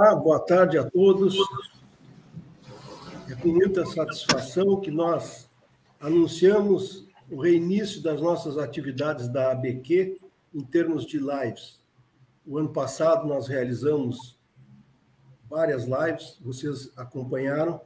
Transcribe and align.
Olá, 0.00 0.14
boa 0.14 0.38
tarde 0.38 0.78
a 0.78 0.88
todos. 0.88 1.36
É 3.28 3.34
com 3.34 3.48
muita 3.48 3.84
satisfação 3.84 4.80
que 4.80 4.92
nós 4.92 5.50
anunciamos 5.98 7.04
o 7.28 7.40
reinício 7.40 8.00
das 8.00 8.20
nossas 8.20 8.58
atividades 8.58 9.28
da 9.28 9.50
ABQ 9.50 10.20
em 10.54 10.62
termos 10.62 11.04
de 11.04 11.18
lives. 11.18 11.82
O 12.46 12.58
ano 12.58 12.68
passado 12.68 13.26
nós 13.26 13.48
realizamos 13.48 14.38
várias 15.50 15.82
lives, 15.82 16.38
vocês 16.40 16.92
acompanharam. 16.96 17.80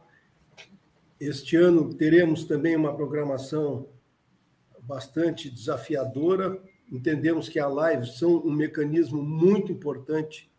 Este 1.18 1.56
ano 1.56 1.94
teremos 1.94 2.44
também 2.44 2.76
uma 2.76 2.94
programação 2.94 3.86
bastante 4.82 5.48
desafiadora. 5.48 6.62
Entendemos 6.92 7.48
que 7.48 7.58
a 7.58 7.66
live 7.66 8.06
são 8.06 8.36
um 8.44 8.52
mecanismo 8.52 9.22
muito 9.22 9.72
importante 9.72 10.51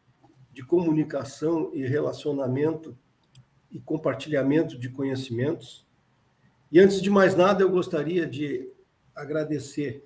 de 0.54 0.64
comunicação 0.64 1.72
e 1.74 1.86
relacionamento 1.86 2.96
e 3.72 3.80
compartilhamento 3.80 4.78
de 4.78 4.90
conhecimentos. 4.90 5.86
E 6.72 6.80
antes 6.80 7.02
de 7.02 7.10
mais 7.10 7.36
nada, 7.36 7.64
eu 7.64 7.70
gostaria 7.70 8.28
de 8.28 8.72
agradecer 9.16 10.06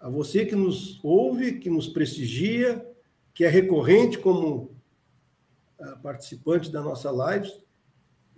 a 0.00 0.08
você 0.08 0.46
que 0.46 0.54
nos 0.54 1.02
ouve, 1.02 1.58
que 1.58 1.68
nos 1.68 1.88
prestigia, 1.88 2.86
que 3.34 3.44
é 3.44 3.48
recorrente 3.48 4.18
como 4.18 4.70
ah, 5.80 5.96
participante 6.02 6.70
da 6.70 6.80
nossa 6.80 7.10
live, 7.10 7.50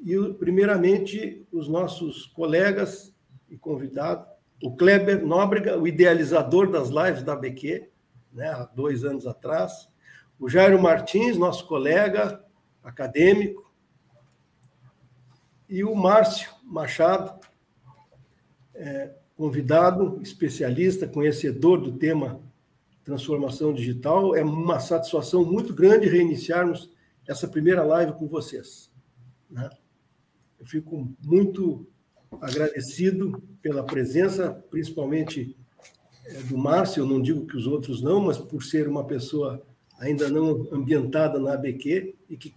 e, 0.00 0.16
primeiramente, 0.34 1.46
os 1.52 1.68
nossos 1.68 2.26
colegas 2.26 3.12
e 3.50 3.56
convidados, 3.56 4.26
o 4.62 4.74
Kleber 4.74 5.24
Nóbrega, 5.24 5.78
o 5.78 5.86
idealizador 5.86 6.70
das 6.70 6.88
lives 6.88 7.22
da 7.22 7.36
BQ, 7.36 7.88
né, 8.32 8.48
há 8.48 8.64
dois 8.64 9.04
anos 9.04 9.26
atrás, 9.26 9.88
o 10.38 10.48
Jairo 10.48 10.80
Martins, 10.80 11.36
nosso 11.36 11.66
colega 11.66 12.44
acadêmico, 12.82 13.72
e 15.68 15.84
o 15.84 15.94
Márcio 15.94 16.50
Machado, 16.62 17.38
é, 18.74 19.14
convidado, 19.36 20.20
especialista, 20.22 21.06
conhecedor 21.06 21.80
do 21.80 21.92
tema 21.92 22.40
transformação 23.04 23.72
digital. 23.72 24.34
É 24.34 24.42
uma 24.42 24.80
satisfação 24.80 25.44
muito 25.44 25.74
grande 25.74 26.08
reiniciarmos 26.08 26.90
essa 27.26 27.48
primeira 27.48 27.82
live 27.82 28.12
com 28.12 28.26
vocês. 28.26 28.90
Né? 29.50 29.68
Eu 30.58 30.66
fico 30.66 31.10
muito 31.22 31.86
agradecido 32.40 33.42
pela 33.62 33.82
presença, 33.82 34.52
principalmente 34.70 35.56
é, 36.26 36.42
do 36.42 36.58
Márcio, 36.58 37.02
eu 37.02 37.06
não 37.06 37.20
digo 37.20 37.46
que 37.46 37.56
os 37.56 37.66
outros 37.66 38.02
não, 38.02 38.20
mas 38.20 38.38
por 38.38 38.62
ser 38.62 38.86
uma 38.88 39.04
pessoa 39.04 39.66
ainda 39.98 40.28
não 40.28 40.68
ambientada 40.72 41.38
na 41.38 41.54
ABQ 41.54 42.14
e 42.30 42.36
que 42.36 42.54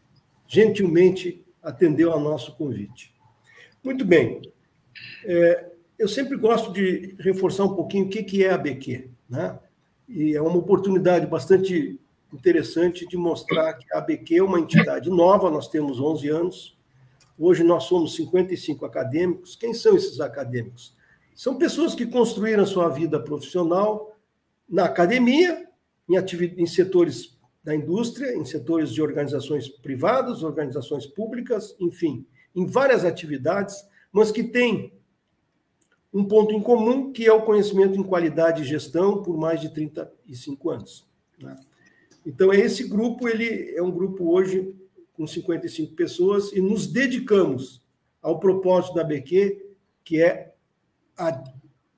gentilmente 0.47 1.43
atendeu 1.61 2.11
ao 2.11 2.19
nosso 2.19 2.55
convite. 2.55 3.13
Muito 3.83 4.05
bem. 4.05 4.41
É, 5.25 5.71
eu 5.97 6.07
sempre 6.07 6.37
gosto 6.37 6.71
de 6.71 7.15
reforçar 7.19 7.65
um 7.65 7.75
pouquinho 7.75 8.05
o 8.05 8.09
que 8.09 8.43
é 8.43 8.51
a 8.51 8.55
ABQ, 8.55 9.09
né? 9.29 9.59
E 10.07 10.35
é 10.35 10.41
uma 10.41 10.57
oportunidade 10.57 11.25
bastante 11.25 11.99
interessante 12.33 13.07
de 13.07 13.17
mostrar 13.17 13.73
que 13.73 13.91
a 13.93 13.99
ABQ 13.99 14.37
é 14.37 14.43
uma 14.43 14.59
entidade 14.59 15.09
nova, 15.09 15.49
nós 15.49 15.67
temos 15.67 15.99
11 15.99 16.29
anos, 16.29 16.77
hoje 17.37 17.63
nós 17.63 17.83
somos 17.83 18.15
55 18.15 18.85
acadêmicos. 18.85 19.55
Quem 19.55 19.73
são 19.73 19.95
esses 19.95 20.19
acadêmicos? 20.19 20.95
São 21.33 21.57
pessoas 21.57 21.95
que 21.95 22.05
construíram 22.05 22.63
a 22.63 22.67
sua 22.67 22.89
vida 22.89 23.19
profissional 23.19 24.15
na 24.69 24.85
academia, 24.85 25.67
em, 26.07 26.15
em 26.57 26.65
setores 26.65 27.37
da 27.63 27.75
indústria, 27.75 28.35
em 28.35 28.43
setores 28.43 28.91
de 28.91 29.01
organizações 29.01 29.67
privadas, 29.67 30.43
organizações 30.43 31.05
públicas, 31.05 31.75
enfim, 31.79 32.25
em 32.55 32.65
várias 32.65 33.05
atividades, 33.05 33.85
mas 34.11 34.31
que 34.31 34.43
têm 34.43 34.93
um 36.13 36.25
ponto 36.25 36.53
em 36.53 36.61
comum, 36.61 37.11
que 37.11 37.25
é 37.25 37.31
o 37.31 37.43
conhecimento 37.43 37.97
em 37.97 38.03
qualidade 38.03 38.63
e 38.63 38.65
gestão 38.65 39.21
por 39.21 39.37
mais 39.37 39.61
de 39.61 39.69
35 39.69 40.69
anos. 40.69 41.07
Né? 41.39 41.57
Então, 42.25 42.53
esse 42.53 42.83
grupo 42.87 43.27
ele 43.27 43.73
é 43.75 43.81
um 43.81 43.91
grupo 43.91 44.29
hoje 44.29 44.75
com 45.13 45.25
55 45.25 45.93
pessoas 45.93 46.51
e 46.51 46.61
nos 46.61 46.87
dedicamos 46.87 47.81
ao 48.21 48.39
propósito 48.39 48.95
da 48.95 49.03
BQ, 49.03 49.65
que 50.03 50.21
é 50.21 50.53
a 51.17 51.43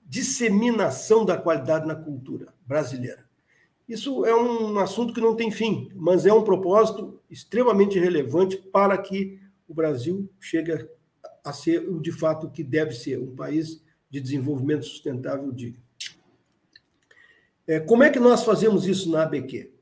disseminação 0.06 1.26
da 1.26 1.38
qualidade 1.38 1.88
na 1.88 1.96
cultura 1.96 2.54
brasileira. 2.66 3.26
Isso 3.88 4.26
é 4.26 4.34
um 4.34 4.80
assunto 4.80 5.14
que 5.14 5.22
não 5.22 5.36
tem 5.36 5.52
fim, 5.52 5.90
mas 5.96 6.26
é 6.26 6.34
um 6.34 6.44
propósito 6.44 7.20
extremamente 7.30 8.00
relevante 8.00 8.58
para 8.58 8.98
que 8.98 9.40
o 9.68 9.74
Brasil 9.74 10.30
chegue 10.40 10.88
a 11.44 11.52
ser 11.52 11.90
o 11.90 12.00
de 12.00 12.12
fato 12.12 12.50
que 12.50 12.64
deve 12.64 12.94
ser, 12.94 13.20
um 13.20 13.36
país 13.36 13.84
de 14.10 14.22
desenvolvimento 14.22 14.86
sustentável 14.86 15.52
digno. 15.52 15.82
É, 17.68 17.80
como 17.80 18.04
é 18.04 18.10
que 18.10 18.20
nós 18.20 18.44
fazemos 18.44 18.86
isso 18.86 19.10
na 19.10 19.24
ABQ? 19.24 19.74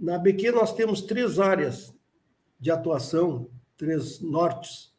Na 0.00 0.16
ABQ 0.16 0.52
nós 0.52 0.72
temos 0.74 1.02
três 1.02 1.38
áreas 1.38 1.94
de 2.60 2.70
atuação, 2.70 3.50
três 3.76 4.20
nortes, 4.20 4.94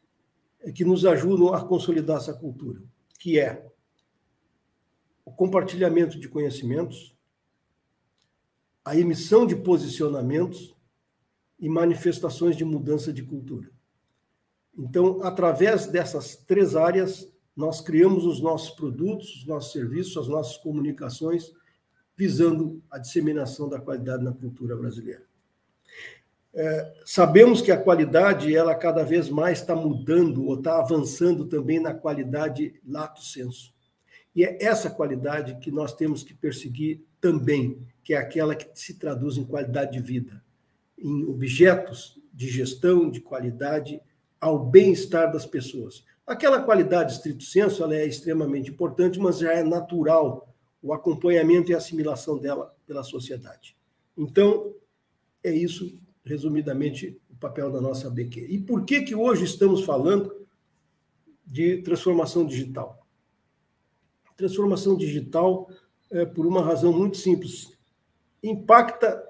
é, 0.60 0.70
que 0.70 0.84
nos 0.84 1.04
ajudam 1.04 1.54
a 1.54 1.64
consolidar 1.64 2.18
essa 2.18 2.34
cultura, 2.34 2.80
que 3.18 3.38
é 3.38 3.66
o 5.24 5.30
compartilhamento 5.30 6.18
de 6.18 6.28
conhecimentos, 6.28 7.14
a 8.84 8.96
emissão 8.96 9.46
de 9.46 9.56
posicionamentos 9.56 10.74
e 11.58 11.68
manifestações 11.68 12.56
de 12.56 12.64
mudança 12.64 13.12
de 13.12 13.22
cultura. 13.22 13.70
Então, 14.76 15.22
através 15.22 15.86
dessas 15.86 16.36
três 16.36 16.74
áreas, 16.74 17.30
nós 17.54 17.80
criamos 17.80 18.24
os 18.24 18.40
nossos 18.40 18.70
produtos, 18.70 19.36
os 19.36 19.46
nossos 19.46 19.72
serviços, 19.72 20.16
as 20.16 20.28
nossas 20.28 20.56
comunicações, 20.56 21.52
visando 22.16 22.82
a 22.90 22.98
disseminação 22.98 23.68
da 23.68 23.80
qualidade 23.80 24.24
na 24.24 24.32
cultura 24.32 24.76
brasileira. 24.76 25.24
É, 26.52 26.94
sabemos 27.04 27.62
que 27.62 27.70
a 27.70 27.76
qualidade, 27.76 28.54
ela 28.54 28.74
cada 28.74 29.04
vez 29.04 29.28
mais 29.28 29.60
está 29.60 29.76
mudando 29.76 30.44
ou 30.46 30.54
está 30.54 30.78
avançando 30.78 31.46
também 31.46 31.78
na 31.78 31.94
qualidade 31.94 32.74
lato 32.86 33.22
senso. 33.22 33.72
E 34.34 34.44
é 34.44 34.62
essa 34.64 34.90
qualidade 34.90 35.58
que 35.60 35.70
nós 35.70 35.92
temos 35.94 36.22
que 36.22 36.34
perseguir 36.34 37.04
também, 37.20 37.86
que 38.10 38.14
é 38.14 38.18
aquela 38.18 38.56
que 38.56 38.68
se 38.74 38.94
traduz 38.94 39.36
em 39.36 39.44
qualidade 39.44 39.92
de 39.92 40.02
vida, 40.02 40.42
em 40.98 41.22
objetos 41.26 42.20
de 42.34 42.48
gestão, 42.48 43.08
de 43.08 43.20
qualidade, 43.20 44.02
ao 44.40 44.66
bem-estar 44.66 45.32
das 45.32 45.46
pessoas. 45.46 46.04
Aquela 46.26 46.60
qualidade 46.60 47.12
estrito 47.12 47.44
senso 47.44 47.84
ela 47.84 47.94
é 47.94 48.04
extremamente 48.04 48.68
importante, 48.68 49.20
mas 49.20 49.38
já 49.38 49.52
é 49.52 49.62
natural 49.62 50.52
o 50.82 50.92
acompanhamento 50.92 51.70
e 51.70 51.74
assimilação 51.76 52.36
dela 52.36 52.74
pela 52.84 53.04
sociedade. 53.04 53.76
Então, 54.18 54.74
é 55.44 55.52
isso, 55.52 55.96
resumidamente, 56.24 57.16
o 57.30 57.36
papel 57.36 57.70
da 57.70 57.80
nossa 57.80 58.10
BQ. 58.10 58.44
E 58.50 58.58
por 58.58 58.84
que, 58.84 59.02
que 59.02 59.14
hoje 59.14 59.44
estamos 59.44 59.84
falando 59.84 60.34
de 61.46 61.80
transformação 61.82 62.44
digital? 62.44 63.06
Transformação 64.36 64.96
digital 64.96 65.70
é, 66.10 66.24
por 66.24 66.44
uma 66.44 66.60
razão 66.60 66.92
muito 66.92 67.16
simples. 67.16 67.78
Impacta 68.42 69.26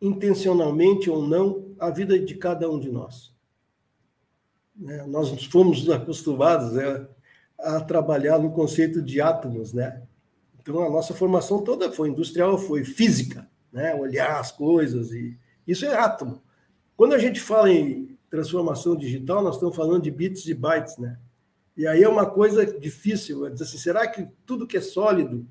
intencionalmente 0.00 1.08
ou 1.08 1.26
não 1.26 1.74
a 1.78 1.88
vida 1.90 2.18
de 2.18 2.34
cada 2.34 2.68
um 2.70 2.78
de 2.78 2.90
nós. 2.90 3.32
É, 4.86 5.06
nós 5.06 5.44
fomos 5.44 5.88
acostumados 5.88 6.76
é, 6.76 7.08
a 7.58 7.80
trabalhar 7.80 8.38
no 8.38 8.50
conceito 8.50 9.00
de 9.00 9.20
átomos, 9.20 9.72
né? 9.72 10.02
Então 10.60 10.82
a 10.82 10.90
nossa 10.90 11.14
formação 11.14 11.62
toda 11.62 11.92
foi 11.92 12.08
industrial, 12.08 12.58
foi 12.58 12.84
física, 12.84 13.48
né? 13.72 13.94
Olhar 13.94 14.40
as 14.40 14.50
coisas 14.50 15.12
e 15.12 15.38
isso 15.66 15.84
é 15.84 15.94
átomo. 15.94 16.42
Quando 16.96 17.14
a 17.14 17.18
gente 17.18 17.40
fala 17.40 17.70
em 17.70 18.18
transformação 18.28 18.96
digital, 18.96 19.42
nós 19.42 19.56
estamos 19.56 19.76
falando 19.76 20.02
de 20.02 20.10
bits 20.10 20.46
e 20.46 20.54
bytes, 20.54 20.98
né? 20.98 21.18
E 21.76 21.86
aí 21.86 22.02
é 22.02 22.08
uma 22.08 22.26
coisa 22.26 22.66
difícil, 22.66 23.46
assim, 23.46 23.78
será 23.78 24.06
que 24.06 24.26
tudo 24.44 24.66
que 24.66 24.76
é 24.76 24.80
sólido 24.80 25.46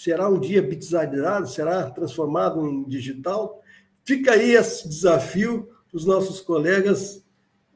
será 0.00 0.30
um 0.30 0.40
dia 0.40 0.62
bitizado, 0.62 1.46
será 1.46 1.90
transformado 1.90 2.66
em 2.66 2.84
digital? 2.84 3.62
Fica 4.02 4.32
aí 4.32 4.52
esse 4.52 4.88
desafio 4.88 5.68
para 5.86 5.96
os 5.98 6.06
nossos 6.06 6.40
colegas 6.40 7.22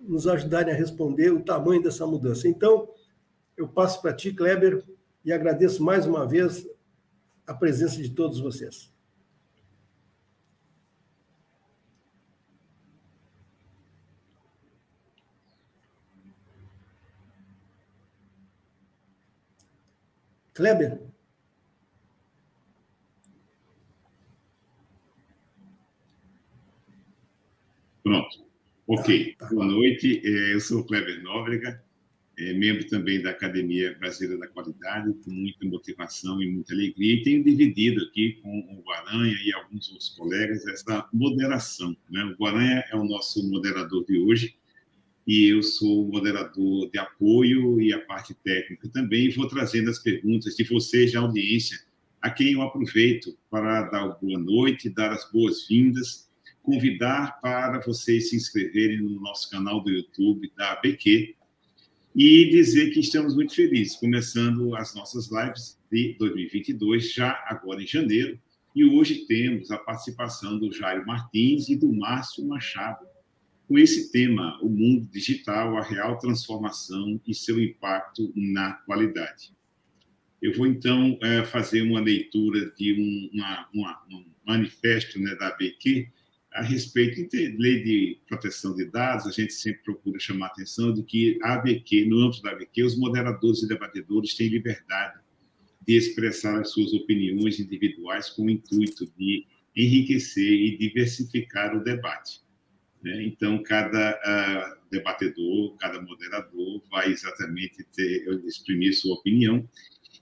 nos 0.00 0.26
ajudarem 0.26 0.72
a 0.72 0.76
responder 0.76 1.30
o 1.30 1.44
tamanho 1.44 1.82
dessa 1.82 2.06
mudança. 2.06 2.48
Então, 2.48 2.88
eu 3.58 3.68
passo 3.68 4.00
para 4.00 4.14
ti, 4.14 4.32
Kleber, 4.32 4.82
e 5.22 5.34
agradeço 5.34 5.84
mais 5.84 6.06
uma 6.06 6.26
vez 6.26 6.66
a 7.46 7.52
presença 7.52 8.00
de 8.00 8.08
todos 8.08 8.40
vocês. 8.40 8.90
Kleber? 20.54 21.13
Ok, 28.86 29.34
tá, 29.38 29.46
tá. 29.46 29.54
boa 29.54 29.64
noite. 29.64 30.20
É, 30.22 30.52
eu 30.52 30.60
sou 30.60 30.80
o 30.80 30.84
Kleber 30.84 31.22
Nóbrega, 31.22 31.82
é, 32.38 32.52
membro 32.52 32.86
também 32.86 33.22
da 33.22 33.30
Academia 33.30 33.96
Brasileira 33.98 34.38
da 34.38 34.46
Qualidade, 34.46 35.14
com 35.24 35.30
muita 35.30 35.64
motivação 35.64 36.42
e 36.42 36.50
muita 36.50 36.74
alegria, 36.74 37.14
e 37.14 37.22
tenho 37.22 37.42
dividido 37.42 38.04
aqui 38.04 38.40
com 38.42 38.58
o 38.58 38.82
Guaranha 38.82 39.34
e 39.42 39.54
alguns 39.54 39.88
outros 39.88 40.10
colegas 40.10 40.66
essa 40.66 41.08
moderação. 41.14 41.96
Né? 42.10 42.22
O 42.24 42.36
Guaranha 42.36 42.84
é 42.92 42.94
o 42.94 43.04
nosso 43.04 43.42
moderador 43.48 44.04
de 44.04 44.18
hoje, 44.18 44.54
e 45.26 45.46
eu 45.46 45.62
sou 45.62 46.06
moderador 46.06 46.90
de 46.90 46.98
apoio 46.98 47.80
e 47.80 47.90
a 47.90 48.00
parte 48.02 48.34
técnica 48.34 48.86
também, 48.90 49.30
vou 49.30 49.48
trazendo 49.48 49.88
as 49.88 49.98
perguntas 49.98 50.54
de 50.54 50.64
vocês, 50.64 51.10
da 51.14 51.20
audiência, 51.20 51.78
a 52.20 52.28
quem 52.28 52.52
eu 52.52 52.60
aproveito 52.60 53.34
para 53.50 53.84
dar 53.84 54.08
boa 54.08 54.38
noite, 54.38 54.90
dar 54.90 55.10
as 55.10 55.30
boas-vindas, 55.32 56.23
convidar 56.64 57.38
para 57.40 57.78
vocês 57.78 58.30
se 58.30 58.36
inscreverem 58.36 58.98
no 58.98 59.20
nosso 59.20 59.48
canal 59.50 59.80
do 59.84 59.90
YouTube 59.90 60.50
da 60.56 60.72
ABQ, 60.72 61.36
e 62.16 62.48
dizer 62.48 62.90
que 62.90 63.00
estamos 63.00 63.34
muito 63.34 63.54
felizes, 63.54 63.96
começando 63.96 64.74
as 64.76 64.94
nossas 64.94 65.30
lives 65.30 65.78
de 65.90 66.16
2022, 66.18 67.12
já 67.12 67.44
agora 67.46 67.82
em 67.82 67.86
janeiro, 67.86 68.40
e 68.74 68.84
hoje 68.84 69.26
temos 69.26 69.70
a 69.70 69.78
participação 69.78 70.58
do 70.58 70.72
Jairo 70.72 71.06
Martins 71.06 71.68
e 71.68 71.76
do 71.76 71.92
Márcio 71.92 72.46
Machado, 72.46 73.06
com 73.68 73.78
esse 73.78 74.10
tema, 74.10 74.58
o 74.62 74.68
mundo 74.68 75.08
digital, 75.10 75.76
a 75.76 75.82
real 75.82 76.18
transformação 76.18 77.20
e 77.26 77.34
seu 77.34 77.60
impacto 77.60 78.32
na 78.34 78.72
qualidade. 78.72 79.52
Eu 80.40 80.54
vou, 80.54 80.66
então, 80.66 81.18
é, 81.22 81.44
fazer 81.44 81.82
uma 81.82 82.00
leitura 82.00 82.70
de 82.76 82.92
um, 82.92 83.30
uma, 83.32 83.68
uma, 83.74 84.02
um 84.10 84.24
manifesto 84.46 85.18
né, 85.18 85.34
da 85.34 85.48
ABQ, 85.48 86.08
a 86.54 86.62
respeito 86.62 87.28
de 87.28 87.56
lei 87.58 87.82
de 87.82 88.20
proteção 88.28 88.76
de 88.76 88.84
dados, 88.84 89.26
a 89.26 89.30
gente 89.32 89.52
sempre 89.52 89.82
procura 89.82 90.20
chamar 90.20 90.46
a 90.46 90.48
atenção 90.50 90.94
de 90.94 91.02
que 91.02 91.36
a 91.42 91.54
ABQ, 91.54 92.06
no 92.06 92.20
âmbito 92.20 92.42
da 92.42 92.52
ABQ, 92.52 92.84
os 92.84 92.96
moderadores 92.96 93.64
e 93.64 93.68
debatedores 93.68 94.36
têm 94.36 94.48
liberdade 94.48 95.20
de 95.84 95.96
expressar 95.96 96.60
as 96.60 96.70
suas 96.70 96.92
opiniões 96.92 97.58
individuais 97.58 98.30
com 98.30 98.44
o 98.44 98.50
intuito 98.50 99.04
de 99.18 99.44
enriquecer 99.76 100.48
e 100.48 100.78
diversificar 100.78 101.76
o 101.76 101.82
debate. 101.82 102.40
Né? 103.02 103.24
Então, 103.24 103.60
cada 103.64 104.12
uh, 104.12 104.90
debatedor, 104.92 105.76
cada 105.76 106.00
moderador 106.00 106.80
vai 106.88 107.10
exatamente 107.10 107.82
ter, 107.92 108.28
exprimir 108.46 108.94
sua 108.94 109.16
opinião. 109.16 109.68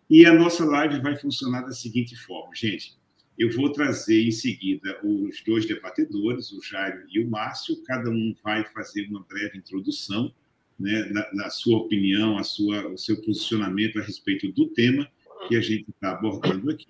E 0.09 0.25
a 0.25 0.33
nossa 0.33 0.65
live 0.65 0.99
vai 1.01 1.15
funcionar 1.15 1.61
da 1.61 1.73
seguinte 1.73 2.17
forma, 2.17 2.55
gente. 2.55 2.97
Eu 3.43 3.51
vou 3.51 3.73
trazer 3.73 4.25
em 4.25 4.31
seguida 4.31 5.01
os 5.03 5.43
dois 5.45 5.67
debatedores, 5.67 6.53
o 6.53 6.63
Jairo 6.63 7.05
e 7.11 7.19
o 7.19 7.29
Márcio. 7.29 7.83
Cada 7.83 8.09
um 8.09 8.37
vai 8.41 8.65
fazer 8.67 9.09
uma 9.09 9.27
breve 9.29 9.59
introdução, 9.59 10.33
né, 10.79 11.11
na, 11.11 11.29
na 11.35 11.51
sua 11.51 11.79
opinião, 11.79 12.39
a 12.39 12.45
sua, 12.45 12.87
o 12.87 12.97
seu 12.97 13.21
posicionamento 13.21 13.99
a 13.99 14.03
respeito 14.03 14.53
do 14.53 14.69
tema 14.69 15.11
que 15.49 15.57
a 15.57 15.61
gente 15.61 15.91
está 15.91 16.13
abordando 16.13 16.71
aqui. 16.71 16.87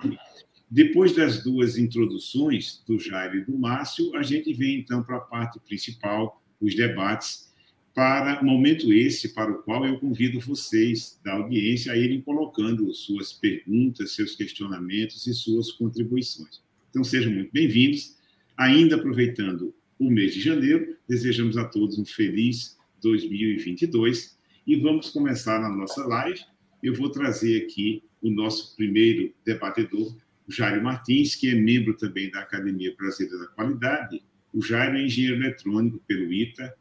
Depois 0.70 1.16
das 1.16 1.42
duas 1.42 1.78
introduções, 1.78 2.84
do 2.86 2.98
Jairo 2.98 3.38
e 3.38 3.44
do 3.46 3.58
Márcio, 3.58 4.14
a 4.14 4.22
gente 4.22 4.52
vem 4.52 4.80
então 4.80 5.02
para 5.02 5.16
a 5.16 5.20
parte 5.20 5.58
principal, 5.58 6.42
os 6.60 6.74
debates 6.74 7.50
para 7.94 8.42
momento 8.42 8.92
esse 8.92 9.34
para 9.34 9.52
o 9.52 9.62
qual 9.62 9.84
eu 9.84 9.98
convido 9.98 10.40
vocês 10.40 11.20
da 11.22 11.34
audiência 11.34 11.92
a 11.92 11.96
irem 11.96 12.22
colocando 12.22 12.92
suas 12.94 13.32
perguntas, 13.32 14.14
seus 14.14 14.34
questionamentos 14.34 15.26
e 15.26 15.34
suas 15.34 15.70
contribuições. 15.72 16.62
Então 16.88 17.04
sejam 17.04 17.32
muito 17.32 17.52
bem-vindos. 17.52 18.16
Ainda 18.56 18.96
aproveitando 18.96 19.74
o 19.98 20.10
mês 20.10 20.34
de 20.34 20.40
janeiro, 20.40 20.96
desejamos 21.06 21.56
a 21.56 21.64
todos 21.64 21.98
um 21.98 22.04
feliz 22.04 22.78
2022 23.02 24.38
e 24.66 24.76
vamos 24.76 25.10
começar 25.10 25.60
na 25.60 25.68
nossa 25.68 26.06
live. 26.06 26.40
Eu 26.82 26.94
vou 26.94 27.10
trazer 27.10 27.62
aqui 27.62 28.02
o 28.22 28.30
nosso 28.30 28.74
primeiro 28.74 29.34
debatedor, 29.44 30.16
o 30.48 30.52
Jairo 30.52 30.82
Martins, 30.82 31.34
que 31.34 31.48
é 31.50 31.54
membro 31.54 31.94
também 31.94 32.30
da 32.30 32.40
Academia 32.40 32.94
Brasileira 32.96 33.38
da 33.38 33.46
Qualidade. 33.48 34.22
O 34.52 34.62
Jairo 34.62 34.96
é 34.96 35.04
engenheiro 35.04 35.36
eletrônico 35.36 36.02
pelo 36.06 36.32
ITA, 36.32 36.74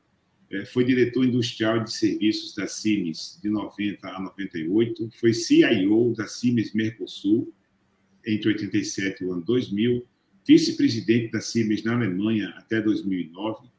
foi 0.65 0.83
diretor 0.83 1.25
industrial 1.25 1.83
de 1.83 1.93
serviços 1.93 2.53
da 2.53 2.67
Siemens 2.67 3.39
de 3.41 3.49
90 3.49 4.07
a 4.07 4.19
98, 4.19 5.09
foi 5.19 5.33
CIO 5.33 6.13
da 6.15 6.27
Siemens 6.27 6.73
Mercosul 6.73 7.53
entre 8.25 8.49
87 8.49 9.23
e 9.23 9.25
o 9.25 9.33
ano 9.33 9.41
2000, 9.43 10.05
vice-presidente 10.45 11.31
da 11.31 11.41
Siemens 11.41 11.83
na 11.83 11.95
Alemanha 11.95 12.49
até 12.57 12.81
2009, 12.81 13.69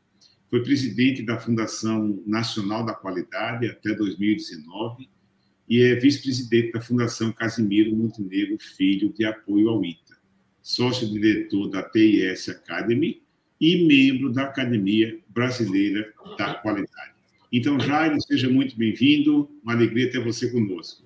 foi 0.48 0.62
presidente 0.62 1.22
da 1.22 1.38
Fundação 1.38 2.22
Nacional 2.26 2.84
da 2.84 2.94
Qualidade 2.94 3.68
até 3.68 3.94
2019 3.94 5.08
e 5.68 5.80
é 5.80 5.94
vice-presidente 5.94 6.72
da 6.72 6.80
Fundação 6.80 7.32
Casimiro 7.32 7.94
Montenegro 7.94 8.58
Filho 8.58 9.12
de 9.12 9.24
apoio 9.24 9.68
ao 9.68 9.84
ITA, 9.84 10.16
sócio-diretor 10.60 11.68
da 11.68 11.82
TIS 11.82 12.48
Academy 12.48 13.22
e 13.62 13.86
membro 13.86 14.32
da 14.32 14.42
Academia 14.42 15.20
Brasileira 15.28 16.12
da 16.36 16.54
Qualidade. 16.54 17.12
Então, 17.52 17.78
Jairo, 17.78 18.20
seja 18.20 18.50
muito 18.50 18.76
bem-vindo. 18.76 19.48
Uma 19.62 19.74
alegria 19.74 20.10
ter 20.10 20.18
você 20.18 20.50
conosco. 20.50 21.04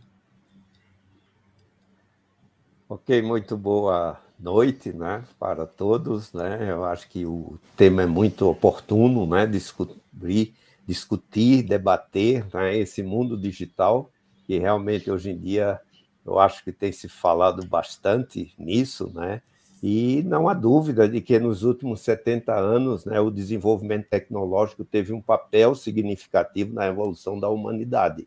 Ok, 2.88 3.20
muito 3.20 3.58
boa 3.58 4.18
noite 4.40 4.90
né, 4.90 5.22
para 5.38 5.66
todos. 5.66 6.32
Né? 6.32 6.70
Eu 6.70 6.82
acho 6.86 7.06
que 7.10 7.26
o 7.26 7.58
tema 7.76 8.04
é 8.04 8.06
muito 8.06 8.48
oportuno, 8.48 9.26
né? 9.26 9.46
Descobrir, 9.46 10.54
discutir, 10.86 11.62
debater 11.62 12.46
né, 12.54 12.78
esse 12.78 13.02
mundo 13.02 13.36
digital, 13.36 14.10
que 14.46 14.58
realmente 14.58 15.10
hoje 15.10 15.30
em 15.30 15.38
dia 15.38 15.78
eu 16.24 16.38
acho 16.38 16.64
que 16.64 16.72
tem 16.72 16.90
se 16.90 17.06
falado 17.06 17.66
bastante 17.66 18.54
nisso, 18.58 19.10
né? 19.14 19.42
E 19.82 20.22
não 20.22 20.48
há 20.48 20.54
dúvida 20.54 21.08
de 21.08 21.20
que 21.20 21.38
nos 21.38 21.62
últimos 21.62 22.00
70 22.00 22.54
anos 22.54 23.04
né, 23.04 23.20
o 23.20 23.30
desenvolvimento 23.30 24.08
tecnológico 24.08 24.84
teve 24.84 25.12
um 25.12 25.20
papel 25.20 25.74
significativo 25.74 26.72
na 26.72 26.86
evolução 26.86 27.38
da 27.38 27.48
humanidade, 27.48 28.26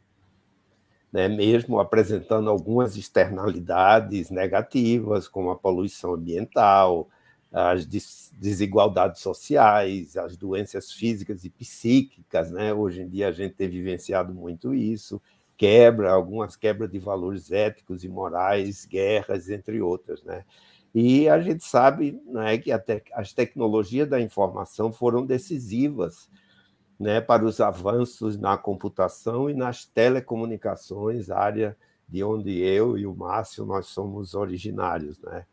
né, 1.12 1.28
mesmo 1.28 1.80
apresentando 1.80 2.50
algumas 2.50 2.96
externalidades 2.96 4.30
negativas, 4.30 5.28
como 5.28 5.50
a 5.50 5.56
poluição 5.56 6.14
ambiental, 6.14 7.10
as 7.52 7.84
desigualdades 7.86 9.22
sociais, 9.22 10.16
as 10.18 10.38
doenças 10.38 10.92
físicas 10.92 11.44
e 11.44 11.50
psíquicas. 11.50 12.52
Né? 12.52 12.72
Hoje 12.74 13.02
em 13.02 13.10
dia 13.10 13.28
a 13.28 13.32
gente 13.32 13.56
tem 13.56 13.68
vivenciado 13.68 14.34
muito 14.34 14.74
isso, 14.74 15.20
quebra, 15.58 16.12
algumas 16.12 16.56
quebras 16.56 16.92
de 16.92 17.00
valores 17.00 17.52
éticos 17.52 18.04
e 18.04 18.08
morais, 18.08 18.86
guerras, 18.86 19.50
entre 19.50 19.82
outras. 19.82 20.24
Né? 20.24 20.46
E 20.94 21.30
a 21.30 21.40
gente 21.40 21.64
sabe 21.64 22.20
né, 22.26 22.58
que 22.58 22.78
te 22.80 23.04
as 23.14 23.32
tecnologias 23.32 24.10
da 24.10 24.20
informação 24.20 24.92
foram 24.92 25.26
decisivas 25.26 26.30
né, 27.00 27.22
para 27.22 27.46
os 27.46 27.62
avanços 27.62 28.38
na 28.38 28.58
computação 28.58 29.50
e 29.50 29.54
nas 29.54 29.86
telecomunicações, 29.86 31.30
área 31.30 31.78
de 32.08 32.24
onde 32.24 32.60
eu 32.60 32.98
e 32.98 33.06
o 33.06 33.16
Márcio 33.16 33.66
nós 33.66 33.88
somos 33.88 34.34
originários. 34.34 35.22
Né? 35.22 35.46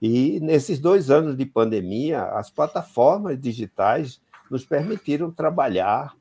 E 0.00 0.38
nesses 0.40 0.78
dois 0.78 1.10
anos 1.10 1.36
de 1.36 1.44
pandemia, 1.44 2.24
as 2.26 2.50
plataformas 2.50 3.38
digitais 3.38 4.20
nos 4.50 4.64
permitiram 4.64 5.30
trabalhar, 5.30 6.16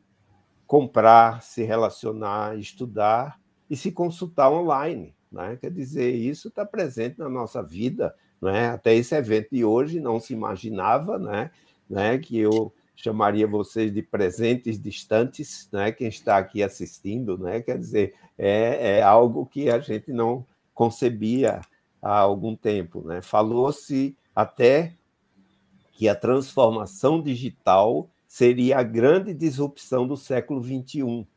comprar, 0.65 1.41
se 1.43 1.63
relacionar, 1.63 2.57
estudar 2.57 3.39
e 3.69 3.77
se 3.77 3.91
consultar 3.91 4.51
online. 4.51 5.15
Né? 5.31 5.57
Quer 5.61 5.71
dizer, 5.71 6.11
isso 6.15 6.47
está 6.47 6.65
presente 6.65 7.19
na 7.19 7.29
nossa 7.29 7.61
vida 7.61 8.13
né? 8.43 8.67
Até 8.67 8.93
esse 8.93 9.15
evento 9.15 9.50
de 9.51 9.65
hoje 9.65 10.00
não 10.00 10.19
se 10.19 10.33
imaginava 10.33 11.17
né, 11.17 11.50
né, 11.89 12.17
que 12.17 12.38
eu 12.38 12.73
chamaria 12.95 13.47
vocês 13.47 13.93
de 13.93 14.01
presentes 14.01 14.79
distantes, 14.79 15.67
né? 15.71 15.91
Quem 15.91 16.07
está 16.07 16.38
aqui 16.38 16.62
assistindo, 16.62 17.38
né? 17.38 17.62
Quer 17.62 17.77
dizer, 17.77 18.13
é, 18.38 18.97
é 19.00 19.01
algo 19.01 19.45
que 19.45 19.69
a 19.69 19.79
gente 19.79 20.12
não 20.12 20.45
concebia 20.73 21.62
há 22.01 22.19
algum 22.19 22.55
tempo, 22.55 23.01
né? 23.05 23.21
Falou-se 23.21 24.15
até 24.35 24.93
que 25.91 26.07
a 26.07 26.15
transformação 26.15 27.21
digital 27.21 28.09
seria 28.27 28.79
a 28.79 28.83
grande 28.83 29.33
disrupção 29.33 30.07
do 30.07 30.17
século 30.17 30.62
XXI, 30.63 31.27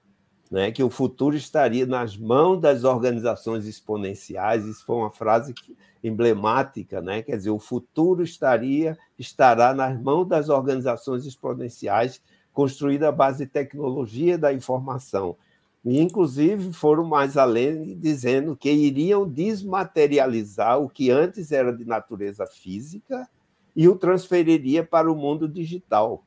né? 0.51 0.71
Que 0.71 0.83
o 0.83 0.91
futuro 0.91 1.37
estaria 1.37 1.87
nas 1.87 2.17
mãos 2.17 2.61
das 2.61 2.85
organizações 2.85 3.67
exponenciais. 3.67 4.65
Isso 4.65 4.85
foi 4.85 4.97
uma 4.97 5.11
frase 5.11 5.55
emblemática, 6.03 7.01
né? 7.01 7.23
quer 7.23 7.37
dizer, 7.37 7.51
o 7.51 7.59
futuro 7.59 8.23
estaria 8.23 8.97
estará 9.19 9.75
nas 9.75 10.01
mãos 10.01 10.27
das 10.27 10.49
organizações 10.49 11.27
exponenciais 11.27 12.23
construída 12.53 13.09
à 13.09 13.13
base 13.13 13.45
de 13.45 13.51
tecnologia 13.51 14.39
da 14.39 14.53
informação. 14.53 15.37
E, 15.85 16.01
inclusive, 16.01 16.73
foram 16.73 17.05
mais 17.05 17.37
além, 17.37 17.97
dizendo 17.99 18.57
que 18.57 18.71
iriam 18.71 19.29
desmaterializar 19.29 20.81
o 20.81 20.89
que 20.89 21.11
antes 21.11 21.53
era 21.53 21.73
de 21.73 21.85
natureza 21.85 22.47
física 22.47 23.29
e 23.75 23.89
o 23.89 23.95
transferiria 23.95 24.85
para 24.85 25.11
o 25.11 25.15
mundo 25.15 25.49
digital. 25.49 26.25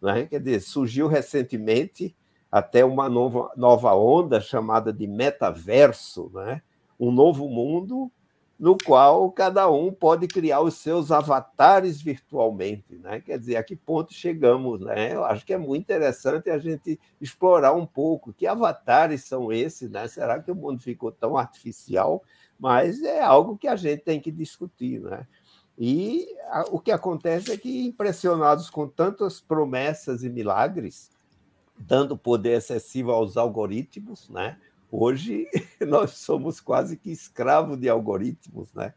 Né? 0.00 0.26
Quer 0.26 0.40
dizer, 0.40 0.60
surgiu 0.60 1.08
recentemente 1.08 2.14
até 2.52 2.84
uma 2.84 3.08
nova, 3.08 3.50
nova 3.56 3.94
onda 3.94 4.38
chamada 4.38 4.92
de 4.92 5.06
metaverso, 5.06 6.30
né? 6.34 6.60
um 7.00 7.10
novo 7.10 7.48
mundo 7.48 8.12
no 8.60 8.76
qual 8.76 9.32
cada 9.32 9.68
um 9.68 9.90
pode 9.90 10.28
criar 10.28 10.60
os 10.60 10.74
seus 10.74 11.10
avatares 11.10 12.00
virtualmente. 12.00 12.96
Né? 12.96 13.20
Quer 13.20 13.38
dizer, 13.38 13.56
a 13.56 13.64
que 13.64 13.74
ponto 13.74 14.12
chegamos? 14.12 14.80
Né? 14.82 15.14
Eu 15.14 15.24
acho 15.24 15.44
que 15.44 15.54
é 15.54 15.58
muito 15.58 15.82
interessante 15.82 16.50
a 16.50 16.58
gente 16.58 17.00
explorar 17.20 17.72
um 17.72 17.86
pouco 17.86 18.32
que 18.32 18.46
avatares 18.46 19.24
são 19.24 19.50
esses. 19.50 19.90
Né? 19.90 20.06
Será 20.06 20.40
que 20.40 20.52
o 20.52 20.54
mundo 20.54 20.80
ficou 20.80 21.10
tão 21.10 21.36
artificial? 21.36 22.22
Mas 22.56 23.02
é 23.02 23.20
algo 23.20 23.56
que 23.56 23.66
a 23.66 23.74
gente 23.74 24.04
tem 24.04 24.20
que 24.20 24.30
discutir. 24.30 25.00
Né? 25.00 25.26
E 25.76 26.28
o 26.70 26.78
que 26.78 26.92
acontece 26.92 27.50
é 27.50 27.56
que, 27.56 27.86
impressionados 27.86 28.70
com 28.70 28.86
tantas 28.86 29.40
promessas 29.40 30.22
e 30.22 30.28
milagres, 30.28 31.10
dando 31.86 32.16
poder 32.16 32.58
excessivo 32.58 33.10
aos 33.10 33.36
algoritmos, 33.36 34.28
né? 34.28 34.56
Hoje 34.90 35.48
nós 35.80 36.12
somos 36.12 36.60
quase 36.60 36.96
que 36.96 37.10
escravos 37.10 37.78
de 37.78 37.88
algoritmos, 37.88 38.72
né? 38.74 38.94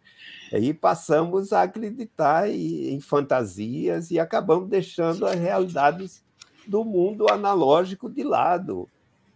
E 0.51 0.73
passamos 0.73 1.53
a 1.53 1.63
acreditar 1.63 2.49
em 2.49 2.99
fantasias 2.99 4.11
e 4.11 4.19
acabamos 4.19 4.69
deixando 4.69 5.25
as 5.25 5.35
realidades 5.35 6.23
do 6.67 6.83
mundo 6.83 7.27
analógico 7.29 8.09
de 8.09 8.23
lado. 8.23 8.89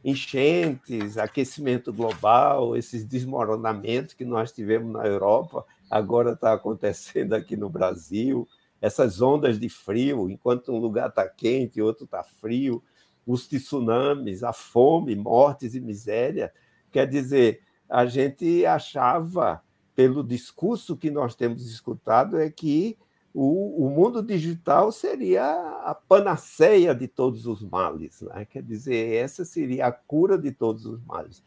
Enchentes, 0.04 1.18
aquecimento 1.18 1.92
global, 1.92 2.76
esses 2.76 3.04
desmoronamentos 3.04 4.14
que 4.14 4.24
nós 4.24 4.52
tivemos 4.52 4.94
na 4.94 5.06
Europa, 5.06 5.66
agora 5.90 6.32
está 6.34 6.54
acontecendo 6.54 7.34
aqui 7.34 7.58
no 7.58 7.70
Brasil, 7.70 8.48
essas 8.82 9.22
ondas 9.22 9.60
de 9.60 9.68
frio, 9.68 10.30
enquanto 10.30 10.72
um 10.72 10.78
lugar 10.78 11.10
está 11.10 11.28
quente, 11.28 11.82
outro 11.82 12.06
está 12.06 12.24
frio 12.24 12.82
os 13.30 13.48
tsunamis, 13.48 14.44
a 14.44 14.52
fome, 14.52 15.16
mortes 15.16 15.76
e 15.76 15.80
miséria. 15.80 16.52
Quer 16.92 17.08
dizer, 17.08 17.62
a 17.88 18.04
gente 18.08 18.66
achava, 18.66 19.64
pelo 19.96 20.24
discurso 20.24 20.98
que 20.98 21.12
nós 21.12 21.36
temos 21.36 21.64
escutado, 21.70 22.40
é 22.40 22.50
que 22.50 22.98
o, 23.32 23.86
o 23.86 23.90
mundo 23.92 24.24
digital 24.24 24.92
seria 24.92 25.46
a 25.84 25.94
panaceia 25.94 26.96
de 26.96 27.08
todos 27.08 27.46
os 27.46 27.62
males. 27.62 28.20
Né? 28.22 28.46
Quer 28.46 28.64
dizer, 28.64 29.14
essa 29.14 29.46
seria 29.46 29.86
a 29.86 29.92
cura 29.92 30.36
de 30.36 30.52
todos 30.52 30.88
os 30.88 31.00
males. 31.06 31.44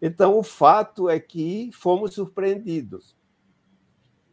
Então, 0.00 0.38
o 0.38 0.42
fato 0.44 1.10
é 1.10 1.18
que 1.18 1.68
fomos 1.72 2.14
surpreendidos. 2.14 3.16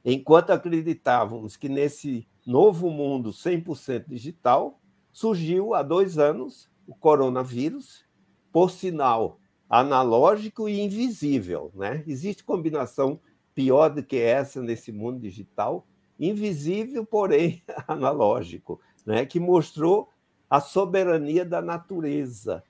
Enquanto 0.06 0.52
acreditávamos 0.52 1.58
que 1.58 1.68
nesse 1.68 2.28
novo 2.46 2.92
mundo 2.92 3.32
100% 3.32 4.06
digital, 4.08 4.80
surgiu 5.12 5.74
há 5.74 5.82
dois 5.82 6.20
anos 6.20 6.71
o 6.88 6.96
coronavírus, 6.96 8.06
por 8.52 8.70
sinal 8.70 9.40
analógico 9.70 10.68
e 10.68 10.82
invisível. 10.82 11.72
Né? 11.74 12.04
Existe 12.06 12.44
combinação 12.44 13.20
pior 13.56 13.90
do 13.90 14.04
que 14.04 14.18
essa 14.18 14.62
nesse 14.62 14.92
mundo 14.92 15.20
digital, 15.20 15.88
invisível, 16.20 17.06
porém 17.06 17.64
analógico, 17.88 18.82
né? 19.06 19.26
que 19.26 19.40
mostrou 19.40 20.10
a 20.50 20.60
soberania 20.60 21.46
da 21.46 21.62
natureza, 21.62 22.62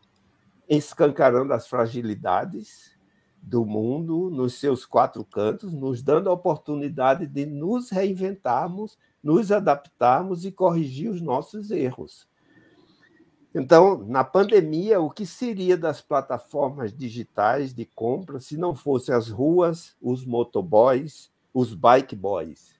escancarando 0.69 1.51
as 1.51 1.67
fragilidades 1.67 2.91
do 3.41 3.65
mundo 3.65 4.29
nos 4.29 4.59
seus 4.59 4.85
quatro 4.85 5.25
cantos, 5.25 5.73
nos 5.73 6.03
dando 6.03 6.29
a 6.29 6.33
oportunidade 6.33 7.25
de 7.25 7.47
nos 7.47 7.89
reinventarmos, 7.89 8.99
nos 9.23 9.51
adaptarmos 9.51 10.45
e 10.45 10.51
corrigir 10.51 11.09
os 11.09 11.19
nossos 11.19 11.71
erros. 11.71 12.29
Então, 13.53 13.97
na 14.07 14.23
pandemia, 14.23 15.01
o 15.01 15.09
que 15.09 15.25
seria 15.25 15.77
das 15.77 16.01
plataformas 16.01 16.93
digitais 16.93 17.73
de 17.73 17.85
compra 17.85 18.39
se 18.39 18.55
não 18.55 18.73
fossem 18.73 19.13
as 19.13 19.29
ruas, 19.29 19.95
os 20.01 20.25
motoboys, 20.25 21.29
os 21.53 21.73
bike 21.73 22.15
boys? 22.15 22.79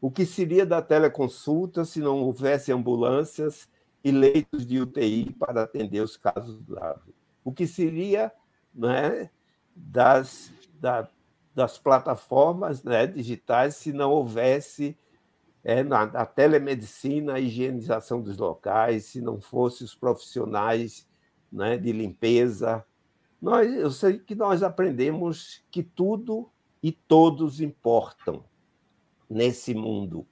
O 0.00 0.08
que 0.10 0.24
seria 0.24 0.64
da 0.64 0.80
teleconsulta 0.80 1.84
se 1.84 1.98
não 1.98 2.22
houvesse 2.22 2.70
ambulâncias 2.70 3.68
e 4.04 4.12
leitos 4.12 4.64
de 4.64 4.80
UTI 4.80 5.32
para 5.32 5.62
atender 5.62 6.00
os 6.00 6.16
casos 6.16 6.60
graves? 6.62 7.14
O 7.42 7.52
que 7.52 7.66
seria 7.66 8.30
né, 8.72 9.28
das, 9.74 10.52
da, 10.80 11.08
das 11.52 11.78
plataformas 11.78 12.84
né, 12.84 13.08
digitais 13.08 13.74
se 13.74 13.92
não 13.92 14.12
houvesse 14.12 14.96
é, 15.68 15.82
na, 15.82 16.06
na 16.06 16.24
telemedicina, 16.24 17.34
a 17.34 17.40
higienização 17.40 18.22
dos 18.22 18.38
locais, 18.38 19.06
se 19.06 19.20
não 19.20 19.40
fossem 19.40 19.84
os 19.84 19.96
profissionais 19.96 21.08
né, 21.50 21.76
de 21.76 21.90
limpeza. 21.90 22.86
Nós, 23.42 23.74
eu 23.74 23.90
sei 23.90 24.20
que 24.20 24.36
nós 24.36 24.62
aprendemos 24.62 25.64
que 25.68 25.82
tudo 25.82 26.48
e 26.80 26.92
todos 26.92 27.60
importam 27.60 28.44
nesse 29.28 29.74
mundo, 29.74 30.24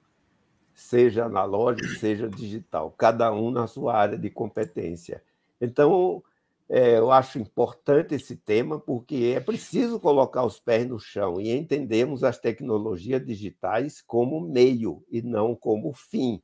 seja 0.73 1.25
analógico, 1.25 1.89
seja 1.99 2.29
digital, 2.29 2.91
cada 2.97 3.29
um 3.33 3.51
na 3.51 3.67
sua 3.67 3.93
área 3.93 4.17
de 4.17 4.29
competência. 4.29 5.21
Então, 5.59 6.23
é, 6.67 6.97
eu 6.97 7.11
acho 7.11 7.37
importante 7.37 8.15
esse 8.15 8.35
tema, 8.35 8.79
porque 8.79 9.33
é 9.35 9.39
preciso 9.39 9.99
colocar 9.99 10.43
os 10.43 10.59
pés 10.59 10.87
no 10.87 10.99
chão 10.99 11.39
e 11.39 11.51
entendemos 11.51 12.23
as 12.23 12.39
tecnologias 12.39 13.23
digitais 13.23 14.01
como 14.01 14.41
meio 14.41 15.03
e 15.09 15.21
não 15.21 15.55
como 15.55 15.93
fim. 15.93 16.41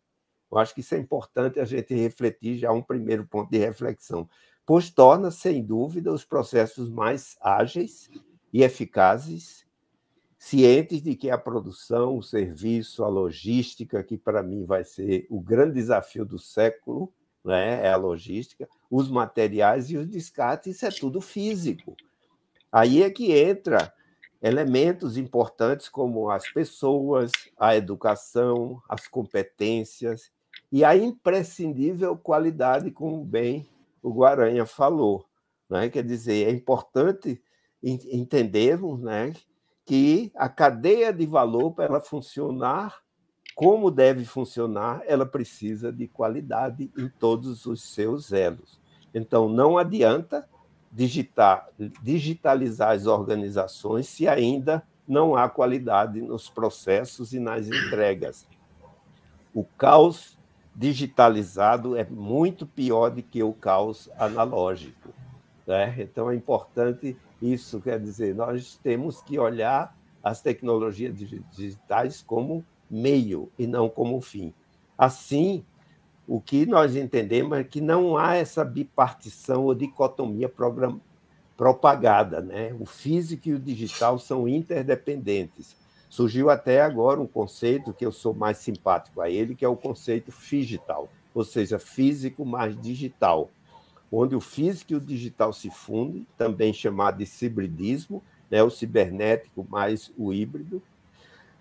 Eu 0.52 0.58
acho 0.60 0.76
que 0.76 0.82
isso 0.82 0.94
é 0.94 1.00
importante 1.00 1.60
a 1.60 1.66
gente 1.66 1.96
refletir 1.96 2.58
já 2.58 2.72
um 2.72 2.82
primeiro 2.84 3.26
ponto 3.26 3.50
de 3.50 3.58
reflexão, 3.58 4.30
pois 4.66 4.90
torna, 4.92 5.32
sem 5.32 5.64
dúvida, 5.64 6.14
os 6.14 6.24
processos 6.24 6.90
mais 6.90 7.36
ágeis 7.42 8.10
e 8.54 8.62
eficazes, 8.62 9.66
cientes 10.38 11.02
de 11.02 11.16
que 11.16 11.32
a 11.32 11.38
produção, 11.38 12.18
o 12.18 12.22
serviço, 12.22 13.04
a 13.04 13.08
logística, 13.08 14.04
que 14.04 14.18
para 14.18 14.44
mim 14.44 14.66
vai 14.66 14.84
ser 14.84 15.26
o 15.30 15.40
grande 15.40 15.76
desafio 15.76 16.26
do 16.26 16.38
século, 16.38 17.12
né? 17.44 17.86
é 17.86 17.92
a 17.92 17.98
logística, 17.98 18.68
os 18.90 19.10
materiais 19.10 19.90
e 19.90 19.98
os 19.98 20.08
descartes, 20.08 20.76
isso 20.76 20.86
é 20.86 20.92
tudo 20.92 21.22
físico. 21.22 21.96
Aí 22.72 23.04
é 23.04 23.10
que 23.10 23.32
entra 23.32 23.94
elementos 24.42 25.18
importantes 25.18 25.88
como 25.88 26.30
as 26.30 26.52
pessoas, 26.52 27.32
a 27.58 27.76
educação, 27.76 28.82
as 28.90 29.08
competências 29.08 30.32
e 30.72 30.84
a 30.84 30.96
imprescindível 30.96 32.18
qualidade, 32.18 32.92
como 32.92 33.24
bem 33.24 33.68
o 34.02 34.12
Guaranha 34.12 34.66
falou. 34.66 35.26
Né? 35.70 35.90
Quer 35.90 36.04
dizer, 36.04 36.48
é 36.48 36.52
importante 36.52 37.42
entendermos 37.84 39.00
né, 39.02 39.34
que 39.86 40.32
a 40.36 40.50
cadeia 40.50 41.12
de 41.12 41.26
valor, 41.26 41.72
para 41.72 41.86
ela 41.86 42.02
funcionar 42.02 43.00
como 43.56 43.92
deve 43.92 44.26
funcionar, 44.26 45.02
ela 45.06 45.26
precisa 45.26 45.92
de 45.92 46.08
qualidade 46.08 46.92
em 46.98 47.08
todos 47.08 47.66
os 47.66 47.84
seus 47.84 48.32
elos. 48.32 48.80
Então, 49.14 49.50
não 49.50 49.78
adianta 49.78 50.48
digitar, 50.92 51.68
digitalizar 52.02 52.92
as 52.92 53.06
organizações 53.06 54.08
se 54.08 54.28
ainda 54.28 54.84
não 55.08 55.36
há 55.36 55.50
qualidade 55.50 56.22
nos 56.22 56.50
processos 56.50 57.34
e 57.34 57.40
nas 57.40 57.68
entregas. 57.68 58.48
O 59.54 59.64
caos 59.64 60.38
digitalizado 60.76 61.98
é 61.98 62.06
muito 62.06 62.66
pior 62.66 63.10
do 63.10 63.22
que 63.22 63.44
o 63.44 63.54
caos 63.54 64.10
analógico. 64.18 65.10
Né? 65.68 65.96
Então, 66.00 66.32
é 66.32 66.36
importante 66.36 67.18
isso, 67.42 67.82
quer 67.82 68.00
dizer, 68.00 68.34
nós 68.34 68.80
temos 68.82 69.22
que 69.22 69.38
olhar 69.38 69.96
as 70.24 70.42
tecnologias 70.42 71.16
digitais 71.52 72.22
como 72.22 72.64
meio 72.92 73.50
e 73.58 73.66
não 73.66 73.88
como 73.88 74.20
fim. 74.20 74.54
Assim, 74.98 75.64
o 76.28 76.40
que 76.40 76.66
nós 76.66 76.96
entendemos 76.96 77.58
é 77.58 77.64
que 77.64 77.82
não 77.82 78.18
há 78.18 78.36
essa 78.36 78.64
bipartição 78.64 79.64
ou 79.64 79.74
dicotomia 79.74 80.50
program... 80.50 81.00
propagada. 81.56 82.42
Né? 82.42 82.76
O 82.80 82.86
físico 82.86 83.50
e 83.50 83.54
o 83.54 83.60
digital 83.60 84.20
são 84.20 84.48
interdependentes. 84.48 85.76
Surgiu 86.10 86.50
até 86.50 86.82
agora 86.82 87.22
um 87.22 87.28
conceito 87.28 87.94
que 87.94 88.06
eu 88.06 88.12
sou 88.12 88.34
mais 88.34 88.58
simpático 88.58 89.22
a 89.22 89.30
ele, 89.30 89.56
que 89.56 89.64
é 89.64 89.68
o 89.68 89.78
conceito 89.78 90.32
digital, 90.50 91.10
ou 91.34 91.46
seja, 91.46 91.80
físico 91.80 92.46
mais 92.46 92.80
digital, 92.80 93.50
onde 94.12 94.36
o 94.36 94.42
físico 94.42 94.92
e 94.92 94.96
o 94.98 95.00
digital 95.00 95.54
se 95.54 95.70
fundem, 95.70 96.28
também 96.38 96.74
chamado 96.74 97.20
de 97.20 97.26
cibridismo, 97.26 98.22
né? 98.50 98.62
o 98.62 98.70
cibernético 98.70 99.66
mais 99.70 100.12
o 100.18 100.34
híbrido, 100.34 100.84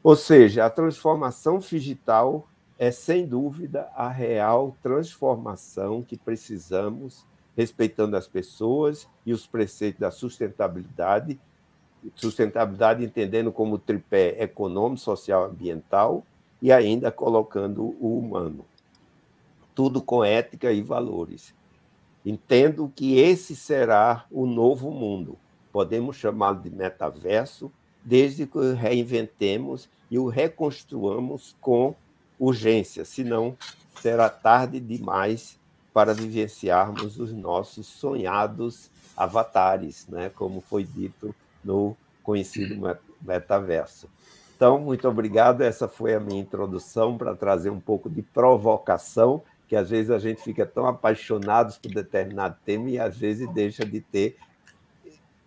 ou 0.02 0.16
seja, 0.16 0.64
a 0.64 0.70
transformação 0.70 1.58
digital 1.58 2.46
é, 2.78 2.90
sem 2.90 3.26
dúvida, 3.26 3.90
a 3.94 4.08
real 4.08 4.74
transformação 4.82 6.02
que 6.02 6.16
precisamos, 6.16 7.26
respeitando 7.54 8.16
as 8.16 8.26
pessoas 8.26 9.06
e 9.26 9.34
os 9.34 9.46
preceitos 9.46 10.00
da 10.00 10.10
sustentabilidade, 10.10 11.38
sustentabilidade 12.14 13.04
entendendo 13.04 13.52
como 13.52 13.78
tripé 13.78 14.42
econômico, 14.42 15.02
social, 15.02 15.44
ambiental, 15.44 16.24
e 16.62 16.72
ainda 16.72 17.10
colocando 17.10 17.96
o 18.00 18.18
humano. 18.18 18.64
tudo 19.74 20.02
com 20.02 20.22
ética 20.22 20.72
e 20.72 20.82
valores. 20.82 21.54
Entendo 22.24 22.92
que 22.94 23.18
esse 23.18 23.56
será 23.56 24.26
o 24.30 24.44
novo 24.46 24.90
mundo. 24.90 25.38
Podemos 25.72 26.16
chamá-lo 26.16 26.60
de 26.60 26.68
metaverso, 26.68 27.72
desde 28.10 28.44
que 28.44 28.58
o 28.58 28.74
reinventemos 28.74 29.88
e 30.10 30.18
o 30.18 30.26
reconstruamos 30.26 31.54
com 31.60 31.94
urgência, 32.40 33.04
senão 33.04 33.56
será 34.02 34.28
tarde 34.28 34.80
demais 34.80 35.56
para 35.94 36.12
vivenciarmos 36.12 37.20
os 37.20 37.32
nossos 37.32 37.86
sonhados 37.86 38.90
avatares, 39.16 40.08
né? 40.08 40.28
como 40.28 40.60
foi 40.60 40.82
dito 40.82 41.32
no 41.62 41.96
conhecido 42.20 42.76
metaverso. 43.22 44.08
Então, 44.56 44.80
muito 44.80 45.08
obrigado. 45.08 45.60
Essa 45.60 45.86
foi 45.86 46.12
a 46.12 46.20
minha 46.20 46.40
introdução 46.40 47.16
para 47.16 47.36
trazer 47.36 47.70
um 47.70 47.80
pouco 47.80 48.10
de 48.10 48.22
provocação, 48.22 49.40
que 49.68 49.76
às 49.76 49.88
vezes 49.88 50.10
a 50.10 50.18
gente 50.18 50.42
fica 50.42 50.66
tão 50.66 50.84
apaixonados 50.84 51.78
por 51.78 51.92
determinado 51.92 52.56
tema 52.64 52.90
e 52.90 52.98
às 52.98 53.16
vezes 53.16 53.48
deixa 53.50 53.86
de 53.86 54.00
ter 54.00 54.36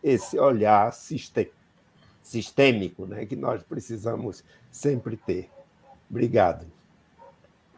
esse 0.02 0.40
olhar 0.40 0.94
sistêmico 0.94 1.63
né, 3.08 3.26
que 3.26 3.36
nós 3.36 3.62
precisamos 3.64 4.44
sempre 4.72 5.18
ter. 5.18 5.50
Obrigado. 6.10 6.66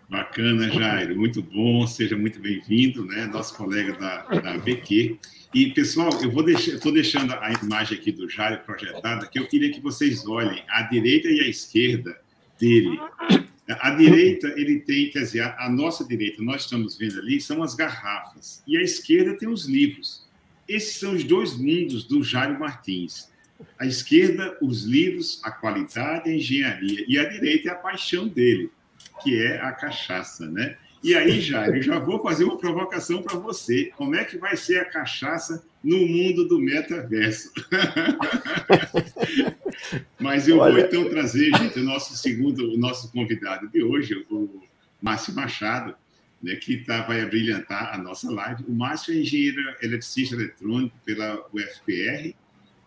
Bacana, 0.07 0.69
Jairo, 0.69 1.15
muito 1.15 1.41
bom, 1.41 1.87
seja 1.87 2.15
muito 2.15 2.39
bem-vindo, 2.39 3.03
né? 3.05 3.25
Nosso 3.25 3.55
colega 3.55 3.93
da, 3.93 4.21
da 4.39 4.57
BQ. 4.57 5.17
E, 5.51 5.71
pessoal, 5.71 6.11
eu 6.21 6.29
vou 6.29 6.43
deixar, 6.43 6.73
estou 6.73 6.91
deixando 6.91 7.33
a 7.33 7.51
imagem 7.53 7.97
aqui 7.97 8.11
do 8.11 8.29
Jairo 8.29 8.59
projetada, 8.63 9.25
que 9.25 9.39
eu 9.39 9.47
queria 9.47 9.71
que 9.71 9.79
vocês 9.79 10.27
olhem 10.27 10.63
à 10.67 10.83
direita 10.83 11.27
e 11.27 11.39
à 11.39 11.47
esquerda 11.47 12.15
dele. 12.59 12.99
À 13.67 13.89
direita, 13.91 14.47
ele 14.55 14.81
tem, 14.81 15.09
quer 15.09 15.21
dizer, 15.21 15.41
a, 15.41 15.65
a 15.65 15.69
nossa 15.69 16.05
direita, 16.05 16.43
nós 16.43 16.61
estamos 16.61 16.97
vendo 16.97 17.19
ali, 17.19 17.41
são 17.41 17.63
as 17.63 17.73
garrafas, 17.73 18.61
e 18.67 18.77
à 18.77 18.81
esquerda 18.81 19.35
tem 19.37 19.49
os 19.49 19.65
livros. 19.65 20.23
Esses 20.67 20.97
são 20.97 21.13
os 21.13 21.23
dois 21.23 21.55
mundos 21.57 22.03
do 22.03 22.23
Jairo 22.23 22.59
Martins. 22.59 23.27
À 23.79 23.85
esquerda, 23.85 24.57
os 24.61 24.83
livros, 24.83 25.39
a 25.43 25.51
qualidade, 25.51 26.29
a 26.29 26.33
engenharia, 26.33 27.05
e 27.07 27.17
à 27.17 27.25
direita 27.25 27.69
é 27.69 27.71
a 27.71 27.75
paixão 27.75 28.27
dele 28.27 28.69
que 29.21 29.41
é 29.41 29.61
a 29.61 29.71
cachaça, 29.71 30.49
né? 30.49 30.77
E 31.03 31.13
aí, 31.13 31.39
Jair, 31.39 31.75
eu 31.75 31.83
já 31.83 31.99
vou 31.99 32.21
fazer 32.21 32.45
uma 32.45 32.57
provocação 32.57 33.21
para 33.21 33.37
você. 33.37 33.91
Como 33.95 34.15
é 34.15 34.23
que 34.23 34.37
vai 34.37 34.57
ser 34.57 34.79
a 34.79 34.85
cachaça 34.85 35.63
no 35.83 36.07
mundo 36.07 36.47
do 36.47 36.59
metaverso? 36.59 37.51
Mas 40.19 40.47
eu 40.47 40.57
Olha... 40.57 40.73
vou 40.73 40.81
então 40.81 41.09
trazer, 41.09 41.55
gente, 41.57 41.79
o 41.79 41.83
nosso 41.83 42.17
segundo, 42.17 42.73
o 42.73 42.77
nosso 42.77 43.11
convidado 43.11 43.67
de 43.67 43.83
hoje, 43.83 44.25
o 44.31 44.63
Márcio 44.99 45.35
Machado, 45.35 45.93
né, 46.41 46.55
que 46.55 46.77
tá, 46.77 47.03
vai 47.03 47.23
brilhantar 47.25 47.93
a 47.93 47.99
nossa 47.99 48.31
live. 48.31 48.63
O 48.67 48.73
Márcio 48.73 49.13
é 49.13 49.17
engenheiro 49.17 49.61
eletricista 49.83 50.33
eletrônico 50.33 50.97
pela 51.05 51.45
UFPR, 51.53 52.33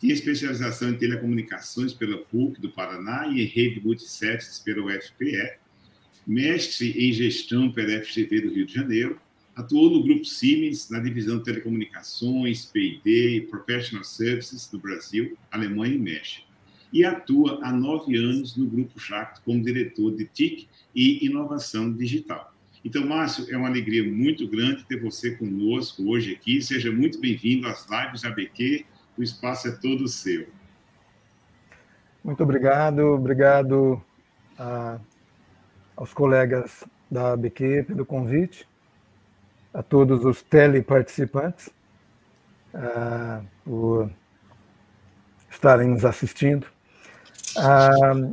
tem 0.00 0.10
especialização 0.10 0.90
em 0.90 0.98
telecomunicações 0.98 1.92
pela 1.92 2.18
PUC 2.18 2.60
do 2.60 2.70
Paraná 2.70 3.26
e 3.28 3.42
em 3.42 3.46
rede 3.46 3.80
multiservices 3.80 4.58
pela 4.58 4.84
UFPR 4.84 5.58
mestre 6.28 6.90
em 6.90 7.10
gestão 7.10 7.72
pela 7.72 8.04
FGV 8.04 8.42
do 8.42 8.52
Rio 8.52 8.66
de 8.66 8.74
Janeiro, 8.74 9.18
atuou 9.56 9.90
no 9.90 10.02
Grupo 10.02 10.26
Siemens, 10.26 10.90
na 10.90 11.00
divisão 11.00 11.38
de 11.38 11.44
telecomunicações, 11.44 12.66
P&D 12.66 13.36
e 13.36 13.40
Professional 13.40 14.04
Services 14.04 14.70
no 14.70 14.78
Brasil, 14.78 15.38
Alemanha 15.50 15.94
e 15.94 15.98
México. 15.98 16.46
E 16.92 17.02
atua 17.02 17.58
há 17.62 17.72
nove 17.72 18.14
anos 18.16 18.56
no 18.56 18.66
Grupo 18.66 19.00
Jacto 19.00 19.40
como 19.42 19.62
diretor 19.62 20.14
de 20.14 20.26
TIC 20.26 20.68
e 20.94 21.24
inovação 21.24 21.90
digital. 21.90 22.54
Então, 22.84 23.06
Márcio, 23.06 23.46
é 23.50 23.56
uma 23.56 23.68
alegria 23.68 24.04
muito 24.04 24.46
grande 24.46 24.84
ter 24.84 25.00
você 25.00 25.30
conosco 25.32 26.10
hoje 26.10 26.32
aqui. 26.32 26.60
Seja 26.60 26.92
muito 26.92 27.18
bem-vindo 27.18 27.66
às 27.66 27.86
lives 27.88 28.24
ABQ. 28.24 28.84
O 29.18 29.22
espaço 29.22 29.68
é 29.68 29.72
todo 29.72 30.08
seu. 30.08 30.46
Muito 32.24 32.42
obrigado, 32.42 33.00
obrigado 33.00 34.02
a 34.58 34.98
aos 35.98 36.14
colegas 36.14 36.84
da 37.10 37.32
ABQ 37.32 37.82
pelo 37.88 38.06
convite, 38.06 38.68
a 39.74 39.82
todos 39.82 40.24
os 40.24 40.42
teleparticipantes 40.42 41.68
uh, 42.72 43.44
por 43.64 44.08
estarem 45.50 45.88
nos 45.88 46.04
assistindo. 46.04 46.68
Uh, 47.56 48.32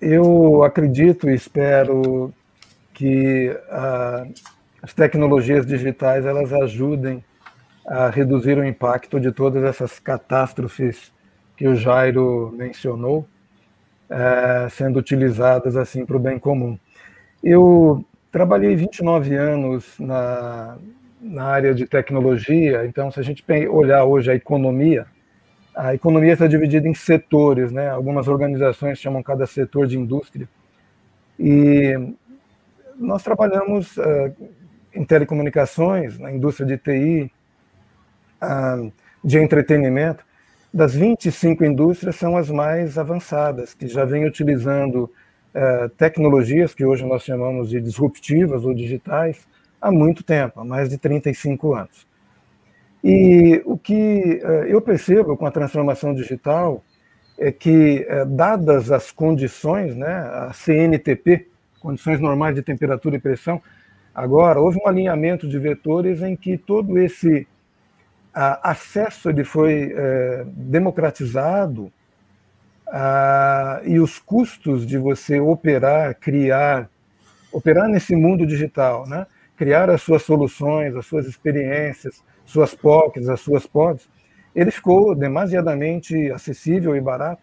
eu 0.00 0.62
acredito 0.62 1.28
e 1.28 1.34
espero 1.34 2.32
que 2.94 3.50
uh, 3.50 4.32
as 4.80 4.94
tecnologias 4.94 5.66
digitais 5.66 6.24
elas 6.24 6.52
ajudem 6.52 7.24
a 7.86 8.08
reduzir 8.10 8.58
o 8.58 8.64
impacto 8.64 9.18
de 9.18 9.32
todas 9.32 9.62
essas 9.64 9.98
catástrofes 9.98 11.12
que 11.56 11.66
o 11.66 11.74
Jairo 11.74 12.54
mencionou, 12.56 13.26
eh, 14.08 14.68
sendo 14.70 14.98
utilizadas 14.98 15.76
assim 15.76 16.04
para 16.04 16.16
o 16.16 16.20
bem 16.20 16.38
comum. 16.38 16.78
Eu 17.42 18.04
trabalhei 18.30 18.74
29 18.76 19.34
anos 19.34 19.98
na, 19.98 20.78
na 21.20 21.44
área 21.44 21.74
de 21.74 21.86
tecnologia, 21.86 22.86
então, 22.86 23.10
se 23.10 23.20
a 23.20 23.22
gente 23.22 23.44
olhar 23.68 24.04
hoje 24.04 24.30
a 24.30 24.34
economia, 24.34 25.06
a 25.74 25.94
economia 25.94 26.32
está 26.32 26.46
dividida 26.46 26.88
em 26.88 26.94
setores, 26.94 27.72
né? 27.72 27.88
Algumas 27.88 28.28
organizações 28.28 28.98
chamam 28.98 29.22
cada 29.22 29.46
setor 29.46 29.86
de 29.86 29.98
indústria. 29.98 30.48
E 31.38 31.94
nós 32.96 33.22
trabalhamos 33.22 33.96
uh, 33.96 34.34
em 34.92 35.04
telecomunicações, 35.04 36.18
na 36.18 36.30
indústria 36.32 36.66
de 36.66 36.76
TI, 36.76 37.32
de 39.24 39.38
entretenimento. 39.38 40.24
Das 40.72 40.94
25 40.94 41.64
indústrias, 41.64 42.16
são 42.16 42.36
as 42.36 42.48
mais 42.48 42.96
avançadas, 42.96 43.74
que 43.74 43.88
já 43.88 44.04
vêm 44.04 44.24
utilizando 44.24 45.10
é, 45.52 45.88
tecnologias 45.96 46.72
que 46.72 46.84
hoje 46.84 47.04
nós 47.04 47.24
chamamos 47.24 47.70
de 47.70 47.80
disruptivas 47.80 48.64
ou 48.64 48.72
digitais 48.72 49.48
há 49.80 49.90
muito 49.90 50.22
tempo, 50.22 50.60
há 50.60 50.64
mais 50.64 50.88
de 50.88 50.96
35 50.96 51.74
anos. 51.74 52.06
E 53.02 53.62
o 53.64 53.76
que 53.76 54.40
é, 54.42 54.66
eu 54.68 54.80
percebo 54.80 55.36
com 55.36 55.46
a 55.46 55.50
transformação 55.50 56.14
digital 56.14 56.84
é 57.36 57.50
que, 57.50 58.06
é, 58.08 58.24
dadas 58.24 58.92
as 58.92 59.10
condições, 59.10 59.96
né, 59.96 60.06
a 60.06 60.52
CNTP, 60.52 61.48
condições 61.80 62.20
normais 62.20 62.54
de 62.54 62.62
temperatura 62.62 63.16
e 63.16 63.20
pressão, 63.20 63.60
agora 64.14 64.60
houve 64.60 64.78
um 64.78 64.86
alinhamento 64.86 65.48
de 65.48 65.58
vetores 65.58 66.22
em 66.22 66.36
que 66.36 66.58
todo 66.58 66.98
esse 66.98 67.48
acesso 68.34 69.28
ele 69.28 69.44
foi 69.44 69.92
é, 69.94 70.44
democratizado 70.46 71.92
ah, 72.86 73.80
e 73.84 73.98
os 73.98 74.18
custos 74.18 74.86
de 74.86 74.98
você 74.98 75.40
operar, 75.40 76.14
criar, 76.16 76.88
operar 77.52 77.88
nesse 77.88 78.14
mundo 78.14 78.46
digital, 78.46 79.06
né? 79.06 79.26
criar 79.56 79.90
as 79.90 80.02
suas 80.02 80.22
soluções, 80.22 80.96
as 80.96 81.06
suas 81.06 81.26
experiências, 81.26 82.22
suas 82.44 82.74
POCs, 82.74 83.28
as 83.28 83.40
suas 83.40 83.66
pods, 83.66 84.08
ele 84.54 84.70
ficou 84.70 85.14
demasiadamente 85.14 86.30
acessível 86.32 86.96
e 86.96 87.00
barato 87.00 87.42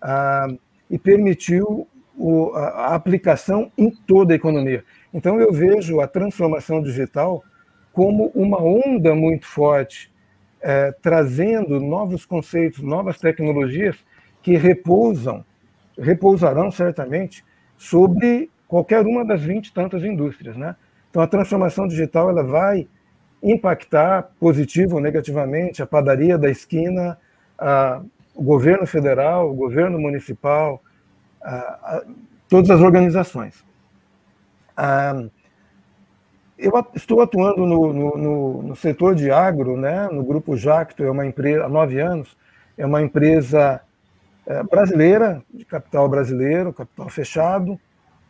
ah, 0.00 0.48
e 0.90 0.98
permitiu 0.98 1.86
o, 2.16 2.52
a, 2.54 2.68
a 2.68 2.94
aplicação 2.94 3.70
em 3.76 3.90
toda 3.90 4.32
a 4.34 4.36
economia. 4.36 4.84
Então 5.12 5.40
eu 5.40 5.52
vejo 5.52 6.00
a 6.00 6.06
transformação 6.06 6.82
digital 6.82 7.42
como 7.96 8.30
uma 8.34 8.62
onda 8.62 9.14
muito 9.14 9.46
forte, 9.46 10.12
é, 10.60 10.92
trazendo 11.00 11.80
novos 11.80 12.26
conceitos, 12.26 12.82
novas 12.82 13.18
tecnologias 13.18 13.96
que 14.42 14.54
repousam, 14.54 15.42
repousarão 15.98 16.70
certamente 16.70 17.42
sobre 17.74 18.50
qualquer 18.68 19.00
uma 19.00 19.24
das 19.24 19.40
20 19.40 19.68
e 19.68 19.72
tantas 19.72 20.04
indústrias. 20.04 20.58
Né? 20.58 20.76
Então, 21.08 21.22
a 21.22 21.26
transformação 21.26 21.88
digital 21.88 22.28
ela 22.28 22.42
vai 22.42 22.86
impactar 23.42 24.28
positivo 24.38 24.96
ou 24.96 25.00
negativamente 25.00 25.82
a 25.82 25.86
padaria 25.86 26.36
da 26.36 26.50
esquina, 26.50 27.16
a, 27.58 28.02
o 28.34 28.42
governo 28.42 28.86
federal, 28.86 29.50
o 29.50 29.54
governo 29.54 29.98
municipal, 29.98 30.82
a, 31.42 31.56
a, 31.56 32.04
todas 32.46 32.68
as 32.68 32.82
organizações. 32.82 33.64
Eu 36.58 36.72
estou 36.94 37.20
atuando 37.20 37.66
no, 37.66 37.92
no, 37.92 38.16
no, 38.16 38.62
no, 38.62 38.76
setor 38.76 39.14
de 39.14 39.30
agro, 39.30 39.76
né, 39.76 40.08
no 40.10 40.24
Grupo 40.24 40.56
Jacto, 40.56 41.02
é 41.04 41.10
uma 41.10 41.26
empresa, 41.26 41.64
há 41.64 41.68
nove 41.68 42.00
anos, 42.00 42.36
é 42.78 42.86
uma 42.86 43.02
empresa 43.02 43.80
é, 44.46 44.62
brasileira, 44.62 45.42
de 45.52 45.64
capital 45.64 46.08
brasileiro, 46.08 46.72
capital 46.72 47.08
fechado, 47.08 47.78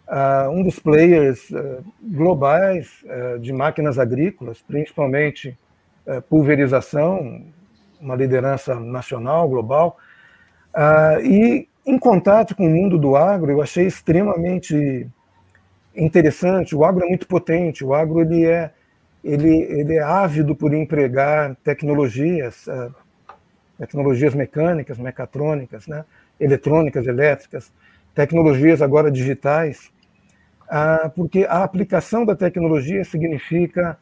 uh, 0.08 0.50
um 0.50 0.62
dos 0.62 0.78
players 0.78 1.50
uh, 1.50 1.84
globais 2.02 3.04
uh, 3.04 3.38
de 3.38 3.52
máquinas 3.52 3.98
agrícolas, 3.98 4.62
principalmente 4.62 5.56
pulverização, 6.28 7.42
uma 8.00 8.14
liderança 8.14 8.76
nacional, 8.76 9.48
global. 9.48 9.96
e 11.20 11.68
em 11.84 11.98
contato 11.98 12.54
com 12.54 12.64
o 12.64 12.70
mundo 12.70 12.96
do 12.96 13.16
agro, 13.16 13.50
eu 13.50 13.60
achei 13.60 13.88
extremamente 13.88 15.08
interessante, 15.96 16.74
o 16.74 16.84
agro 16.84 17.04
é 17.04 17.08
muito 17.08 17.26
potente, 17.26 17.84
o 17.84 17.94
agro 17.94 18.20
ele 18.20 18.44
é, 18.44 18.70
ele, 19.24 19.62
ele 19.62 19.94
é 19.94 20.02
ávido 20.02 20.54
por 20.54 20.72
empregar 20.74 21.56
tecnologias, 21.64 22.66
uh, 22.66 22.94
tecnologias 23.78 24.34
mecânicas, 24.34 24.98
mecatrônicas, 24.98 25.86
né? 25.86 26.04
eletrônicas, 26.38 27.06
elétricas, 27.06 27.72
tecnologias 28.14 28.82
agora 28.82 29.10
digitais, 29.10 29.90
uh, 30.64 31.10
porque 31.10 31.46
a 31.48 31.64
aplicação 31.64 32.24
da 32.24 32.36
tecnologia 32.36 33.04
significa 33.04 33.98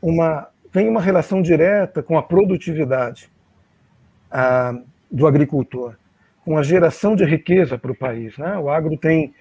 uma 0.00 0.48
tem 0.72 0.88
uma 0.88 1.00
relação 1.00 1.40
direta 1.40 2.02
com 2.02 2.18
a 2.18 2.22
produtividade 2.22 3.30
uh, 4.30 4.82
do 5.10 5.26
agricultor, 5.26 5.94
com 6.44 6.58
a 6.58 6.62
geração 6.62 7.16
de 7.16 7.24
riqueza 7.24 7.78
para 7.78 7.90
o 7.90 7.94
país. 7.94 8.36
Né? 8.36 8.56
O 8.58 8.68
agro 8.68 8.96
tem 8.96 9.34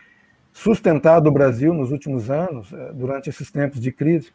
sustentado 0.58 1.28
o 1.28 1.32
Brasil 1.32 1.74
nos 1.74 1.91
últimos 1.91 2.32
anos, 2.32 2.72
uh, 2.72 2.93
durante 2.93 3.30
esses 3.30 3.52
tempos 3.52 3.80
de 3.80 3.91
crise. 3.91 4.32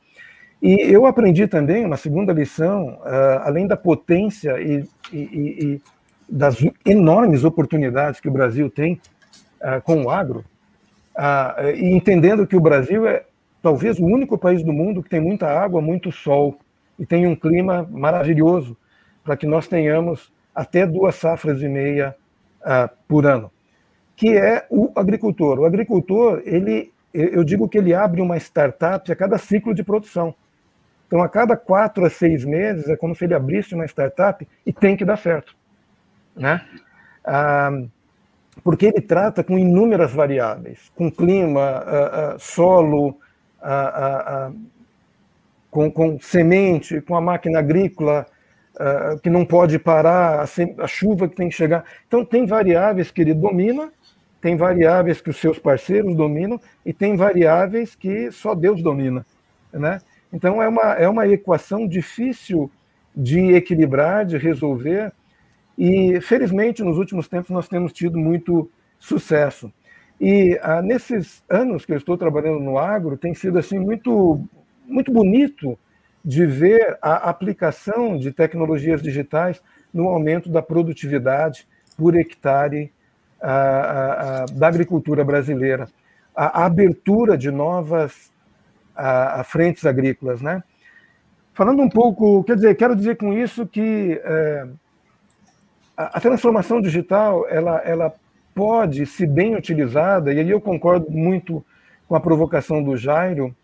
E 0.62 0.80
eu 0.80 1.06
aprendi 1.06 1.48
também 1.48 1.84
uma 1.84 1.96
segunda 1.96 2.32
lição, 2.32 3.00
uh, 3.00 3.42
além 3.42 3.66
da 3.66 3.76
potência 3.76 4.60
e, 4.60 4.88
e, 5.12 5.18
e, 5.18 5.82
das 6.28 6.56
enormes 6.86 7.42
oportunidades 7.42 8.20
que 8.20 8.28
o 8.28 8.32
Brasil 8.32 8.70
tem 8.70 9.00
uh, 9.60 9.82
com 9.82 10.04
o 10.04 10.10
agro, 10.10 10.44
uh, 11.16 11.68
e 11.74 11.92
entendendo 11.92 12.46
que 12.46 12.54
o 12.54 12.60
Brasil 12.60 13.04
é 13.08 13.24
talvez 13.60 13.98
o 13.98 14.04
único 14.04 14.38
país 14.38 14.62
do 14.62 14.72
mundo 14.72 15.02
que 15.02 15.10
tem 15.10 15.20
muita 15.20 15.48
água, 15.48 15.82
muito 15.82 16.12
sol 16.12 16.56
e 16.96 17.04
tem 17.04 17.26
um 17.26 17.34
clima 17.34 17.88
maravilhoso 17.90 18.76
para 19.24 19.36
que 19.36 19.48
nós 19.48 19.66
tenhamos 19.66 20.32
até 20.54 20.86
duas 20.86 21.16
safras 21.16 21.60
e 21.60 21.68
meia 21.68 22.14
por 23.08 23.26
ano, 23.26 23.50
que 24.22 24.38
é 24.38 24.64
o 24.70 24.92
agricultor. 24.94 25.58
O 25.58 25.64
agricultor, 25.64 26.42
ele, 26.44 26.92
eu 27.12 27.42
digo 27.42 27.68
que 27.68 27.76
ele 27.76 27.92
abre 27.92 28.20
uma 28.20 28.36
startup 28.36 29.10
a 29.10 29.16
cada 29.16 29.36
ciclo 29.36 29.74
de 29.74 29.82
produção. 29.82 30.32
Então, 31.08 31.20
a 31.20 31.28
cada 31.28 31.56
quatro 31.56 32.06
a 32.06 32.08
seis 32.08 32.44
meses, 32.44 32.88
é 32.88 32.96
como 32.96 33.16
se 33.16 33.24
ele 33.24 33.34
abrisse 33.34 33.74
uma 33.74 33.84
startup 33.84 34.46
e 34.64 34.72
tem 34.72 34.96
que 34.96 35.04
dar 35.04 35.16
certo. 35.16 35.56
Né? 36.36 36.64
Ah, 37.24 37.82
porque 38.62 38.86
ele 38.86 39.00
trata 39.00 39.42
com 39.42 39.58
inúmeras 39.58 40.12
variáveis, 40.12 40.92
com 40.94 41.10
clima, 41.10 41.60
ah, 41.60 42.34
ah, 42.34 42.36
solo, 42.38 43.18
com, 45.68 45.90
com, 45.90 46.20
semente, 46.20 47.00
com 47.00 47.16
a 47.16 47.20
máquina 47.20 47.58
agrícola, 47.58 48.24
que 49.20 49.28
não 49.28 49.44
pode 49.44 49.80
parar, 49.80 50.46
a 50.78 50.86
chuva 50.86 51.28
que 51.28 51.34
tem 51.34 51.48
que 51.48 51.56
chegar. 51.56 51.84
Então, 52.06 52.24
tem 52.24 52.46
variáveis 52.46 53.10
que 53.10 53.20
ele 53.20 53.34
domina, 53.34 53.90
tem 54.42 54.56
variáveis 54.56 55.20
que 55.20 55.30
os 55.30 55.36
seus 55.36 55.56
parceiros 55.56 56.16
dominam, 56.16 56.60
e 56.84 56.92
tem 56.92 57.16
variáveis 57.16 57.94
que 57.94 58.30
só 58.32 58.56
Deus 58.56 58.82
domina. 58.82 59.24
Né? 59.72 60.00
Então, 60.32 60.60
é 60.60 60.68
uma, 60.68 60.92
é 60.94 61.08
uma 61.08 61.28
equação 61.28 61.86
difícil 61.86 62.68
de 63.14 63.54
equilibrar, 63.54 64.26
de 64.26 64.36
resolver, 64.36 65.12
e 65.78 66.20
felizmente 66.20 66.82
nos 66.82 66.98
últimos 66.98 67.28
tempos 67.28 67.50
nós 67.50 67.68
temos 67.68 67.92
tido 67.92 68.18
muito 68.18 68.68
sucesso. 68.98 69.72
E 70.20 70.58
ah, 70.60 70.82
nesses 70.82 71.42
anos 71.48 71.86
que 71.86 71.92
eu 71.92 71.96
estou 71.96 72.18
trabalhando 72.18 72.58
no 72.58 72.78
agro, 72.78 73.16
tem 73.16 73.34
sido 73.34 73.58
assim 73.58 73.78
muito, 73.78 74.40
muito 74.86 75.12
bonito 75.12 75.78
de 76.24 76.46
ver 76.46 76.98
a 77.00 77.30
aplicação 77.30 78.16
de 78.16 78.32
tecnologias 78.32 79.00
digitais 79.00 79.62
no 79.94 80.08
aumento 80.08 80.48
da 80.48 80.62
produtividade 80.62 81.66
por 81.96 82.16
hectare 82.16 82.92
ah, 83.42 84.44
ah 84.44 84.46
da 84.52 84.68
agricultura 84.68 85.24
brasileira. 85.24 85.88
A, 86.34 86.62
a 86.62 86.66
abertura 86.66 87.36
de 87.36 87.50
novas 87.50 88.32
a, 88.96 89.40
a 89.40 89.44
frentes 89.44 89.84
agrícolas, 89.84 90.40
né? 90.40 90.62
Falando 91.54 91.82
um 91.82 91.88
pouco, 91.88 92.42
quer 92.44 92.56
dizer, 92.56 92.74
quero 92.76 92.96
dizer 92.96 93.16
com 93.16 93.32
isso 93.32 93.66
que 93.66 94.20
é, 94.24 94.66
a, 95.96 96.16
a, 96.16 96.20
transformação 96.20 96.80
digital 96.80 97.46
ela, 97.48 97.78
ela 97.84 98.14
pode, 98.54 99.04
se 99.04 99.26
bem 99.26 99.54
utilizada, 99.54 100.32
e 100.32 100.40
aí 100.40 100.50
eu 100.50 100.60
concordo 100.60 101.10
muito 101.10 101.64
com 102.08 102.14
a 102.14 102.20
provocação 102.20 102.82
do 102.82 102.96
Jairo, 102.96 103.54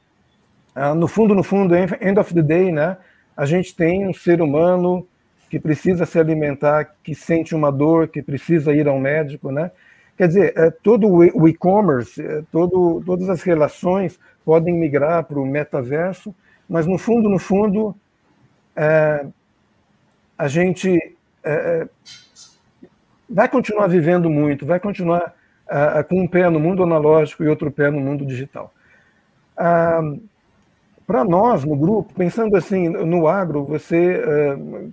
ah, 0.74 0.94
no 0.94 1.08
fundo, 1.08 1.34
no 1.34 1.42
fundo, 1.42 1.74
end 1.74 2.18
of 2.18 2.34
the 2.34 2.42
day, 2.42 2.70
né? 2.70 2.96
A 3.36 3.46
gente 3.46 3.74
tem 3.74 4.06
um 4.06 4.12
ser 4.12 4.42
humano 4.42 5.06
que 5.48 5.58
precisa 5.58 6.04
se 6.04 6.18
alimentar, 6.18 6.94
que 7.02 7.14
sente 7.14 7.54
uma 7.54 7.72
dor, 7.72 8.08
que 8.08 8.22
precisa 8.22 8.72
ir 8.72 8.86
ao 8.86 8.98
médico, 8.98 9.50
né? 9.50 9.70
Quer 10.16 10.28
dizer, 10.28 10.52
é, 10.56 10.70
todo 10.70 11.08
o 11.08 11.48
e-commerce, 11.48 12.20
é, 12.20 12.42
todo, 12.50 13.02
todas 13.06 13.28
as 13.30 13.42
relações 13.42 14.18
podem 14.44 14.74
migrar 14.74 15.24
para 15.24 15.38
o 15.38 15.46
metaverso, 15.46 16.34
mas 16.68 16.86
no 16.86 16.98
fundo, 16.98 17.28
no 17.28 17.38
fundo, 17.38 17.94
é, 18.74 19.26
a 20.36 20.48
gente 20.48 20.90
é, 21.44 21.52
é 21.52 21.88
vai 23.28 23.48
continuar 23.48 23.86
vivendo 23.86 24.30
muito, 24.30 24.64
vai 24.66 24.80
continuar 24.80 25.34
é, 25.68 26.02
com 26.02 26.22
um 26.22 26.26
pé 26.26 26.48
no 26.48 26.58
mundo 26.58 26.82
analógico 26.82 27.44
e 27.44 27.48
outro 27.48 27.70
pé 27.70 27.90
no 27.90 28.00
mundo 28.00 28.24
digital. 28.24 28.72
Ah, 29.56 30.00
para 31.08 31.24
nós, 31.24 31.64
no 31.64 31.74
grupo, 31.74 32.12
pensando 32.12 32.54
assim, 32.54 32.86
no 32.86 33.26
agro, 33.26 33.64
você 33.64 34.22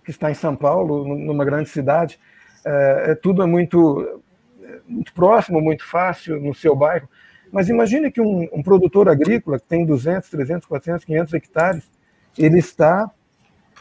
que 0.03 0.11
está 0.11 0.31
em 0.31 0.33
São 0.33 0.55
Paulo, 0.55 1.05
numa 1.05 1.43
grande 1.43 1.67
cidade, 1.67 2.17
é, 2.63 3.13
tudo 3.15 3.43
é 3.43 3.45
muito 3.45 4.23
muito 4.87 5.13
próximo, 5.13 5.59
muito 5.61 5.85
fácil 5.85 6.39
no 6.39 6.53
seu 6.53 6.75
bairro. 6.75 7.09
Mas 7.51 7.69
imagine 7.69 8.11
que 8.11 8.21
um, 8.21 8.47
um, 8.51 8.63
produtor 8.63 9.09
agrícola 9.09 9.59
que 9.59 9.65
tem 9.65 9.85
200, 9.85 10.29
300, 10.29 10.67
400, 10.67 11.05
500 11.05 11.33
hectares, 11.33 11.91
ele 12.37 12.59
está 12.59 13.05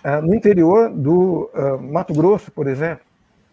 uh, 0.05 0.23
no 0.23 0.35
interior 0.35 0.91
do 0.91 1.51
uh, 1.55 1.81
Mato 1.81 2.15
Grosso, 2.15 2.51
por 2.51 2.67
exemplo. 2.67 3.05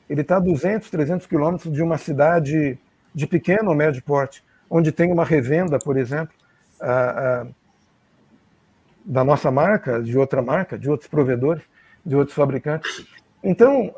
Ele 0.09 0.21
está 0.21 0.37
a 0.37 0.39
200, 0.39 0.89
300 0.89 1.27
quilômetros 1.27 1.71
de 1.71 1.81
uma 1.81 1.97
cidade 1.97 2.77
de 3.13 3.27
pequeno 3.27 3.69
ou 3.69 3.75
médio 3.75 4.03
porte, 4.03 4.43
onde 4.69 4.91
tem 4.91 5.11
uma 5.11 5.25
revenda, 5.25 5.79
por 5.79 5.97
exemplo, 5.97 6.33
uh, 6.81 7.47
da 9.05 9.23
nossa 9.23 9.51
marca, 9.51 10.01
de 10.01 10.17
outra 10.17 10.41
marca, 10.41 10.77
de 10.77 10.89
outros 10.89 11.09
provedores, 11.09 11.63
de 12.05 12.15
outros 12.15 12.35
fabricantes. 12.35 13.05
Então, 13.43 13.93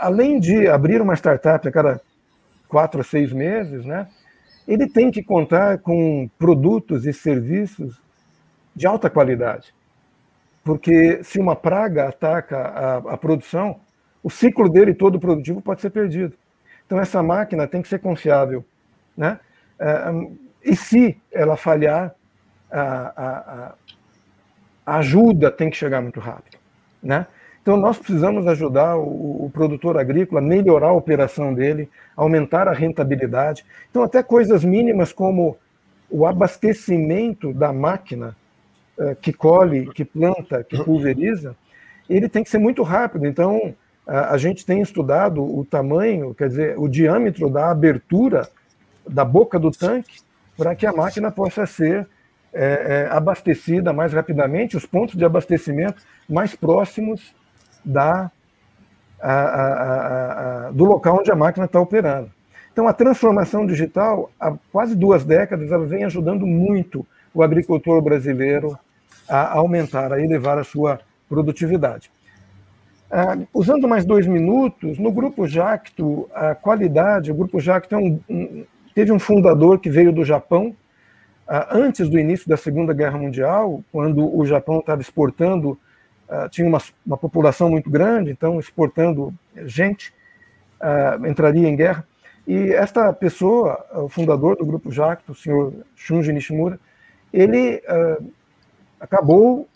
além 0.00 0.40
de 0.40 0.66
abrir 0.68 1.00
uma 1.00 1.14
startup 1.14 1.66
a 1.66 1.72
cada 1.72 2.00
quatro 2.68 3.00
a 3.00 3.04
seis 3.04 3.32
meses, 3.32 3.84
né? 3.84 4.08
ele 4.66 4.88
tem 4.88 5.10
que 5.10 5.22
contar 5.22 5.78
com 5.78 6.28
produtos 6.38 7.06
e 7.06 7.12
serviços 7.12 8.02
de 8.74 8.86
alta 8.86 9.08
qualidade. 9.08 9.72
Porque 10.64 11.22
se 11.22 11.38
uma 11.38 11.54
praga 11.54 12.08
ataca 12.08 12.58
a, 12.58 12.96
a 12.96 13.16
produção, 13.16 13.80
o 14.22 14.28
ciclo 14.28 14.68
dele 14.68 14.92
todo 14.92 15.20
produtivo 15.20 15.62
pode 15.62 15.80
ser 15.80 15.90
perdido. 15.90 16.34
Então, 16.84 17.00
essa 17.00 17.22
máquina 17.22 17.66
tem 17.68 17.80
que 17.80 17.88
ser 17.88 18.00
confiável. 18.00 18.64
Né? 19.16 19.38
É, 19.78 20.12
e 20.64 20.74
se 20.74 21.16
ela 21.32 21.56
falhar, 21.56 22.14
a, 22.70 23.74
a, 24.86 24.96
ajuda 24.98 25.50
tem 25.50 25.68
que 25.68 25.76
chegar 25.76 26.00
muito 26.00 26.20
rápido. 26.20 26.56
Né? 27.02 27.26
Então, 27.60 27.76
nós 27.76 27.98
precisamos 27.98 28.46
ajudar 28.46 28.96
o, 28.96 29.46
o, 29.46 29.50
produtor 29.52 29.98
agrícola 29.98 30.40
a 30.40 30.44
melhorar 30.44 30.88
a 30.88 30.92
operação 30.92 31.52
dele, 31.52 31.88
aumentar 32.16 32.68
a 32.68 32.72
rentabilidade. 32.72 33.64
Então, 33.90 34.02
até 34.02 34.22
coisas 34.22 34.64
mínimas 34.64 35.12
como 35.12 35.56
o 36.08 36.24
abastecimento 36.24 37.52
da 37.52 37.72
máquina 37.72 38.36
eh, 38.98 39.16
que 39.20 39.32
colhe, 39.32 39.90
que 39.92 40.04
planta, 40.04 40.62
que 40.62 40.82
pulveriza, 40.82 41.56
ele 42.08 42.28
tem 42.28 42.44
que 42.44 42.50
ser 42.50 42.58
muito 42.58 42.84
rápido. 42.84 43.26
Então, 43.26 43.74
a, 44.06 44.34
a 44.34 44.38
gente 44.38 44.64
tem 44.64 44.80
estudado 44.80 45.42
o 45.42 45.64
tamanho, 45.64 46.32
quer 46.34 46.48
dizer, 46.48 46.78
o 46.78 46.88
diâmetro 46.88 47.50
da 47.50 47.70
abertura 47.70 48.48
da 49.08 49.24
boca 49.24 49.58
do 49.58 49.70
tanque 49.70 50.20
para 50.56 50.74
que 50.74 50.86
a 50.86 50.92
máquina 50.92 51.30
possa 51.30 51.66
ser 51.66 52.08
é, 52.56 53.06
é, 53.08 53.08
abastecida 53.10 53.92
mais 53.92 54.12
rapidamente, 54.12 54.76
os 54.76 54.86
pontos 54.86 55.14
de 55.14 55.24
abastecimento 55.24 56.02
mais 56.28 56.54
próximos 56.54 57.34
da, 57.84 58.30
a, 59.20 59.32
a, 59.32 60.66
a, 60.68 60.70
do 60.70 60.84
local 60.84 61.18
onde 61.20 61.30
a 61.30 61.36
máquina 61.36 61.66
está 61.66 61.78
operando. 61.78 62.30
Então, 62.72 62.88
a 62.88 62.92
transformação 62.92 63.66
digital, 63.66 64.30
há 64.40 64.54
quase 64.72 64.94
duas 64.94 65.24
décadas, 65.24 65.70
ela 65.70 65.86
vem 65.86 66.04
ajudando 66.04 66.46
muito 66.46 67.06
o 67.34 67.42
agricultor 67.42 68.00
brasileiro 68.00 68.78
a 69.28 69.58
aumentar, 69.58 70.12
a 70.12 70.20
elevar 70.20 70.58
a 70.58 70.64
sua 70.64 71.00
produtividade. 71.28 72.10
Ah, 73.10 73.38
usando 73.52 73.86
mais 73.86 74.04
dois 74.04 74.26
minutos, 74.26 74.98
no 74.98 75.12
Grupo 75.12 75.46
Jacto, 75.46 76.28
a 76.34 76.54
qualidade, 76.54 77.30
o 77.30 77.34
Grupo 77.34 77.60
Jacto 77.60 77.94
é 77.94 77.98
um, 77.98 78.18
um, 78.28 78.64
teve 78.94 79.12
um 79.12 79.18
fundador 79.18 79.78
que 79.78 79.90
veio 79.90 80.12
do 80.12 80.24
Japão, 80.24 80.74
antes 81.48 82.08
do 82.08 82.18
início 82.18 82.48
da 82.48 82.56
Segunda 82.56 82.92
Guerra 82.92 83.18
Mundial, 83.18 83.82
quando 83.92 84.36
o 84.36 84.44
Japão 84.44 84.80
estava 84.80 85.00
exportando 85.00 85.78
uh, 86.28 86.48
tinha 86.48 86.66
uma, 86.66 86.80
uma, 87.04 87.16
população 87.16 87.70
muito 87.70 87.88
grande, 87.88 88.30
então 88.30 88.58
exportando 88.58 89.32
gente, 89.64 90.12
uh, 90.80 91.26
entraria 91.26 91.68
em 91.68 91.76
guerra. 91.76 92.06
E 92.46 92.72
esta 92.72 93.12
pessoa, 93.12 93.84
o 93.92 94.08
fundador 94.08 94.56
do 94.56 94.64
grupo 94.64 94.92
Jacto, 94.92 95.32
o 95.32 95.34
senhor 95.34 95.72
Shunji 95.96 96.32
Nishimura, 96.32 96.78
ele 97.32 97.82
acabou 99.00 99.68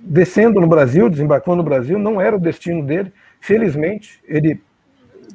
descendo 0.00 0.60
no 0.60 0.66
Brasil, 0.66 1.08
desembarcou 1.08 1.54
no 1.54 1.62
Brasil, 1.62 1.96
não 1.96 2.20
era 2.20 2.34
o 2.34 2.40
destino 2.40 2.84
dele, 2.84 3.12
felizmente, 3.40 4.20
ele 4.26 4.60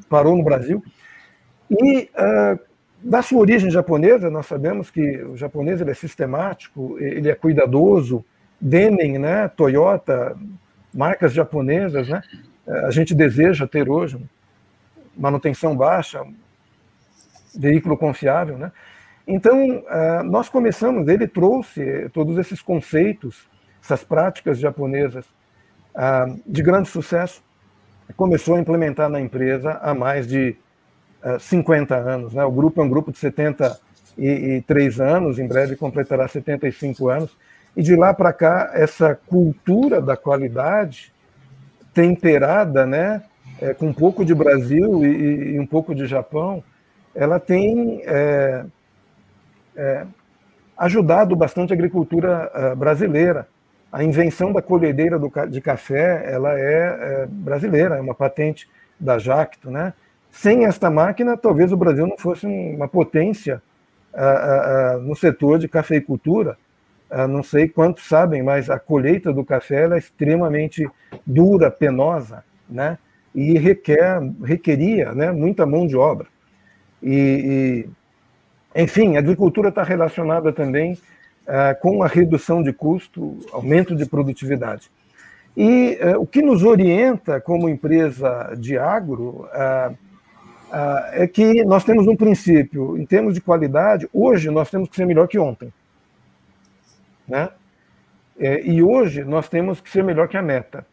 parou 0.09 0.35
no 0.35 0.43
Brasil. 0.43 0.83
E 1.71 2.09
uh, 2.15 2.59
da 3.01 3.21
sua 3.21 3.39
origem 3.39 3.71
japonesa, 3.71 4.29
nós 4.29 4.45
sabemos 4.45 4.89
que 4.91 5.23
o 5.23 5.37
japonês 5.37 5.79
ele 5.79 5.91
é 5.91 5.93
sistemático, 5.93 6.97
ele 6.99 7.29
é 7.29 7.35
cuidadoso, 7.35 8.23
Demen, 8.59 9.17
né, 9.17 9.47
Toyota, 9.47 10.35
marcas 10.93 11.33
japonesas, 11.33 12.09
né, 12.09 12.21
a 12.67 12.91
gente 12.91 13.15
deseja 13.15 13.65
ter 13.65 13.89
hoje 13.89 14.19
manutenção 15.15 15.75
baixa, 15.75 16.23
veículo 17.57 17.97
confiável, 17.97 18.57
né? 18.57 18.71
Então, 19.27 19.77
uh, 19.77 20.23
nós 20.23 20.49
começamos, 20.49 21.07
ele 21.07 21.27
trouxe 21.27 22.09
todos 22.13 22.37
esses 22.37 22.61
conceitos, 22.61 23.47
essas 23.83 24.03
práticas 24.03 24.57
japonesas 24.57 25.25
uh, 25.93 26.39
de 26.47 26.63
grande 26.63 26.89
sucesso, 26.89 27.43
começou 28.15 28.55
a 28.55 28.59
implementar 28.59 29.09
na 29.09 29.19
empresa 29.19 29.73
há 29.81 29.93
mais 29.93 30.27
de 30.27 30.55
ah, 30.55 30.68
50 31.39 31.95
anos. 31.95 32.33
Né? 32.33 32.43
O 32.43 32.51
grupo 32.51 32.81
é 32.81 32.83
um 32.83 32.89
grupo 32.89 33.11
de 33.11 33.17
73 33.17 34.99
anos, 34.99 35.39
em 35.39 35.47
breve 35.47 35.75
completará 35.75 36.27
75 36.27 37.09
anos, 37.09 37.35
e 37.75 37.81
de 37.81 37.95
lá 37.95 38.13
para 38.13 38.33
cá, 38.33 38.71
essa 38.73 39.15
cultura 39.27 40.01
da 40.01 40.17
qualidade 40.17 41.13
temperada, 41.93 42.85
né, 42.85 43.23
é, 43.61 43.73
com 43.73 43.87
um 43.87 43.93
pouco 43.93 44.23
de 44.23 44.33
Brasil 44.33 45.05
e, 45.05 45.53
e, 45.53 45.59
um 45.59 45.65
pouco 45.65 45.93
de 45.93 46.05
Japão, 46.05 46.63
ela 47.13 47.39
tem 47.39 48.01
é, 48.05 48.65
é, 49.75 50.05
ajudado 50.77 51.35
bastante 51.35 51.73
a 51.73 51.75
agricultura 51.75 52.75
brasileira. 52.77 53.47
A 53.91 54.03
invenção 54.03 54.53
da 54.53 54.61
colhedeira 54.61 55.17
do, 55.17 55.31
de 55.49 55.59
café, 55.59 56.31
ela 56.31 56.57
é, 56.57 57.27
brasileira, 57.27 57.97
é 57.97 58.01
uma 58.01 58.15
patente 58.15 58.69
da 58.99 59.17
Jacto, 59.17 59.71
né? 59.71 59.93
Sem 60.31 60.65
esta 60.65 60.89
máquina, 60.89 61.35
talvez 61.35 61.71
o 61.71 61.77
Brasil 61.77 62.07
não 62.07 62.17
fosse 62.17 62.45
uma 62.45 62.87
potência 62.87 63.61
uh, 64.13 64.97
uh, 64.97 65.01
no 65.01 65.15
setor 65.15 65.59
de 65.59 65.67
cafeicultura. 65.67 66.57
não 67.27 67.41
sei 67.41 67.67
quantos 67.67 68.07
sabem, 68.07 68.43
mas 68.43 68.69
a 68.69 68.79
colheita 68.79 69.33
do 69.33 69.43
café 69.43 69.87
é 69.87 69.97
extremamente 69.97 70.87
dura, 71.25 71.71
penosa, 71.71 72.43
né? 72.69 72.97
E 73.33 73.57
requer, 73.57 74.21
requeria 74.43 75.13
né, 75.13 75.31
muita 75.31 75.65
mão 75.65 75.87
de 75.87 75.95
obra. 75.95 76.27
E, 77.01 77.85
e 78.75 78.81
enfim, 78.81 79.15
a 79.15 79.19
agricultura 79.19 79.69
está 79.69 79.83
relacionada 79.83 80.51
também 80.53 80.93
uh, 80.93 81.79
com 81.81 82.03
a 82.03 82.07
redução 82.07 82.61
de 82.61 82.71
custo, 82.71 83.37
aumento 83.51 83.95
de 83.95 84.05
produtividade. 84.05 84.91
E 85.57 85.97
uh, 86.01 86.21
o 86.21 86.27
que 86.27 86.41
nos 86.41 86.63
orienta 86.63 87.41
como 87.41 87.67
empresa 87.67 88.53
de 88.57 88.77
agro 88.77 89.47
uh, 89.47 89.97
é 91.13 91.27
que 91.27 91.63
nós 91.63 91.83
temos 91.83 92.07
um 92.07 92.15
princípio, 92.15 92.97
em 92.97 93.05
termos 93.05 93.33
de 93.33 93.41
qualidade, 93.41 94.07
hoje 94.13 94.49
nós 94.49 94.69
temos 94.69 94.89
que 94.89 94.95
ser 94.95 95.05
melhor 95.05 95.27
que 95.27 95.39
ontem. 95.39 95.73
Né? 97.27 97.49
É, 98.39 98.61
e 98.65 98.81
hoje 98.81 99.23
nós 99.23 99.49
temos 99.49 99.81
que 99.81 99.89
ser 99.89 100.03
melhor 100.03 100.27
que 100.27 100.37
a 100.37 100.41
meta. 100.41 100.85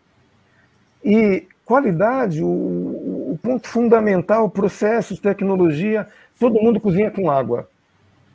E 1.05 1.47
qualidade, 1.65 2.43
o, 2.43 2.47
o 2.47 3.39
ponto 3.43 3.69
fundamental, 3.69 4.51
processos, 4.51 5.21
tecnologia, 5.21 6.07
todo 6.39 6.61
mundo 6.61 6.81
cozinha 6.81 7.11
com 7.11 7.31
água. 7.31 7.69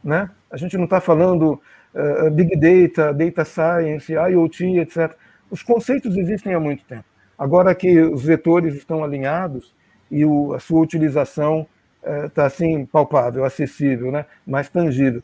Né? 0.04 0.30
A 0.50 0.58
gente 0.58 0.78
não 0.78 0.86
está 0.86 1.02
falando 1.02 1.62
uh, 1.94 2.32
Big 2.32 2.56
Data, 2.56 3.14
Data 3.14 3.46
Science, 3.46 4.14
IoT, 4.14 4.80
etc. 4.80 5.16
Os 5.50 5.62
conceitos 5.62 6.18
existem 6.18 6.54
há 6.54 6.60
muito 6.60 6.84
tempo. 6.86 7.06
Agora 7.38 7.74
que 7.76 8.00
os 8.00 8.24
vetores 8.24 8.76
estão 8.76 9.04
alinhados 9.04 9.74
e 10.12 10.26
o, 10.26 10.54
a 10.54 10.60
sua 10.60 10.82
utilização 10.82 11.66
está 12.26 12.44
uh, 12.44 12.46
assim 12.46 12.86
palpável, 12.86 13.46
acessível, 13.46 14.12
né? 14.12 14.26
mais 14.46 14.70
tangível. 14.70 15.24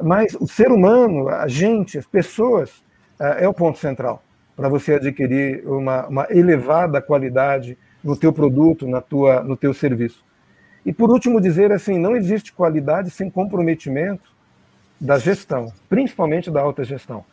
Mas 0.00 0.34
o 0.34 0.46
ser 0.46 0.70
humano, 0.70 1.28
a 1.28 1.48
gente, 1.48 1.98
as 1.98 2.06
pessoas, 2.06 2.70
uh, 3.18 3.24
é 3.38 3.48
o 3.48 3.52
ponto 3.52 3.78
central 3.78 4.22
para 4.56 4.68
você 4.68 4.94
adquirir 4.94 5.66
uma, 5.66 6.06
uma 6.06 6.26
elevada 6.30 7.02
qualidade 7.02 7.76
no 8.02 8.16
teu 8.16 8.32
produto, 8.32 8.86
na 8.86 9.00
tua, 9.00 9.42
no 9.42 9.56
teu 9.56 9.74
serviço. 9.74 10.24
E 10.86 10.92
por 10.92 11.10
último 11.10 11.40
dizer 11.40 11.72
assim, 11.72 11.98
não 11.98 12.14
existe 12.14 12.52
qualidade 12.52 13.10
sem 13.10 13.30
comprometimento 13.30 14.30
da 15.00 15.18
gestão, 15.18 15.72
principalmente 15.88 16.50
da 16.50 16.60
alta 16.60 16.84
gestão. 16.84 17.24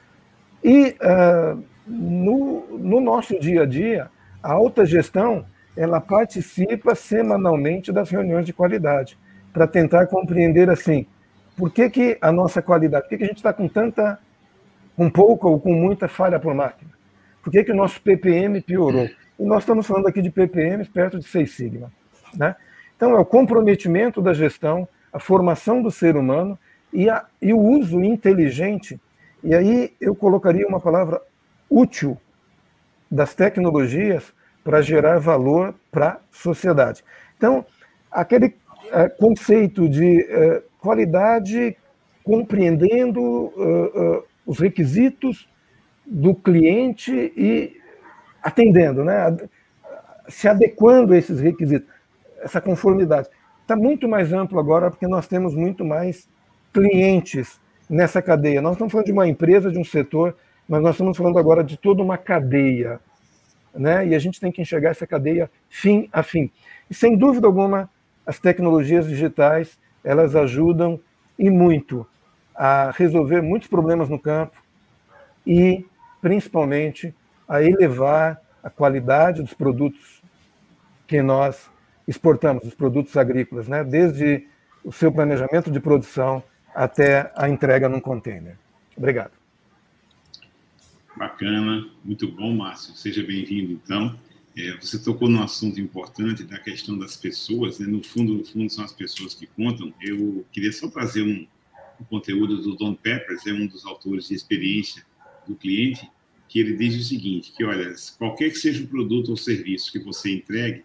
E 0.63 0.95
uh, 1.01 1.63
no, 1.85 2.65
no 2.77 3.01
nosso 3.01 3.39
dia 3.39 3.63
a 3.63 3.65
dia, 3.65 4.09
a 4.41 4.53
alta 4.53 4.85
gestão 4.85 5.45
ela 5.75 6.01
participa 6.01 6.95
semanalmente 6.95 7.91
das 7.91 8.09
reuniões 8.09 8.45
de 8.45 8.53
qualidade 8.53 9.17
para 9.53 9.67
tentar 9.67 10.07
compreender 10.07 10.69
assim 10.69 11.05
por 11.61 11.69
que, 11.69 11.89
que 11.89 12.17
a 12.19 12.31
nossa 12.31 12.61
qualidade, 12.61 13.03
por 13.03 13.09
que, 13.09 13.17
que 13.17 13.23
a 13.23 13.27
gente 13.27 13.37
está 13.37 13.53
com 13.53 13.67
tanta, 13.67 14.17
com 14.95 15.09
pouca 15.09 15.47
ou 15.47 15.59
com 15.59 15.73
muita 15.73 16.07
falha 16.07 16.39
por 16.39 16.53
máquina? 16.53 16.89
Por 17.43 17.51
que, 17.51 17.63
que 17.63 17.71
o 17.71 17.75
nosso 17.75 18.01
PPM 18.01 18.61
piorou? 18.61 19.07
E 19.39 19.43
nós 19.43 19.63
estamos 19.63 19.85
falando 19.85 20.07
aqui 20.07 20.21
de 20.21 20.31
PPM 20.31 20.83
perto 20.85 21.19
de 21.19 21.25
6 21.25 21.51
sigma. 21.51 21.91
Né? 22.33 22.55
Então, 22.95 23.15
é 23.15 23.19
o 23.19 23.25
comprometimento 23.25 24.21
da 24.21 24.33
gestão, 24.33 24.87
a 25.11 25.19
formação 25.19 25.81
do 25.83 25.91
ser 25.91 26.15
humano 26.15 26.57
e, 26.93 27.09
a, 27.09 27.25
e 27.41 27.53
o 27.53 27.59
uso 27.59 28.03
inteligente. 28.03 28.99
E 29.43 29.53
aí 29.53 29.93
eu 29.99 30.15
colocaria 30.15 30.67
uma 30.67 30.79
palavra 30.79 31.21
útil 31.69 32.17
das 33.09 33.35
tecnologias 33.35 34.33
para 34.63 34.81
gerar 34.81 35.19
valor 35.19 35.73
para 35.91 36.09
a 36.09 36.19
sociedade. 36.31 37.03
Então, 37.37 37.65
aquele 38.11 38.55
é, 38.91 39.09
conceito 39.09 39.87
de 39.89 40.21
é, 40.21 40.63
qualidade 40.79 41.75
compreendendo 42.23 43.21
uh, 43.21 44.23
os 44.45 44.59
requisitos 44.59 45.49
do 46.05 46.35
cliente 46.35 47.11
e 47.35 47.75
atendendo, 48.43 49.03
né? 49.03 49.35
se 50.27 50.47
adequando 50.47 51.13
a 51.13 51.17
esses 51.17 51.39
requisitos 51.39 51.87
essa 52.41 52.59
conformidade. 52.59 53.29
Está 53.61 53.75
muito 53.75 54.07
mais 54.07 54.33
amplo 54.33 54.59
agora, 54.59 54.89
porque 54.89 55.07
nós 55.07 55.27
temos 55.27 55.55
muito 55.55 55.85
mais 55.85 56.27
clientes 56.73 57.59
nessa 57.89 58.21
cadeia. 58.21 58.61
Nós 58.61 58.73
estamos 58.73 58.91
falando 58.91 59.05
de 59.05 59.11
uma 59.11 59.27
empresa, 59.27 59.71
de 59.71 59.77
um 59.77 59.83
setor, 59.83 60.35
mas 60.67 60.81
nós 60.81 60.95
estamos 60.95 61.17
falando 61.17 61.37
agora 61.37 61.63
de 61.63 61.77
toda 61.77 62.01
uma 62.01 62.17
cadeia. 62.17 62.99
Né? 63.73 64.07
E 64.07 64.15
a 64.15 64.19
gente 64.19 64.39
tem 64.39 64.51
que 64.51 64.61
enxergar 64.61 64.89
essa 64.89 65.07
cadeia 65.07 65.49
fim 65.69 66.09
a 66.11 66.23
fim. 66.23 66.51
E 66.89 66.93
sem 66.93 67.17
dúvida 67.17 67.47
alguma, 67.47 67.89
as 68.25 68.39
tecnologias 68.39 69.07
digitais 69.07 69.79
elas 70.03 70.35
ajudam 70.35 70.99
e 71.37 71.49
muito 71.49 72.05
a 72.55 72.91
resolver 72.91 73.41
muitos 73.41 73.67
problemas 73.67 74.09
no 74.09 74.19
campo 74.19 74.57
e, 75.45 75.85
principalmente, 76.21 77.15
a 77.47 77.61
elevar 77.61 78.41
a 78.63 78.69
qualidade 78.69 79.41
dos 79.41 79.53
produtos 79.53 80.21
que 81.07 81.21
nós 81.21 81.69
exportamos 82.07 82.63
os 82.63 82.75
produtos 82.75 83.15
agrícolas, 83.17 83.67
né? 83.67 83.83
desde 83.83 84.47
o 84.83 84.91
seu 84.91 85.11
planejamento 85.11 85.71
de 85.71 85.79
produção 85.79 86.43
até 86.73 87.31
a 87.35 87.49
entrega 87.49 87.89
num 87.89 87.99
container. 87.99 88.57
Obrigado. 88.95 89.40
Bacana, 91.21 91.87
muito 92.03 92.27
bom, 92.27 92.51
Márcio. 92.51 92.95
Seja 92.95 93.21
bem-vindo, 93.21 93.73
então. 93.73 94.17
É, 94.57 94.75
você 94.77 94.97
tocou 94.97 95.29
num 95.29 95.43
assunto 95.43 95.79
importante 95.79 96.43
da 96.43 96.57
questão 96.57 96.97
das 96.97 97.15
pessoas, 97.15 97.77
né? 97.77 97.85
no 97.85 98.01
fundo, 98.03 98.33
no 98.33 98.43
fundo 98.43 98.71
são 98.71 98.83
as 98.83 98.91
pessoas 98.91 99.35
que 99.35 99.45
contam. 99.45 99.93
Eu 100.01 100.43
queria 100.51 100.71
só 100.71 100.89
trazer 100.89 101.21
um, 101.21 101.45
um 101.99 102.03
conteúdo 102.05 102.59
do 102.63 102.75
Don 102.75 102.95
Peppers, 102.95 103.45
é 103.45 103.53
um 103.53 103.67
dos 103.67 103.85
autores 103.85 104.29
de 104.29 104.33
experiência 104.33 105.05
do 105.47 105.53
cliente, 105.53 106.09
que 106.49 106.59
ele 106.59 106.75
diz 106.75 106.99
o 106.99 107.07
seguinte, 107.07 107.53
que 107.55 107.63
olha, 107.63 107.93
qualquer 108.17 108.49
que 108.49 108.57
seja 108.57 108.83
o 108.83 108.87
produto 108.87 109.29
ou 109.29 109.37
serviço 109.37 109.91
que 109.91 109.99
você 109.99 110.33
entregue, 110.33 110.83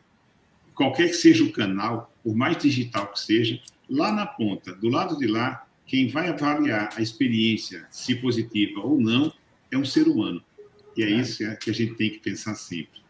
qualquer 0.75 1.09
que 1.09 1.17
seja 1.17 1.45
o 1.45 1.51
canal, 1.51 2.15
por 2.23 2.37
mais 2.37 2.59
digital 2.59 3.11
que 3.11 3.21
seja, 3.21 3.59
lá 3.89 4.13
na 4.13 4.27
ponta, 4.27 4.75
do 4.75 4.91
lado 4.91 5.17
de 5.17 5.27
lá, 5.27 5.67
quem 5.87 6.09
vai 6.09 6.29
avaliar 6.29 6.91
a 6.95 7.01
experiência, 7.01 7.87
se 7.91 8.15
positiva 8.17 8.81
ou 8.81 9.01
não, 9.01 9.33
é 9.71 9.77
um 9.77 9.85
ser 9.85 10.09
humano. 10.09 10.43
E 10.97 11.03
é 11.03 11.11
isso 11.11 11.45
que 11.59 11.71
a 11.71 11.75
gente 11.75 11.95
tem 11.95 12.11
que 12.11 12.19
pensar 12.19 12.55
sempre. 12.55 13.01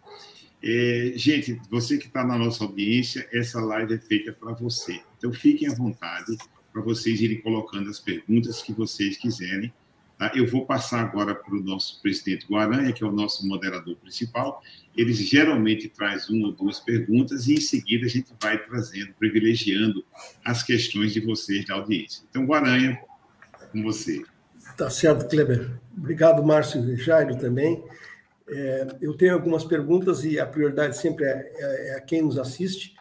É, 0.62 1.12
gente, 1.14 1.60
você 1.70 1.96
que 1.98 2.06
está 2.06 2.24
na 2.24 2.36
nossa 2.36 2.64
audiência, 2.64 3.28
essa 3.32 3.60
live 3.60 3.94
é 3.94 3.98
feita 3.98 4.32
para 4.32 4.52
você. 4.52 5.00
Então, 5.16 5.32
fiquem 5.32 5.68
à 5.68 5.74
vontade 5.74 6.36
para 6.72 6.82
vocês 6.82 7.20
irem 7.20 7.40
colocando 7.40 7.88
as 7.88 8.00
perguntas 8.00 8.62
que 8.62 8.72
vocês 8.72 9.16
quiserem. 9.16 9.72
Tá? 10.18 10.32
Eu 10.34 10.46
vou 10.46 10.66
passar 10.66 11.00
agora 11.00 11.34
para 11.34 11.54
o 11.54 11.62
nosso 11.62 12.00
presidente 12.00 12.46
Guaranha, 12.46 12.92
que 12.92 13.04
é 13.04 13.06
o 13.06 13.12
nosso 13.12 13.46
moderador 13.46 13.96
principal. 13.96 14.62
Ele 14.96 15.12
geralmente 15.12 15.88
traz 15.88 16.28
uma 16.28 16.48
ou 16.48 16.52
duas 16.52 16.80
perguntas 16.80 17.46
e, 17.46 17.54
em 17.54 17.60
seguida, 17.60 18.06
a 18.06 18.08
gente 18.08 18.32
vai 18.42 18.58
trazendo, 18.58 19.12
privilegiando 19.18 20.04
as 20.44 20.62
questões 20.62 21.12
de 21.12 21.20
vocês 21.20 21.64
da 21.66 21.74
audiência. 21.74 22.24
Então, 22.28 22.46
Guaranha, 22.46 22.98
com 23.70 23.82
você. 23.82 24.24
Tá 24.76 24.90
certo, 24.90 25.26
Kleber. 25.26 25.70
Obrigado, 25.96 26.44
Márcio 26.44 26.80
e 26.92 26.96
Jairo 26.96 27.36
também. 27.36 27.82
É, 28.48 28.86
eu 29.00 29.16
tenho 29.16 29.32
algumas 29.32 29.64
perguntas 29.64 30.22
e 30.24 30.38
a 30.38 30.46
prioridade 30.46 30.96
sempre 30.98 31.24
é, 31.24 31.52
é, 31.56 31.88
é 31.88 31.96
a 31.96 32.00
quem 32.00 32.20
nos 32.20 32.38
assiste. 32.38 32.94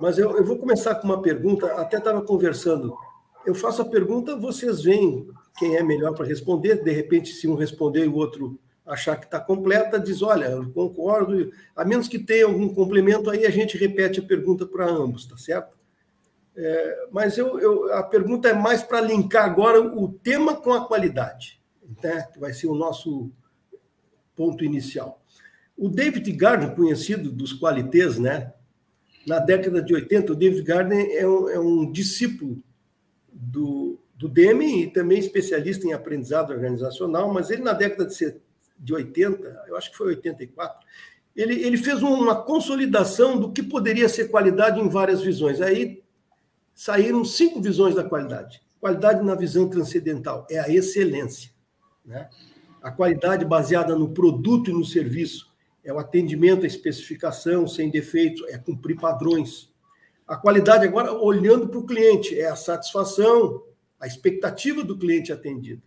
Mas 0.00 0.18
eu, 0.18 0.36
eu, 0.36 0.44
vou 0.44 0.56
começar 0.56 0.94
com 0.94 1.06
uma 1.06 1.20
pergunta. 1.20 1.66
Até 1.74 1.98
estava 1.98 2.22
conversando. 2.22 2.96
Eu 3.44 3.54
faço 3.54 3.82
a 3.82 3.84
pergunta, 3.84 4.36
vocês 4.36 4.82
veem 4.82 5.28
quem 5.58 5.76
é 5.76 5.82
melhor 5.82 6.14
para 6.14 6.26
responder. 6.26 6.82
De 6.82 6.90
repente, 6.90 7.32
se 7.32 7.46
um 7.46 7.54
responder 7.54 8.06
e 8.06 8.08
o 8.08 8.16
outro 8.16 8.58
achar 8.86 9.16
que 9.16 9.26
está 9.26 9.38
completa, 9.38 10.00
diz: 10.00 10.22
olha, 10.22 10.46
eu 10.46 10.70
concordo. 10.70 11.52
A 11.76 11.84
menos 11.84 12.08
que 12.08 12.18
tenha 12.18 12.46
algum 12.46 12.72
complemento, 12.72 13.28
aí 13.28 13.44
a 13.44 13.50
gente 13.50 13.76
repete 13.76 14.20
a 14.20 14.24
pergunta 14.24 14.64
para 14.66 14.88
ambos, 14.88 15.26
tá 15.26 15.36
certo? 15.36 15.76
É, 16.54 17.06
mas 17.10 17.38
eu, 17.38 17.58
eu, 17.58 17.92
a 17.94 18.02
pergunta 18.02 18.48
é 18.48 18.52
mais 18.52 18.82
para 18.82 19.00
linkar 19.00 19.44
agora 19.44 19.80
o 19.80 20.12
tema 20.12 20.54
com 20.54 20.72
a 20.72 20.86
qualidade, 20.86 21.60
né? 22.02 22.28
que 22.32 22.38
vai 22.38 22.52
ser 22.52 22.66
o 22.66 22.74
nosso 22.74 23.30
ponto 24.36 24.64
inicial. 24.64 25.22
O 25.76 25.88
David 25.88 26.30
Gardner, 26.32 26.74
conhecido 26.74 27.32
dos 27.32 27.52
qualitês, 27.52 28.18
né? 28.18 28.52
na 29.26 29.38
década 29.38 29.80
de 29.80 29.94
80, 29.94 30.32
o 30.32 30.36
David 30.36 30.62
Gardner 30.62 31.06
é 31.12 31.26
um, 31.26 31.48
é 31.48 31.58
um 31.58 31.90
discípulo 31.90 32.62
do, 33.32 33.98
do 34.14 34.28
Deming 34.28 34.82
e 34.82 34.90
também 34.90 35.18
especialista 35.18 35.86
em 35.86 35.92
aprendizado 35.92 36.52
organizacional, 36.52 37.32
mas 37.32 37.50
ele, 37.50 37.62
na 37.62 37.72
década 37.72 38.06
de, 38.06 38.36
de 38.78 38.94
80, 38.94 39.64
eu 39.68 39.76
acho 39.76 39.90
que 39.90 39.96
foi 39.96 40.08
84, 40.08 40.86
ele, 41.34 41.62
ele 41.62 41.78
fez 41.78 42.02
uma 42.02 42.42
consolidação 42.42 43.40
do 43.40 43.52
que 43.52 43.62
poderia 43.62 44.08
ser 44.08 44.28
qualidade 44.28 44.78
em 44.78 44.88
várias 44.88 45.22
visões. 45.22 45.62
Aí 45.62 46.01
saíram 46.74 47.24
cinco 47.24 47.60
visões 47.60 47.94
da 47.94 48.04
qualidade. 48.04 48.62
Qualidade 48.80 49.24
na 49.24 49.34
visão 49.34 49.68
transcendental 49.68 50.46
é 50.50 50.58
a 50.58 50.68
excelência. 50.68 51.50
Né? 52.04 52.28
A 52.82 52.90
qualidade 52.90 53.44
baseada 53.44 53.94
no 53.94 54.10
produto 54.10 54.70
e 54.70 54.72
no 54.72 54.84
serviço 54.84 55.52
é 55.84 55.92
o 55.92 55.98
atendimento 55.98 56.64
à 56.64 56.66
especificação 56.66 57.66
sem 57.66 57.90
defeitos, 57.90 58.42
é 58.48 58.58
cumprir 58.58 58.98
padrões. 58.98 59.72
A 60.26 60.36
qualidade 60.36 60.86
agora 60.86 61.12
olhando 61.12 61.68
para 61.68 61.78
o 61.78 61.86
cliente 61.86 62.38
é 62.38 62.48
a 62.48 62.56
satisfação, 62.56 63.62
a 64.00 64.06
expectativa 64.06 64.82
do 64.82 64.98
cliente 64.98 65.32
atendido. 65.32 65.82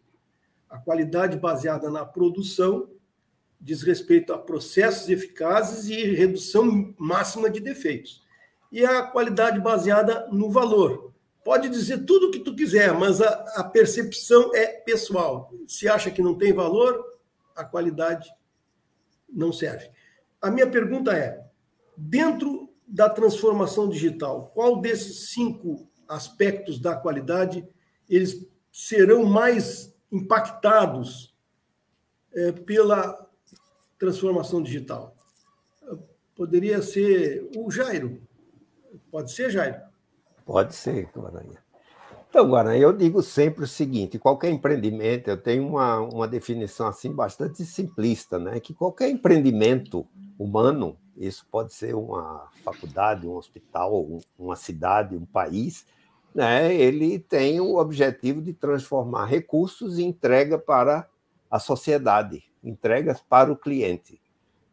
A 0.69 0.77
qualidade 0.77 1.37
baseada 1.37 1.89
na 1.89 2.05
produção 2.05 2.89
diz 3.59 3.81
respeito 3.81 4.31
a 4.33 4.37
processos 4.37 5.09
eficazes 5.09 5.89
e 5.89 6.13
redução 6.13 6.93
máxima 6.97 7.49
de 7.49 7.59
defeitos. 7.59 8.24
E 8.71 8.85
a 8.85 9.03
qualidade 9.03 9.59
baseada 9.59 10.27
no 10.31 10.49
valor. 10.49 11.13
Pode 11.43 11.69
dizer 11.69 12.05
tudo 12.05 12.27
o 12.27 12.31
que 12.31 12.39
tu 12.39 12.55
quiser, 12.55 12.91
mas 12.93 13.21
a, 13.21 13.29
a 13.57 13.63
percepção 13.63 14.51
é 14.55 14.65
pessoal. 14.65 15.53
Se 15.67 15.87
acha 15.87 16.09
que 16.09 16.21
não 16.21 16.35
tem 16.35 16.51
valor, 16.51 17.05
a 17.55 17.63
qualidade 17.63 18.29
não 19.29 19.53
serve. 19.53 19.89
A 20.41 20.49
minha 20.49 20.67
pergunta 20.67 21.13
é: 21.15 21.45
dentro 21.95 22.69
da 22.87 23.09
transformação 23.09 23.89
digital, 23.89 24.51
qual 24.53 24.81
desses 24.81 25.29
cinco 25.29 25.87
aspectos 26.07 26.79
da 26.79 26.95
qualidade 26.95 27.67
eles 28.09 28.47
serão 28.71 29.25
mais 29.25 29.93
impactados 30.11 31.33
é, 32.33 32.51
pela 32.51 33.29
transformação 33.97 34.61
digital? 34.61 35.15
Poderia 36.35 36.81
ser 36.81 37.49
o 37.55 37.71
Jairo. 37.71 38.21
Pode 39.15 39.31
ser, 39.31 39.49
Jairo? 39.49 39.77
Pode 40.45 40.75
ser, 40.75 41.09
Guaranha. 41.15 41.57
Então, 42.29 42.49
Guarani, 42.49 42.81
eu 42.81 42.91
digo 42.91 43.23
sempre 43.23 43.63
o 43.63 43.67
seguinte: 43.67 44.19
qualquer 44.19 44.49
empreendimento, 44.49 45.29
eu 45.29 45.37
tenho 45.37 45.65
uma, 45.65 45.99
uma 45.99 46.27
definição 46.27 46.85
assim 46.85 47.13
bastante 47.13 47.63
simplista, 47.63 48.37
né? 48.37 48.59
Que 48.59 48.73
qualquer 48.73 49.09
empreendimento 49.09 50.05
humano, 50.37 50.97
isso 51.15 51.47
pode 51.49 51.73
ser 51.73 51.95
uma 51.95 52.49
faculdade, 52.61 53.25
um 53.25 53.37
hospital, 53.37 54.05
uma 54.37 54.57
cidade, 54.57 55.15
um 55.15 55.25
país, 55.25 55.85
né? 56.33 56.75
Ele 56.75 57.17
tem 57.17 57.61
o 57.61 57.77
objetivo 57.77 58.41
de 58.41 58.51
transformar 58.51 59.27
recursos 59.27 59.97
em 59.97 60.07
entrega 60.07 60.59
para 60.59 61.07
a 61.49 61.57
sociedade, 61.57 62.43
entregas 62.61 63.21
para 63.21 63.49
o 63.49 63.55
cliente. 63.55 64.19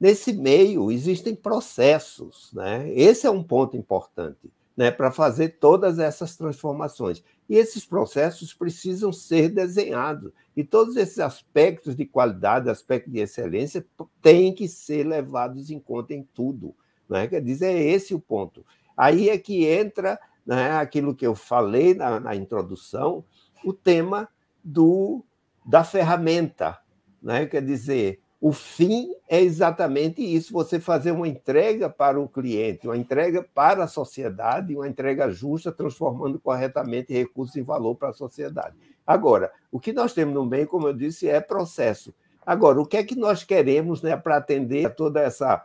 Nesse 0.02 0.32
meio 0.32 0.90
existem 0.90 1.32
processos, 1.32 2.50
né? 2.52 2.92
Esse 2.92 3.24
é 3.24 3.30
um 3.30 3.40
ponto 3.40 3.76
importante 3.76 4.50
né, 4.76 4.90
para 4.90 5.12
fazer 5.12 5.60
todas 5.60 6.00
essas 6.00 6.36
transformações. 6.36 7.22
E 7.48 7.54
esses 7.54 7.86
processos 7.86 8.52
precisam 8.52 9.12
ser 9.12 9.50
desenhados. 9.50 10.32
E 10.56 10.64
todos 10.64 10.96
esses 10.96 11.20
aspectos 11.20 11.94
de 11.94 12.04
qualidade, 12.04 12.68
aspectos 12.68 13.12
de 13.12 13.20
excelência, 13.20 13.86
têm 14.20 14.52
que 14.52 14.66
ser 14.66 15.06
levados 15.06 15.70
em 15.70 15.78
conta 15.78 16.12
em 16.12 16.24
tudo. 16.34 16.74
Né? 17.08 17.28
Quer 17.28 17.40
dizer, 17.40 17.66
é 17.66 17.84
esse 17.84 18.12
o 18.12 18.18
ponto. 18.18 18.66
Aí 18.96 19.28
é 19.28 19.38
que 19.38 19.64
entra 19.66 20.18
né, 20.44 20.72
aquilo 20.72 21.14
que 21.14 21.24
eu 21.24 21.36
falei 21.36 21.94
na, 21.94 22.18
na 22.18 22.34
introdução, 22.34 23.24
o 23.64 23.72
tema 23.72 24.28
do, 24.64 25.24
da 25.64 25.84
ferramenta. 25.84 26.76
Né? 27.22 27.46
Quer 27.46 27.64
dizer, 27.64 28.21
o 28.42 28.50
fim 28.50 29.14
é 29.28 29.40
exatamente 29.40 30.20
isso: 30.20 30.52
você 30.52 30.80
fazer 30.80 31.12
uma 31.12 31.28
entrega 31.28 31.88
para 31.88 32.20
o 32.20 32.28
cliente, 32.28 32.88
uma 32.88 32.96
entrega 32.96 33.46
para 33.54 33.84
a 33.84 33.86
sociedade, 33.86 34.74
uma 34.74 34.88
entrega 34.88 35.30
justa, 35.30 35.70
transformando 35.70 36.40
corretamente 36.40 37.12
recursos 37.12 37.54
em 37.54 37.62
valor 37.62 37.94
para 37.94 38.08
a 38.08 38.12
sociedade. 38.12 38.74
Agora, 39.06 39.52
o 39.70 39.78
que 39.78 39.92
nós 39.92 40.12
temos 40.12 40.34
no 40.34 40.44
bem, 40.44 40.66
como 40.66 40.88
eu 40.88 40.92
disse, 40.92 41.28
é 41.28 41.40
processo. 41.40 42.12
Agora, 42.44 42.80
o 42.80 42.84
que 42.84 42.96
é 42.96 43.04
que 43.04 43.14
nós 43.14 43.44
queremos 43.44 44.02
né, 44.02 44.16
para 44.16 44.38
atender 44.38 44.86
a 44.86 44.90
toda 44.90 45.20
essa, 45.20 45.64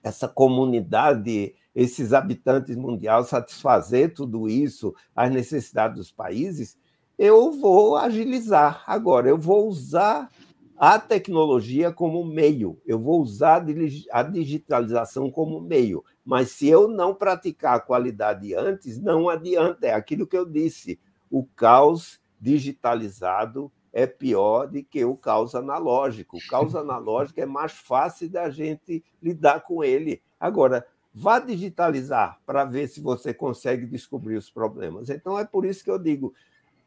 essa 0.00 0.28
comunidade, 0.28 1.56
esses 1.74 2.12
habitantes 2.12 2.76
mundiais, 2.76 3.26
satisfazer 3.26 4.14
tudo 4.14 4.48
isso, 4.48 4.94
as 5.14 5.28
necessidades 5.28 5.96
dos 5.96 6.12
países? 6.12 6.78
Eu 7.18 7.50
vou 7.50 7.96
agilizar. 7.96 8.84
Agora, 8.86 9.28
eu 9.28 9.36
vou 9.36 9.66
usar 9.66 10.30
a 10.82 10.98
tecnologia 10.98 11.92
como 11.92 12.24
meio, 12.24 12.80
eu 12.86 12.98
vou 12.98 13.20
usar 13.20 13.62
a 14.10 14.22
digitalização 14.22 15.30
como 15.30 15.60
meio, 15.60 16.02
mas 16.24 16.52
se 16.52 16.68
eu 16.68 16.88
não 16.88 17.14
praticar 17.14 17.76
a 17.76 17.80
qualidade 17.80 18.54
antes, 18.54 18.98
não 18.98 19.28
adianta, 19.28 19.88
é 19.88 19.92
aquilo 19.92 20.26
que 20.26 20.38
eu 20.38 20.46
disse, 20.46 20.98
o 21.30 21.44
caos 21.44 22.18
digitalizado 22.40 23.70
é 23.92 24.06
pior 24.06 24.68
do 24.68 24.82
que 24.82 25.04
o 25.04 25.14
caos 25.18 25.54
analógico. 25.54 26.38
O 26.38 26.48
caos 26.48 26.74
analógico 26.76 27.42
é 27.42 27.46
mais 27.46 27.72
fácil 27.72 28.30
da 28.30 28.48
gente 28.48 29.04
lidar 29.22 29.60
com 29.60 29.84
ele. 29.84 30.22
Agora, 30.40 30.86
vá 31.12 31.38
digitalizar 31.40 32.40
para 32.46 32.64
ver 32.64 32.88
se 32.88 33.02
você 33.02 33.34
consegue 33.34 33.84
descobrir 33.84 34.36
os 34.36 34.48
problemas. 34.48 35.10
Então, 35.10 35.38
é 35.38 35.44
por 35.44 35.66
isso 35.66 35.84
que 35.84 35.90
eu 35.90 35.98
digo: 35.98 36.32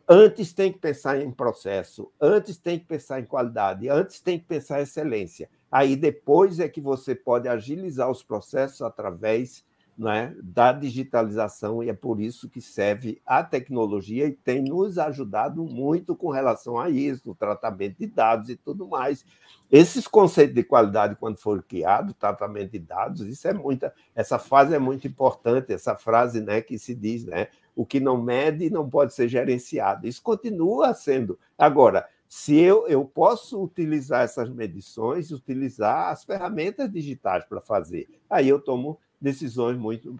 Antes 0.07 0.51
tem 0.51 0.71
que 0.71 0.79
pensar 0.79 1.21
em 1.21 1.31
processo, 1.31 2.11
antes 2.19 2.57
tem 2.57 2.77
que 2.77 2.85
pensar 2.85 3.21
em 3.21 3.25
qualidade, 3.25 3.87
antes 3.87 4.19
tem 4.19 4.37
que 4.37 4.45
pensar 4.45 4.79
em 4.79 4.83
excelência. 4.83 5.49
Aí 5.71 5.95
depois 5.95 6.59
é 6.59 6.67
que 6.67 6.81
você 6.81 7.15
pode 7.15 7.47
agilizar 7.47 8.11
os 8.11 8.21
processos 8.21 8.81
através 8.81 9.63
né, 9.97 10.35
da 10.41 10.73
digitalização, 10.73 11.83
e 11.83 11.89
é 11.89 11.93
por 11.93 12.19
isso 12.19 12.49
que 12.49 12.59
serve 12.59 13.21
a 13.25 13.43
tecnologia 13.43 14.25
e 14.25 14.31
tem 14.31 14.61
nos 14.61 14.97
ajudado 14.97 15.63
muito 15.63 16.15
com 16.15 16.31
relação 16.31 16.79
a 16.79 16.89
isso, 16.89 17.31
o 17.31 17.35
tratamento 17.35 17.99
de 17.99 18.07
dados 18.07 18.49
e 18.49 18.55
tudo 18.55 18.87
mais. 18.87 19.25
Esses 19.71 20.07
conceitos 20.07 20.55
de 20.55 20.63
qualidade, 20.63 21.15
quando 21.15 21.37
foram 21.37 21.61
criados, 21.61 22.15
tratamento 22.15 22.71
de 22.71 22.79
dados, 22.79 23.21
isso 23.21 23.47
é 23.47 23.53
muita, 23.53 23.93
essa 24.15 24.39
fase 24.39 24.73
é 24.73 24.79
muito 24.79 25.07
importante, 25.07 25.71
essa 25.71 25.95
frase 25.95 26.41
né, 26.41 26.61
que 26.61 26.77
se 26.77 26.93
diz, 26.93 27.25
né? 27.25 27.47
O 27.75 27.85
que 27.85 27.99
não 27.99 28.21
mede 28.21 28.69
não 28.69 28.89
pode 28.89 29.13
ser 29.13 29.27
gerenciado. 29.27 30.07
Isso 30.07 30.21
continua 30.21 30.93
sendo. 30.93 31.39
Agora, 31.57 32.07
se 32.27 32.57
eu, 32.57 32.87
eu 32.87 33.05
posso 33.05 33.63
utilizar 33.63 34.23
essas 34.23 34.49
medições, 34.49 35.31
utilizar 35.31 36.11
as 36.11 36.23
ferramentas 36.23 36.91
digitais 36.91 37.45
para 37.45 37.61
fazer, 37.61 38.07
aí 38.29 38.49
eu 38.49 38.59
tomo 38.59 38.99
decisões 39.21 39.77
muito 39.77 40.15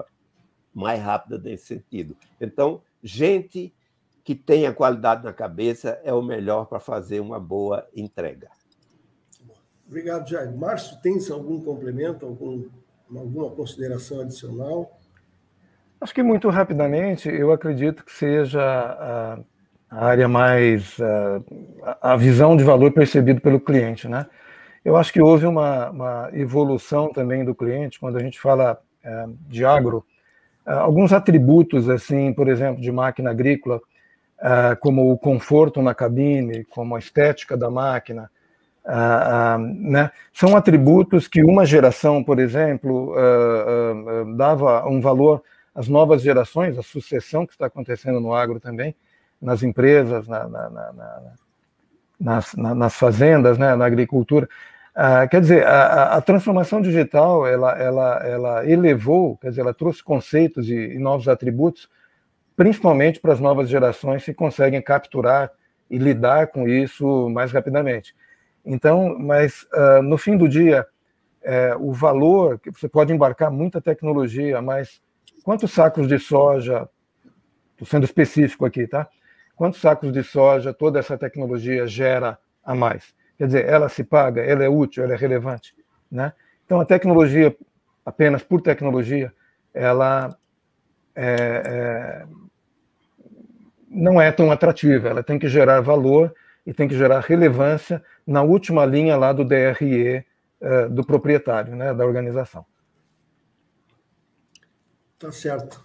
mais 0.74 1.02
rápidas 1.02 1.44
nesse 1.44 1.66
sentido. 1.66 2.16
Então, 2.40 2.82
gente 3.02 3.74
que 4.24 4.34
tenha 4.34 4.74
qualidade 4.74 5.24
na 5.24 5.34
cabeça 5.34 6.00
é 6.04 6.14
o 6.14 6.22
melhor 6.22 6.66
para 6.66 6.80
fazer 6.80 7.20
uma 7.20 7.40
boa 7.40 7.88
entrega. 7.96 8.50
Obrigado, 9.88 10.30
Jair. 10.30 10.56
Márcio, 10.58 10.98
tens 11.02 11.30
algum 11.30 11.62
complemento, 11.62 12.26
algum, 12.26 12.64
alguma 13.14 13.50
consideração 13.50 14.22
adicional? 14.22 14.98
Acho 16.04 16.14
que 16.14 16.22
muito 16.22 16.50
rapidamente, 16.50 17.30
eu 17.30 17.54
acredito 17.54 18.04
que 18.04 18.12
seja 18.12 18.62
a, 18.62 19.40
a 19.90 20.06
área 20.06 20.28
mais 20.28 21.00
uh, 21.00 21.42
a 22.02 22.18
visão 22.18 22.58
de 22.58 22.64
valor 22.66 22.92
percebido 22.92 23.40
pelo 23.40 23.58
cliente, 23.58 24.10
né? 24.10 24.26
Eu 24.84 24.98
acho 24.98 25.14
que 25.14 25.22
houve 25.22 25.46
uma, 25.46 25.92
uma 25.92 26.30
evolução 26.34 27.10
também 27.14 27.46
do 27.46 27.56
cliente 27.56 28.02
quando 28.02 28.18
a 28.18 28.22
gente 28.22 28.38
fala 28.38 28.78
uh, 29.06 29.34
de 29.48 29.64
agro, 29.64 30.06
uh, 30.68 30.72
alguns 30.72 31.14
atributos 31.14 31.88
assim, 31.88 32.34
por 32.34 32.50
exemplo, 32.50 32.82
de 32.82 32.92
máquina 32.92 33.32
agrícola, 33.32 33.80
como 34.82 35.10
o 35.10 35.18
conforto 35.18 35.82
na 35.82 35.96
cabine, 35.96 36.66
como 36.66 36.98
a 36.98 37.00
estética 37.00 37.56
da 37.56 37.72
máquina, 37.72 38.30
né? 39.80 40.12
São 40.34 40.58
atributos 40.58 41.30
que 41.30 41.42
uma 41.42 41.66
geração, 41.66 42.22
por 42.22 42.40
exemplo, 42.40 43.16
dava 44.36 44.86
um 44.86 45.00
valor 45.00 45.42
às 45.74 45.88
novas 45.88 46.22
gerações, 46.22 46.78
a 46.78 46.84
sucessão 46.84 47.46
que 47.46 47.54
está 47.54 47.66
acontecendo 47.66 48.20
no 48.20 48.34
agro 48.34 48.60
também, 48.60 48.96
nas 49.42 49.64
empresas, 49.64 50.28
na, 50.28 50.48
na, 50.48 50.70
na, 50.70 51.22
nas, 52.20 52.54
nas, 52.54 52.94
fazendas, 52.96 53.58
né, 53.58 53.76
na 53.76 53.86
agricultura. 53.86 54.48
Ah, 54.96 55.28
quer 55.28 55.42
dizer, 55.42 55.66
a, 55.66 56.16
a, 56.16 56.22
transformação 56.22 56.80
digital 56.80 57.48
ela, 57.48 57.72
ela, 57.72 58.24
ela 58.24 58.70
elevou, 58.70 59.38
quer 59.38 59.50
dizer, 59.50 59.62
ela 59.62 59.74
trouxe 59.74 60.04
conceitos 60.04 60.70
e, 60.70 60.76
e 60.76 61.00
novos 61.00 61.28
atributos, 61.28 61.90
principalmente 62.56 63.20
para 63.20 63.34
as 63.34 63.40
novas 63.40 63.68
gerações 63.68 64.24
que 64.24 64.34
conseguem 64.34 64.82
capturar 64.82 65.52
e 65.90 65.98
lidar 65.98 66.48
com 66.48 66.68
isso 66.68 67.28
mais 67.30 67.52
rapidamente. 67.52 68.16
Então, 68.64 69.18
mas 69.20 69.64
uh, 69.74 70.02
no 70.04 70.18
fim 70.18 70.38
do 70.38 70.48
dia, 70.48 70.86
é, 71.42 71.76
o 71.76 71.92
valor 71.92 72.60
que 72.60 72.72
você 72.72 72.88
pode 72.88 73.12
embarcar 73.12 73.52
muita 73.52 73.82
tecnologia, 73.82 74.62
mas 74.62 75.02
quantos 75.44 75.72
sacos 75.72 76.08
de 76.08 76.18
soja, 76.18 76.90
estou 77.72 77.88
sendo 77.88 78.06
específico 78.06 78.66
aqui, 78.66 78.88
tá? 78.88 79.08
Quantos 79.56 79.80
sacos 79.80 80.12
de 80.12 80.24
soja 80.24 80.74
toda 80.74 81.00
essa 81.00 81.18
tecnologia 81.18 81.86
gera 81.86 82.40
a 82.64 82.74
mais? 82.74 83.14
Quer 83.38 83.48
dizer, 83.48 83.66
ela 83.68 83.90
se 83.90 84.04
paga, 84.04 84.42
ela 84.42 84.64
é 84.64 84.70
útil, 84.70 85.04
ela 85.04 85.14
é 85.14 85.18
relevante, 85.18 85.76
né? 86.10 86.34
Então, 86.66 86.80
a 86.80 86.86
tecnologia, 86.86 87.56
apenas 88.06 88.42
por 88.42 88.62
tecnologia, 88.62 89.34
ela 89.74 90.36
é, 91.16 91.64
é, 91.66 92.26
não 93.90 94.22
é 94.22 94.32
tão 94.32 94.52
atrativa, 94.52 95.10
ela 95.10 95.24
tem 95.24 95.38
que 95.38 95.48
gerar 95.48 95.82
valor 95.82 96.34
e 96.66 96.74
tem 96.74 96.88
que 96.88 96.96
gerar 96.96 97.20
relevância 97.20 98.02
na 98.26 98.42
última 98.42 98.86
linha 98.86 99.18
lá 99.18 99.34
do 99.34 99.44
DRE 99.44 100.26
é, 100.62 100.88
do 100.88 101.06
proprietário, 101.06 101.76
né, 101.76 101.94
da 101.94 102.06
organização. 102.06 102.66
Tá 105.24 105.32
certo. 105.32 105.82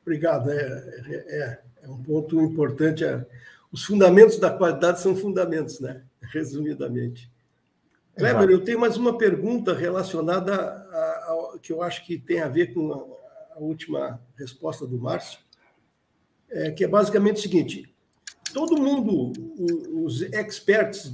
Obrigado. 0.00 0.50
É, 0.50 0.56
é, 0.56 1.58
é 1.82 1.88
um 1.90 2.02
ponto 2.02 2.40
importante. 2.40 3.04
É, 3.04 3.22
os 3.70 3.84
fundamentos 3.84 4.38
da 4.38 4.50
qualidade 4.50 5.02
são 5.02 5.14
fundamentos, 5.14 5.78
né? 5.78 6.00
Resumidamente. 6.22 7.30
Kleber, 8.16 8.48
eu 8.48 8.64
tenho 8.64 8.80
mais 8.80 8.96
uma 8.96 9.18
pergunta 9.18 9.74
relacionada 9.74 10.54
a, 10.54 11.52
a, 11.54 11.58
que 11.60 11.70
eu 11.70 11.82
acho 11.82 12.06
que 12.06 12.18
tem 12.18 12.40
a 12.40 12.48
ver 12.48 12.72
com 12.72 12.94
a, 12.94 13.56
a 13.56 13.58
última 13.58 14.18
resposta 14.38 14.86
do 14.86 14.98
Márcio, 14.98 15.38
é, 16.48 16.70
que 16.70 16.82
é 16.82 16.88
basicamente 16.88 17.36
o 17.36 17.42
seguinte: 17.42 17.94
todo 18.54 18.80
mundo, 18.80 19.32
os 20.02 20.22
experts 20.22 21.12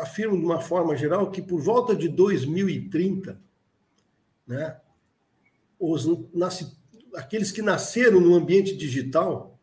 afirmam 0.00 0.38
de 0.38 0.44
uma 0.44 0.60
forma 0.60 0.96
geral 0.96 1.32
que 1.32 1.42
por 1.42 1.60
volta 1.60 1.96
de 1.96 2.08
2030, 2.08 3.40
né, 4.46 4.76
os 5.78 6.06
aqueles 7.14 7.50
que 7.50 7.62
nasceram 7.62 8.20
no 8.20 8.34
ambiente 8.34 8.76
digital 8.76 9.56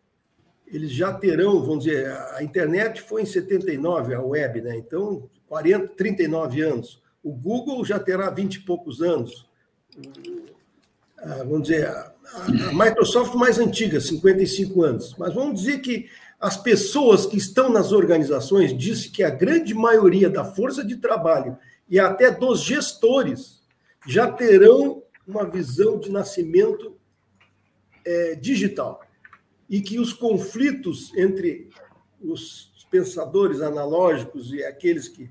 eles 0.74 0.91
já 0.91 1.14
terão, 1.14 1.64
vamos 1.64 1.86
dizer, 1.86 2.07
a 2.34 2.41
internet 2.41 2.99
foi 2.99 3.22
em 3.22 3.26
79, 3.28 4.16
a 4.16 4.22
web, 4.22 4.59
né? 4.59 4.76
Então, 4.76 5.30
40, 5.47 5.89
39 5.89 6.61
anos. 6.61 6.99
O 7.24 7.32
Google 7.32 7.86
já 7.86 7.99
terá 7.99 8.32
20 8.32 8.55
e 8.55 8.59
poucos 8.61 8.99
anos. 8.99 9.47
Vamos 11.45 11.68
dizer, 11.68 11.88
a 11.88 12.11
Microsoft 12.74 13.36
mais 13.36 13.59
antiga, 13.59 14.01
55 14.01 14.82
anos. 14.82 15.16
Mas 15.16 15.32
vamos 15.36 15.61
dizer 15.61 15.78
que 15.78 16.09
as 16.39 16.57
pessoas 16.57 17.28
que 17.28 17.38
estão 17.38 17.70
nas 17.70 17.91
organizações 17.91 18.76
dizem 18.76 19.11
que 19.11 19.22
a 19.22 19.30
grande 19.30 19.76
maioria 19.76 20.28
da 20.28 20.43
força 20.43 20.84
de 20.84 20.97
trabalho 20.97 21.55
e 21.88 21.99
até 21.99 22.32
dos 22.32 22.61
gestores 22.61 23.61
já 24.07 24.30
terão 24.32 25.03
uma 25.28 25.49
visão 25.49 25.99
de 25.99 26.11
nascimento 26.11 26.95
é, 28.05 28.36
digital 28.36 29.01
e 29.69 29.82
que 29.82 29.99
os 29.99 30.13
conflitos 30.13 31.15
entre 31.15 31.69
os 32.21 32.74
pensadores 32.91 33.61
analógicos 33.61 34.53
e 34.53 34.63
aqueles 34.63 35.07
que 35.07 35.30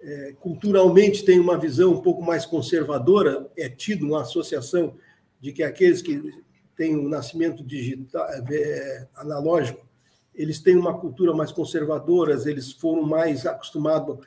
é, 0.00 0.34
culturalmente 0.40 1.24
têm 1.24 1.40
uma 1.40 1.58
visão 1.58 1.92
um 1.92 2.00
pouco 2.00 2.22
mais 2.22 2.46
conservadora, 2.46 3.50
é 3.56 3.68
tido 3.68 4.06
uma 4.06 4.22
associação 4.22 4.96
de 5.40 5.52
que 5.52 5.62
aqueles 5.62 6.00
que 6.00 6.42
têm 6.76 6.96
o 6.96 7.02
um 7.02 7.08
nascimento 7.08 7.64
digital, 7.64 8.26
é, 8.50 9.08
analógico, 9.16 9.84
eles 10.34 10.60
têm 10.60 10.76
uma 10.76 10.98
cultura 10.98 11.34
mais 11.34 11.50
conservadora, 11.50 12.34
eles 12.48 12.72
foram 12.72 13.02
mais 13.02 13.46
acostumados 13.46 14.18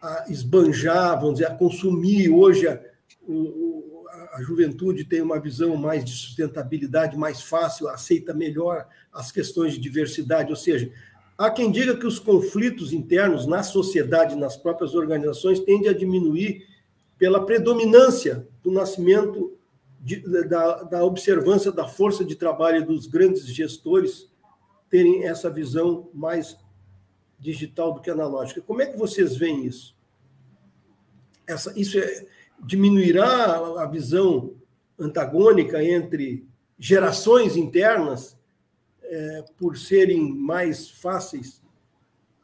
a 0.00 0.24
esbanjar, 0.28 1.20
vamos 1.20 1.34
dizer, 1.34 1.46
a 1.46 1.54
consumir. 1.54 2.30
Hoje, 2.30 2.66
a, 2.66 2.80
o, 3.26 3.87
a 4.32 4.42
juventude 4.42 5.04
tem 5.04 5.20
uma 5.20 5.40
visão 5.40 5.76
mais 5.76 6.04
de 6.04 6.12
sustentabilidade 6.12 7.16
mais 7.16 7.42
fácil, 7.42 7.88
aceita 7.88 8.34
melhor 8.34 8.86
as 9.12 9.32
questões 9.32 9.72
de 9.72 9.80
diversidade, 9.80 10.50
ou 10.50 10.56
seja, 10.56 10.90
há 11.36 11.50
quem 11.50 11.70
diga 11.70 11.96
que 11.96 12.06
os 12.06 12.18
conflitos 12.18 12.92
internos 12.92 13.46
na 13.46 13.62
sociedade, 13.62 14.36
nas 14.36 14.56
próprias 14.56 14.94
organizações, 14.94 15.60
tendem 15.60 15.88
a 15.88 15.92
diminuir 15.92 16.66
pela 17.18 17.44
predominância 17.44 18.46
do 18.62 18.70
nascimento 18.70 19.56
de, 20.00 20.20
da, 20.44 20.82
da 20.84 21.04
observância 21.04 21.72
da 21.72 21.86
força 21.86 22.24
de 22.24 22.36
trabalho 22.36 22.86
dos 22.86 23.06
grandes 23.06 23.46
gestores 23.46 24.30
terem 24.88 25.26
essa 25.26 25.50
visão 25.50 26.08
mais 26.14 26.56
digital 27.38 27.92
do 27.92 28.00
que 28.00 28.10
analógica. 28.10 28.60
Como 28.60 28.82
é 28.82 28.86
que 28.86 28.96
vocês 28.96 29.36
veem 29.36 29.66
isso? 29.66 29.96
Essa, 31.46 31.72
isso 31.78 31.98
é, 31.98 32.26
diminuirá 32.64 33.56
a 33.82 33.86
visão 33.86 34.54
antagônica 34.98 35.82
entre 35.82 36.46
gerações 36.78 37.56
internas 37.56 38.36
é, 39.02 39.44
por 39.56 39.76
serem 39.76 40.32
mais 40.34 40.90
fáceis 40.90 41.60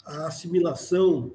a 0.05 0.27
assimilação 0.27 1.33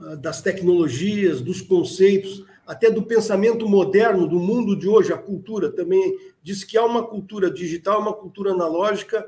ah, 0.00 0.16
das 0.16 0.40
tecnologias, 0.40 1.40
dos 1.40 1.60
conceitos, 1.60 2.44
até 2.66 2.90
do 2.90 3.02
pensamento 3.02 3.68
moderno 3.68 4.26
do 4.26 4.38
mundo 4.38 4.74
de 4.74 4.88
hoje, 4.88 5.12
a 5.12 5.18
cultura 5.18 5.70
também 5.70 6.16
diz 6.42 6.64
que 6.64 6.78
há 6.78 6.84
uma 6.84 7.06
cultura 7.06 7.50
digital, 7.50 8.00
uma 8.00 8.14
cultura 8.14 8.52
analógica, 8.52 9.26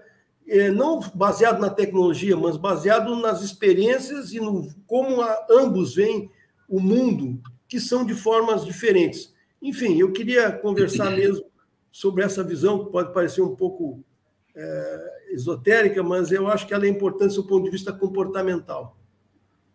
é, 0.48 0.70
não 0.70 1.00
baseado 1.14 1.60
na 1.60 1.68
tecnologia, 1.68 2.36
mas 2.36 2.56
baseado 2.56 3.14
nas 3.16 3.42
experiências 3.42 4.32
e 4.32 4.40
no 4.40 4.68
como 4.86 5.22
ambos 5.50 5.96
veem 5.96 6.30
o 6.68 6.80
mundo 6.80 7.40
que 7.68 7.80
são 7.80 8.04
de 8.04 8.14
formas 8.14 8.64
diferentes. 8.64 9.34
Enfim, 9.60 9.98
eu 9.98 10.12
queria 10.12 10.52
conversar 10.52 11.10
mesmo 11.10 11.44
sobre 11.90 12.22
essa 12.22 12.44
visão, 12.44 12.84
que 12.84 12.92
pode 12.92 13.12
parecer 13.12 13.40
um 13.40 13.56
pouco 13.56 14.04
é, 14.54 15.32
esotérica, 15.32 16.02
mas 16.02 16.30
eu 16.30 16.46
acho 16.48 16.66
que 16.66 16.74
ela 16.74 16.86
é 16.86 16.88
importante 16.88 17.34
do 17.34 17.44
ponto 17.44 17.64
de 17.64 17.70
vista 17.70 17.92
comportamental. 17.92 18.96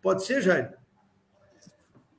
Pode 0.00 0.24
ser, 0.24 0.40
Jair? 0.40 0.74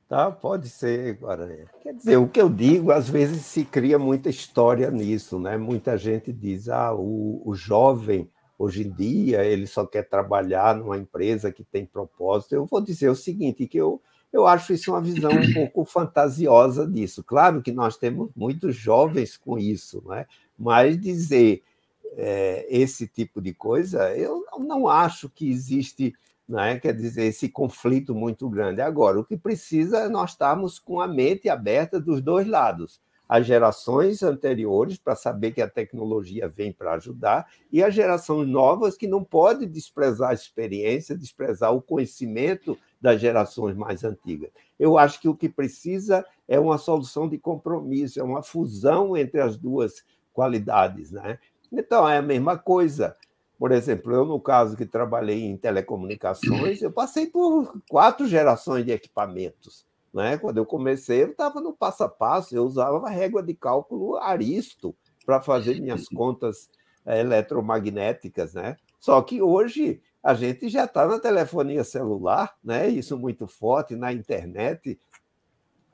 Tá, 0.08 0.30
pode 0.30 0.68
ser, 0.68 1.16
agora. 1.16 1.66
Quer 1.82 1.94
dizer, 1.94 2.16
o 2.18 2.28
que 2.28 2.40
eu 2.40 2.48
digo, 2.48 2.92
às 2.92 3.08
vezes 3.08 3.46
se 3.46 3.64
cria 3.64 3.98
muita 3.98 4.28
história 4.28 4.90
nisso, 4.90 5.38
né? 5.38 5.56
Muita 5.56 5.96
gente 5.96 6.32
diz, 6.32 6.68
ah, 6.68 6.94
o, 6.94 7.42
o 7.44 7.54
jovem, 7.54 8.30
hoje 8.58 8.86
em 8.86 8.90
dia, 8.90 9.44
ele 9.44 9.66
só 9.66 9.86
quer 9.86 10.08
trabalhar 10.08 10.76
numa 10.76 10.98
empresa 10.98 11.50
que 11.50 11.64
tem 11.64 11.86
propósito. 11.86 12.54
Eu 12.54 12.66
vou 12.66 12.80
dizer 12.80 13.08
o 13.08 13.16
seguinte, 13.16 13.66
que 13.66 13.78
eu, 13.78 14.00
eu 14.34 14.48
acho 14.48 14.72
isso 14.72 14.90
uma 14.90 15.00
visão 15.00 15.30
um 15.30 15.52
pouco 15.54 15.84
fantasiosa 15.84 16.84
disso. 16.84 17.22
Claro 17.22 17.62
que 17.62 17.70
nós 17.70 17.96
temos 17.96 18.30
muitos 18.34 18.74
jovens 18.74 19.36
com 19.36 19.56
isso, 19.56 20.02
né? 20.06 20.26
mas 20.58 21.00
dizer 21.00 21.62
é, 22.16 22.66
esse 22.68 23.06
tipo 23.06 23.40
de 23.40 23.54
coisa, 23.54 24.12
eu 24.16 24.44
não 24.58 24.88
acho 24.88 25.30
que 25.30 25.48
existe, 25.48 26.12
né? 26.48 26.80
quer 26.80 26.94
dizer, 26.94 27.26
esse 27.26 27.48
conflito 27.48 28.12
muito 28.12 28.48
grande. 28.48 28.80
Agora, 28.80 29.20
o 29.20 29.24
que 29.24 29.36
precisa 29.36 29.98
é 29.98 30.08
nós 30.08 30.32
estarmos 30.32 30.80
com 30.80 31.00
a 31.00 31.06
mente 31.06 31.48
aberta 31.48 32.00
dos 32.00 32.20
dois 32.20 32.44
lados 32.44 33.00
as 33.34 33.46
gerações 33.46 34.22
anteriores 34.22 34.96
para 34.96 35.16
saber 35.16 35.50
que 35.50 35.60
a 35.60 35.68
tecnologia 35.68 36.46
vem 36.46 36.72
para 36.72 36.92
ajudar 36.92 37.50
e 37.72 37.82
as 37.82 37.92
gerações 37.92 38.46
novas 38.46 38.96
que 38.96 39.08
não 39.08 39.24
pode 39.24 39.66
desprezar 39.66 40.30
a 40.30 40.34
experiência, 40.34 41.18
desprezar 41.18 41.74
o 41.74 41.82
conhecimento 41.82 42.78
das 43.00 43.20
gerações 43.20 43.74
mais 43.74 44.04
antigas. 44.04 44.50
Eu 44.78 44.96
acho 44.96 45.20
que 45.20 45.28
o 45.28 45.34
que 45.34 45.48
precisa 45.48 46.24
é 46.46 46.60
uma 46.60 46.78
solução 46.78 47.28
de 47.28 47.36
compromisso, 47.36 48.20
é 48.20 48.22
uma 48.22 48.40
fusão 48.40 49.16
entre 49.16 49.40
as 49.40 49.56
duas 49.56 50.04
qualidades, 50.32 51.10
né? 51.10 51.40
Então 51.72 52.08
é 52.08 52.18
a 52.18 52.22
mesma 52.22 52.56
coisa. 52.56 53.16
Por 53.58 53.72
exemplo, 53.72 54.12
eu, 54.12 54.24
no 54.24 54.38
caso 54.38 54.76
que 54.76 54.86
trabalhei 54.86 55.42
em 55.42 55.56
telecomunicações, 55.56 56.80
eu 56.80 56.92
passei 56.92 57.26
por 57.26 57.82
quatro 57.90 58.28
gerações 58.28 58.84
de 58.84 58.92
equipamentos. 58.92 59.84
Né? 60.14 60.38
Quando 60.38 60.58
eu 60.58 60.64
comecei, 60.64 61.24
eu 61.24 61.32
estava 61.32 61.60
no 61.60 61.72
passo 61.72 62.04
a 62.04 62.08
passo, 62.08 62.54
eu 62.54 62.64
usava 62.64 63.04
a 63.04 63.10
régua 63.10 63.42
de 63.42 63.52
cálculo 63.52 64.16
Aristo 64.16 64.94
para 65.26 65.40
fazer 65.40 65.80
minhas 65.80 66.06
contas 66.08 66.70
eh, 67.04 67.20
eletromagnéticas. 67.20 68.54
Né? 68.54 68.76
Só 69.00 69.20
que 69.20 69.42
hoje 69.42 70.00
a 70.22 70.32
gente 70.32 70.68
já 70.68 70.84
está 70.84 71.04
na 71.06 71.18
telefonia 71.18 71.82
celular, 71.82 72.56
né? 72.62 72.88
isso 72.88 73.18
muito 73.18 73.48
forte, 73.48 73.96
na 73.96 74.12
internet. 74.12 74.98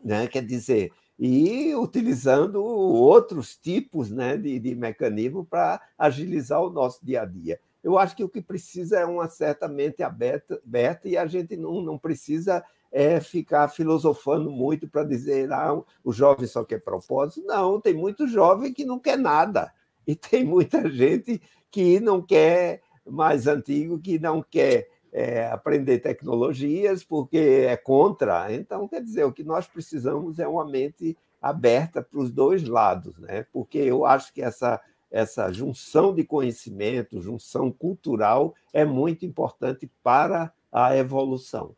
Né? 0.04 0.26
Quer 0.26 0.44
dizer, 0.44 0.92
e 1.18 1.74
utilizando 1.74 2.62
outros 2.62 3.56
tipos 3.56 4.10
né, 4.10 4.36
de, 4.36 4.58
de 4.58 4.74
mecanismo 4.74 5.46
para 5.46 5.80
agilizar 5.98 6.62
o 6.62 6.70
nosso 6.70 7.04
dia 7.04 7.22
a 7.22 7.24
dia. 7.24 7.58
Eu 7.82 7.98
acho 7.98 8.14
que 8.14 8.24
o 8.24 8.28
que 8.28 8.42
precisa 8.42 8.98
é 9.00 9.06
uma 9.06 9.28
certa 9.28 9.66
mente 9.66 10.02
aberta, 10.02 10.60
aberta 10.62 11.08
e 11.08 11.16
a 11.16 11.26
gente 11.26 11.56
não, 11.56 11.80
não 11.80 11.98
precisa 11.98 12.62
é, 12.92 13.20
ficar 13.20 13.68
filosofando 13.68 14.50
muito 14.50 14.88
para 14.88 15.04
dizer 15.04 15.52
ah, 15.52 15.80
o 16.02 16.12
jovem 16.12 16.46
só 16.46 16.64
quer 16.64 16.82
propósito. 16.82 17.46
Não, 17.46 17.80
tem 17.80 17.94
muito 17.94 18.26
jovem 18.26 18.72
que 18.72 18.84
não 18.84 18.98
quer 18.98 19.18
nada. 19.18 19.72
E 20.06 20.14
tem 20.16 20.44
muita 20.44 20.90
gente 20.90 21.40
que 21.70 22.00
não 22.00 22.20
quer 22.20 22.82
mais 23.06 23.46
antigo, 23.46 23.98
que 23.98 24.18
não 24.18 24.42
quer 24.42 24.88
é, 25.12 25.46
aprender 25.48 25.98
tecnologias 25.98 27.04
porque 27.04 27.66
é 27.68 27.76
contra. 27.76 28.52
Então, 28.52 28.88
quer 28.88 29.02
dizer, 29.02 29.24
o 29.24 29.32
que 29.32 29.44
nós 29.44 29.66
precisamos 29.66 30.38
é 30.38 30.46
uma 30.46 30.64
mente 30.64 31.16
aberta 31.40 32.02
para 32.02 32.20
os 32.20 32.30
dois 32.30 32.64
lados, 32.64 33.18
né? 33.18 33.46
porque 33.52 33.78
eu 33.78 34.04
acho 34.04 34.32
que 34.32 34.42
essa, 34.42 34.80
essa 35.10 35.50
junção 35.50 36.14
de 36.14 36.22
conhecimento, 36.22 37.20
junção 37.20 37.72
cultural, 37.72 38.54
é 38.72 38.84
muito 38.84 39.24
importante 39.24 39.90
para 40.02 40.52
a 40.70 40.94
evolução. 40.96 41.74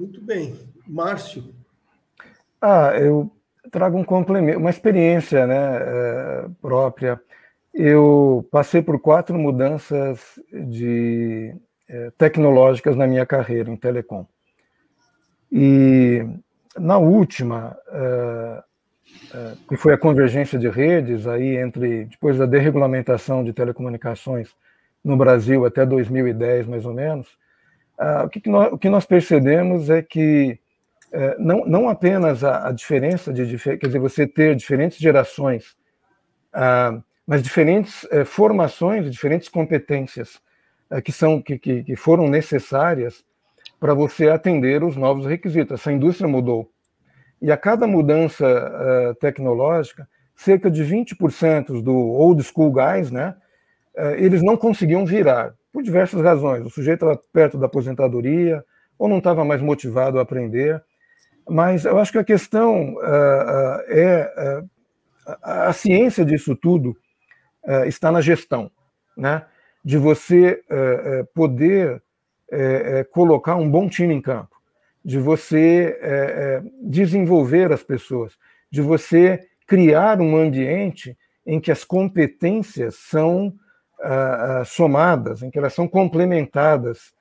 Muito 0.00 0.18
bem. 0.18 0.58
Márcio. 0.88 1.54
Ah, 2.58 2.94
eu 2.98 3.30
trago 3.70 3.98
um 3.98 4.04
complemento, 4.04 4.58
uma 4.58 4.70
experiência 4.70 5.46
né, 5.46 5.76
é, 5.76 6.46
própria. 6.62 7.20
Eu 7.74 8.48
passei 8.50 8.80
por 8.80 8.98
quatro 8.98 9.38
mudanças 9.38 10.40
de, 10.50 11.54
é, 11.86 12.10
tecnológicas 12.16 12.96
na 12.96 13.06
minha 13.06 13.26
carreira 13.26 13.70
em 13.70 13.76
telecom. 13.76 14.26
E 15.52 16.24
na 16.78 16.96
última, 16.96 17.76
é, 17.92 18.62
que 19.68 19.76
foi 19.76 19.92
a 19.92 19.98
convergência 19.98 20.58
de 20.58 20.70
redes, 20.70 21.26
aí 21.26 21.58
entre 21.58 22.06
depois 22.06 22.38
da 22.38 22.46
desregulamentação 22.46 23.44
de 23.44 23.52
telecomunicações 23.52 24.48
no 25.04 25.14
Brasil 25.14 25.66
até 25.66 25.84
2010, 25.84 26.66
mais 26.68 26.86
ou 26.86 26.94
menos, 26.94 27.38
o, 28.24 28.28
que, 28.28 28.48
nós, 28.48 28.72
o 28.72 28.78
que 28.78 28.88
nós 28.88 29.04
percebemos 29.04 29.90
é 29.90 30.00
que 30.02 30.58
não, 31.38 31.64
não 31.66 31.88
apenas 31.88 32.42
a, 32.44 32.68
a 32.68 32.72
diferença 32.72 33.32
de, 33.32 33.58
quer 33.58 33.86
dizer, 33.86 33.98
você 33.98 34.26
ter 34.26 34.56
diferentes 34.56 34.98
gerações 34.98 35.76
mas 37.30 37.44
diferentes 37.44 38.04
é, 38.10 38.24
formações, 38.24 39.08
diferentes 39.08 39.48
competências 39.48 40.40
é, 40.90 41.00
que 41.00 41.12
são 41.12 41.40
que, 41.40 41.56
que, 41.56 41.84
que 41.84 41.94
foram 41.94 42.28
necessárias 42.28 43.24
para 43.78 43.94
você 43.94 44.28
atender 44.28 44.82
os 44.82 44.96
novos 44.96 45.26
requisitos. 45.26 45.80
Essa 45.80 45.92
indústria 45.92 46.28
mudou. 46.28 46.68
E 47.40 47.52
a 47.52 47.56
cada 47.56 47.86
mudança 47.86 49.16
tecnológica, 49.18 50.08
cerca 50.34 50.68
de 50.68 50.84
20% 50.84 51.80
do 51.82 51.94
old 51.94 52.42
school 52.42 52.70
guys, 52.70 53.10
né, 53.10 53.34
eles 54.18 54.42
não 54.42 54.58
conseguiam 54.58 55.06
virar, 55.06 55.54
por 55.72 55.82
diversas 55.82 56.20
razões. 56.22 56.64
O 56.64 56.70
sujeito 56.70 57.04
estava 57.04 57.20
perto 57.32 57.58
da 57.58 57.66
aposentadoria, 57.66 58.64
ou 58.98 59.08
não 59.08 59.18
estava 59.18 59.44
mais 59.44 59.62
motivado 59.62 60.18
a 60.18 60.22
aprender. 60.22 60.82
Mas 61.48 61.86
eu 61.86 61.98
acho 61.98 62.12
que 62.12 62.18
a 62.18 62.24
questão 62.24 62.94
uh, 62.94 63.80
é 63.88 64.62
a, 65.42 65.68
a 65.68 65.72
ciência 65.72 66.24
disso 66.24 66.54
tudo 66.54 66.94
uh, 67.66 67.84
está 67.86 68.12
na 68.12 68.20
gestão, 68.20 68.70
né? 69.16 69.46
de 69.82 69.96
você 69.96 70.62
uh, 70.70 71.26
poder 71.34 72.02
colocar 73.12 73.54
um 73.54 73.70
bom 73.70 73.88
time 73.88 74.12
em 74.12 74.20
campo, 74.20 74.56
de 75.04 75.20
você 75.20 76.60
desenvolver 76.82 77.72
as 77.72 77.80
pessoas, 77.80 78.32
de 78.68 78.82
você 78.82 79.38
criar 79.68 80.20
um 80.20 80.36
ambiente 80.36 81.16
em 81.46 81.60
que 81.60 81.70
as 81.70 81.84
competências 81.84 82.96
são 82.96 83.54
somadas, 84.66 85.42
em 85.42 85.50
que 85.50 85.58
elas 85.58 85.74
são 85.74 85.86
complementadas. 85.86 87.12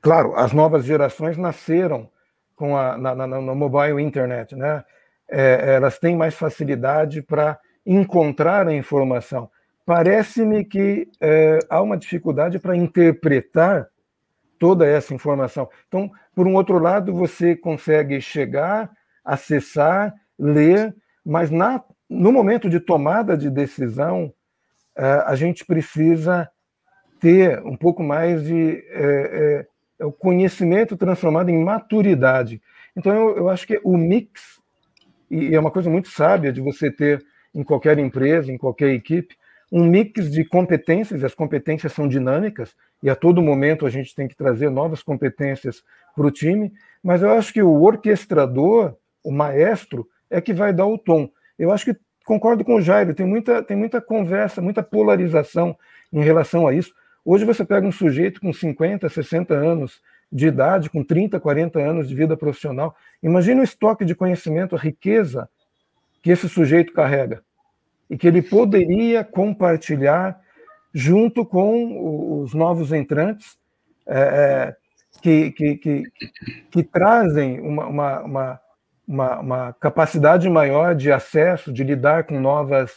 Claro, 0.00 0.34
as 0.36 0.52
novas 0.52 0.84
gerações 0.84 1.36
nasceram 1.36 2.08
com 2.54 2.76
a, 2.76 2.98
na, 2.98 3.14
na, 3.14 3.26
no 3.26 3.54
mobile 3.54 4.02
internet, 4.02 4.56
né? 4.56 4.84
É, 5.28 5.74
elas 5.74 5.98
têm 5.98 6.16
mais 6.16 6.34
facilidade 6.34 7.22
para 7.22 7.58
encontrar 7.84 8.66
a 8.66 8.74
informação. 8.74 9.50
Parece-me 9.84 10.64
que 10.64 11.08
é, 11.20 11.58
há 11.70 11.80
uma 11.80 11.96
dificuldade 11.96 12.58
para 12.58 12.76
interpretar 12.76 13.88
toda 14.58 14.86
essa 14.86 15.14
informação. 15.14 15.68
Então, 15.86 16.10
por 16.34 16.46
um 16.46 16.54
outro 16.54 16.78
lado, 16.78 17.12
você 17.14 17.54
consegue 17.56 18.20
chegar, 18.20 18.90
acessar, 19.24 20.14
ler, 20.38 20.94
mas 21.24 21.50
na, 21.50 21.82
no 22.08 22.32
momento 22.32 22.68
de 22.68 22.80
tomada 22.80 23.36
de 23.36 23.48
decisão, 23.50 24.30
é, 24.30 24.37
a 24.98 25.34
gente 25.36 25.64
precisa 25.64 26.48
ter 27.20 27.60
um 27.64 27.76
pouco 27.76 28.02
mais 28.02 28.44
de 28.44 28.84
é, 28.90 29.66
é, 30.00 30.04
o 30.04 30.12
conhecimento 30.12 30.96
transformado 30.96 31.50
em 31.50 31.62
maturidade. 31.62 32.60
Então, 32.96 33.14
eu, 33.14 33.36
eu 33.36 33.48
acho 33.48 33.66
que 33.66 33.80
o 33.84 33.96
mix, 33.96 34.60
e 35.30 35.54
é 35.54 35.60
uma 35.60 35.70
coisa 35.70 35.88
muito 35.88 36.08
sábia 36.08 36.52
de 36.52 36.60
você 36.60 36.90
ter 36.90 37.24
em 37.54 37.62
qualquer 37.62 37.98
empresa, 37.98 38.52
em 38.52 38.58
qualquer 38.58 38.90
equipe, 38.90 39.36
um 39.70 39.84
mix 39.84 40.30
de 40.30 40.44
competências, 40.44 41.22
as 41.22 41.34
competências 41.34 41.92
são 41.92 42.08
dinâmicas, 42.08 42.74
e 43.02 43.10
a 43.10 43.14
todo 43.14 43.42
momento 43.42 43.86
a 43.86 43.90
gente 43.90 44.14
tem 44.14 44.26
que 44.26 44.36
trazer 44.36 44.70
novas 44.70 45.02
competências 45.02 45.82
para 46.16 46.26
o 46.26 46.30
time, 46.30 46.72
mas 47.02 47.22
eu 47.22 47.30
acho 47.30 47.52
que 47.52 47.62
o 47.62 47.82
orquestrador, 47.82 48.96
o 49.22 49.30
maestro, 49.30 50.08
é 50.30 50.40
que 50.40 50.52
vai 50.52 50.72
dar 50.72 50.86
o 50.86 50.98
tom. 50.98 51.28
Eu 51.58 51.70
acho 51.70 51.84
que 51.84 51.96
concordo 52.28 52.62
com 52.62 52.74
o 52.74 52.80
Jairo, 52.82 53.14
tem 53.14 53.24
muita, 53.24 53.62
tem 53.62 53.74
muita 53.74 54.02
conversa, 54.02 54.60
muita 54.60 54.82
polarização 54.82 55.74
em 56.12 56.20
relação 56.20 56.68
a 56.68 56.74
isso. 56.74 56.92
Hoje 57.24 57.46
você 57.46 57.64
pega 57.64 57.86
um 57.86 57.92
sujeito 57.92 58.38
com 58.38 58.52
50, 58.52 59.08
60 59.08 59.54
anos 59.54 60.02
de 60.30 60.46
idade, 60.46 60.90
com 60.90 61.02
30, 61.02 61.40
40 61.40 61.78
anos 61.78 62.06
de 62.06 62.14
vida 62.14 62.36
profissional, 62.36 62.94
imagine 63.22 63.62
o 63.62 63.64
estoque 63.64 64.04
de 64.04 64.14
conhecimento, 64.14 64.76
a 64.76 64.78
riqueza 64.78 65.48
que 66.22 66.30
esse 66.30 66.50
sujeito 66.50 66.92
carrega 66.92 67.42
e 68.10 68.18
que 68.18 68.28
ele 68.28 68.42
poderia 68.42 69.24
compartilhar 69.24 70.38
junto 70.92 71.46
com 71.46 72.42
os 72.42 72.52
novos 72.52 72.92
entrantes 72.92 73.56
é, 74.06 74.20
é 74.20 74.76
que, 75.22 75.50
que, 75.52 75.76
que, 75.76 76.02
que, 76.70 76.82
trazem 76.82 77.58
uma, 77.60 77.86
uma, 77.86 78.20
uma, 78.20 78.60
uma, 79.08 79.72
capacidade 79.72 80.48
maior 80.50 80.94
de 80.94 81.10
acesso, 81.10 81.72
de 81.72 81.82
lidar 81.82 82.24
com 82.24 82.38
novas 82.38 82.92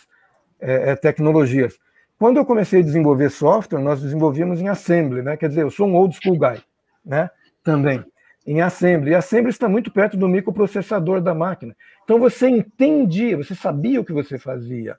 é, 0.60 0.92
é, 0.92 0.96
tecnologias. 0.96 1.80
Quando 2.20 2.38
eu 2.38 2.46
comecei 2.46 2.82
a 2.82 2.84
desenvolver 2.84 3.30
software, 3.30 3.80
nós 3.80 4.02
desenvolvíamos 4.02 4.60
em 4.60 4.68
Assembly, 4.68 5.22
né? 5.22 5.38
quer 5.38 5.48
dizer, 5.48 5.62
eu 5.62 5.72
sou 5.72 5.88
um 5.88 5.96
old 5.96 6.16
school 6.22 6.38
guy 6.38 6.62
né? 7.04 7.30
também 7.64 8.04
em 8.46 8.62
Assembly. 8.62 9.12
E 9.12 9.16
Assembly 9.16 9.50
está 9.50 9.70
muito 9.70 9.92
perto 9.92 10.18
do 10.18 10.28
microprocessador 10.28 11.22
da 11.22 11.34
máquina. 11.34 11.76
Então 12.04 12.20
você 12.20 12.48
entendia, 12.50 13.38
você 13.38 13.56
sabia 13.56 14.02
o 14.02 14.06
que 14.06 14.14
você 14.14 14.38
fazia. 14.38 14.98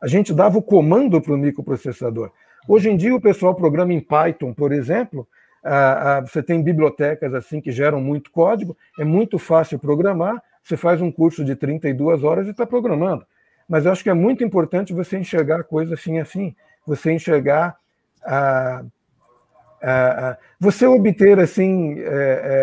A 0.00 0.06
gente 0.06 0.32
dava 0.34 0.58
o 0.58 0.62
comando 0.62 1.20
para 1.20 1.34
o 1.34 1.38
microprocessador. 1.38 2.32
Hoje 2.66 2.90
em 2.90 2.96
dia 2.96 3.14
o 3.14 3.20
pessoal 3.20 3.54
programa 3.54 3.92
em 3.92 4.00
Python, 4.00 4.52
por 4.52 4.72
exemplo. 4.72 5.28
Você 6.22 6.42
tem 6.42 6.62
bibliotecas 6.62 7.34
assim 7.34 7.60
que 7.60 7.70
geram 7.70 8.00
muito 8.00 8.30
código, 8.30 8.76
é 8.98 9.04
muito 9.04 9.38
fácil 9.38 9.78
programar. 9.78 10.42
Você 10.62 10.76
faz 10.76 11.00
um 11.00 11.10
curso 11.10 11.44
de 11.44 11.56
32 11.56 12.22
horas 12.22 12.46
e 12.46 12.50
está 12.50 12.66
programando. 12.66 13.26
Mas 13.68 13.86
eu 13.86 13.92
acho 13.92 14.02
que 14.02 14.10
é 14.10 14.14
muito 14.14 14.42
importante 14.42 14.92
você 14.92 15.18
enxergar 15.18 15.60
a 15.60 15.64
coisa 15.64 15.94
assim 15.94 16.18
assim, 16.18 16.54
você 16.86 17.12
enxergar 17.12 17.76
a, 18.24 18.84
é, 19.82 20.36
você 20.58 20.86
obter, 20.86 21.38
assim, 21.40 21.98
é, 22.00 22.04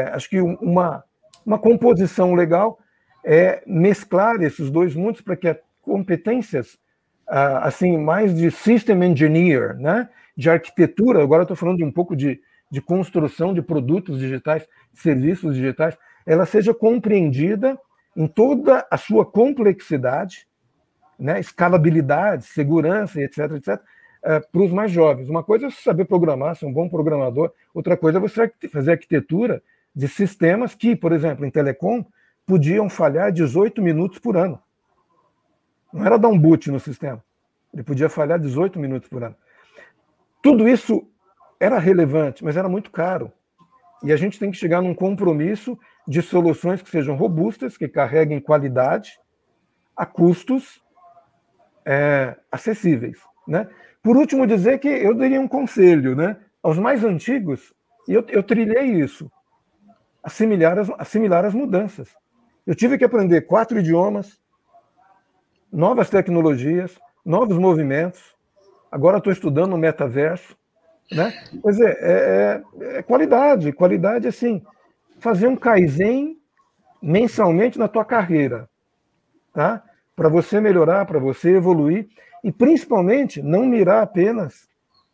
é, 0.10 0.12
acho 0.14 0.30
que 0.30 0.40
uma, 0.40 1.04
uma 1.46 1.58
composição 1.58 2.36
legal 2.36 2.78
é 3.26 3.64
mesclar 3.66 4.42
esses 4.42 4.70
dois 4.70 4.96
mundos 4.96 5.22
para 5.22 5.36
que 5.36 5.48
as 5.48 5.58
competências, 5.82 6.78
assim, 7.28 7.98
mais 7.98 8.36
de 8.36 8.52
system 8.52 9.04
engineer, 9.04 9.76
né, 9.78 10.08
de 10.36 10.50
arquitetura, 10.50 11.22
agora 11.22 11.44
estou 11.44 11.58
falando 11.58 11.78
de 11.78 11.84
um 11.84 11.92
pouco 11.92 12.16
de, 12.16 12.40
de 12.70 12.82
construção 12.82 13.54
de 13.54 13.62
produtos 13.62 14.20
digitais, 14.20 14.68
serviços 14.94 15.56
digitais, 15.56 15.98
ela 16.26 16.46
seja 16.46 16.74
compreendida 16.74 17.80
em 18.16 18.28
toda 18.28 18.86
a 18.90 18.98
sua 18.98 19.26
complexidade 19.26 20.48
né, 21.18 21.40
escalabilidade, 21.40 22.46
segurança, 22.46 23.22
etc, 23.22 23.52
etc, 23.54 23.82
é, 24.24 24.40
para 24.40 24.62
os 24.62 24.72
mais 24.72 24.92
jovens. 24.92 25.30
Uma 25.30 25.44
coisa 25.44 25.68
é 25.68 25.72
saber 25.72 26.06
programar, 26.06 26.56
ser 26.56 26.66
um 26.66 26.74
bom 26.74 26.88
programador, 26.88 27.52
outra 27.74 27.98
coisa 27.98 28.18
é 28.18 28.22
você 28.22 28.52
fazer 28.72 28.92
arquitetura 28.92 29.62
de 29.96 30.08
sistemas 30.08 30.76
que, 30.76 30.96
por 30.96 31.12
exemplo, 31.12 31.46
em 31.46 31.50
telecom, 31.50 32.06
podiam 32.46 32.90
falhar 32.90 33.32
18 33.32 33.82
minutos 33.82 34.20
por 34.20 34.38
ano. 34.38 34.62
Não 35.92 36.06
era 36.06 36.18
dar 36.18 36.28
um 36.28 36.38
boot 36.38 36.70
no 36.70 36.80
sistema. 36.80 37.24
Ele 37.74 37.84
podia 37.84 38.10
falhar 38.10 38.40
18 38.40 38.80
minutos 38.80 39.10
por 39.10 39.24
ano. 39.24 39.36
Tudo 40.42 40.68
isso 40.68 41.08
era 41.60 41.80
relevante, 41.80 42.44
mas 42.44 42.58
era 42.58 42.70
muito 42.70 42.92
caro. 42.92 43.32
E 44.04 44.14
a 44.14 44.18
gente 44.18 44.40
tem 44.40 44.52
que 44.52 44.58
chegar 44.58 44.82
num 44.82 44.94
compromisso 44.94 45.78
de 46.08 46.22
soluções 46.22 46.82
que 46.82 46.90
sejam 46.90 47.16
robustas, 47.16 47.78
que 47.78 47.88
carreguem 47.88 48.40
qualidade 48.40 49.20
a 49.96 50.06
custos 50.06 50.82
é, 51.86 52.36
acessíveis. 52.52 53.20
Né? 53.48 53.68
Por 54.04 54.16
último, 54.16 54.46
dizer 54.46 54.80
que 54.80 54.88
eu 54.88 55.16
daria 55.16 55.42
um 55.42 55.48
conselho 55.48 56.16
né? 56.16 56.38
aos 56.62 56.78
mais 56.78 57.04
antigos, 57.04 57.74
e 58.08 58.14
eu, 58.14 58.24
eu 58.30 58.44
trilhei 58.44 58.86
isso, 59.02 59.30
assimilar 60.24 60.78
as, 60.78 60.90
assimilar 60.98 61.46
as 61.46 61.54
mudanças. 61.54 62.16
Eu 62.66 62.76
tive 62.76 62.98
que 62.98 63.06
aprender 63.06 63.42
quatro 63.42 63.80
idiomas, 63.80 64.40
novas 65.72 66.10
tecnologias, 66.10 66.98
novos 67.26 67.58
movimentos. 67.58 68.36
Agora 68.92 69.18
estou 69.18 69.32
estudando 69.32 69.74
o 69.74 69.78
metaverso. 69.78 70.58
Né? 71.12 71.34
Pois 71.62 71.80
é, 71.80 71.92
é, 72.00 72.64
é, 72.80 72.98
é 72.98 73.02
qualidade. 73.02 73.72
Qualidade, 73.72 74.28
assim, 74.28 74.62
fazer 75.20 75.48
um 75.48 75.56
Kaizen 75.56 76.38
mensalmente 77.02 77.80
na 77.80 77.88
tua 77.88 78.04
carreira. 78.06 78.70
Tá? 79.54 79.84
Para 80.16 80.30
você 80.30 80.60
melhorar, 80.60 81.06
para 81.06 81.20
você 81.20 81.56
evoluir. 81.56 82.08
E, 82.44 82.52
principalmente, 82.52 83.42
não 83.42 83.66
mirar 83.66 84.04
apenas 84.04 84.68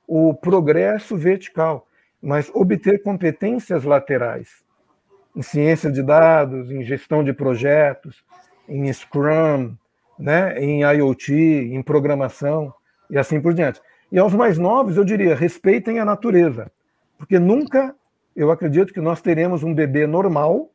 o 0.08 0.34
progresso 0.34 1.16
vertical, 1.16 1.88
mas 2.22 2.52
obter 2.54 3.02
competências 3.02 3.84
laterais 3.84 4.64
em 5.36 5.42
ciência 5.42 5.92
de 5.92 6.04
dados, 6.04 6.70
em 6.70 6.84
gestão 6.84 7.24
de 7.24 7.34
projetos, 7.34 8.24
em 8.68 8.92
Scrum, 8.94 9.76
né, 10.18 10.58
em 10.60 10.84
IoT, 10.84 11.34
em 11.34 11.82
programação 11.82 12.74
e 13.10 13.18
assim 13.18 13.42
por 13.42 13.54
diante. 13.54 13.82
E 14.14 14.20
aos 14.20 14.32
mais 14.32 14.60
novos, 14.60 14.96
eu 14.96 15.04
diria, 15.04 15.34
respeitem 15.34 15.98
a 15.98 16.06
natureza, 16.06 16.72
porque 17.18 17.40
nunca 17.40 17.96
eu 18.36 18.52
acredito 18.52 18.94
que 18.94 19.02
nós 19.02 19.24
teremos 19.24 19.64
um 19.64 19.74
bebê 19.74 20.06
normal 20.06 20.70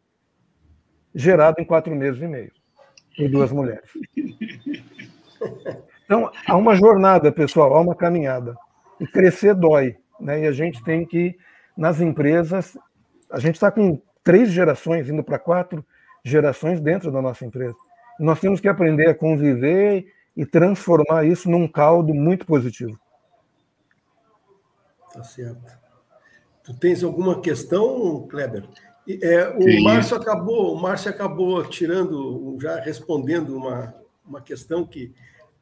gerado 1.15 1.61
em 1.61 1.65
quatro 1.65 1.95
meses 1.95 2.21
e 2.21 2.27
meio 2.27 2.51
por 3.17 3.31
duas 3.31 3.53
mulheres. 3.53 3.89
Então, 6.05 6.33
há 6.49 6.57
uma 6.57 6.75
jornada, 6.75 7.31
pessoal, 7.31 7.75
há 7.75 7.81
uma 7.81 7.95
caminhada. 7.95 8.57
E 8.99 9.07
crescer 9.07 9.55
dói. 9.55 9.97
Né? 10.19 10.41
E 10.41 10.47
a 10.49 10.53
gente 10.53 10.83
tem 10.83 11.07
que, 11.07 11.39
nas 11.77 12.01
empresas, 12.01 12.77
a 13.31 13.39
gente 13.39 13.55
está 13.55 13.71
com 13.71 14.01
três 14.25 14.51
gerações, 14.51 15.09
indo 15.09 15.23
para 15.23 15.39
quatro 15.39 15.85
gerações 16.25 16.81
dentro 16.81 17.13
da 17.13 17.23
nossa 17.23 17.47
empresa. 17.47 17.77
Nós 18.19 18.41
temos 18.41 18.61
que 18.61 18.67
aprender 18.67 19.09
a 19.09 19.15
conviver 19.15 20.13
e 20.37 20.45
transformar 20.45 21.25
isso 21.25 21.49
num 21.49 21.69
caldo 21.69 22.13
muito 22.13 22.45
positivo. 22.45 22.99
Tá 25.13 25.23
certo. 25.23 25.79
Tu 26.65 26.75
tens 26.75 27.03
alguma 27.03 27.41
questão, 27.41 28.27
Kleber? 28.29 28.69
É, 29.23 29.49
o 29.49 29.83
Márcio 29.83 30.17
acabou, 30.17 30.75
o 30.75 30.81
Márcio 30.81 31.11
acabou 31.11 31.65
tirando, 31.65 32.59
já 32.61 32.79
respondendo 32.79 33.57
uma, 33.57 33.95
uma 34.27 34.43
questão 34.43 34.87
que 34.87 35.15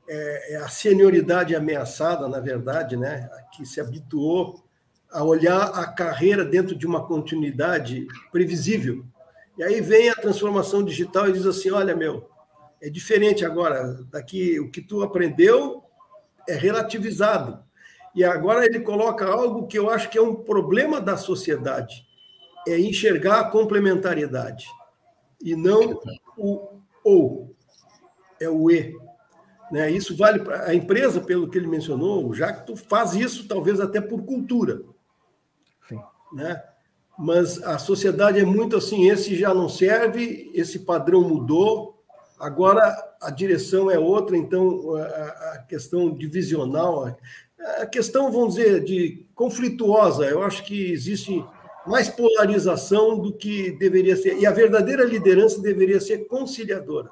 é, 0.09 0.55
é 0.55 0.57
a 0.57 0.69
senioridade 0.69 1.55
ameaçada, 1.55 2.29
na 2.29 2.41
verdade, 2.41 2.97
né? 2.97 3.31
Que 3.55 3.65
se 3.65 3.81
habituou 3.81 4.65
a 5.11 5.23
olhar 5.23 5.63
a 5.63 5.87
carreira 5.87 6.45
dentro 6.45 6.77
de 6.77 6.87
uma 6.87 7.07
continuidade 7.07 8.07
previsível. 8.33 9.05
E 9.57 9.63
aí 9.63 9.81
vem 9.81 10.11
a 10.11 10.15
transformação 10.15 10.85
digital 10.85 11.29
e 11.29 11.33
diz 11.33 11.47
assim: 11.47 11.71
olha, 11.71 11.95
meu, 11.95 12.29
é 12.83 12.91
diferente 12.91 13.45
agora. 13.45 14.05
Daqui 14.11 14.59
o 14.61 14.71
que 14.71 14.83
tu 14.83 15.03
aprendeu 15.03 15.85
é 16.49 16.55
relativizado. 16.55 17.66
E 18.17 18.25
agora 18.25 18.67
ele 18.67 18.81
coloca 18.81 19.27
algo 19.27 19.69
que 19.69 19.79
eu 19.79 19.89
acho 19.91 20.11
que 20.11 20.19
é 20.19 20.23
um 20.23 20.35
problema 20.35 21.01
da 21.01 21.17
sociedade: 21.17 22.05
é 22.67 22.79
enxergar 22.79 23.41
a 23.41 23.51
complementariedade 23.51 24.67
e 25.41 25.55
não 25.55 26.01
o 26.37 26.81
ou, 27.05 27.55
é 28.41 28.49
o 28.49 28.69
e. 28.71 28.97
Né? 29.71 29.91
Isso 29.91 30.17
vale 30.17 30.41
para 30.41 30.69
a 30.69 30.75
empresa, 30.75 31.21
pelo 31.21 31.49
que 31.49 31.59
ele 31.59 31.69
mencionou, 31.69 32.35
já 32.35 32.53
que 32.53 32.67
tu 32.67 32.77
faz 32.77 33.15
isso, 33.15 33.47
talvez 33.47 33.79
até 33.79 34.01
por 34.01 34.25
cultura 34.25 34.83
né? 36.33 36.63
Mas 37.19 37.63
a 37.63 37.79
sociedade 37.79 38.39
é 38.39 38.45
muito 38.45 38.77
assim, 38.77 39.09
esse 39.09 39.35
já 39.35 39.55
não 39.55 39.69
serve, 39.69 40.51
esse 40.55 40.81
padrão 40.81 41.23
mudou, 41.23 41.99
agora 42.39 42.95
a 43.23 43.31
direção 43.31 43.91
é 43.91 43.99
outra, 43.99 44.37
então 44.37 44.95
a, 44.97 45.59
questão 45.67 46.13
divisional, 46.13 47.17
a 47.79 47.87
questão, 47.87 48.31
vamos 48.31 48.55
dizer, 48.55 48.85
de 48.85 49.27
conflituosa, 49.35 50.25
eu 50.27 50.43
acho 50.43 50.65
que 50.65 50.93
existe 50.93 51.45
mais 51.87 52.09
polarização 52.09 53.19
do 53.19 53.33
que 53.33 53.73
deveria 53.73 54.17
ser, 54.17 54.39
e 54.39 54.47
a 54.47 54.51
verdadeira 54.51 55.05
liderança 55.05 55.61
deveria 55.61 56.01
ser 56.01 56.27
conciliadora. 56.27 57.09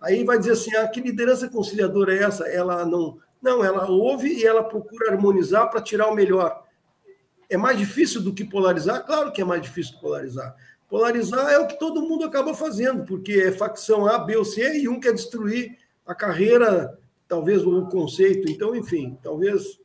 Aí 0.00 0.24
vai 0.24 0.38
dizer 0.38 0.52
assim, 0.52 0.74
ah, 0.76 0.88
que 0.88 1.00
liderança 1.00 1.48
conciliadora 1.48 2.14
é 2.14 2.22
essa? 2.22 2.44
Ela 2.46 2.84
não, 2.84 3.18
não, 3.40 3.64
ela 3.64 3.90
ouve 3.90 4.28
e 4.32 4.46
ela 4.46 4.62
procura 4.62 5.12
harmonizar 5.12 5.70
para 5.70 5.80
tirar 5.80 6.08
o 6.08 6.14
melhor. 6.14 6.62
É 7.48 7.56
mais 7.56 7.78
difícil 7.78 8.22
do 8.22 8.32
que 8.32 8.44
polarizar? 8.44 9.04
Claro 9.04 9.32
que 9.32 9.42
é 9.42 9.44
mais 9.44 9.62
difícil 9.62 9.98
polarizar. 10.00 10.54
Polarizar 10.88 11.50
é 11.50 11.58
o 11.58 11.66
que 11.66 11.78
todo 11.78 12.02
mundo 12.02 12.24
acaba 12.24 12.54
fazendo, 12.54 13.04
porque 13.04 13.32
é 13.32 13.52
facção 13.52 14.06
A, 14.06 14.18
B 14.18 14.36
ou 14.36 14.44
C 14.44 14.78
e 14.78 14.88
um 14.88 15.00
quer 15.00 15.12
destruir 15.12 15.76
a 16.06 16.14
carreira, 16.14 16.98
talvez 17.26 17.66
o 17.66 17.86
conceito. 17.86 18.50
Então, 18.50 18.74
enfim, 18.74 19.18
talvez. 19.22 19.82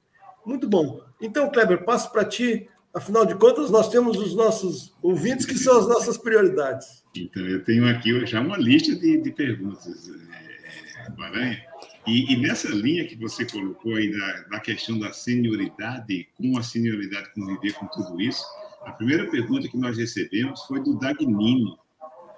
Muito 0.50 0.68
bom. 0.68 1.00
Então, 1.22 1.48
Kleber, 1.52 1.86
passo 1.86 2.12
para 2.12 2.26
ti. 2.26 2.68
Afinal 2.92 3.24
de 3.24 3.36
contas, 3.36 3.70
nós 3.70 3.88
temos 3.88 4.18
os 4.18 4.34
nossos 4.34 4.92
ouvintes 5.00 5.46
que 5.46 5.54
são 5.54 5.78
as 5.78 5.88
nossas 5.88 6.18
prioridades. 6.18 7.04
Então, 7.16 7.46
eu 7.46 7.64
tenho 7.64 7.88
aqui 7.88 8.26
já 8.26 8.42
uma 8.42 8.58
lista 8.58 8.96
de, 8.96 9.22
de 9.22 9.32
perguntas, 9.32 10.10
é, 10.10 11.24
Aranha. 11.24 11.64
E, 12.08 12.34
e, 12.34 12.38
nessa 12.38 12.68
linha 12.68 13.06
que 13.06 13.16
você 13.16 13.46
colocou 13.46 13.94
aí 13.94 14.12
da, 14.12 14.42
da 14.50 14.60
questão 14.60 14.98
da 14.98 15.14
senioridade, 15.14 16.28
como 16.36 16.58
a 16.58 16.64
senioridade 16.64 17.32
conviver 17.36 17.74
com 17.74 17.86
tudo 17.86 18.20
isso, 18.20 18.44
a 18.82 18.92
primeira 18.94 19.30
pergunta 19.30 19.68
que 19.68 19.78
nós 19.78 20.00
recebemos 20.00 20.64
foi 20.64 20.82
do 20.82 20.98
Dagnino. 20.98 21.78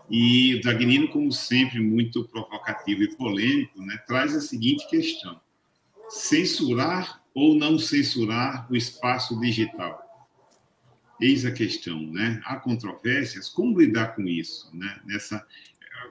E 0.10 0.56
o 0.56 0.62
Dagnino, 0.62 1.08
como 1.08 1.32
sempre, 1.32 1.80
muito 1.80 2.26
provocativo 2.26 3.04
e 3.04 3.16
polêmico, 3.16 3.82
né, 3.82 3.98
traz 4.06 4.36
a 4.36 4.42
seguinte 4.42 4.86
questão: 4.90 5.40
censurar 6.10 7.21
ou 7.34 7.56
não 7.56 7.80
censurar 7.80 8.68
o 8.72 8.76
espaço 8.76 9.40
digital? 9.40 10.02
Eis 11.20 11.46
a 11.46 11.52
questão, 11.52 12.02
né? 12.02 12.42
Há 12.46 12.58
controvérsias, 12.58 13.48
como 13.48 13.80
lidar 13.80 14.16
com 14.16 14.24
isso, 14.24 14.70
né? 14.76 15.00
Nessa, 15.06 15.46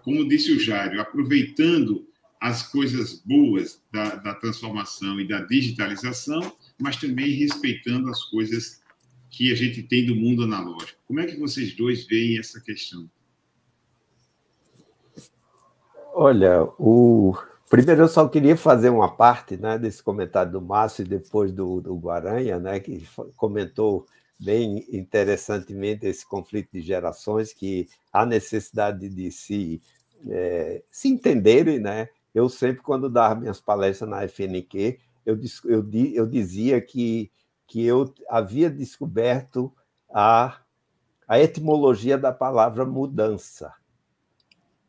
como 0.03 0.29
disse 0.29 0.53
o 0.53 0.61
Jário, 0.61 1.01
aproveitando 1.01 2.07
as 2.41 2.63
coisas 2.63 3.21
boas 3.25 3.83
da, 3.93 4.17
da 4.17 4.35
transformação 4.35 5.21
e 5.21 5.29
da 5.29 5.41
digitalização, 5.41 6.57
mas 6.79 6.97
também 6.97 7.33
respeitando 7.33 8.09
as 8.09 8.25
coisas 8.25 8.81
que 9.29 9.53
a 9.53 9.55
gente 9.55 9.83
tem 9.83 10.07
do 10.07 10.17
mundo 10.17 10.43
analógico. 10.45 10.99
Como 11.07 11.21
é 11.21 11.27
que 11.27 11.37
vocês 11.37 11.75
dois 11.75 12.07
veem 12.07 12.39
essa 12.39 12.61
questão? 12.61 13.11
Olha, 16.15 16.63
o 16.79 17.37
primeiro 17.71 18.03
eu 18.03 18.09
só 18.09 18.29
queria 18.29 18.57
fazer 18.57 18.91
uma 18.91 19.09
parte 19.09 19.57
né, 19.57 19.79
desse 19.79 20.03
comentário 20.03 20.51
do 20.51 20.61
Márcio 20.61 21.03
e 21.03 21.09
depois 21.09 21.53
do, 21.53 21.81
do 21.81 21.97
Guaranha, 21.97 22.59
né, 22.59 22.81
que 22.81 23.09
comentou 23.37 24.07
bem 24.39 24.85
interessantemente 24.91 26.05
esse 26.05 26.27
conflito 26.27 26.71
de 26.73 26.81
gerações, 26.83 27.53
que 27.53 27.89
há 28.13 28.27
necessidade 28.27 29.09
de 29.09 29.31
se, 29.31 29.81
é, 30.29 30.83
se 30.91 31.09
entenderem, 31.09 31.79
né, 31.79 32.09
eu 32.35 32.49
sempre, 32.49 32.83
quando 32.83 33.09
dava 33.09 33.37
minhas 33.37 33.61
palestras 33.61 34.11
na 34.11 34.25
FNQ, 34.25 34.99
eu, 35.25 35.39
eu, 35.65 35.89
eu 36.15 36.27
dizia 36.27 36.81
que, 36.81 37.31
que 37.69 37.87
eu 37.87 38.13
havia 38.29 38.69
descoberto 38.69 39.73
a, 40.13 40.59
a 41.29 41.39
etimologia 41.39 42.19
da 42.19 42.33
palavra 42.33 42.85
mudança. 42.85 43.73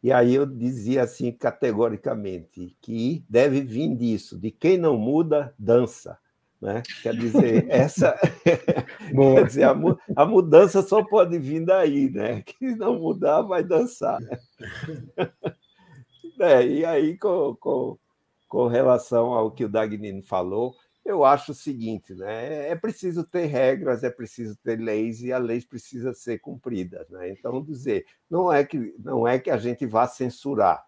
E 0.04 0.12
aí 0.12 0.34
eu 0.34 0.46
dizia 0.46 1.04
assim 1.04 1.32
categoricamente 1.32 2.76
que 2.82 3.24
deve 3.30 3.62
vir 3.62 3.96
disso, 3.96 4.38
de 4.38 4.50
quem 4.50 4.78
não 4.78 4.98
muda, 4.98 5.54
dança. 5.60 6.18
Né? 6.60 6.82
Quer 7.02 7.16
dizer, 7.16 7.66
essa 7.70 8.18
quer 8.44 9.46
dizer, 9.46 9.64
a, 9.64 9.76
a, 10.16 10.26
mudança 10.26 10.82
só 10.82 11.04
pode 11.04 11.38
vir 11.40 11.66
daí, 11.66 12.10
né? 12.10 12.42
Quem 12.46 12.76
não 12.76 13.00
mudar 13.00 13.42
vai 13.42 13.64
dançar. 13.64 14.20
É, 16.40 16.66
e 16.66 16.86
aí, 16.86 17.18
com, 17.18 17.56
com, 17.60 17.98
com 18.48 18.68
relação 18.68 19.34
ao 19.34 19.52
que 19.52 19.66
o 19.66 19.70
Dagnino 19.70 20.22
falou, 20.22 20.76
eu 21.04 21.24
acho 21.26 21.52
o 21.52 21.56
seguinte, 21.56 22.14
né? 22.14 22.70
É 22.70 22.76
preciso 22.76 23.24
ter 23.24 23.46
regras, 23.46 24.04
é 24.04 24.10
preciso 24.10 24.56
ter 24.58 24.80
leis 24.80 25.22
e 25.22 25.34
a 25.34 25.38
lei 25.38 25.62
precisa 25.62 26.14
ser 26.14 26.40
cumprida, 26.40 27.06
né? 27.10 27.30
Então 27.32 27.64
dizer, 27.64 28.06
não 28.30 28.52
é 28.52 28.64
que 28.64 28.94
não 29.00 29.28
é 29.28 29.40
que 29.40 29.50
a 29.50 29.58
gente 29.58 29.86
vá 29.86 30.08
censurar, 30.08 30.86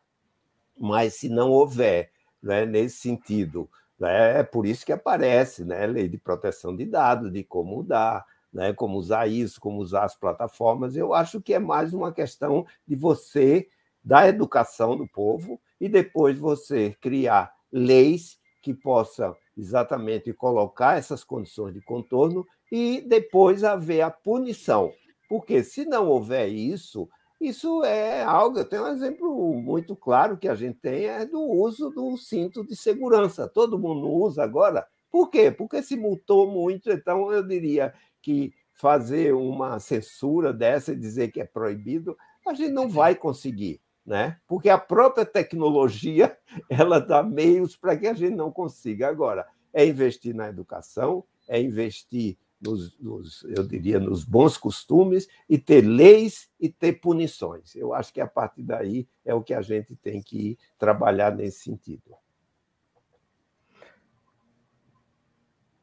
mas 0.78 1.16
se 1.16 1.30
não 1.30 1.52
houver, 1.52 2.12
né, 2.42 2.66
nesse 2.66 2.98
sentido, 2.98 3.70
né, 4.00 4.40
é 4.40 4.44
por 4.44 4.66
isso 4.66 4.86
que 4.86 4.92
aparece, 4.92 5.64
né, 5.66 5.86
lei 5.88 6.08
de 6.10 6.18
proteção 6.18 6.76
de 6.76 6.86
dados, 6.86 7.32
de 7.32 7.44
como 7.44 7.84
dar, 7.84 8.26
né, 8.52 8.74
como 8.74 8.98
usar 8.98 9.28
isso, 9.28 9.60
como 9.62 9.80
usar 9.80 10.04
as 10.06 10.16
plataformas. 10.16 10.96
Eu 10.96 11.14
acho 11.14 11.42
que 11.42 11.54
é 11.54 11.60
mais 11.60 11.94
uma 11.94 12.12
questão 12.14 12.66
de 12.88 12.96
você 12.96 13.68
da 14.04 14.28
educação 14.28 14.98
do 14.98 15.08
povo 15.08 15.60
e 15.80 15.88
depois 15.88 16.38
você 16.38 16.96
criar 17.02 17.54
leis 17.72 18.38
que 18.62 18.74
possam 18.74 19.36
exatamente 19.58 20.34
colocar 20.34 20.98
essas 20.98 21.24
condições 21.24 21.74
de 21.74 21.82
contorno 21.82 22.46
e 22.72 23.02
depois 23.02 23.64
haver 23.64 24.02
a 24.02 24.10
punição. 24.10 24.92
Porque 25.30 25.64
se 25.64 25.86
não 25.86 26.08
houver 26.10 26.48
isso, 26.48 27.10
isso 27.40 27.84
é 27.84 28.24
algo. 28.24 28.60
Eu 28.60 28.66
tenho 28.66 28.84
um 28.84 28.88
exemplo 28.88 29.54
muito 29.54 29.96
claro 29.96 30.38
que 30.38 30.48
a 30.48 30.56
gente 30.56 30.80
tem 30.80 31.06
é 31.06 31.26
do 31.26 31.42
uso 31.42 31.90
do 31.90 32.16
cinto 32.18 32.66
de 32.66 32.76
segurança. 32.76 33.48
Todo 33.48 33.80
mundo 33.80 34.10
usa 34.10 34.44
agora. 34.44 34.88
Por 35.12 35.30
quê? 35.30 35.52
Porque 35.52 35.84
se 35.84 35.96
multou 35.96 36.50
muito, 36.50 36.92
então 36.92 37.32
eu 37.32 37.46
diria 37.46 37.94
que 38.22 38.54
fazer 38.74 39.34
uma 39.34 39.80
censura 39.80 40.52
dessa 40.52 40.94
e 40.94 40.96
dizer 40.96 41.32
que 41.32 41.40
é 41.40 41.46
proibido, 41.46 42.18
a 42.48 42.54
gente 42.54 42.72
não 42.72 42.90
vai 42.90 43.14
conseguir 43.14 43.80
né? 44.06 44.38
Porque 44.48 44.70
a 44.70 44.78
própria 44.78 45.26
tecnologia 45.26 46.38
ela 46.70 47.00
dá 47.00 47.24
meios 47.24 47.76
para 47.76 47.98
que 47.98 48.08
a 48.08 48.14
gente 48.14 48.36
não 48.36 48.52
consiga. 48.52 49.08
Agora, 49.08 49.48
é 49.74 49.86
investir 49.86 50.36
na 50.36 50.50
educação, 50.50 51.24
é 51.48 51.62
investir 51.62 52.38
nos, 52.62 52.98
nos, 53.00 53.44
eu 53.44 53.68
diria, 53.68 54.00
nos 54.00 54.24
bons 54.24 54.58
costumes 54.58 55.28
e 55.50 55.58
ter 55.58 55.82
leis 55.82 56.50
e 56.60 56.70
ter 56.70 56.94
punições. 56.94 57.76
Eu 57.76 57.94
acho 57.94 58.14
que 58.14 58.22
a 58.22 58.28
partir 58.28 58.64
daí 58.64 59.08
é 59.26 59.34
o 59.34 59.44
que 59.44 59.54
a 59.54 59.62
gente 59.62 59.96
tem 59.96 60.22
que 60.22 60.58
trabalhar 60.78 61.36
nesse 61.36 61.64
sentido. 61.64 62.16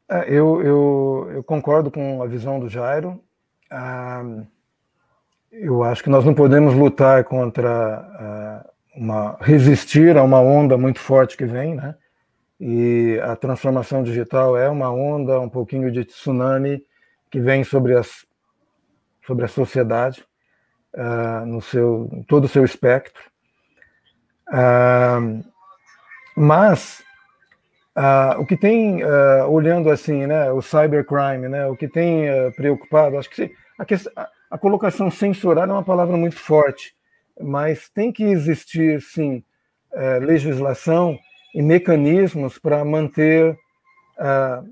É, 0.08 0.28
eu, 0.28 0.60
eu, 0.62 1.30
eu 1.34 1.44
concordo 1.44 1.90
com 1.90 2.22
a 2.22 2.26
visão 2.26 2.58
do 2.58 2.68
Jairo. 2.68 3.22
Ah, 3.70 4.44
eu 5.52 5.82
acho 5.82 6.02
que 6.02 6.10
nós 6.10 6.24
não 6.24 6.32
podemos 6.32 6.74
lutar 6.74 7.24
contra 7.24 8.64
uh, 8.64 8.70
uma 8.94 9.36
resistir 9.40 10.16
a 10.16 10.22
uma 10.22 10.40
onda 10.40 10.78
muito 10.78 11.00
forte 11.00 11.36
que 11.36 11.44
vem, 11.44 11.74
né? 11.74 11.96
E 12.60 13.18
a 13.22 13.34
transformação 13.34 14.02
digital 14.02 14.56
é 14.56 14.68
uma 14.68 14.90
onda, 14.90 15.40
um 15.40 15.48
pouquinho 15.48 15.90
de 15.90 16.04
tsunami 16.04 16.84
que 17.30 17.40
vem 17.40 17.64
sobre 17.64 17.96
as 17.96 18.26
sobre 19.26 19.44
a 19.44 19.48
sociedade 19.48 20.24
uh, 20.94 21.46
no 21.46 21.60
seu 21.60 22.08
em 22.12 22.22
todo 22.22 22.44
o 22.44 22.48
seu 22.48 22.64
espectro. 22.64 23.22
Uh, 24.48 25.44
mas 26.36 27.02
o 28.38 28.46
que 28.46 28.56
tem 28.56 29.04
olhando 29.46 29.90
assim, 29.90 30.26
né, 30.26 30.50
o 30.50 30.62
cybercrime, 30.62 31.48
né, 31.48 31.66
o 31.66 31.76
que 31.76 31.86
tem 31.86 32.24
preocupado, 32.52 33.18
acho 33.18 33.28
que 33.28 33.52
a 33.78 33.84
questão 33.84 34.10
a 34.50 34.58
colocação 34.58 35.10
censurar 35.10 35.68
é 35.68 35.72
uma 35.72 35.84
palavra 35.84 36.16
muito 36.16 36.36
forte, 36.36 36.94
mas 37.40 37.88
tem 37.88 38.12
que 38.12 38.24
existir, 38.24 39.00
sim, 39.00 39.44
é, 39.92 40.18
legislação 40.18 41.18
e 41.54 41.62
mecanismos 41.62 42.58
para 42.58 42.84
manter 42.84 43.56
a, 44.18 44.62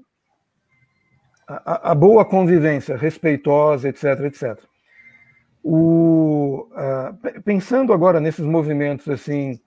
a, 1.46 1.92
a, 1.92 1.94
boa 1.94 2.24
convivência, 2.24 2.96
respeitosa, 2.96 3.88
etc, 3.88 4.04
etc. 4.24 4.58
O, 5.62 6.68
pensando 7.44 7.92
agora 7.92 8.20
nesses 8.20 8.44
movimentos 8.44 9.08
assim 9.08 9.60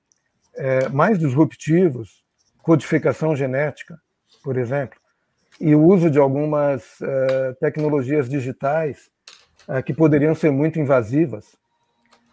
é, 0.55 0.89
mais 0.89 1.20
disruptivos, 1.20 2.24
codificação 2.62 3.36
genética, 3.36 3.99
por 4.43 4.57
exemplo, 4.57 4.99
e 5.59 5.76
o 5.76 5.84
uso 5.84 6.09
de 6.09 6.18
algumas 6.18 6.99
é, 7.01 7.53
tecnologias 7.59 8.30
digitais 8.30 9.09
que 9.86 9.93
poderiam 9.93 10.36
ser 10.36 10.51
muito 10.51 10.80
invasivas. 10.80 11.55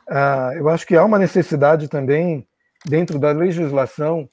Uh, 0.09 0.53
eu 0.57 0.69
acho 0.69 0.87
que 0.87 0.97
há 0.97 1.05
uma 1.05 1.19
necessidade 1.19 1.87
também, 1.89 2.47
dentro 2.87 3.19
da 3.19 3.31
legislação, 3.31 4.29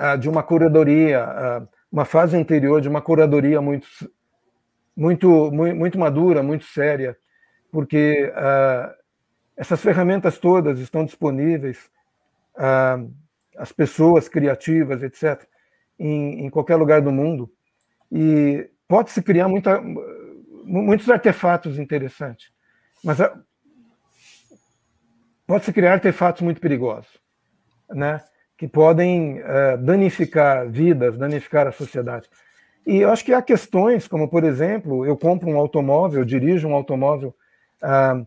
uh, 0.00 0.16
de 0.18 0.28
uma 0.28 0.42
curadoria, 0.42 1.68
uma 1.92 2.04
fase 2.04 2.36
anterior 2.36 2.80
de 2.80 2.88
uma 2.88 3.02
curadoria 3.02 3.60
muito, 3.60 3.86
muito, 4.96 5.50
muito 5.52 5.98
madura, 5.98 6.42
muito 6.42 6.64
séria, 6.64 7.16
porque 7.70 8.32
essas 9.56 9.80
ferramentas 9.80 10.38
todas 10.38 10.78
estão 10.78 11.04
disponíveis, 11.04 11.90
as 13.56 13.72
pessoas 13.72 14.28
criativas, 14.28 15.02
etc., 15.02 15.46
em, 15.98 16.46
em 16.46 16.50
qualquer 16.50 16.76
lugar 16.76 17.02
do 17.02 17.10
mundo, 17.10 17.50
e 18.10 18.70
pode-se 18.86 19.20
criar 19.22 19.48
muita, 19.48 19.82
muitos 20.68 21.08
artefatos 21.08 21.78
interessantes, 21.78 22.52
mas 23.02 23.20
ah, 23.20 23.38
pode-se 25.46 25.72
criar 25.72 25.94
artefatos 25.94 26.42
muito 26.42 26.60
perigosos, 26.60 27.18
né? 27.90 28.22
que 28.58 28.66
podem 28.66 29.38
uh, 29.38 29.78
danificar 29.78 30.68
vidas, 30.68 31.16
danificar 31.16 31.68
a 31.68 31.72
sociedade. 31.72 32.28
E 32.84 32.96
eu 32.96 33.10
acho 33.10 33.24
que 33.24 33.32
há 33.32 33.40
questões 33.40 34.08
como, 34.08 34.28
por 34.28 34.42
exemplo, 34.42 35.06
eu 35.06 35.16
compro 35.16 35.48
um 35.48 35.56
automóvel, 35.56 36.24
dirijo 36.24 36.66
um 36.66 36.74
automóvel, 36.74 37.32
uh, 37.82 38.26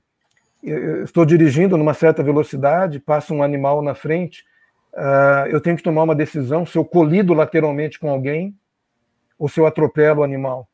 estou 1.04 1.26
dirigindo 1.26 1.76
numa 1.76 1.94
certa 1.94 2.24
velocidade, 2.24 2.98
passa 2.98 3.34
um 3.34 3.44
animal 3.44 3.82
na 3.82 3.94
frente, 3.94 4.46
uh, 4.94 5.48
eu 5.50 5.60
tenho 5.60 5.76
que 5.76 5.84
tomar 5.84 6.04
uma 6.04 6.16
decisão 6.16 6.66
se 6.66 6.78
eu 6.78 6.86
colido 6.86 7.34
lateralmente 7.34 8.00
com 8.00 8.10
alguém 8.10 8.56
ou 9.38 9.50
se 9.50 9.60
eu 9.60 9.66
atropelo 9.66 10.22
o 10.22 10.24
animal, 10.24 10.70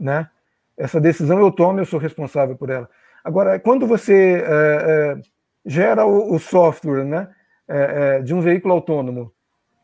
né? 0.00 0.30
Essa 0.76 1.00
decisão 1.00 1.38
eu 1.38 1.50
tomo, 1.50 1.78
eu 1.78 1.86
sou 1.86 1.98
responsável 1.98 2.56
por 2.56 2.68
ela. 2.68 2.88
Agora, 3.24 3.58
quando 3.58 3.86
você 3.86 4.44
é, 4.46 4.48
é, 4.48 5.18
gera 5.64 6.04
o, 6.06 6.34
o, 6.34 6.38
software 6.38 7.04
né, 7.04 7.28
é, 7.66 8.20
de 8.20 8.34
um 8.34 8.40
veículo 8.40 8.74
autônomo, 8.74 9.32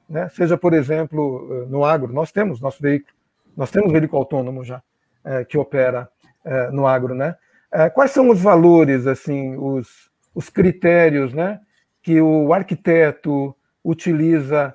né, 0.08 0.28
seja, 0.28 0.56
por 0.56 0.74
exemplo, 0.74 1.66
no 1.68 1.84
agro, 1.84 2.12
nós 2.12 2.30
temos 2.30 2.60
nosso 2.60 2.80
veículo, 2.80 3.12
nós 3.56 3.70
temos 3.70 3.90
veículo 3.90 4.18
autônomo 4.18 4.62
já, 4.62 4.82
que 5.48 5.56
opera 5.56 6.08
no 6.72 6.86
agro, 6.86 7.14
né? 7.14 7.36
quais 7.94 8.10
são 8.10 8.28
os 8.28 8.40
valores, 8.40 9.06
assim, 9.06 9.56
os, 9.56 10.10
os 10.34 10.50
critérios, 10.50 11.32
né, 11.32 11.60
que 12.02 12.20
o 12.20 12.52
arquiteto 12.52 13.54
utiliza 13.84 14.74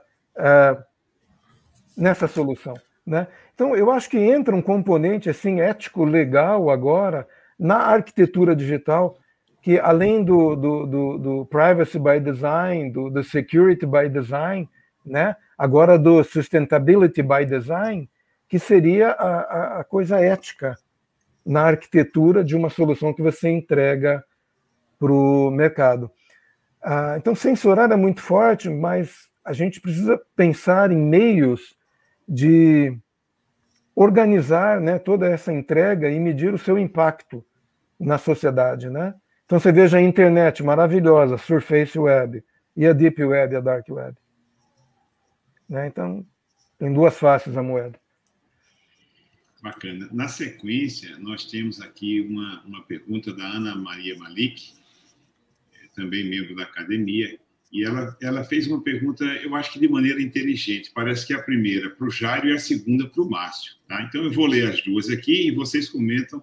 nessa 1.95 2.27
solução, 2.27 2.75
né? 3.05 3.27
Então, 3.57 3.75
eu 3.75 3.89
acho 3.89 4.07
que 4.07 4.19
entra 4.19 4.55
um 4.55 4.61
componente 4.61 5.31
assim 5.31 5.61
ético 5.61 6.05
legal 6.05 6.69
agora 6.69 7.27
na 7.57 7.77
arquitetura 7.77 8.55
digital, 8.55 9.17
que 9.63 9.79
além 9.79 10.23
do, 10.23 10.55
do, 10.55 10.85
do, 10.85 11.17
do 11.17 11.45
privacy 11.47 11.97
by 11.97 12.19
design, 12.19 12.91
do, 12.91 13.09
do, 13.09 13.23
security 13.23 13.83
by 13.83 14.07
design, 14.09 14.69
né, 15.03 15.35
agora 15.57 15.97
do 15.97 16.23
sustainability 16.23 17.23
by 17.23 17.47
design, 17.47 18.07
que 18.47 18.59
seria 18.59 19.09
a, 19.09 19.79
a, 19.79 19.83
coisa 19.83 20.19
ética 20.19 20.77
na 21.43 21.63
arquitetura 21.63 22.43
de 22.43 22.55
uma 22.55 22.69
solução 22.69 23.11
que 23.11 23.23
você 23.23 23.49
entrega 23.49 24.23
para 24.99 25.11
o 25.11 25.49
mercado. 25.49 26.11
Ah, 26.79 27.15
então, 27.17 27.33
censurar 27.33 27.91
é 27.91 27.95
muito 27.95 28.21
forte, 28.21 28.69
mas 28.69 29.27
a 29.43 29.51
gente 29.51 29.81
precisa 29.81 30.21
pensar 30.35 30.91
em 30.91 30.97
meios 30.97 31.75
de 32.29 32.95
organizar 33.97 34.79
né, 34.79 34.99
toda 34.99 35.27
essa 35.27 35.51
entrega 35.51 36.07
e 36.07 36.19
medir 36.19 36.53
o 36.53 36.57
seu 36.57 36.77
impacto 36.77 37.43
na 37.99 38.19
sociedade. 38.19 38.91
Né? 38.91 39.15
Então 39.43 39.59
você 39.59 39.71
veja 39.71 39.97
a 39.97 40.01
internet 40.01 40.61
maravilhosa, 40.61 41.35
Surface 41.39 41.97
Web, 41.97 42.43
e 42.75 42.85
a 42.85 42.93
Deep 42.93 43.23
Web, 43.23 43.55
a 43.55 43.59
Dark 43.59 43.89
Web. 43.89 44.15
Né? 45.67 45.87
Então, 45.87 46.23
tem 46.77 46.93
duas 46.93 47.17
faces 47.17 47.57
a 47.57 47.63
moeda. 47.63 47.99
Bacana. 49.63 50.07
Na 50.11 50.27
sequência, 50.27 51.17
nós 51.17 51.45
temos 51.45 51.81
aqui 51.81 52.21
uma, 52.21 52.61
uma 52.65 52.83
pergunta 52.83 53.33
da 53.33 53.45
Ana 53.45 53.75
Maria 53.75 54.15
Malik, 54.19 54.75
é, 55.73 55.87
também 55.95 56.29
membro 56.29 56.55
da 56.55 56.61
academia, 56.61 57.39
e 57.71 57.83
ela, 57.83 58.17
ela 58.21 58.43
fez 58.43 58.65
uma 58.67 58.81
pergunta, 58.81 59.25
eu 59.25 59.53
acho 59.55 59.73
que 59.73 59.79
de 59.79 59.89
maneira 59.89 60.21
inteligente. 60.21 60.91
Parece 60.93 61.27
que 61.27 61.33
a 61.33 61.41
primeira 61.41 61.89
para 61.89 62.07
o 62.07 62.11
Jairo 62.11 62.47
e 62.47 62.53
a 62.53 62.59
segunda 62.59 63.07
para 63.07 63.21
o 63.21 63.29
Márcio. 63.29 63.75
Tá? 63.87 64.01
Então, 64.03 64.23
eu 64.23 64.31
vou 64.31 64.45
ler 64.45 64.69
as 64.69 64.81
duas 64.81 65.09
aqui 65.09 65.47
e 65.47 65.51
vocês 65.51 65.89
comentam 65.89 66.41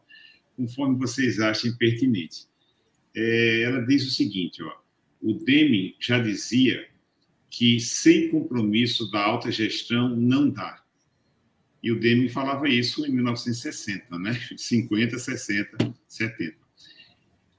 conforme 0.57 0.99
vocês 0.99 1.41
achem 1.41 1.75
pertinente. 1.77 2.47
É, 3.17 3.63
ela 3.63 3.81
diz 3.81 4.07
o 4.07 4.11
seguinte: 4.11 4.63
ó, 4.63 4.73
o 5.23 5.33
Deming 5.35 5.95
já 5.99 6.19
dizia 6.19 6.87
que 7.49 7.81
sem 7.81 8.29
compromisso 8.29 9.11
da 9.11 9.25
alta 9.25 9.51
gestão 9.51 10.15
não 10.15 10.51
dá. 10.51 10.83
E 11.83 11.91
o 11.93 11.99
Deming 11.99 12.29
falava 12.29 12.69
isso 12.69 13.07
em 13.07 13.13
1960, 13.13 14.19
né? 14.19 14.39
50, 14.57 15.19
60, 15.19 15.95
70. 16.09 16.57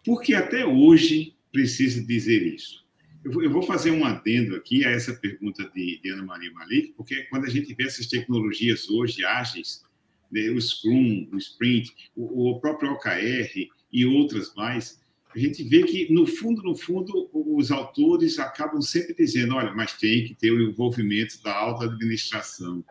Porque 0.04 0.34
até 0.34 0.66
hoje 0.66 1.36
precisa 1.52 2.04
dizer 2.04 2.46
isso. 2.46 2.85
Eu 3.26 3.50
vou 3.50 3.64
fazer 3.64 3.90
um 3.90 4.06
adendo 4.06 4.56
aqui 4.56 4.86
a 4.86 4.92
essa 4.92 5.12
pergunta 5.14 5.68
de, 5.74 6.00
Ana 6.12 6.24
Maria 6.24 6.52
Malik, 6.52 6.94
porque 6.96 7.24
quando 7.24 7.46
a 7.46 7.50
gente 7.50 7.74
vê 7.74 7.86
essas 7.86 8.06
tecnologias 8.06 8.88
hoje 8.88 9.26
ágeis, 9.26 9.84
né, 10.32 10.50
o 10.50 10.62
Scrum, 10.62 11.28
o 11.34 11.38
Sprint, 11.38 11.92
o 12.16 12.60
próprio 12.60 12.92
OKR 12.92 13.68
e 13.92 14.06
outras 14.06 14.54
mais, 14.56 15.02
a 15.36 15.40
gente 15.40 15.64
vê 15.64 15.84
que, 15.84 16.14
no 16.14 16.28
fundo, 16.28 16.62
no 16.62 16.76
fundo, 16.76 17.30
os 17.34 17.72
autores 17.72 18.38
acabam 18.38 18.80
sempre 18.80 19.16
dizendo, 19.16 19.56
olha, 19.56 19.74
mas 19.74 19.94
tem 19.94 20.26
que 20.26 20.36
ter 20.36 20.52
o 20.52 20.62
envolvimento 20.62 21.42
da 21.42 21.54
alta 21.54 21.86
administração, 21.86 22.86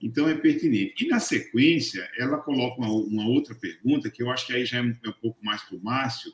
então, 0.00 0.28
é 0.28 0.34
pertinente. 0.34 1.04
E, 1.04 1.08
na 1.08 1.18
sequência, 1.18 2.08
ela 2.16 2.38
coloca 2.38 2.80
uma, 2.80 2.88
uma 2.88 3.28
outra 3.28 3.54
pergunta, 3.54 4.10
que 4.10 4.22
eu 4.22 4.30
acho 4.30 4.46
que 4.46 4.52
aí 4.52 4.64
já 4.64 4.78
é 4.78 4.82
um, 4.82 4.94
é 5.04 5.08
um 5.08 5.14
pouco 5.20 5.44
mais 5.44 5.62
para 5.62 5.76
o 5.76 5.82
Márcio, 5.82 6.32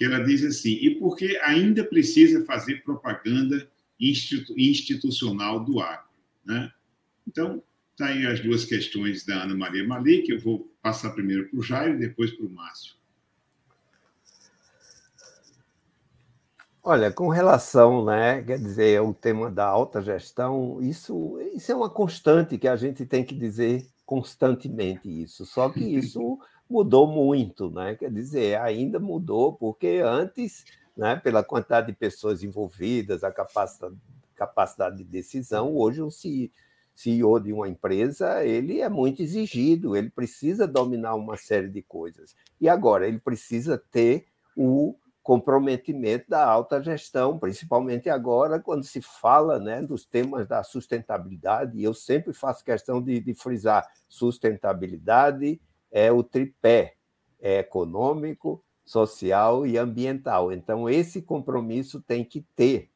que 0.00 0.06
ela 0.06 0.24
diz 0.24 0.42
assim: 0.42 0.78
e 0.80 0.94
por 0.98 1.14
que 1.14 1.36
ainda 1.42 1.84
precisa 1.84 2.42
fazer 2.46 2.82
propaganda 2.82 3.70
institu 4.00 4.54
institucional 4.56 5.62
do 5.62 5.78
agro? 5.78 6.08
Né? 6.42 6.72
Então, 7.28 7.62
está 7.92 8.06
aí 8.06 8.26
as 8.26 8.40
duas 8.40 8.64
questões 8.64 9.26
da 9.26 9.42
Ana 9.42 9.54
Maria 9.54 9.86
Malik, 9.86 10.30
eu 10.30 10.40
vou 10.40 10.72
passar 10.80 11.10
primeiro 11.10 11.50
para 11.50 11.58
o 11.58 11.62
Jairo 11.62 11.96
e 11.96 11.98
depois 11.98 12.30
para 12.30 12.46
o 12.46 12.50
Márcio. 12.50 12.94
Olha, 16.82 17.12
com 17.12 17.28
relação, 17.28 18.02
né, 18.02 18.42
quer 18.42 18.58
dizer, 18.58 18.98
ao 18.98 19.12
tema 19.12 19.50
da 19.50 19.66
alta 19.66 20.00
gestão, 20.00 20.80
isso, 20.80 21.38
isso 21.54 21.70
é 21.70 21.74
uma 21.74 21.90
constante 21.90 22.56
que 22.56 22.66
a 22.66 22.74
gente 22.74 23.04
tem 23.04 23.22
que 23.22 23.34
dizer 23.34 23.86
constantemente 24.06 25.06
isso. 25.22 25.44
Só 25.44 25.68
que 25.68 25.84
isso 25.84 26.38
mudou 26.70 27.06
muito, 27.06 27.68
né? 27.70 27.96
Quer 27.96 28.12
dizer, 28.12 28.60
ainda 28.60 29.00
mudou 29.00 29.52
porque 29.52 30.00
antes, 30.04 30.64
né, 30.96 31.16
pela 31.16 31.42
quantidade 31.42 31.88
de 31.88 31.92
pessoas 31.92 32.44
envolvidas, 32.44 33.24
a 33.24 33.32
capacidade, 33.32 33.96
capacidade 34.36 34.96
de 34.98 35.04
decisão, 35.04 35.76
hoje 35.76 36.00
um 36.00 36.10
CEO 36.10 37.40
de 37.40 37.52
uma 37.52 37.68
empresa, 37.68 38.44
ele 38.44 38.80
é 38.80 38.88
muito 38.88 39.20
exigido, 39.20 39.96
ele 39.96 40.08
precisa 40.08 40.66
dominar 40.66 41.16
uma 41.16 41.36
série 41.36 41.68
de 41.68 41.82
coisas. 41.82 42.36
E 42.60 42.68
agora 42.68 43.06
ele 43.08 43.18
precisa 43.18 43.76
ter 43.90 44.26
o 44.56 44.94
comprometimento 45.22 46.28
da 46.28 46.44
alta 46.44 46.82
gestão, 46.82 47.38
principalmente 47.38 48.08
agora, 48.08 48.58
quando 48.58 48.84
se 48.84 49.02
fala 49.02 49.58
né, 49.58 49.82
dos 49.82 50.04
temas 50.06 50.46
da 50.46 50.62
sustentabilidade, 50.62 51.78
e 51.78 51.84
eu 51.84 51.92
sempre 51.92 52.32
faço 52.32 52.64
questão 52.64 53.02
de, 53.02 53.20
de 53.20 53.34
frisar: 53.34 53.86
sustentabilidade 54.08 55.60
é 55.90 56.10
o 56.12 56.22
tripé 56.22 56.94
é 57.40 57.60
econômico, 57.60 58.62
social 58.84 59.66
e 59.66 59.78
ambiental. 59.78 60.52
Então, 60.52 60.88
esse 60.88 61.22
compromisso 61.22 62.00
tem 62.00 62.24
que 62.24 62.42
ter. 62.54 62.90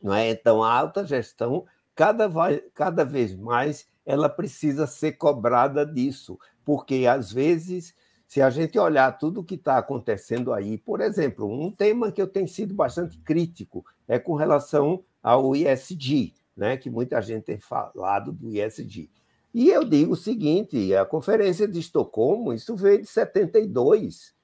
Não 0.00 0.14
é? 0.14 0.30
Então, 0.30 0.62
a 0.62 0.72
alta 0.72 1.04
gestão, 1.04 1.66
cada, 1.94 2.30
cada 2.72 3.04
vez 3.04 3.34
mais, 3.34 3.88
ela 4.06 4.28
precisa 4.28 4.86
ser 4.86 5.12
cobrada 5.12 5.84
disso, 5.84 6.38
porque, 6.64 7.06
às 7.06 7.32
vezes, 7.32 7.94
se 8.26 8.40
a 8.40 8.48
gente 8.48 8.78
olhar 8.78 9.18
tudo 9.18 9.40
o 9.40 9.44
que 9.44 9.56
está 9.56 9.78
acontecendo 9.78 10.52
aí, 10.52 10.78
por 10.78 11.00
exemplo, 11.00 11.50
um 11.50 11.70
tema 11.70 12.12
que 12.12 12.22
eu 12.22 12.26
tenho 12.26 12.46
sido 12.46 12.74
bastante 12.74 13.18
crítico 13.18 13.84
é 14.06 14.18
com 14.18 14.34
relação 14.34 15.02
ao 15.22 15.56
ISD, 15.56 16.34
né, 16.56 16.76
que 16.76 16.88
muita 16.88 17.20
gente 17.20 17.44
tem 17.44 17.58
falado 17.58 18.32
do 18.32 18.50
ISD. 18.50 19.10
E 19.54 19.70
eu 19.70 19.84
digo 19.84 20.12
o 20.12 20.16
seguinte: 20.16 20.94
a 20.94 21.04
Conferência 21.04 21.66
de 21.66 21.78
Estocolmo, 21.78 22.52
isso 22.52 22.76
veio 22.76 23.02
de 23.02 23.06
72, 23.06 24.34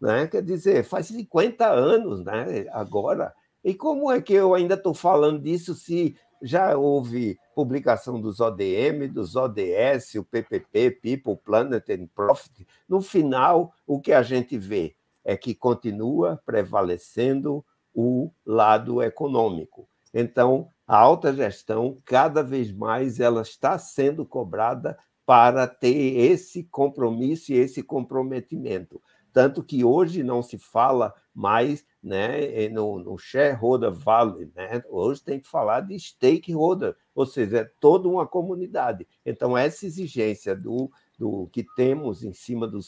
né? 0.00 0.26
quer 0.26 0.42
dizer, 0.42 0.84
faz 0.84 1.06
50 1.06 1.66
anos 1.66 2.24
né, 2.24 2.66
agora. 2.70 3.34
E 3.64 3.74
como 3.74 4.10
é 4.10 4.20
que 4.20 4.32
eu 4.32 4.54
ainda 4.54 4.74
estou 4.74 4.94
falando 4.94 5.42
disso 5.42 5.74
se 5.74 6.16
já 6.42 6.76
houve 6.76 7.38
publicação 7.54 8.20
dos 8.20 8.40
ODM, 8.40 9.08
dos 9.12 9.34
ODS, 9.34 10.14
o 10.16 10.24
PPP, 10.24 10.92
People, 11.02 11.36
Planet 11.44 11.88
and 11.90 12.06
Profit. 12.14 12.66
No 12.88 13.00
final, 13.00 13.74
o 13.86 14.00
que 14.00 14.12
a 14.12 14.22
gente 14.22 14.56
vê 14.56 14.94
é 15.24 15.36
que 15.36 15.54
continua 15.54 16.40
prevalecendo 16.46 17.64
o 17.92 18.30
lado 18.46 19.02
econômico. 19.02 19.88
Então, 20.14 20.68
a 20.88 20.96
alta 20.96 21.34
gestão, 21.34 21.98
cada 22.02 22.42
vez 22.42 22.72
mais, 22.72 23.20
ela 23.20 23.42
está 23.42 23.78
sendo 23.78 24.24
cobrada 24.24 24.96
para 25.26 25.66
ter 25.66 26.16
esse 26.16 26.64
compromisso 26.64 27.52
e 27.52 27.56
esse 27.56 27.82
comprometimento. 27.82 28.98
Tanto 29.30 29.62
que 29.62 29.84
hoje 29.84 30.22
não 30.22 30.42
se 30.42 30.56
fala 30.56 31.12
mais 31.34 31.84
né, 32.02 32.68
no, 32.70 32.98
no 32.98 33.18
shareholder 33.18 33.92
value, 33.92 34.50
né? 34.56 34.82
hoje 34.88 35.22
tem 35.22 35.38
que 35.38 35.46
falar 35.46 35.82
de 35.82 35.98
stakeholder, 36.00 36.96
ou 37.14 37.26
seja, 37.26 37.58
é 37.58 37.70
toda 37.78 38.08
uma 38.08 38.26
comunidade. 38.26 39.06
Então, 39.26 39.56
essa 39.56 39.84
exigência 39.84 40.56
do, 40.56 40.90
do 41.18 41.48
que 41.52 41.62
temos 41.76 42.24
em 42.24 42.32
cima 42.32 42.66
do, 42.66 42.80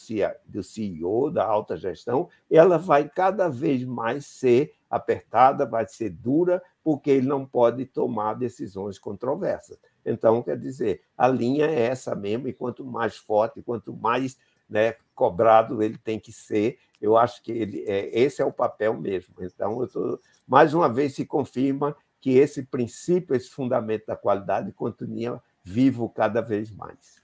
do 0.45 0.63
CEO, 0.63 1.29
da 1.29 1.45
alta 1.45 1.77
gestão, 1.77 2.27
ela 2.49 2.77
vai 2.77 3.07
cada 3.07 3.47
vez 3.47 3.83
mais 3.83 4.25
ser 4.25 4.73
apertada, 4.89 5.65
vai 5.65 5.87
ser 5.87 6.09
dura, 6.09 6.61
porque 6.83 7.11
ele 7.11 7.27
não 7.27 7.45
pode 7.45 7.85
tomar 7.85 8.33
decisões 8.33 8.97
controversas. 8.97 9.79
Então, 10.05 10.41
quer 10.41 10.57
dizer, 10.57 11.03
a 11.17 11.27
linha 11.27 11.65
é 11.65 11.81
essa 11.81 12.15
mesmo, 12.15 12.47
e 12.47 12.53
quanto 12.53 12.83
mais 12.83 13.17
forte, 13.17 13.61
quanto 13.61 13.93
mais 13.93 14.37
né, 14.69 14.95
cobrado 15.13 15.83
ele 15.83 15.97
tem 15.97 16.19
que 16.19 16.31
ser. 16.31 16.79
Eu 16.99 17.17
acho 17.17 17.43
que 17.43 17.51
ele, 17.51 17.83
é, 17.87 18.19
esse 18.19 18.41
é 18.41 18.45
o 18.45 18.53
papel 18.53 18.93
mesmo. 18.99 19.35
Então, 19.41 19.85
tô, 19.87 20.19
mais 20.47 20.73
uma 20.73 20.87
vez 20.91 21.13
se 21.13 21.25
confirma 21.25 21.95
que 22.19 22.31
esse 22.31 22.63
princípio, 22.63 23.35
esse 23.35 23.49
fundamento 23.49 24.05
da 24.05 24.15
qualidade 24.15 24.71
continua 24.71 25.43
vivo 25.63 26.09
cada 26.09 26.41
vez 26.41 26.71
mais. 26.71 27.21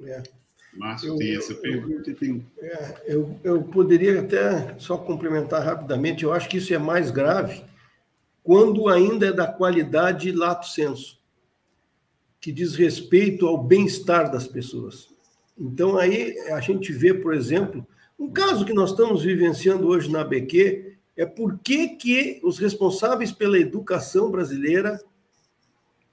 É. 0.00 0.22
Márcio, 0.76 1.16
tem 1.16 1.36
essa 1.36 1.54
pergunta? 1.54 2.14
Tem... 2.14 2.46
É, 2.58 3.02
eu, 3.06 3.38
eu 3.42 3.62
poderia 3.62 4.20
até 4.20 4.78
só 4.78 4.96
complementar 4.96 5.62
rapidamente. 5.64 6.24
Eu 6.24 6.32
acho 6.32 6.48
que 6.48 6.58
isso 6.58 6.72
é 6.72 6.78
mais 6.78 7.10
grave 7.10 7.64
quando 8.42 8.88
ainda 8.88 9.26
é 9.26 9.32
da 9.32 9.46
qualidade 9.46 10.32
lato 10.32 10.66
senso 10.66 11.18
que 12.40 12.52
diz 12.52 12.74
respeito 12.74 13.46
ao 13.46 13.62
bem-estar 13.62 14.30
das 14.30 14.46
pessoas. 14.46 15.08
Então, 15.58 15.98
aí 15.98 16.38
a 16.50 16.60
gente 16.60 16.92
vê, 16.92 17.12
por 17.12 17.34
exemplo, 17.34 17.86
um 18.18 18.30
caso 18.30 18.64
que 18.64 18.72
nós 18.72 18.90
estamos 18.90 19.22
vivenciando 19.22 19.88
hoje 19.88 20.10
na 20.10 20.20
ABQ 20.20 20.96
é 21.16 21.26
por 21.26 21.58
que, 21.58 21.88
que 21.88 22.40
os 22.44 22.58
responsáveis 22.58 23.32
pela 23.32 23.58
educação 23.58 24.30
brasileira 24.30 24.98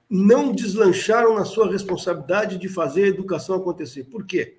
não 0.09 0.51
deslancharam 0.51 1.35
na 1.35 1.45
sua 1.45 1.71
responsabilidade 1.71 2.57
de 2.57 2.69
fazer 2.69 3.05
a 3.05 3.07
educação 3.07 3.55
acontecer. 3.55 4.03
Por 4.05 4.25
quê? 4.25 4.57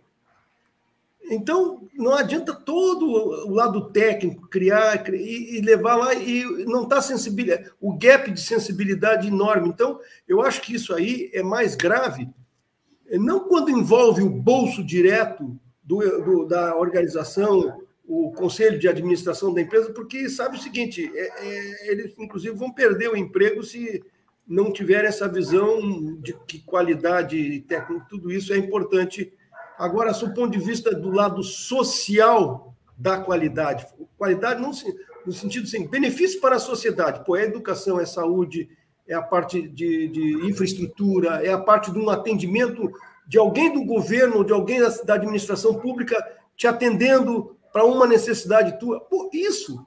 Então, 1.29 1.89
não 1.95 2.15
adianta 2.15 2.55
todo 2.55 3.05
o 3.05 3.51
lado 3.51 3.91
técnico 3.91 4.49
criar 4.49 5.13
e, 5.13 5.61
levar 5.61 5.97
lá 5.97 6.15
e 6.15 6.45
não 6.67 6.85
está 6.85 7.03
sensibilidade, 7.03 7.71
o 7.81 7.97
gap 7.97 8.31
de 8.31 8.41
sensibilidade 8.41 9.27
enorme. 9.27 9.69
Então, 9.69 9.99
eu 10.29 10.41
acho 10.41 10.63
que 10.63 10.75
isso 10.75 10.95
aí 10.95 11.29
é 11.33 11.43
mais 11.43 11.75
grave, 11.75 12.29
não 13.11 13.41
quando 13.41 13.71
envolve 13.71 14.23
o 14.23 14.31
bolso 14.31 14.85
direto 14.85 15.59
do, 15.83 15.99
do, 16.23 16.45
da 16.47 16.77
organização, 16.77 17.83
o 18.07 18.33
conselho 18.33 18.79
de 18.79 18.89
administração 18.89 19.53
da 19.53 19.61
empresa, 19.61 19.93
porque 19.93 20.29
sabe 20.29 20.57
o 20.57 20.61
seguinte, 20.61 21.11
é, 21.13 21.45
é, 21.45 21.91
eles 21.91 22.15
inclusive 22.19 22.55
vão 22.55 22.73
perder 22.73 23.09
o 23.09 23.17
emprego 23.17 23.63
se 23.65 24.03
não 24.47 24.73
tiverem 24.73 25.09
essa 25.09 25.29
visão 25.29 26.17
de 26.21 26.33
que 26.47 26.61
qualidade 26.61 27.61
técnica, 27.63 28.07
tudo 28.09 28.31
isso 28.31 28.53
é 28.53 28.57
importante 28.57 29.33
Agora, 29.79 30.13
do 30.13 30.33
ponto 30.33 30.51
de 30.51 30.59
vista 30.59 30.95
do 30.95 31.11
lado 31.11 31.43
social 31.43 32.75
da 32.97 33.19
qualidade, 33.19 33.87
qualidade 34.17 34.61
não 34.61 34.71
no 35.27 35.33
sentido 35.33 35.65
assim, 35.65 35.87
benefício 35.87 36.41
para 36.41 36.57
a 36.57 36.61
sociedade, 36.61 37.25
pô, 37.25 37.37
é 37.37 37.43
educação, 37.43 38.01
é 38.01 38.07
saúde, 38.07 38.71
é 39.07 39.15
a 39.15 39.21
parte 39.21 39.61
de, 39.69 40.09
de 40.09 40.47
infraestrutura, 40.47 41.45
é 41.45 41.53
a 41.53 41.59
parte 41.59 41.91
de 41.91 41.99
um 41.99 42.09
atendimento 42.09 42.91
de 43.27 43.39
alguém 43.39 43.73
do 43.73 43.85
governo, 43.85 44.45
de 44.45 44.53
alguém 44.53 44.81
da, 44.81 44.89
da 45.05 45.15
administração 45.15 45.75
pública 45.75 46.17
te 46.57 46.67
atendendo 46.67 47.57
para 47.73 47.85
uma 47.85 48.07
necessidade 48.07 48.79
tua. 48.79 49.01
Pô, 49.01 49.29
isso 49.33 49.85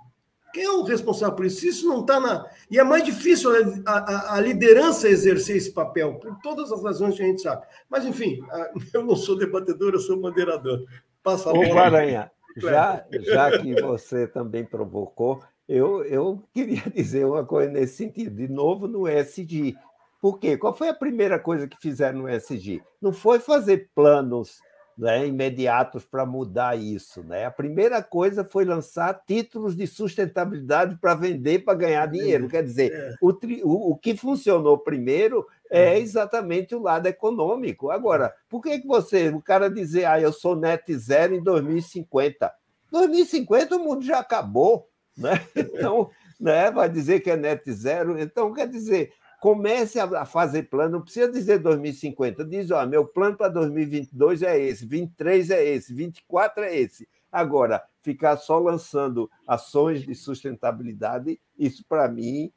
quem 0.53 0.63
é 0.63 0.71
o 0.71 0.83
responsável 0.83 1.35
por 1.35 1.45
isso? 1.45 1.65
Isso 1.67 1.87
não 1.87 2.01
está 2.01 2.19
na. 2.19 2.45
E 2.69 2.79
é 2.79 2.83
mais 2.83 3.03
difícil 3.03 3.51
a, 3.85 3.91
a, 3.91 4.35
a, 4.35 4.41
liderança 4.41 5.07
exercer 5.07 5.57
esse 5.57 5.71
papel, 5.71 6.15
por 6.15 6.37
todas 6.41 6.71
as 6.71 6.83
razões 6.83 7.15
que 7.15 7.23
a 7.23 7.25
gente 7.25 7.41
sabe. 7.41 7.65
Mas, 7.89 8.05
enfim, 8.05 8.39
eu 8.93 9.03
não 9.03 9.15
sou 9.15 9.37
debatedor, 9.37 9.93
eu 9.93 9.99
sou 9.99 10.19
moderador. 10.19 10.83
Passa 11.23 11.49
a 11.49 11.53
bola. 11.53 11.73
Ô, 11.73 11.77
Aranha, 11.77 12.31
já, 12.57 13.05
já 13.11 13.59
que 13.59 13.81
você 13.81 14.27
também 14.27 14.65
provocou, 14.65 15.41
eu, 15.67 16.03
eu 16.03 16.43
queria 16.51 16.81
dizer 16.93 17.25
uma 17.25 17.45
coisa 17.45 17.71
nesse 17.71 17.97
sentido. 17.97 18.35
De 18.35 18.47
novo, 18.47 18.87
no 18.87 19.07
ESG. 19.07 19.75
Por 20.21 20.39
quê? 20.39 20.57
Qual 20.57 20.75
foi 20.75 20.89
a 20.89 20.93
primeira 20.93 21.39
coisa 21.39 21.67
que 21.67 21.77
fizeram 21.79 22.19
no 22.19 22.29
ESG? 22.29 22.81
Não 23.01 23.13
foi 23.13 23.39
fazer 23.39 23.89
planos 23.95 24.59
né, 24.99 25.25
imediatos 25.25 26.03
para 26.03 26.25
mudar 26.25 26.77
isso. 26.77 27.23
Né? 27.23 27.45
A 27.45 27.51
primeira 27.51 28.03
coisa 28.03 28.43
foi 28.43 28.65
lançar 28.65 29.13
títulos 29.25 29.73
de 29.73 29.87
sustentabilidade 29.87 30.97
para 30.97 31.15
vender, 31.15 31.59
para 31.63 31.73
ganhar 31.73 32.05
dinheiro. 32.05 32.49
Quer 32.49 32.63
dizer, 32.63 32.91
é. 32.91 33.15
o, 33.21 33.29
o, 33.63 33.91
o 33.91 33.95
que 33.95 34.17
funcionou 34.17 34.77
primeiro 34.77 35.47
é 35.71 35.91
uhum. 35.91 35.97
exatamente 36.01 36.75
o 36.75 36.81
lado 36.81 37.07
econômico. 37.07 37.89
Agora, 37.89 38.33
por 38.49 38.61
que, 38.61 38.79
que 38.79 38.87
você, 38.87 39.29
o 39.29 39.41
cara 39.41 39.69
dizer, 39.69 40.03
ah, 40.03 40.19
eu 40.19 40.33
sou 40.33 40.53
net 40.53 40.93
zero 40.97 41.33
em 41.33 41.41
2050? 41.41 42.51
2050 42.91 43.77
o 43.77 43.79
mundo 43.79 44.03
já 44.03 44.19
acabou, 44.19 44.89
né? 45.17 45.47
Então, 45.55 46.09
né, 46.37 46.69
vai 46.71 46.89
dizer 46.89 47.21
que 47.21 47.31
é 47.31 47.37
net 47.37 47.71
zero. 47.71 48.19
Então, 48.19 48.53
quer 48.53 48.67
dizer, 48.67 49.13
comece 49.39 49.99
a 49.99 50.25
fazer 50.25 50.63
plano, 50.63 50.93
não 50.93 51.01
precisa 51.01 51.31
dizer 51.31 51.59
2050, 51.59 52.43
diz, 52.45 52.71
ó, 52.71 52.85
meu 52.85 53.05
plano 53.05 53.37
para 53.37 53.49
2022 53.49 54.43
é 54.43 54.59
esse, 54.59 54.85
23 54.85 55.49
é 55.49 55.65
esse, 55.65 55.93
24 55.93 56.63
é 56.63 56.77
esse. 56.77 57.07
Agora, 57.31 57.83
ficar 58.01 58.37
só 58.37 58.59
lançando 58.59 59.29
ações 59.47 60.03
de 60.03 60.15
sustentabilidade, 60.15 61.39
isso 61.57 61.85
para 61.87 62.07
mim 62.07 62.51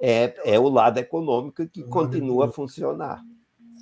é, 0.00 0.34
é 0.44 0.58
o 0.58 0.68
lado 0.68 0.98
econômico 0.98 1.66
que 1.66 1.82
continua 1.84 2.46
a 2.46 2.52
funcionar. 2.52 3.24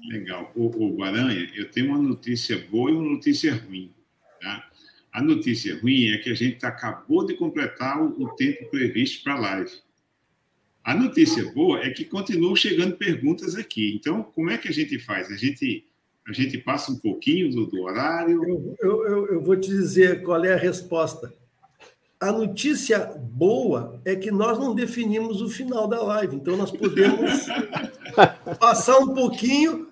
Legal. 0.09 0.53
O, 0.55 0.67
o 0.67 0.97
Guaranha, 0.97 1.51
eu 1.55 1.71
tenho 1.71 1.89
uma 1.89 1.99
notícia 1.99 2.65
boa 2.71 2.91
e 2.91 2.95
uma 2.95 3.11
notícia 3.11 3.55
ruim. 3.55 3.93
Tá? 4.41 4.69
A 5.13 5.23
notícia 5.23 5.79
ruim 5.81 6.11
é 6.11 6.19
que 6.19 6.31
a 6.31 6.35
gente 6.35 6.65
acabou 6.65 7.25
de 7.27 7.35
completar 7.35 8.01
o, 8.01 8.23
o 8.23 8.29
tempo 8.35 8.71
previsto 8.71 9.25
para 9.25 9.35
a 9.35 9.41
live. 9.41 9.86
A 10.87 10.95
notícia 10.95 11.45
boa 11.53 11.81
é 11.81 11.91
que 11.91 12.05
continuam 12.05 12.55
chegando 12.55 12.97
perguntas 12.97 13.57
aqui. 13.57 13.97
Então, 13.97 14.23
como 14.23 14.51
é 14.51 14.57
que 14.57 14.69
a 14.69 14.73
gente 14.73 15.01
faz? 15.01 15.29
A 15.33 15.37
gente, 15.37 15.85
a 16.29 16.33
gente 16.33 16.59
passa 16.59 16.93
um 16.93 16.97
pouquinho 16.97 17.51
do, 17.51 17.67
do 17.67 17.83
horário? 17.83 18.41
Eu, 18.79 19.05
eu, 19.05 19.27
eu 19.27 19.43
vou 19.43 19.57
te 19.57 19.69
dizer 19.69 20.23
qual 20.23 20.45
é 20.45 20.55
a 20.55 20.57
resposta. 20.57 21.35
A 22.21 22.31
notícia 22.31 23.01
boa 23.01 24.01
é 24.05 24.15
que 24.15 24.31
nós 24.31 24.61
não 24.61 24.77
definimos 24.77 25.43
o 25.43 25.49
final 25.49 25.89
da 25.89 26.01
live, 26.05 26.37
então 26.37 26.57
nós 26.57 26.71
podemos 26.71 27.33
passar 28.61 28.99
um 28.99 29.13
pouquinho 29.13 29.89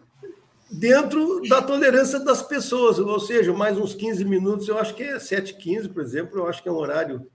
dentro 0.70 1.42
da 1.48 1.60
tolerância 1.60 2.20
das 2.20 2.40
pessoas, 2.40 3.00
ou 3.00 3.18
seja, 3.18 3.52
mais 3.52 3.76
uns 3.76 3.94
15 3.96 4.24
minutos, 4.24 4.68
eu 4.68 4.78
acho 4.78 4.94
que 4.94 5.02
é 5.02 5.16
7h15, 5.16 5.92
por 5.92 6.04
exemplo, 6.04 6.38
eu 6.38 6.46
acho 6.46 6.62
que 6.62 6.68
é 6.68 6.72
um 6.72 6.76
horário 6.76 7.26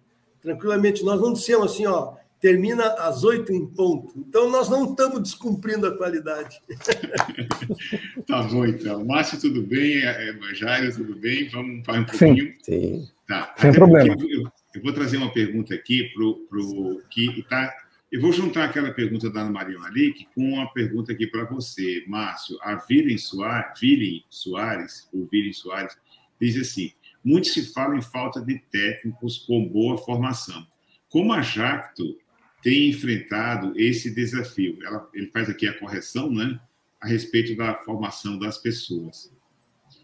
tranquilamente. 0.41 1.03
Nós 1.03 1.19
não 1.19 1.33
dissemos 1.33 1.73
assim, 1.73 1.85
ó, 1.85 2.13
termina 2.39 2.85
às 2.93 3.23
oito 3.23 3.51
em 3.51 3.65
ponto. 3.65 4.13
Então, 4.17 4.49
nós 4.49 4.69
não 4.69 4.91
estamos 4.91 5.21
descumprindo 5.21 5.85
a 5.87 5.97
qualidade. 5.97 6.59
tá 8.25 8.43
bom, 8.43 8.65
então. 8.65 9.05
Márcio, 9.05 9.39
tudo 9.39 9.61
bem? 9.61 9.97
É, 9.97 10.29
é, 10.29 10.55
Jairo, 10.55 10.95
tudo 10.95 11.15
bem? 11.15 11.49
Vamos 11.49 11.83
para 11.85 11.99
um 11.99 12.05
pouquinho? 12.05 12.53
Sim, 12.61 12.81
sim. 12.81 13.09
Tá. 13.27 13.53
Sem 13.57 13.69
Até 13.69 13.79
problema. 13.79 14.15
Eu, 14.19 14.51
eu, 14.73 14.81
vou 14.81 14.93
trazer 14.93 15.17
uma 15.17 15.31
pergunta 15.31 15.73
aqui 15.73 16.11
para 16.13 16.25
o 16.25 17.01
que 17.09 17.39
está... 17.39 17.73
Eu 18.11 18.21
vou 18.21 18.31
juntar 18.31 18.65
aquela 18.65 18.91
pergunta 18.91 19.29
da 19.29 19.41
Ana 19.41 19.51
Maria 19.51 19.77
Malik 19.77 20.27
com 20.33 20.53
uma 20.53 20.71
pergunta 20.73 21.11
aqui 21.11 21.27
para 21.27 21.43
você, 21.43 22.03
Márcio. 22.07 22.57
A 22.63 22.75
Viren 22.75 23.17
Soares, 23.17 23.79
Viren 23.79 24.23
Soares, 24.29 25.07
ou 25.13 25.27
Viren 25.27 25.53
Soares, 25.53 25.95
diz 26.41 26.57
assim, 26.57 26.91
muito 27.23 27.47
se 27.49 27.71
fala 27.71 27.95
em 27.95 28.01
falta 28.01 28.41
de 28.41 28.57
técnicos 28.71 29.37
com 29.39 29.67
boa 29.67 29.95
formação. 29.97 30.65
Como 31.07 31.33
a 31.33 31.41
Jacto 31.43 32.17
tem 32.61 32.89
enfrentado 32.89 33.73
esse 33.75 34.13
desafio. 34.13 34.77
Ela, 34.83 35.07
ele 35.13 35.27
faz 35.27 35.49
aqui 35.49 35.67
a 35.67 35.77
correção, 35.77 36.31
né, 36.31 36.59
a 36.99 37.07
respeito 37.07 37.55
da 37.55 37.75
formação 37.75 38.37
das 38.37 38.57
pessoas. 38.57 39.31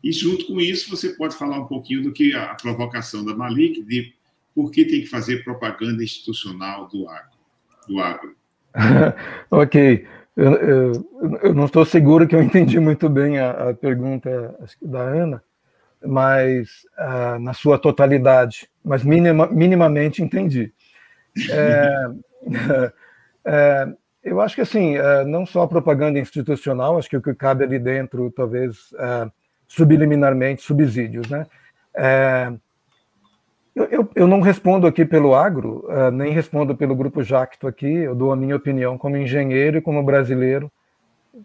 E 0.03 0.11
junto 0.11 0.45
com 0.47 0.59
isso, 0.59 0.89
você 0.89 1.09
pode 1.09 1.35
falar 1.35 1.59
um 1.59 1.65
pouquinho 1.65 2.03
do 2.03 2.13
que 2.13 2.33
a 2.33 2.53
provocação 2.55 3.25
da 3.25 3.35
Malik 3.35 3.83
de 3.83 4.13
por 4.53 4.71
que 4.71 4.85
tem 4.85 5.01
que 5.01 5.07
fazer 5.07 5.43
propaganda 5.43 6.03
institucional 6.03 6.87
do 6.87 7.09
agro. 7.09 7.37
Do 7.87 7.99
agro. 7.99 8.35
ok. 9.51 10.05
Eu, 10.35 10.53
eu, 10.53 11.09
eu, 11.43 11.53
não 11.53 11.65
estou 11.65 11.85
seguro 11.85 12.27
que 12.27 12.35
eu 12.35 12.41
entendi 12.41 12.79
muito 12.79 13.09
bem 13.09 13.39
a, 13.39 13.69
a 13.69 13.73
pergunta 13.73 14.55
da 14.81 14.99
Ana, 14.99 15.41
mas 16.05 16.85
uh, 16.99 17.39
na 17.39 17.53
sua 17.53 17.79
totalidade, 17.79 18.69
mas 18.83 19.01
minima, 19.03 19.47
minimamente 19.47 20.21
entendi. 20.21 20.73
É, 21.51 22.91
É, 23.45 23.87
eu 24.23 24.41
acho 24.41 24.55
que 24.55 24.61
assim, 24.61 24.97
é, 24.97 25.23
não 25.23 25.45
só 25.45 25.67
propaganda 25.67 26.17
institucional, 26.17 26.97
acho 26.97 27.07
que 27.07 27.17
o 27.17 27.21
que 27.21 27.33
cabe 27.35 27.63
ali 27.63 27.77
dentro, 27.77 28.31
talvez 28.31 28.91
é, 28.97 29.29
subliminarmente, 29.67 30.63
subsídios, 30.63 31.29
né? 31.29 31.45
Eu, 33.75 33.85
eu, 33.85 34.09
eu, 34.15 34.27
não 34.27 34.39
respondo 34.39 34.87
aqui 34.87 35.03
pelo 35.03 35.35
agro, 35.35 35.85
nem 36.13 36.31
respondo 36.31 36.77
pelo 36.77 36.95
Grupo 36.95 37.21
Jacto 37.21 37.67
aqui, 37.67 37.93
eu 37.93 38.15
dou 38.15 38.31
a 38.31 38.35
minha 38.35 38.55
opinião 38.55 38.97
como 38.97 39.17
engenheiro 39.17 39.77
e 39.77 39.81
como 39.81 40.01
brasileiro, 40.01 40.71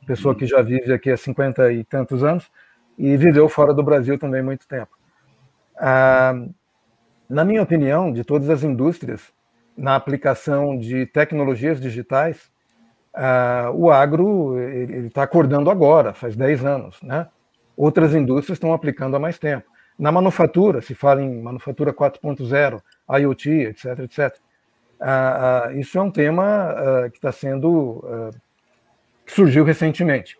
pessoa 0.07 0.33
que 0.33 0.47
já 0.47 0.63
vive 0.63 0.93
aqui 0.93 1.11
há 1.11 1.17
50 1.17 1.73
e 1.73 1.83
tantos 1.83 2.23
anos, 2.23 2.49
e 2.97 3.17
viveu 3.17 3.49
fora 3.49 3.75
do 3.75 3.83
Brasil 3.83 4.17
também 4.17 4.43
muito 4.43 4.67
tempo. 4.69 4.97
na 7.29 7.45
minha 7.45 7.63
opinião, 7.63 8.13
de 8.13 8.23
todas 8.23 8.49
as 8.49 8.63
indústrias, 8.63 9.33
na 9.81 9.97
aplicação 9.97 10.79
de 10.79 11.07
tecnologias 11.07 11.81
digitais, 11.81 12.51
uh, 13.15 13.73
o 13.75 13.91
agro 13.91 14.57
está 15.07 15.23
acordando 15.23 15.71
agora, 15.71 16.13
faz 16.13 16.37
10 16.37 16.65
anos. 16.65 17.03
Né? 17.03 17.27
Outras 17.77 18.15
indústrias 18.15 18.57
estão 18.57 18.73
aplicando 18.73 19.17
há 19.17 19.19
mais 19.19 19.39
tempo. 19.39 19.67
Na 19.99 20.13
manufatura, 20.13 20.81
se 20.81 20.95
fala 20.95 21.23
em 21.23 21.43
manufatura 21.43 21.93
4.0, 21.93 22.81
IoT, 23.19 23.51
etc, 23.51 23.99
etc. 24.01 24.37
Uh, 25.01 25.73
uh, 25.75 25.79
isso 25.79 25.99
é 25.99 26.03
um 26.03 26.11
tema 26.11 26.75
que 27.11 27.19
está 27.19 27.33
sendo 27.33 28.05
que 29.25 29.33
surgiu 29.33 29.65
recentemente. 29.65 30.37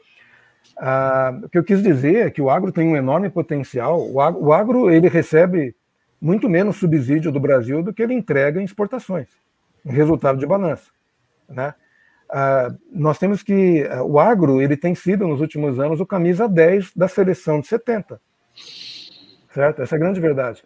o 1.43 1.49
que 1.49 1.57
eu 1.57 1.65
quis 1.65 1.83
dizer 1.83 2.27
é 2.27 2.31
que 2.31 2.43
o 2.43 2.51
agro 2.51 2.73
tem 2.73 2.89
um 2.89 2.97
enorme 2.97 3.31
potencial. 3.31 4.07
O 4.11 4.21
agro, 4.21 4.45
o 4.45 4.53
agro 4.53 4.91
ele 4.91 5.09
recebe 5.09 5.75
muito 6.21 6.49
menos 6.49 6.77
subsídio 6.77 7.33
do 7.33 7.41
Brasil 7.41 7.83
do 7.83 7.93
que 7.93 8.03
ele 8.03 8.15
entrega 8.15 8.61
em 8.61 8.65
exportações, 8.65 9.29
em 9.85 9.93
resultado 9.93 10.39
de 10.39 10.47
balança. 10.47 10.91
Né? 11.49 11.75
Ah, 12.29 12.73
nós 12.93 13.19
temos 13.19 13.43
que. 13.43 13.87
Ah, 13.91 14.05
o 14.05 14.19
agro 14.21 14.61
ele 14.61 14.77
tem 14.77 14.95
sido, 14.95 15.27
nos 15.27 15.41
últimos 15.41 15.81
anos, 15.81 16.01
o 16.01 16.07
camisa 16.07 16.49
10 16.49 16.95
da 16.95 17.09
seleção 17.09 17.61
de 17.61 17.67
70. 17.67 18.21
Certo? 19.53 19.83
Essa 19.83 19.97
é 19.97 19.97
a 19.97 20.01
grande 20.01 20.21
verdade. 20.21 20.63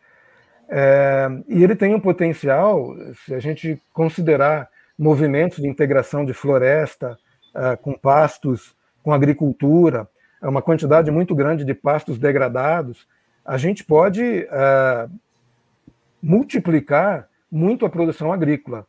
É, 0.69 1.29
e 1.49 1.63
ele 1.63 1.77
tem 1.77 1.95
um 1.95 2.01
potencial, 2.01 2.95
se 3.25 3.35
a 3.35 3.39
gente 3.39 3.81
considerar 3.93 4.69
movimentos 4.99 5.59
de 5.59 5.69
integração 5.69 6.25
de 6.25 6.33
floresta 6.33 7.17
ah, 7.55 7.77
com 7.77 7.95
pastos, 7.95 8.75
com 9.03 9.13
agricultura, 9.13 10.09
uma 10.43 10.61
quantidade 10.61 11.11
muito 11.11 11.35
grande 11.35 11.65
de 11.65 11.75
pastos 11.75 12.19
degradados, 12.19 13.07
a 13.45 13.57
gente 13.57 13.85
pode 13.85 14.47
ah, 14.51 15.09
multiplicar 16.25 17.29
muito 17.53 17.85
a 17.85 17.91
produção 17.91 18.33
agrícola. 18.33 18.87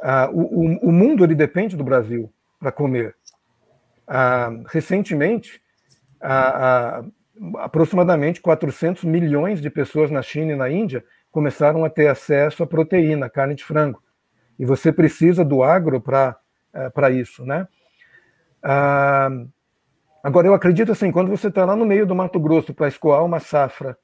Ah, 0.00 0.30
o, 0.32 0.88
o, 0.88 0.92
mundo 0.92 1.24
ele 1.24 1.34
depende 1.34 1.76
do 1.76 1.82
Brasil 1.82 2.32
para 2.60 2.70
comer. 2.70 3.16
Ah, 4.06 4.50
recentemente, 4.68 5.60
ah, 6.20 7.02
aproximadamente 7.58 8.40
400 8.40 9.02
milhões 9.04 9.60
de 9.60 9.68
pessoas 9.68 10.10
na 10.10 10.22
China 10.22 10.52
e 10.52 10.56
na 10.56 10.70
Índia 10.70 11.04
começaram 11.32 11.84
a 11.84 11.90
ter 11.90 12.06
acesso 12.06 12.62
à 12.62 12.66
proteína, 12.66 13.28
carne 13.28 13.56
de 13.56 13.64
frango. 13.64 14.00
E 14.58 14.64
você 14.64 14.92
precisa 14.92 15.44
do 15.44 15.62
agro 15.62 16.00
para 16.00 16.36
para 16.92 17.10
isso, 17.10 17.42
né? 17.42 17.66
agora 20.22 20.46
eu 20.46 20.52
acredito 20.52 20.92
assim, 20.92 21.10
quando 21.10 21.30
você 21.30 21.48
está 21.48 21.64
lá 21.64 21.74
no 21.74 21.86
meio 21.86 22.04
do 22.04 22.14
Mato 22.14 22.38
Grosso 22.38 22.74
para 22.74 22.86
escoar 22.86 23.24
uma 23.24 23.40
safra 23.40 23.96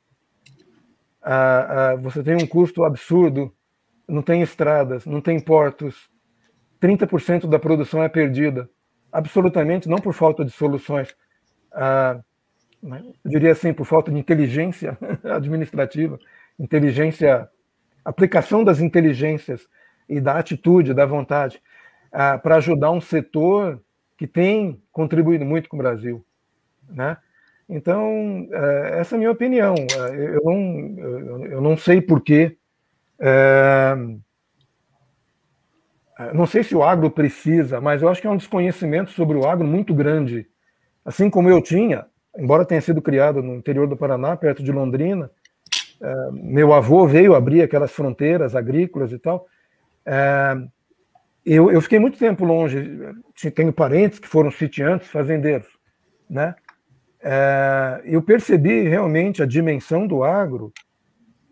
você 2.01 2.23
tem 2.23 2.37
um 2.37 2.47
custo 2.47 2.85
absurdo, 2.85 3.53
não 4.09 4.23
tem 4.23 4.43
estradas, 4.43 5.07
não 5.07 5.21
tem 5.21 5.39
portos, 5.41 6.11
30% 6.81 7.49
da 7.49 7.59
produção 7.59 8.03
é 8.03 8.09
perdida, 8.09 8.69
absolutamente 9.11 9.89
não 9.89 9.99
por 9.99 10.13
falta 10.13 10.45
de 10.45 10.51
soluções, 10.51 11.15
né, 12.83 13.03
eu 13.25 13.31
diria 13.31 13.53
assim, 13.53 13.73
por 13.73 13.87
falta 13.87 14.11
de 14.11 14.19
inteligência 14.19 14.99
administrativa, 15.25 16.19
inteligência, 16.59 17.49
aplicação 18.05 18.65
das 18.65 18.81
inteligências 18.81 19.69
e 20.09 20.21
da 20.21 20.39
atitude, 20.39 20.93
da 20.93 21.07
vontade, 21.07 21.63
para 22.11 22.57
ajudar 22.57 22.91
um 22.91 23.01
setor 23.01 23.81
que 24.19 24.27
tem 24.27 24.83
contribuído 24.91 25.45
muito 25.45 25.69
com 25.69 25.77
o 25.77 25.79
Brasil, 25.79 26.25
né? 26.89 27.17
Então, 27.75 28.47
é, 28.53 29.01
essa 29.01 29.15
é 29.15 29.17
a 29.17 29.19
minha 29.19 29.31
opinião. 29.31 29.75
É, 29.75 30.37
eu 30.37 30.43
não, 30.45 31.47
eu 31.47 31.61
não 31.61 31.77
sei 31.77 32.03
porquê. 32.03 32.59
É, 33.19 33.97
não 36.35 36.47
sei 36.47 36.63
se 36.63 36.75
o 36.77 36.83
agro 36.83 37.11
precisa, 37.11 37.81
mas 37.81 38.03
eu 38.03 38.11
acho 38.11 38.21
que 38.21 38.27
é 38.27 38.31
um 38.31 38.37
desconhecimento 38.37 39.11
sobre 39.13 39.39
o 39.39 39.49
agro 39.49 39.67
muito 39.67 39.95
grande. 39.95 40.47
Assim 41.03 41.31
como 41.31 41.49
eu 41.49 41.63
tinha, 41.63 42.05
embora 42.37 42.67
tenha 42.67 42.81
sido 42.83 43.01
criado 43.01 43.43
no 43.43 43.57
interior 43.57 43.89
do 43.89 43.97
Paraná, 43.97 44.37
perto 44.37 44.63
de 44.63 44.71
Londrina, 44.71 45.31
meu 46.33 46.73
avô 46.73 47.07
veio 47.07 47.35
abrir 47.35 47.63
aquelas 47.63 47.91
fronteiras 47.91 48.55
agrícolas 48.55 49.13
e 49.13 49.19
tal. 49.19 49.47
Eu, 51.45 51.73
eu 51.73 51.81
fiquei 51.81 51.99
muito 51.99 52.19
tempo 52.19 52.45
longe, 52.45 53.01
tenho 53.55 53.73
parentes 53.73 54.21
que 54.21 54.29
foram 54.29 54.51
sitiantes, 54.51 55.09
fazendeiros, 55.09 55.67
né? 56.31 56.55
É, 57.23 58.03
eu 58.05 58.21
percebi 58.21 58.83
realmente 58.89 59.43
a 59.43 59.47
dimensão 59.47 60.07
do 60.07 60.25
agro, 60.25 60.73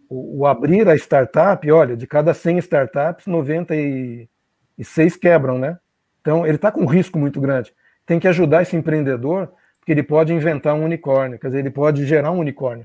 o, 0.09 0.41
o, 0.41 0.47
abrir 0.47 0.89
a 0.89 0.97
startup, 0.97 1.71
olha, 1.71 1.97
de 1.97 2.07
cada 2.07 2.35
100 2.35 2.59
startups, 2.59 3.27
96 3.27 5.17
quebram, 5.17 5.59
né? 5.59 5.79
Então, 6.21 6.45
ele 6.45 6.57
está 6.57 6.73
com 6.73 6.83
um 6.83 6.87
risco 6.87 7.19
muito 7.19 7.41
grande. 7.41 7.73
Tem 8.05 8.19
que 8.19 8.27
ajudar 8.27 8.63
esse 8.63 8.75
empreendedor, 8.77 9.53
porque 9.79 9.93
ele 9.93 10.03
pode 10.03 10.33
inventar 10.33 10.75
um 10.75 10.85
unicórnio, 10.85 11.39
quer 11.39 11.47
dizer, 11.47 11.61
ele 11.61 11.71
pode 11.71 12.05
gerar 12.05 12.33
um 12.33 12.41
unicórnio. 12.41 12.85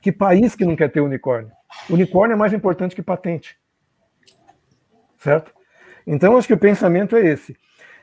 Que 0.00 0.10
país 0.10 0.54
que 0.54 0.64
não 0.64 0.74
quer 0.74 0.90
ter 0.90 1.00
unicórnio? 1.00 1.52
Unicórnio 1.90 2.34
é 2.34 2.38
mais 2.38 2.54
importante 2.54 2.96
que 2.96 3.02
patente. 3.02 3.58
Certo? 5.18 5.52
Então, 6.06 6.38
acho 6.38 6.48
que 6.48 6.54
o 6.54 6.58
pensamento 6.58 7.14
é 7.16 7.26
esse. 7.26 7.54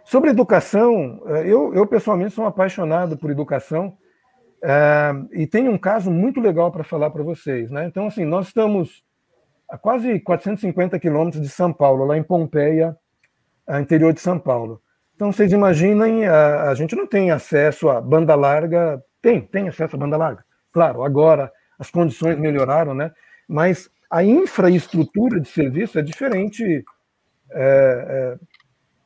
Sobre 0.06 0.30
educação, 0.30 1.22
eh, 1.26 1.48
eu, 1.48 1.74
eu 1.74 1.88
pessoalmente 1.88 2.34
sou 2.34 2.46
apaixonado 2.46 3.18
por 3.18 3.32
educação 3.32 3.98
é, 4.64 5.12
e 5.32 5.48
tenho 5.48 5.72
um 5.72 5.78
caso 5.78 6.12
muito 6.12 6.40
legal 6.40 6.72
para 6.72 6.84
falar 6.84 7.10
para 7.10 7.24
vocês. 7.24 7.72
Né? 7.72 7.86
Então, 7.86 8.08
assim, 8.08 8.24
nós 8.24 8.48
estamos 8.48 9.04
a 9.68 9.78
quase 9.78 10.20
450 10.20 11.00
quilômetros 11.00 11.42
de 11.42 11.50
São 11.50 11.74
Paulo, 11.74 12.06
lá 12.06 12.16
em 12.18 12.24
Pompeia, 12.24 12.96
interior 13.82 14.14
de 14.14 14.22
São 14.22 14.38
Paulo. 14.38 14.80
Então, 15.16 15.32
vocês 15.32 15.52
imaginem, 15.52 16.28
a, 16.28 16.70
a 16.70 16.76
gente 16.76 16.96
não 16.96 17.08
tem 17.08 17.32
acesso 17.32 17.90
a 17.90 18.00
banda 18.00 18.36
larga, 18.36 19.04
tem, 19.22 19.42
tem 19.42 19.68
acesso 19.68 19.96
a 19.96 20.00
banda 20.00 20.18
larga. 20.18 20.46
Claro, 20.72 21.04
agora 21.04 21.52
as 21.80 21.90
condições 21.90 22.38
melhoraram, 22.38 22.94
né? 22.94 23.12
Mas 23.48 23.90
a 24.10 24.24
infraestrutura 24.24 25.40
de 25.40 25.48
serviço 25.48 25.98
é 25.98 26.02
diferente 26.02 26.84
é, 27.52 27.58
é, 27.58 28.38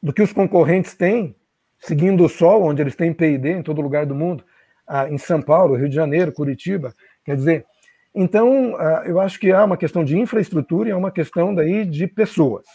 do 0.02 0.14
que 0.14 0.22
os 0.22 0.34
concorrentes 0.34 0.94
têm, 0.94 1.36
seguindo 1.80 2.24
o 2.24 2.30
sol, 2.30 2.64
onde 2.64 2.82
eles 2.82 2.96
têm 2.96 3.14
PID 3.14 3.48
em 3.50 3.64
todo 3.64 3.82
lugar 3.82 4.06
do 4.06 4.16
mundo, 4.16 4.44
ah, 4.88 5.10
em 5.10 5.18
São 5.18 5.42
Paulo, 5.42 5.76
Rio 5.76 5.90
de 5.90 5.96
Janeiro, 5.96 6.32
Curitiba. 6.32 6.94
Quer 7.24 7.36
dizer, 7.36 7.66
então, 8.14 8.76
ah, 8.78 9.04
eu 9.06 9.20
acho 9.20 9.40
que 9.40 9.52
há 9.52 9.64
uma 9.64 9.78
questão 9.78 10.04
de 10.04 10.18
infraestrutura 10.18 10.90
e 10.90 10.92
é 10.92 10.96
uma 10.96 11.12
questão 11.12 11.54
daí 11.54 11.86
de 11.86 12.08
pessoas. 12.08 12.66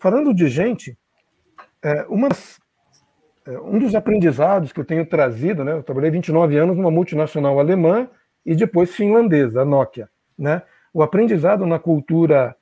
Falando 0.00 0.32
de 0.32 0.48
gente, 0.48 0.96
é, 1.82 2.06
uma, 2.08 2.28
é, 3.46 3.58
um 3.60 3.78
dos 3.78 3.94
aprendizados 3.94 4.72
que 4.72 4.80
eu 4.80 4.84
tenho 4.84 5.04
trazido, 5.04 5.64
né, 5.64 5.72
eu 5.72 5.82
trabalhei 5.82 6.10
29 6.10 6.56
anos 6.56 6.76
numa 6.76 6.90
multinacional 6.90 7.58
alemã 7.58 8.08
e 8.44 8.54
depois 8.54 8.94
finlandesa, 8.94 9.62
a 9.62 9.64
Nokia. 9.64 10.08
Né? 10.38 10.62
O 10.92 11.02
aprendizado 11.02 11.66
na 11.66 11.78
cultura 11.78 12.56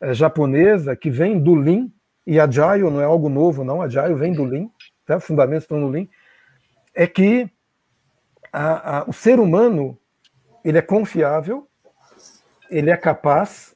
é, 0.00 0.12
japonesa, 0.12 0.94
que 0.94 1.10
vem 1.10 1.38
do 1.38 1.54
Lean, 1.54 1.88
e 2.26 2.38
Agile 2.38 2.90
não 2.90 3.00
é 3.00 3.04
algo 3.04 3.28
novo, 3.28 3.64
não, 3.64 3.82
Agile 3.82 4.14
vem 4.14 4.32
do 4.32 4.44
Lean, 4.44 4.68
tá? 5.04 5.16
os 5.16 5.24
fundamentos 5.24 5.64
estão 5.64 5.78
no 5.78 5.88
Lean, 5.88 6.06
é 6.94 7.06
que 7.06 7.50
a, 8.52 8.98
a, 8.98 9.04
o 9.08 9.12
ser 9.12 9.40
humano 9.40 9.98
ele 10.64 10.78
é 10.78 10.82
confiável, 10.82 11.68
ele 12.70 12.90
é 12.90 12.96
capaz 12.96 13.74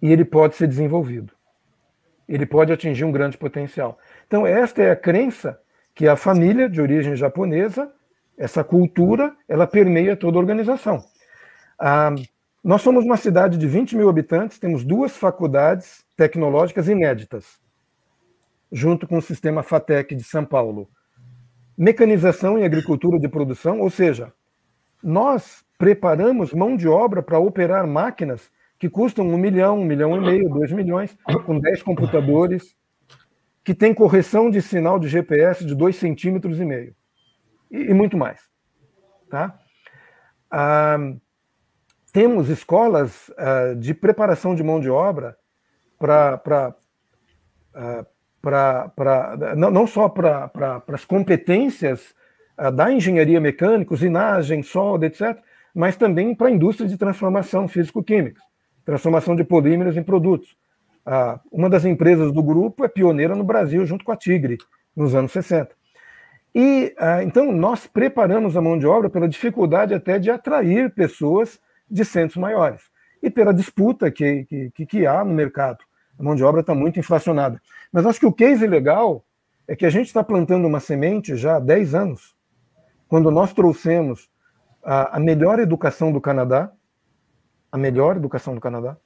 e 0.00 0.10
ele 0.10 0.24
pode 0.24 0.54
ser 0.54 0.66
desenvolvido. 0.66 1.32
Ele 2.28 2.46
pode 2.46 2.72
atingir 2.72 3.04
um 3.04 3.12
grande 3.12 3.38
potencial. 3.38 3.98
Então, 4.26 4.46
esta 4.46 4.82
é 4.82 4.90
a 4.90 4.96
crença 4.96 5.60
que 5.94 6.06
a 6.06 6.16
família 6.16 6.68
de 6.68 6.80
origem 6.80 7.16
japonesa, 7.16 7.92
essa 8.36 8.62
cultura, 8.62 9.34
ela 9.48 9.66
permeia 9.66 10.16
toda 10.16 10.36
a 10.36 10.40
organização. 10.40 11.04
Ah, 11.78 12.14
nós 12.62 12.82
somos 12.82 13.04
uma 13.04 13.16
cidade 13.16 13.56
de 13.56 13.66
20 13.66 13.96
mil 13.96 14.08
habitantes, 14.08 14.58
temos 14.58 14.84
duas 14.84 15.16
faculdades 15.16 16.04
tecnológicas 16.16 16.88
inéditas, 16.88 17.60
junto 18.70 19.06
com 19.06 19.18
o 19.18 19.22
sistema 19.22 19.62
FATEC 19.62 20.14
de 20.14 20.24
São 20.24 20.44
Paulo. 20.44 20.88
Mecanização 21.76 22.58
e 22.58 22.64
agricultura 22.64 23.18
de 23.18 23.28
produção, 23.28 23.80
ou 23.80 23.88
seja, 23.88 24.32
nós 25.02 25.64
preparamos 25.78 26.52
mão 26.52 26.76
de 26.76 26.88
obra 26.88 27.22
para 27.22 27.38
operar 27.38 27.86
máquinas 27.86 28.50
que 28.78 28.90
custam 28.90 29.26
um 29.26 29.38
milhão, 29.38 29.80
um 29.80 29.84
milhão 29.84 30.16
e 30.16 30.20
meio, 30.20 30.48
dois 30.48 30.72
milhões, 30.72 31.16
com 31.46 31.58
10 31.58 31.82
computadores, 31.82 32.76
que 33.64 33.74
tem 33.74 33.94
correção 33.94 34.50
de 34.50 34.60
sinal 34.60 34.98
de 34.98 35.08
GPS 35.08 35.64
de 35.64 35.74
dois 35.74 35.96
centímetros 35.96 36.60
e 36.60 36.64
meio, 36.64 36.94
e, 37.70 37.90
e 37.90 37.94
muito 37.94 38.16
mais. 38.16 38.40
Tá? 39.30 39.58
Ah, 40.50 40.96
temos 42.18 42.48
escolas 42.48 43.28
uh, 43.28 43.76
de 43.76 43.94
preparação 43.94 44.52
de 44.52 44.64
mão 44.64 44.80
de 44.80 44.90
obra 44.90 45.36
para 45.96 46.74
uh, 47.76 48.06
não, 49.56 49.70
não 49.70 49.86
só 49.86 50.08
para 50.08 50.50
as 50.88 51.04
competências 51.04 52.12
uh, 52.58 52.72
da 52.72 52.90
engenharia 52.90 53.40
mecânica, 53.40 53.94
usinagem, 53.94 54.64
solda, 54.64 55.06
etc., 55.06 55.38
mas 55.72 55.94
também 55.94 56.34
para 56.34 56.48
a 56.48 56.50
indústria 56.50 56.88
de 56.88 56.98
transformação 56.98 57.68
físico-química, 57.68 58.40
transformação 58.84 59.36
de 59.36 59.44
polímeros 59.44 59.96
em 59.96 60.02
produtos. 60.02 60.56
Uh, 61.06 61.38
uma 61.52 61.70
das 61.70 61.84
empresas 61.84 62.32
do 62.32 62.42
grupo 62.42 62.84
é 62.84 62.88
pioneira 62.88 63.36
no 63.36 63.44
Brasil, 63.44 63.86
junto 63.86 64.04
com 64.04 64.10
a 64.10 64.16
Tigre, 64.16 64.58
nos 64.96 65.14
anos 65.14 65.30
60. 65.30 65.70
E 66.52 66.92
então 67.22 67.52
nós 67.52 67.86
preparamos 67.86 68.56
a 68.56 68.60
mão 68.60 68.76
de 68.76 68.86
obra 68.88 69.08
pela 69.08 69.28
dificuldade 69.28 69.94
até 69.94 70.18
de 70.18 70.28
atrair 70.28 70.92
pessoas 70.92 71.60
de 71.90 72.04
centros 72.04 72.36
maiores. 72.36 72.82
E 73.22 73.30
pela 73.30 73.52
disputa 73.52 74.10
que, 74.10 74.44
que, 74.74 74.86
que 74.86 75.06
há 75.06 75.24
no 75.24 75.32
mercado. 75.32 75.78
A 76.18 76.22
mão 76.22 76.34
de 76.34 76.44
obra 76.44 76.60
está 76.60 76.74
muito 76.74 76.98
inflacionada. 76.98 77.60
Mas 77.92 78.06
acho 78.06 78.20
que 78.20 78.26
o 78.26 78.32
case 78.32 78.66
legal 78.66 79.24
é 79.66 79.76
que 79.76 79.86
a 79.86 79.90
gente 79.90 80.06
está 80.06 80.22
plantando 80.22 80.66
uma 80.66 80.80
semente 80.80 81.36
já 81.36 81.56
há 81.56 81.60
10 81.60 81.94
anos, 81.94 82.34
quando 83.08 83.30
nós 83.30 83.52
trouxemos 83.52 84.30
a, 84.82 85.16
a 85.16 85.20
melhor 85.20 85.58
educação 85.58 86.12
do 86.12 86.20
Canadá, 86.20 86.72
a 87.70 87.76
melhor 87.76 88.16
educação 88.16 88.54
do 88.54 88.60
Canadá, 88.60 88.96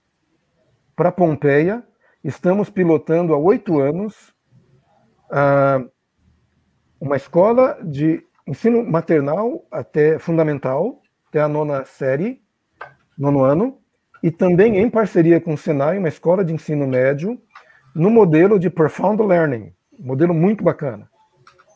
para 0.95 1.13
Pompeia. 1.13 1.83
Estamos 2.23 2.71
pilotando 2.71 3.35
há 3.35 3.37
oito 3.37 3.81
anos 3.81 4.33
uh, 5.31 5.91
uma 7.01 7.17
escola 7.17 7.79
de 7.83 8.25
ensino 8.47 8.85
maternal 8.85 9.67
até 9.71 10.19
fundamental, 10.19 11.01
até 11.29 11.41
a 11.41 11.49
nona 11.49 11.85
série, 11.85 12.42
nono 13.19 13.43
ano, 13.43 13.79
e 14.23 14.31
também 14.31 14.79
em 14.79 14.89
parceria 14.89 15.41
com 15.41 15.55
o 15.55 15.59
Senai, 15.59 15.99
uma 15.99 16.09
escola 16.09 16.45
de 16.45 16.53
ensino 16.53 16.87
médio, 16.87 17.41
no 17.95 18.09
modelo 18.09 18.59
de 18.59 18.71
Profound 18.71 19.23
Learning, 19.23 19.73
modelo 19.99 20.33
muito 20.33 20.63
bacana, 20.63 21.11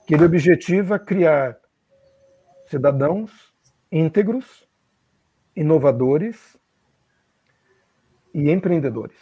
que 0.06 0.14
ele 0.14 0.24
objetiva 0.24 0.98
criar 0.98 1.56
cidadãos 2.66 3.54
íntegros, 3.90 4.66
inovadores 5.54 6.56
e 8.34 8.50
empreendedores. 8.50 9.16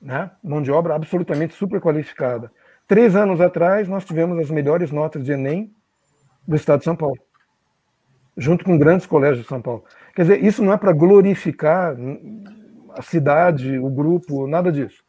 Né? 0.00 0.30
Mão 0.42 0.62
de 0.62 0.70
obra 0.70 0.94
absolutamente 0.94 1.54
super 1.54 1.80
qualificada. 1.80 2.50
Três 2.86 3.16
anos 3.16 3.40
atrás, 3.40 3.88
nós 3.88 4.04
tivemos 4.04 4.38
as 4.38 4.50
melhores 4.50 4.90
notas 4.90 5.24
de 5.24 5.32
Enem 5.32 5.74
do 6.46 6.56
estado 6.56 6.80
de 6.80 6.84
São 6.84 6.96
Paulo, 6.96 7.18
junto 8.36 8.64
com 8.64 8.78
grandes 8.78 9.06
colégios 9.06 9.42
de 9.42 9.48
São 9.48 9.62
Paulo. 9.62 9.84
Quer 10.14 10.22
dizer, 10.22 10.44
isso 10.44 10.62
não 10.62 10.72
é 10.72 10.76
para 10.76 10.92
glorificar 10.92 11.96
a 12.90 13.02
cidade, 13.02 13.78
o 13.78 13.88
grupo, 13.88 14.46
nada 14.46 14.70
disso. 14.70 15.02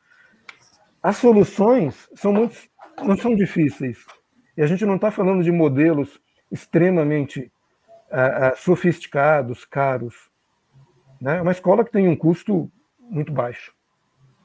As 1.02 1.18
soluções 1.18 2.10
são 2.16 2.34
muito, 2.34 2.58
não 3.04 3.18
são 3.18 3.36
difíceis. 3.36 4.06
E 4.56 4.62
a 4.62 4.68
gente 4.68 4.86
não 4.86 4.96
está 4.96 5.12
falando 5.12 5.44
de 5.44 5.52
modelos 5.52 6.20
extremamente 6.52 7.52
uh, 8.12 8.54
uh, 8.54 8.58
sofisticados, 8.58 9.66
caros. 9.66 10.16
Né? 11.22 11.38
É 11.38 11.42
uma 11.42 11.52
escola 11.52 11.84
que 11.84 11.92
tem 11.92 12.08
um 12.08 12.16
custo 12.16 12.72
muito 13.00 13.32
baixo. 13.32 13.74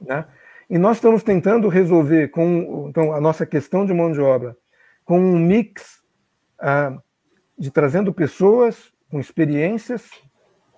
Né? 0.00 0.24
E 0.68 0.78
nós 0.78 0.96
estamos 0.96 1.22
tentando 1.22 1.68
resolver 1.68 2.28
com 2.28 2.88
então, 2.88 3.12
a 3.12 3.20
nossa 3.20 3.46
questão 3.46 3.86
de 3.86 3.94
mão 3.94 4.12
de 4.12 4.20
obra 4.20 4.56
com 5.04 5.18
um 5.18 5.38
mix 5.38 6.02
uh, 6.60 7.00
de 7.58 7.70
trazendo 7.70 8.12
pessoas 8.12 8.92
com 9.10 9.20
experiências 9.20 10.10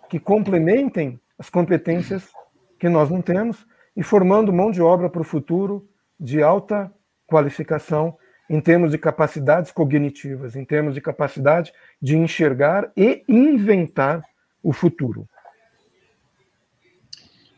que 0.08 0.18
complementem 0.18 1.20
as 1.38 1.48
competências 1.48 2.30
que 2.78 2.88
nós 2.88 3.10
não 3.10 3.22
temos 3.22 3.66
e 3.96 4.02
formando 4.02 4.52
mão 4.52 4.70
de 4.70 4.82
obra 4.82 5.08
para 5.08 5.20
o 5.20 5.24
futuro 5.24 5.88
de 6.18 6.42
alta 6.42 6.92
qualificação 7.26 8.16
em 8.48 8.60
termos 8.60 8.90
de 8.90 8.98
capacidades 8.98 9.72
cognitivas, 9.72 10.54
em 10.54 10.64
termos 10.64 10.94
de 10.94 11.00
capacidade 11.00 11.72
de 12.00 12.16
enxergar 12.16 12.92
e 12.96 13.24
inventar 13.26 14.22
o 14.62 14.72
futuro. 14.72 15.28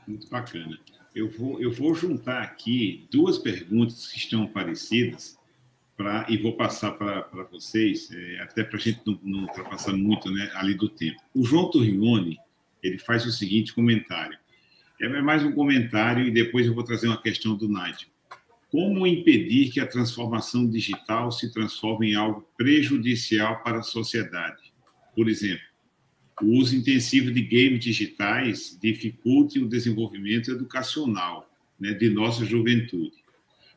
Muito 0.07 0.29
bacana. 0.29 0.79
Eu 1.15 1.29
vou, 1.31 1.61
eu 1.61 1.73
vou 1.73 1.95
juntar 1.95 2.43
aqui 2.43 3.09
duas 3.11 3.39
perguntas 3.39 4.07
que 4.09 4.19
estão 4.19 4.47
parecidas 4.47 5.36
pra, 5.97 6.27
e 6.29 6.37
vou 6.37 6.53
passar 6.57 6.93
para 6.93 7.49
vocês, 7.51 8.11
é, 8.13 8.41
até 8.43 8.63
para 8.63 8.77
a 8.77 8.81
gente 8.81 9.01
não, 9.07 9.19
não 9.23 9.41
ultrapassar 9.41 9.93
muito 9.93 10.31
né, 10.31 10.51
ali 10.55 10.75
do 10.75 10.89
tempo. 10.89 11.21
O 11.35 11.45
João 11.45 11.71
Torrione 11.71 12.39
ele 12.83 12.99
faz 12.99 13.25
o 13.27 13.33
seguinte 13.33 13.73
comentário. 13.73 14.39
É 15.01 15.09
mais 15.21 15.45
um 15.45 15.53
comentário 15.53 16.27
e 16.27 16.31
depois 16.31 16.67
eu 16.67 16.75
vou 16.75 16.85
trazer 16.85 17.07
uma 17.09 17.21
questão 17.21 17.55
do 17.55 17.69
Nigel. 17.69 18.09
Como 18.71 19.07
impedir 19.07 19.71
que 19.71 19.81
a 19.81 19.87
transformação 19.87 20.69
digital 20.69 21.31
se 21.31 21.53
transforme 21.53 22.11
em 22.11 22.15
algo 22.15 22.47
prejudicial 22.57 23.63
para 23.63 23.79
a 23.79 23.83
sociedade? 23.83 24.73
Por 25.15 25.29
exemplo, 25.29 25.65
o 26.43 26.59
uso 26.59 26.77
intensivo 26.77 27.31
de 27.31 27.43
games 27.43 27.81
digitais 27.81 28.79
dificulte 28.81 29.59
o 29.59 29.69
desenvolvimento 29.69 30.51
educacional 30.51 31.51
né, 31.79 31.93
de 31.93 32.11
nossa 32.11 32.45
juventude. 32.45 33.26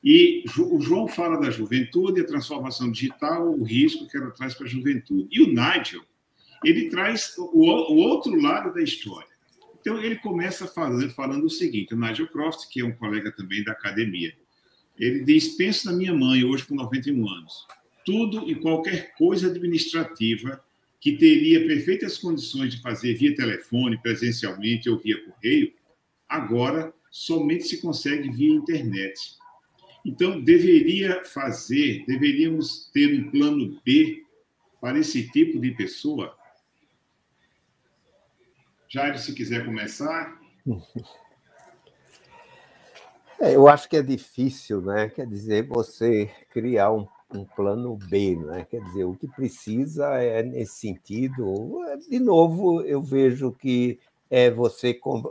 E 0.04 0.44
o 0.58 0.80
João 0.80 1.08
fala 1.08 1.40
da 1.40 1.50
juventude, 1.50 2.22
a 2.22 2.26
transformação 2.26 2.90
digital, 2.92 3.50
o 3.50 3.64
risco 3.64 4.08
que 4.08 4.18
ela 4.18 4.32
traz 4.32 4.54
para 4.54 4.66
a 4.66 4.70
juventude. 4.70 5.28
E 5.32 5.42
o 5.42 5.48
Nigel, 5.48 6.02
ele 6.64 6.90
traz 6.90 7.36
o, 7.38 7.62
o 7.62 7.96
outro 7.98 8.40
lado 8.40 8.74
da 8.74 8.82
história. 8.82 9.28
Então, 9.82 10.02
ele 10.02 10.16
começa 10.18 10.68
falando, 10.68 11.10
falando 11.12 11.46
o 11.46 11.50
seguinte: 11.50 11.94
o 11.94 12.00
Nigel 12.00 12.28
Croft, 12.28 12.68
que 12.70 12.82
é 12.82 12.86
um 12.86 12.92
colega 12.92 13.32
também 13.32 13.64
da 13.64 13.72
academia, 13.74 14.34
ele 14.98 15.24
diz: 15.24 15.50
Penso 15.50 15.88
na 15.88 15.94
minha 15.94 16.14
mãe, 16.14 16.44
hoje 16.44 16.66
com 16.66 16.76
91 16.76 17.30
anos. 17.30 17.68
Tudo 18.06 18.50
e 18.50 18.56
qualquer 18.56 19.14
coisa 19.16 19.48
administrativa 19.48 20.64
que 21.00 21.14
teria 21.14 21.66
perfeitas 21.66 22.18
condições 22.18 22.74
de 22.74 22.82
fazer 22.82 23.14
via 23.16 23.34
telefone, 23.34 24.02
presencialmente 24.02 24.90
ou 24.90 24.98
via 24.98 25.24
correio, 25.24 25.72
agora 26.28 26.94
somente 27.10 27.64
se 27.64 27.82
consegue 27.82 28.30
via 28.30 28.54
internet. 28.54 29.39
Então, 30.06 30.42
deveria 30.42 31.24
fazer, 31.26 32.06
deveríamos 32.06 32.90
ter 32.94 33.20
um 33.20 33.30
plano 33.30 33.80
B 33.84 34.24
para 34.80 34.98
esse 35.00 35.30
tipo 35.30 35.60
de 35.60 35.72
pessoa? 35.72 36.38
Jair, 38.88 39.20
se 39.20 39.34
quiser 39.34 39.66
começar. 39.66 40.40
É, 43.40 43.56
eu 43.56 43.68
acho 43.68 43.88
que 43.88 43.96
é 43.96 44.02
difícil, 44.02 44.82
né? 44.82 45.10
Quer 45.10 45.28
dizer, 45.28 45.68
você 45.68 46.30
criar 46.50 46.92
um, 46.92 47.08
um, 47.34 47.46
plano 47.46 47.96
B, 47.96 48.36
né? 48.36 48.66
Quer 48.70 48.84
dizer, 48.84 49.04
o 49.04 49.16
que 49.16 49.28
precisa 49.28 50.08
é 50.16 50.44
nesse 50.44 50.80
sentido. 50.80 51.80
De 52.10 52.20
novo, 52.20 52.82
eu 52.82 53.02
vejo 53.02 53.52
que 53.52 54.00
é 54.30 54.52
você 54.52 54.94
com, 54.94 55.24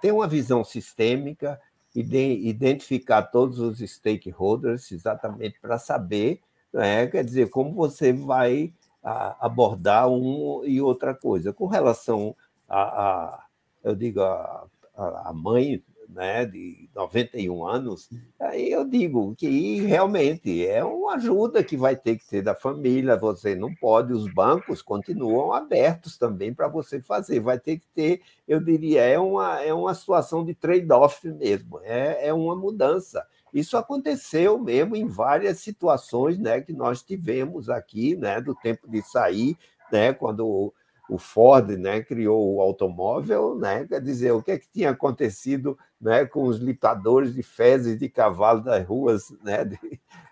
ter 0.00 0.12
uma 0.12 0.28
visão 0.28 0.62
sistêmica 0.62 1.60
identificar 2.00 3.22
todos 3.22 3.58
os 3.58 3.78
stakeholders 3.78 4.92
exatamente 4.92 5.60
para 5.60 5.78
saber, 5.78 6.40
né? 6.72 7.06
Quer 7.06 7.24
dizer, 7.24 7.50
como 7.50 7.72
você 7.72 8.12
vai 8.12 8.72
abordar 9.02 10.08
um 10.08 10.62
e 10.64 10.80
outra 10.80 11.14
coisa. 11.14 11.52
Com 11.52 11.66
relação 11.66 12.34
a, 12.68 12.82
a 12.82 13.44
eu 13.82 13.94
digo, 13.94 14.20
a, 14.20 14.66
a 14.96 15.32
mãe 15.32 15.82
né, 16.08 16.46
de 16.46 16.88
91 16.94 17.66
anos, 17.66 18.08
aí 18.40 18.70
eu 18.70 18.84
digo 18.84 19.34
que 19.36 19.80
realmente 19.82 20.66
é 20.66 20.82
uma 20.82 21.14
ajuda 21.14 21.62
que 21.62 21.76
vai 21.76 21.94
ter 21.94 22.16
que 22.16 22.26
ter 22.26 22.42
da 22.42 22.54
família, 22.54 23.16
você 23.16 23.54
não 23.54 23.74
pode, 23.74 24.12
os 24.12 24.32
bancos 24.32 24.80
continuam 24.80 25.52
abertos 25.52 26.16
também 26.16 26.54
para 26.54 26.66
você 26.66 27.00
fazer, 27.00 27.40
vai 27.40 27.58
ter 27.58 27.78
que 27.78 27.86
ter, 27.94 28.22
eu 28.46 28.58
diria, 28.58 29.02
é 29.02 29.18
uma, 29.18 29.60
é 29.60 29.74
uma 29.74 29.94
situação 29.94 30.44
de 30.44 30.54
trade-off 30.54 31.28
mesmo, 31.30 31.80
é, 31.82 32.28
é 32.28 32.32
uma 32.32 32.56
mudança. 32.56 33.26
Isso 33.52 33.76
aconteceu 33.76 34.58
mesmo 34.58 34.96
em 34.96 35.06
várias 35.06 35.60
situações 35.60 36.38
né, 36.38 36.60
que 36.60 36.72
nós 36.72 37.02
tivemos 37.02 37.68
aqui, 37.68 38.16
né, 38.16 38.40
do 38.40 38.54
tempo 38.54 38.88
de 38.90 39.02
sair, 39.02 39.56
né, 39.92 40.12
quando 40.12 40.72
o 41.08 41.16
Ford 41.16 41.70
né, 41.70 42.02
criou 42.02 42.54
o 42.54 42.60
automóvel, 42.60 43.54
né, 43.58 43.86
quer 43.86 44.00
dizer, 44.00 44.32
o 44.32 44.42
que, 44.42 44.52
é 44.52 44.58
que 44.58 44.68
tinha 44.68 44.90
acontecido 44.90 45.78
né, 46.00 46.24
com 46.24 46.44
os 46.44 46.58
litadores 46.58 47.34
de 47.34 47.42
fezes 47.42 47.98
de 47.98 48.08
cavalo 48.08 48.62
das 48.62 48.86
ruas 48.86 49.30
né, 49.42 49.64
de, 49.64 49.78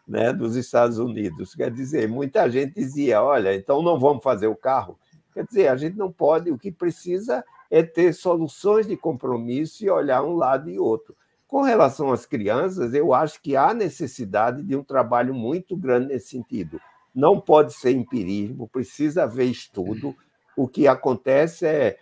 né, 0.07 0.33
dos 0.33 0.57
Estados 0.57 0.99
Unidos? 0.99 1.55
Quer 1.55 1.71
dizer, 1.71 2.09
muita 2.09 2.51
gente 2.51 2.75
dizia: 2.75 3.23
olha, 3.23 3.55
então 3.55 3.83
não 3.83 3.99
vamos 3.99 4.23
fazer 4.23 4.47
o 4.47 4.57
carro. 4.57 4.99
Quer 5.33 5.45
dizer, 5.45 5.69
a 5.69 5.77
gente 5.77 5.97
não 5.97 6.11
pode, 6.11 6.51
o 6.51 6.59
que 6.59 6.73
precisa 6.73 7.45
é 7.71 7.83
ter 7.83 8.13
soluções 8.13 8.87
de 8.87 8.97
compromisso 8.97 9.85
e 9.85 9.91
olhar 9.91 10.23
um 10.23 10.35
lado 10.35 10.71
e 10.71 10.79
outro. 10.79 11.15
Com 11.47 11.63
relação 11.63 12.11
às 12.11 12.27
crianças, 12.27 12.95
eu 12.95 13.13
acho 13.13 13.41
que 13.43 13.55
há 13.55 13.75
necessidade 13.75 14.63
de 14.63 14.75
um 14.75 14.83
trabalho 14.83 15.35
muito 15.35 15.77
grande 15.77 16.09
nesse 16.09 16.29
sentido. 16.29 16.81
Não 17.15 17.41
pode 17.41 17.73
ser 17.73 17.93
empirismo, 17.93 18.69
precisa 18.69 19.25
haver 19.25 19.47
estudo 19.47 20.15
o 20.57 20.67
que 20.67 20.89
acontece 20.89 21.67
é 21.67 21.99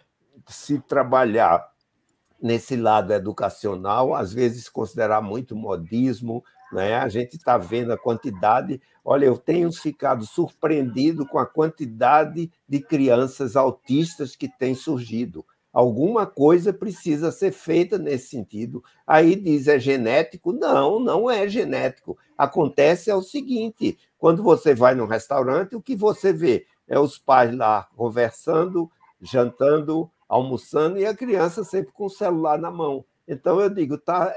se 0.47 0.79
trabalhar 0.79 1.74
nesse 2.45 2.77
lado 2.77 3.13
educacional, 3.13 4.15
às 4.15 4.33
vezes 4.33 4.69
considerar 4.69 5.23
muito 5.23 5.57
modismo, 5.57 6.45
né? 6.71 6.97
A 6.97 7.09
gente 7.09 7.37
está 7.37 7.57
vendo 7.57 7.93
a 7.93 7.99
quantidade. 7.99 8.81
Olha, 9.05 9.25
eu 9.25 9.39
tenho 9.39 9.73
ficado 9.73 10.27
surpreendido 10.27 11.27
com 11.27 11.39
a 11.39 11.47
quantidade 11.47 12.53
de 12.69 12.81
crianças 12.81 13.57
autistas 13.57 14.37
que 14.37 14.49
tem 14.49 14.75
surgido. 14.75 15.45
Alguma 15.73 16.27
coisa 16.27 16.73
precisa 16.73 17.33
ser 17.33 17.51
feita 17.51 17.99
nesse 17.99 18.29
sentido. 18.29 18.85
Aí 19.07 19.35
diz 19.35 19.67
é 19.67 19.79
genético? 19.79 20.53
Não, 20.53 21.01
não 21.01 21.31
é 21.31 21.49
genético. 21.49 22.17
Acontece 22.37 23.11
é 23.11 23.15
o 23.15 23.23
seguinte: 23.23 23.99
quando 24.19 24.43
você 24.43 24.75
vai 24.75 24.95
num 24.95 25.07
restaurante, 25.07 25.75
o 25.75 25.83
que 25.83 25.97
você 25.97 26.33
vê? 26.33 26.67
é 26.89 26.99
os 26.99 27.19
pais 27.19 27.55
lá 27.55 27.89
conversando, 27.97 28.91
jantando, 29.21 30.11
almoçando 30.29 30.99
e 30.99 31.07
a 31.07 31.15
criança 31.15 31.65
sempre 31.65 31.93
com 31.93 32.07
o 32.07 32.11
celular 32.11 32.59
na 32.59 32.71
mão. 32.71 33.05
Então 33.27 33.61
eu 33.61 33.71
digo, 33.71 33.95
está 33.95 34.35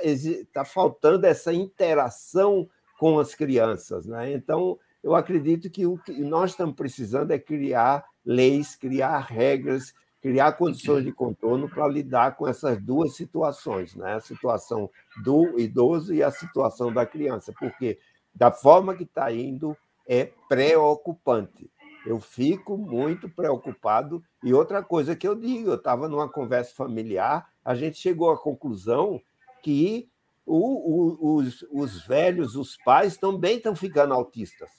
tá 0.53 0.63
faltando 0.63 1.25
essa 1.25 1.53
interação 1.53 2.69
com 2.99 3.19
as 3.19 3.35
crianças, 3.35 4.05
né? 4.05 4.31
Então 4.31 4.77
eu 5.03 5.15
acredito 5.15 5.69
que 5.69 5.85
o 5.85 5.97
que 5.97 6.13
nós 6.21 6.51
estamos 6.51 6.75
precisando 6.75 7.31
é 7.31 7.39
criar 7.39 8.05
leis, 8.25 8.75
criar 8.75 9.19
regras, 9.19 9.93
criar 10.21 10.53
condições 10.53 11.03
de 11.03 11.11
contorno 11.11 11.69
para 11.69 11.87
lidar 11.87 12.35
com 12.35 12.47
essas 12.47 12.81
duas 12.81 13.15
situações, 13.15 13.95
né? 13.95 14.15
A 14.15 14.21
situação 14.21 14.89
do 15.23 15.59
idoso 15.59 16.13
e 16.13 16.23
a 16.23 16.31
situação 16.31 16.91
da 16.91 17.05
criança, 17.05 17.53
porque 17.59 17.99
da 18.33 18.51
forma 18.51 18.95
que 18.95 19.03
está 19.03 19.31
indo 19.31 19.75
é 20.07 20.31
preocupante 20.47 21.69
eu 22.07 22.19
fico 22.21 22.77
muito 22.77 23.27
preocupado. 23.27 24.23
E 24.41 24.53
outra 24.53 24.81
coisa 24.81 25.15
que 25.15 25.27
eu 25.27 25.35
digo, 25.35 25.69
eu 25.71 25.75
estava 25.75 26.07
numa 26.07 26.29
conversa 26.29 26.73
familiar, 26.73 27.49
a 27.63 27.75
gente 27.75 27.97
chegou 27.97 28.31
à 28.31 28.37
conclusão 28.37 29.21
que 29.61 30.09
o, 30.45 30.55
o, 30.55 31.35
os, 31.35 31.65
os 31.69 32.07
velhos, 32.07 32.55
os 32.55 32.77
pais, 32.77 33.17
também 33.17 33.57
estão 33.57 33.75
ficando 33.75 34.13
autistas, 34.13 34.69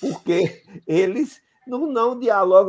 porque 0.00 0.62
eles 0.86 1.42
não, 1.66 1.86
não 1.90 2.18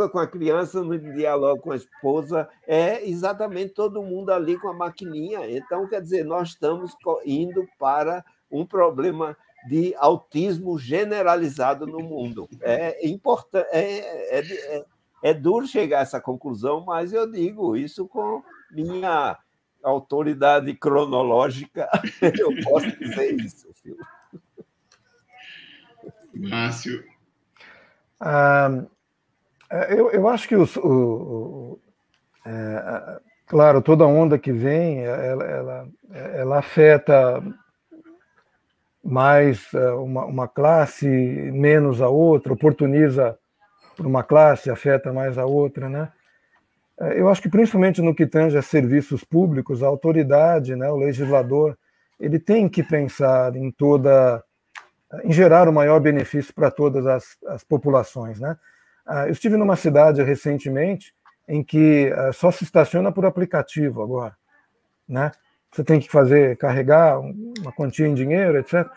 com 0.09 0.19
a 0.19 0.27
criança, 0.27 0.83
não 0.83 0.97
dialoga 0.97 1.61
com 1.61 1.71
a 1.71 1.75
esposa, 1.75 2.49
é 2.67 3.07
exatamente 3.07 3.75
todo 3.75 4.01
mundo 4.01 4.31
ali 4.31 4.57
com 4.57 4.69
a 4.69 4.73
maquininha. 4.73 5.49
Então, 5.49 5.87
quer 5.87 6.01
dizer, 6.01 6.25
nós 6.25 6.49
estamos 6.49 6.95
indo 7.23 7.65
para 7.77 8.25
um 8.51 8.65
problema 8.65 9.37
de 9.67 9.93
autismo 9.97 10.77
generalizado 10.77 11.85
no 11.85 11.99
mundo. 11.99 12.47
É 12.61 13.07
importante, 13.07 13.67
é, 13.71 14.39
é, 14.39 14.77
é, 14.77 14.85
é 15.23 15.33
duro 15.33 15.67
chegar 15.67 15.99
a 15.99 16.01
essa 16.01 16.21
conclusão, 16.21 16.83
mas 16.85 17.11
eu 17.11 17.29
digo 17.29 17.75
isso 17.75 18.07
com 18.07 18.41
minha 18.71 19.37
autoridade 19.83 20.73
cronológica, 20.73 21.89
eu 22.21 22.51
posso 22.63 22.91
dizer 22.99 23.35
isso. 23.35 23.67
Filho. 23.73 23.97
Márcio. 26.35 27.03
Ah, 28.19 28.83
eu, 29.89 30.11
eu 30.11 30.27
acho 30.27 30.47
que 30.47 30.55
os, 30.55 30.75
o, 30.77 30.81
o 30.81 31.79
é, 32.45 33.19
claro, 33.45 33.81
toda 33.81 34.05
onda 34.05 34.37
que 34.37 34.51
vem, 34.51 35.03
ela, 35.03 35.43
ela, 35.43 35.89
ela 36.11 36.59
afeta 36.59 37.41
mais 39.09 39.67
eh, 39.73 39.91
uma, 39.91 40.25
uma 40.25 40.47
classe, 40.47 41.07
menos 41.07 41.99
a 42.01 42.07
outra, 42.07 42.53
oportuniza 42.53 43.37
para 43.97 44.07
uma 44.07 44.23
classe, 44.23 44.69
afeta 44.69 45.11
mais 45.11 45.37
a 45.37 45.45
outra, 45.45 45.89
né? 45.89 46.11
Eh, 47.01 47.19
eu 47.19 47.27
acho 47.27 47.41
que 47.41 47.49
principalmente 47.49 48.01
no 48.01 48.13
que 48.13 48.27
tange 48.27 48.55
a 48.57 48.61
serviços 48.61 49.23
públicos, 49.23 49.81
a 49.81 49.87
autoridade, 49.87 50.75
né, 50.75 50.89
o 50.91 50.95
legislador, 50.97 51.75
ele 52.19 52.37
tem 52.39 52.69
que 52.69 52.83
pensar 52.83 53.55
em 53.55 53.71
toda 53.71 54.43
em 55.23 55.31
gerar 55.31 55.67
o 55.67 55.73
maior 55.73 55.99
benefício 55.99 56.53
para 56.53 56.69
todas 56.69 57.07
as, 57.07 57.35
as 57.47 57.63
populações. 57.63 58.39
Né? 58.39 58.55
Ah, 59.03 59.25
eu 59.25 59.31
estive 59.31 59.57
numa 59.57 59.75
cidade 59.75 60.21
recentemente 60.21 61.15
em 61.47 61.63
que 61.63 62.11
só 62.31 62.51
se 62.51 62.63
estaciona 62.63 63.11
por 63.11 63.25
aplicativo 63.25 64.03
agora. 64.03 64.37
Né? 65.07 65.31
Você 65.71 65.83
tem 65.83 65.99
que 65.99 66.09
fazer, 66.09 66.57
carregar 66.57 67.19
uma 67.19 67.71
quantia 67.71 68.07
em 68.07 68.13
dinheiro, 68.13 68.57
etc. 68.57 68.87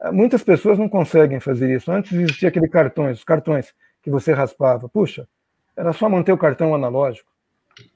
Ah, 0.00 0.10
muitas 0.10 0.42
pessoas 0.42 0.78
não 0.78 0.88
conseguem 0.88 1.40
fazer 1.40 1.74
isso. 1.74 1.90
Antes 1.92 2.12
existia 2.12 2.48
aquele 2.48 2.68
cartões, 2.68 3.18
os 3.18 3.24
cartões 3.24 3.74
que 4.02 4.10
você 4.10 4.32
raspava. 4.32 4.88
Puxa, 4.88 5.28
era 5.76 5.92
só 5.92 6.08
manter 6.08 6.32
o 6.32 6.38
cartão 6.38 6.74
analógico. 6.74 7.30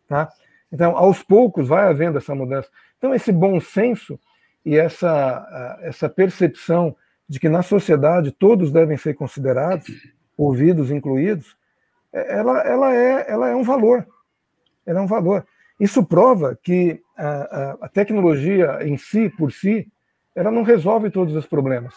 Tá? 0.08 0.30
Então, 0.70 0.96
aos 0.96 1.22
poucos 1.22 1.68
vai 1.68 1.88
havendo 1.88 2.18
essa 2.18 2.34
mudança. 2.34 2.68
Então, 2.98 3.14
esse 3.14 3.32
bom 3.32 3.60
senso 3.60 4.18
e 4.64 4.76
essa, 4.76 5.78
essa 5.82 6.08
percepção 6.08 6.96
de 7.28 7.40
que 7.40 7.48
na 7.48 7.62
sociedade 7.62 8.30
todos 8.30 8.70
devem 8.70 8.96
ser 8.96 9.14
considerados, 9.14 9.86
ouvidos 10.36 10.90
incluídos, 10.90 11.56
é, 12.12 12.36
ela, 12.38 12.60
ela, 12.60 12.94
é, 12.94 13.30
ela 13.30 13.48
é 13.48 13.54
um 13.54 13.62
valor. 13.62 14.06
Ela 14.84 15.00
é 15.00 15.02
um 15.02 15.06
valor. 15.06 15.46
Isso 15.78 16.04
prova 16.04 16.58
que 16.62 17.02
a, 17.16 17.88
tecnologia 17.88 18.78
em 18.82 18.96
si, 18.96 19.28
por 19.30 19.50
si, 19.50 19.88
ela 20.34 20.50
não 20.50 20.62
resolve 20.62 21.10
todos 21.10 21.34
os 21.34 21.46
problemas. 21.46 21.94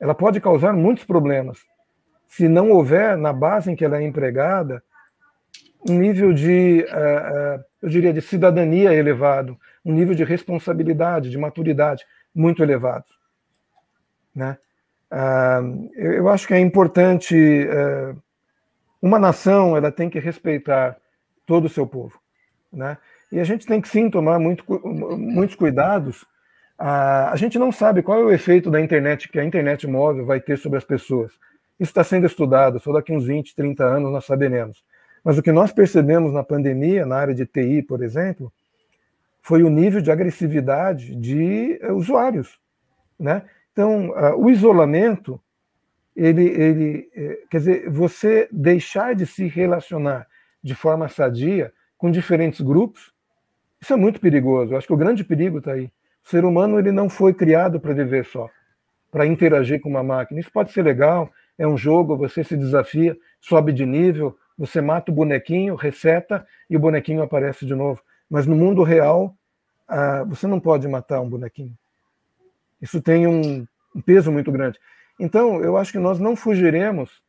Ela 0.00 0.14
pode 0.14 0.40
causar 0.40 0.72
muitos 0.72 1.04
problemas. 1.04 1.58
Se 2.26 2.48
não 2.48 2.70
houver, 2.70 3.16
na 3.16 3.32
base 3.32 3.70
em 3.70 3.76
que 3.76 3.84
ela 3.84 3.98
é 3.98 4.02
empregada, 4.02 4.82
um 5.88 5.98
nível 5.98 6.32
de, 6.32 6.86
eu 7.82 7.88
diria, 7.88 8.12
de 8.12 8.20
cidadania 8.20 8.92
elevado, 8.92 9.58
um 9.84 9.92
nível 9.92 10.14
de 10.14 10.24
responsabilidade, 10.24 11.30
de 11.30 11.38
maturidade 11.38 12.04
muito 12.34 12.62
elevado. 12.62 13.04
Né? 14.34 14.56
Uh, 15.10 15.90
eu 15.96 16.28
acho 16.28 16.46
que 16.46 16.54
é 16.54 16.60
importante, 16.60 17.36
uma 19.00 19.18
nação 19.18 19.76
ela 19.76 19.90
tem 19.90 20.10
que 20.10 20.18
respeitar 20.18 20.96
todo 21.46 21.64
o 21.64 21.70
seu 21.70 21.86
povo. 21.86 22.20
Né? 22.72 22.98
E 23.30 23.38
a 23.38 23.44
gente 23.44 23.66
tem 23.66 23.80
que 23.80 23.88
sim 23.88 24.10
tomar 24.10 24.38
muito, 24.38 24.64
muitos 25.16 25.56
cuidados. 25.56 26.24
a 26.78 27.34
gente 27.36 27.58
não 27.58 27.70
sabe 27.70 28.02
qual 28.02 28.20
é 28.20 28.24
o 28.24 28.32
efeito 28.32 28.70
da 28.70 28.80
internet 28.80 29.28
que 29.28 29.38
a 29.38 29.44
internet 29.44 29.86
móvel 29.86 30.24
vai 30.24 30.40
ter 30.40 30.56
sobre 30.56 30.78
as 30.78 30.84
pessoas. 30.84 31.32
Isso 31.78 31.90
está 31.90 32.02
sendo 32.02 32.26
estudado, 32.26 32.80
só 32.80 32.92
daqui 32.92 33.12
uns 33.12 33.26
20, 33.26 33.54
30 33.54 33.84
anos 33.84 34.12
nós 34.12 34.24
saberemos. 34.24 34.82
Mas 35.22 35.38
o 35.38 35.42
que 35.42 35.52
nós 35.52 35.72
percebemos 35.72 36.32
na 36.32 36.42
pandemia, 36.42 37.04
na 37.04 37.16
área 37.16 37.34
de 37.34 37.46
TI, 37.46 37.82
por 37.82 38.02
exemplo, 38.02 38.52
foi 39.42 39.62
o 39.62 39.70
nível 39.70 40.00
de 40.00 40.10
agressividade 40.10 41.14
de 41.14 41.78
uh, 41.82 41.92
usuários. 41.92 42.58
Né? 43.18 43.42
Então, 43.72 44.12
o 44.36 44.50
isolamento, 44.50 45.40
ele, 46.16 46.44
ele 46.48 47.10
eh, 47.14 47.38
quer 47.48 47.58
dizer, 47.58 47.88
você 47.88 48.48
deixar 48.50 49.14
de 49.14 49.24
se 49.24 49.46
relacionar 49.46 50.26
de 50.60 50.74
forma 50.74 51.08
sadia 51.08 51.72
com 51.96 52.10
diferentes 52.10 52.60
grupos, 52.60 53.12
isso 53.80 53.92
é 53.92 53.96
muito 53.96 54.20
perigoso. 54.20 54.72
Eu 54.72 54.78
acho 54.78 54.86
que 54.86 54.92
o 54.92 54.96
grande 54.96 55.24
perigo 55.24 55.58
está 55.58 55.72
aí. 55.72 55.90
O 56.24 56.28
ser 56.28 56.44
humano 56.44 56.78
ele 56.78 56.92
não 56.92 57.08
foi 57.08 57.32
criado 57.32 57.80
para 57.80 57.94
viver 57.94 58.24
só, 58.24 58.48
para 59.10 59.26
interagir 59.26 59.80
com 59.80 59.88
uma 59.88 60.02
máquina. 60.02 60.40
Isso 60.40 60.52
pode 60.52 60.72
ser 60.72 60.82
legal, 60.82 61.30
é 61.56 61.66
um 61.66 61.76
jogo, 61.76 62.16
você 62.16 62.44
se 62.44 62.56
desafia, 62.56 63.16
sobe 63.40 63.72
de 63.72 63.86
nível, 63.86 64.36
você 64.56 64.80
mata 64.80 65.10
o 65.10 65.14
bonequinho, 65.14 65.74
reseta 65.74 66.46
e 66.68 66.76
o 66.76 66.80
bonequinho 66.80 67.22
aparece 67.22 67.64
de 67.64 67.74
novo. 67.74 68.02
Mas 68.28 68.46
no 68.46 68.56
mundo 68.56 68.82
real, 68.82 69.34
ah, 69.86 70.24
você 70.24 70.46
não 70.46 70.60
pode 70.60 70.86
matar 70.86 71.20
um 71.20 71.28
bonequinho. 71.28 71.74
Isso 72.80 73.00
tem 73.00 73.26
um, 73.26 73.66
peso 74.04 74.30
muito 74.30 74.52
grande. 74.52 74.78
Então, 75.18 75.60
eu 75.62 75.76
acho 75.76 75.90
que 75.90 75.98
nós 75.98 76.20
não 76.20 76.36
fugiremos 76.36 77.22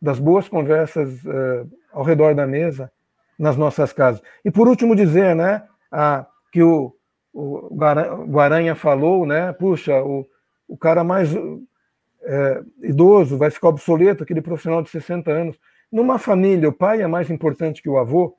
das 0.00 0.18
boas 0.18 0.48
conversas 0.48 1.22
uh, 1.24 1.70
ao 1.92 2.02
redor 2.02 2.34
da 2.34 2.46
mesa 2.46 2.90
nas 3.38 3.56
nossas 3.56 3.92
casas. 3.92 4.22
E 4.44 4.50
por 4.50 4.68
último 4.68 4.94
dizer, 4.94 5.34
né, 5.34 5.62
que 6.52 6.62
o, 6.62 6.94
o 7.32 7.74
Guaranha 8.26 8.74
falou, 8.74 9.26
né, 9.26 9.52
puxa, 9.52 10.02
o, 10.02 10.26
o 10.68 10.76
cara 10.76 11.04
mais 11.04 11.30
é, 12.22 12.62
idoso 12.82 13.36
vai 13.36 13.50
ficar 13.50 13.68
obsoleto, 13.68 14.22
aquele 14.22 14.40
profissional 14.40 14.82
de 14.82 14.90
60 14.90 15.30
anos. 15.30 15.58
Numa 15.90 16.18
família, 16.18 16.68
o 16.68 16.72
pai 16.72 17.02
é 17.02 17.06
mais 17.06 17.30
importante 17.30 17.82
que 17.82 17.88
o 17.88 17.98
avô, 17.98 18.36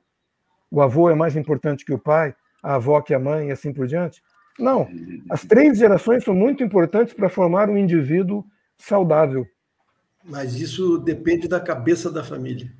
o 0.70 0.82
avô 0.82 1.08
é 1.08 1.14
mais 1.14 1.36
importante 1.36 1.84
que 1.84 1.92
o 1.92 1.98
pai, 1.98 2.34
a 2.62 2.74
avó 2.74 3.00
que 3.00 3.14
a 3.14 3.18
mãe 3.18 3.48
e 3.48 3.52
assim 3.52 3.72
por 3.72 3.86
diante. 3.86 4.22
Não. 4.58 4.88
As 5.30 5.44
três 5.44 5.78
gerações 5.78 6.24
são 6.24 6.34
muito 6.34 6.62
importantes 6.64 7.14
para 7.14 7.28
formar 7.28 7.68
um 7.68 7.76
indivíduo 7.76 8.44
saudável. 8.76 9.46
Mas 10.24 10.58
isso 10.58 10.98
depende 10.98 11.46
da 11.46 11.60
cabeça 11.60 12.10
da 12.10 12.24
família. 12.24 12.70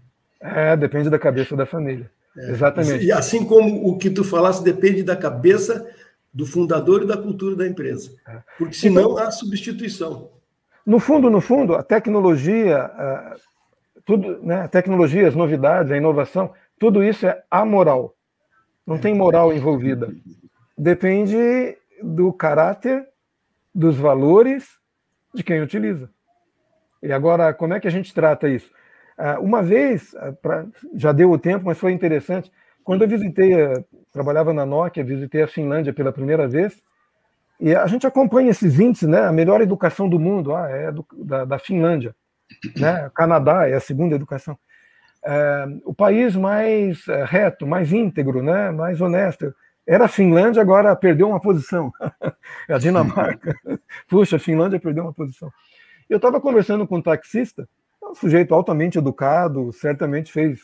É, 0.41 0.77
depende 0.77 1.09
da 1.09 1.19
cabeça 1.19 1.55
da 1.57 1.65
família. 1.65 2.11
É. 2.37 2.51
Exatamente. 2.51 3.05
E 3.05 3.13
assim 3.13 3.45
como 3.45 3.89
o 3.89 3.97
que 3.97 4.11
tu 4.11 4.23
falaste 4.23 4.63
depende 4.63 5.03
da 5.03 5.17
cabeça 5.17 5.89
do 6.33 6.45
fundador 6.45 7.03
e 7.03 7.07
da 7.07 7.17
cultura 7.17 7.57
da 7.57 7.67
empresa. 7.67 8.15
É. 8.29 8.43
Porque 8.59 8.75
senão 8.75 9.13
então, 9.13 9.19
há 9.19 9.31
substituição. 9.31 10.31
No 10.85 11.01
fundo, 11.01 11.31
no 11.31 11.41
fundo, 11.41 11.75
a 11.75 11.83
tecnologia, 11.83 12.91
tudo, 14.05 14.41
né, 14.43 14.61
a 14.61 14.69
tecnologia, 14.69 15.27
as 15.27 15.35
novidades, 15.35 15.91
a 15.91 15.97
inovação, 15.97 16.53
tudo 16.79 17.03
isso 17.03 17.27
é 17.27 17.43
amoral. 17.51 18.15
Não 18.87 18.99
tem 18.99 19.15
moral 19.15 19.53
envolvida. 19.53 20.15
Depende 20.79 21.77
do 22.03 22.33
caráter, 22.33 23.09
dos 23.75 23.97
valores 23.97 24.69
de 25.35 25.43
quem 25.43 25.61
utiliza. 25.61 26.09
E 27.03 27.13
agora, 27.13 27.53
como 27.53 27.75
é 27.75 27.81
que 27.81 27.89
a 27.89 27.91
gente 27.91 28.15
trata 28.15 28.49
isso? 28.49 28.71
Ah, 29.17 29.39
uma 29.41 29.63
vez, 29.63 30.15
ah, 30.17 30.35
já 30.95 31.13
deu 31.13 31.31
o 31.31 31.39
tempo, 31.39 31.65
mas 31.65 31.79
foi 31.79 31.93
interessante, 31.93 32.53
quando 32.85 33.03
eu 33.03 33.09
visitei, 33.09 33.55
ah, 33.61 33.83
trabalhava 34.13 34.53
na 34.53 34.67
Nokia, 34.67 35.05
visitei 35.05 35.43
a 35.43 35.49
Finlândia 35.49 35.93
pela 35.93 36.13
primeira 36.13 36.47
vez, 36.47 36.83
e 37.59 37.75
a 37.75 37.87
gente 37.87 38.07
acompanha 38.07 38.51
esses 38.51 38.79
índices, 38.79 39.09
né? 39.09 39.23
A 39.23 39.33
melhor 39.33 39.61
educação 39.63 40.09
do 40.09 40.19
mundo 40.19 40.55
ah, 40.55 40.69
é 40.69 40.93
do, 40.93 41.07
da, 41.17 41.45
da 41.45 41.59
Finlândia. 41.59 42.15
Né? 42.77 43.11
Canadá 43.15 43.67
é 43.67 43.75
a 43.75 43.81
segunda 43.81 44.15
educação. 44.15 44.59
É, 45.25 45.67
o 45.85 45.95
país 45.95 46.37
mais 46.37 47.05
reto, 47.25 47.67
mais 47.67 47.93
íntegro, 47.93 48.43
né? 48.43 48.71
mais 48.71 49.01
honesto. 49.01 49.55
Era 49.87 50.05
a 50.05 50.09
Finlândia, 50.09 50.61
agora 50.61 50.95
perdeu 50.95 51.29
uma 51.29 51.41
posição. 51.41 51.93
É 52.69 52.75
a 52.75 52.79
Dinamarca. 52.79 53.57
Puxa, 54.09 54.37
a 54.37 54.39
Finlândia 54.39 54.79
perdeu 54.79 55.05
uma 55.05 55.13
posição. 55.13 55.51
Eu 56.09 56.17
estava 56.17 56.41
conversando 56.41 56.87
com 56.87 56.97
um 56.97 57.03
taxista, 57.03 57.69
sujeito 58.17 58.55
altamente 58.55 58.99
educado, 58.99 59.73
certamente 59.73 60.33
fez 60.33 60.61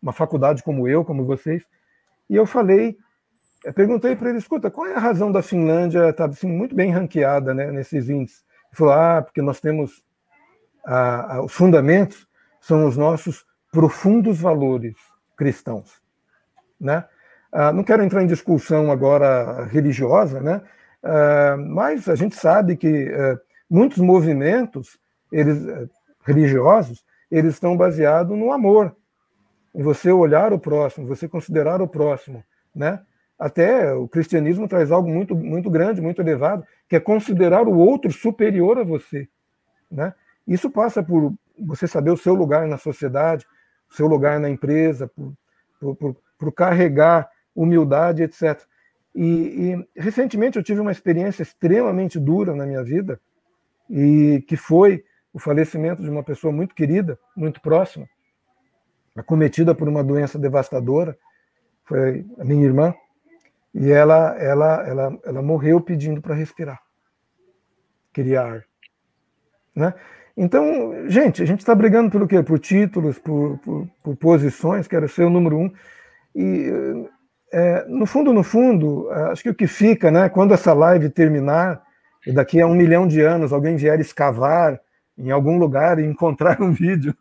uma 0.00 0.12
faculdade 0.12 0.62
como 0.62 0.86
eu, 0.88 1.04
como 1.04 1.24
vocês, 1.24 1.64
e 2.28 2.36
eu 2.36 2.46
falei, 2.46 2.96
eu 3.64 3.72
perguntei 3.72 4.14
para 4.14 4.28
ele, 4.28 4.38
escuta, 4.38 4.70
qual 4.70 4.86
é 4.86 4.94
a 4.94 4.98
razão 4.98 5.30
da 5.32 5.42
Finlândia 5.42 6.10
estar 6.10 6.28
tá, 6.28 6.30
assim, 6.32 6.48
muito 6.48 6.74
bem 6.74 6.90
ranqueada 6.90 7.54
né, 7.54 7.70
nesses 7.70 8.08
índices? 8.08 8.44
Ele 8.66 8.76
falou, 8.76 8.92
ah, 8.92 9.22
porque 9.22 9.42
nós 9.42 9.60
temos 9.60 10.04
a, 10.84 11.36
a, 11.36 11.44
os 11.44 11.52
fundamentos 11.52 12.26
são 12.60 12.86
os 12.86 12.96
nossos 12.96 13.44
profundos 13.72 14.40
valores 14.40 14.96
cristãos, 15.36 16.00
né? 16.80 17.04
Ah, 17.52 17.72
não 17.72 17.84
quero 17.84 18.02
entrar 18.02 18.22
em 18.22 18.26
discussão 18.26 18.90
agora 18.90 19.64
religiosa, 19.64 20.40
né? 20.40 20.62
Ah, 21.02 21.56
mas 21.58 22.08
a 22.08 22.14
gente 22.14 22.36
sabe 22.36 22.76
que 22.76 23.08
eh, 23.08 23.38
muitos 23.70 23.98
movimentos 23.98 24.98
eles 25.30 25.66
eh, 25.66 25.86
religiosos 26.26 27.04
eles 27.30 27.54
estão 27.54 27.76
baseados 27.76 28.36
no 28.36 28.52
amor, 28.52 28.94
em 29.74 29.82
você 29.82 30.10
olhar 30.10 30.52
o 30.52 30.58
próximo, 30.58 31.06
você 31.06 31.28
considerar 31.28 31.80
o 31.80 31.88
próximo, 31.88 32.44
né? 32.74 33.00
Até 33.38 33.92
o 33.92 34.08
cristianismo 34.08 34.66
traz 34.66 34.90
algo 34.90 35.08
muito 35.08 35.34
muito 35.34 35.70
grande, 35.70 36.00
muito 36.00 36.20
elevado, 36.20 36.64
que 36.88 36.96
é 36.96 37.00
considerar 37.00 37.66
o 37.68 37.76
outro 37.76 38.10
superior 38.10 38.78
a 38.78 38.84
você, 38.84 39.28
né? 39.90 40.14
Isso 40.46 40.70
passa 40.70 41.02
por 41.02 41.34
você 41.58 41.86
saber 41.86 42.10
o 42.10 42.16
seu 42.16 42.34
lugar 42.34 42.66
na 42.66 42.78
sociedade, 42.78 43.46
o 43.90 43.94
seu 43.94 44.06
lugar 44.06 44.40
na 44.40 44.48
empresa, 44.48 45.08
por, 45.08 45.32
por, 45.80 45.96
por, 45.96 46.16
por 46.38 46.52
carregar 46.52 47.28
humildade, 47.54 48.22
etc. 48.22 48.60
E, 49.14 49.24
e, 49.24 50.00
recentemente 50.00 50.56
eu 50.56 50.62
tive 50.62 50.80
uma 50.80 50.92
experiência 50.92 51.42
extremamente 51.42 52.18
dura 52.18 52.54
na 52.54 52.66
minha 52.66 52.82
vida, 52.82 53.20
e 53.90 54.44
que 54.46 54.56
foi 54.56 55.04
o 55.36 55.38
falecimento 55.38 56.00
de 56.00 56.08
uma 56.08 56.22
pessoa 56.22 56.50
muito 56.50 56.74
querida, 56.74 57.18
muito 57.36 57.60
próxima, 57.60 58.08
acometida 59.14 59.74
por 59.74 59.86
uma 59.86 60.02
doença 60.02 60.38
devastadora, 60.38 61.14
foi 61.84 62.24
a 62.38 62.44
minha 62.44 62.64
irmã, 62.64 62.94
e 63.74 63.92
ela, 63.92 64.34
ela, 64.38 64.88
ela, 64.88 65.18
ela 65.22 65.42
morreu 65.42 65.78
pedindo 65.78 66.22
para 66.22 66.34
respirar, 66.34 66.80
queria 68.14 68.40
ar, 68.40 68.64
né? 69.74 69.92
Então, 70.34 71.06
gente, 71.06 71.42
a 71.42 71.46
gente 71.46 71.60
está 71.60 71.74
brigando 71.74 72.10
pelo 72.10 72.26
quê? 72.26 72.42
Por 72.42 72.58
títulos, 72.58 73.18
por, 73.18 73.58
por, 73.58 73.86
por, 74.02 74.16
posições, 74.16 74.88
quero 74.88 75.06
ser 75.06 75.24
o 75.24 75.30
número 75.30 75.58
um. 75.58 75.70
E, 76.34 76.70
é, 77.52 77.84
no 77.88 78.06
fundo, 78.06 78.32
no 78.32 78.42
fundo, 78.42 79.10
acho 79.10 79.42
que 79.42 79.50
o 79.50 79.54
que 79.54 79.66
fica, 79.66 80.10
né, 80.10 80.30
quando 80.30 80.54
essa 80.54 80.72
live 80.72 81.10
terminar, 81.10 81.82
e 82.26 82.32
daqui 82.32 82.58
a 82.58 82.66
um 82.66 82.74
milhão 82.74 83.06
de 83.06 83.20
anos 83.20 83.52
alguém 83.52 83.76
vier 83.76 84.00
escavar 84.00 84.80
em 85.18 85.30
algum 85.30 85.58
lugar 85.58 85.98
e 85.98 86.04
encontrar 86.04 86.60
um 86.60 86.72
vídeo, 86.74 87.14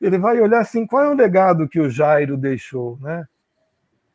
ele 0.00 0.18
vai 0.18 0.40
olhar 0.40 0.60
assim, 0.60 0.86
qual 0.86 1.04
é 1.04 1.08
o 1.08 1.14
legado 1.14 1.68
que 1.68 1.80
o 1.80 1.88
Jairo 1.88 2.36
deixou, 2.36 2.98
né? 3.00 3.26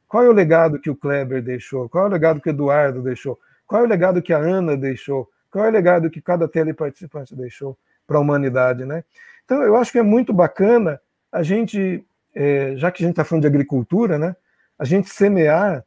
Qual 0.08 0.24
é 0.24 0.30
o 0.30 0.34
legado 0.34 0.80
que 0.80 0.90
o 0.90 0.96
Kleber 0.96 1.42
deixou? 1.42 1.90
Qual 1.90 2.06
é 2.06 2.08
o 2.08 2.12
legado 2.12 2.40
que 2.40 2.50
o 2.50 2.52
Eduardo 2.52 3.02
deixou? 3.02 3.40
Qual 3.66 3.82
é 3.82 3.86
o 3.86 3.88
legado 3.88 4.22
que 4.22 4.32
a 4.32 4.38
Ana 4.38 4.78
deixou? 4.78 5.30
Qual 5.50 5.66
é 5.66 5.70
o 5.70 5.72
legado 5.72 6.10
que 6.10 6.22
cada 6.22 6.48
teleparticipante 6.48 7.36
deixou 7.36 7.78
para 8.06 8.18
a 8.18 8.22
humanidade, 8.22 8.86
né? 8.86 9.04
Então, 9.44 9.62
eu 9.64 9.76
acho 9.76 9.92
que 9.92 10.00
é 10.00 10.04
muito 10.04 10.34
bacana 10.34 11.02
a 11.32 11.44
gente, 11.44 12.06
é, 12.34 12.76
já 12.78 12.92
que 12.92 13.04
a 13.04 13.06
gente 13.06 13.14
está 13.14 13.24
falando 13.24 13.42
de 13.42 13.48
agricultura, 13.48 14.18
né? 14.18 14.36
A 14.78 14.86
gente 14.86 15.10
semear, 15.10 15.84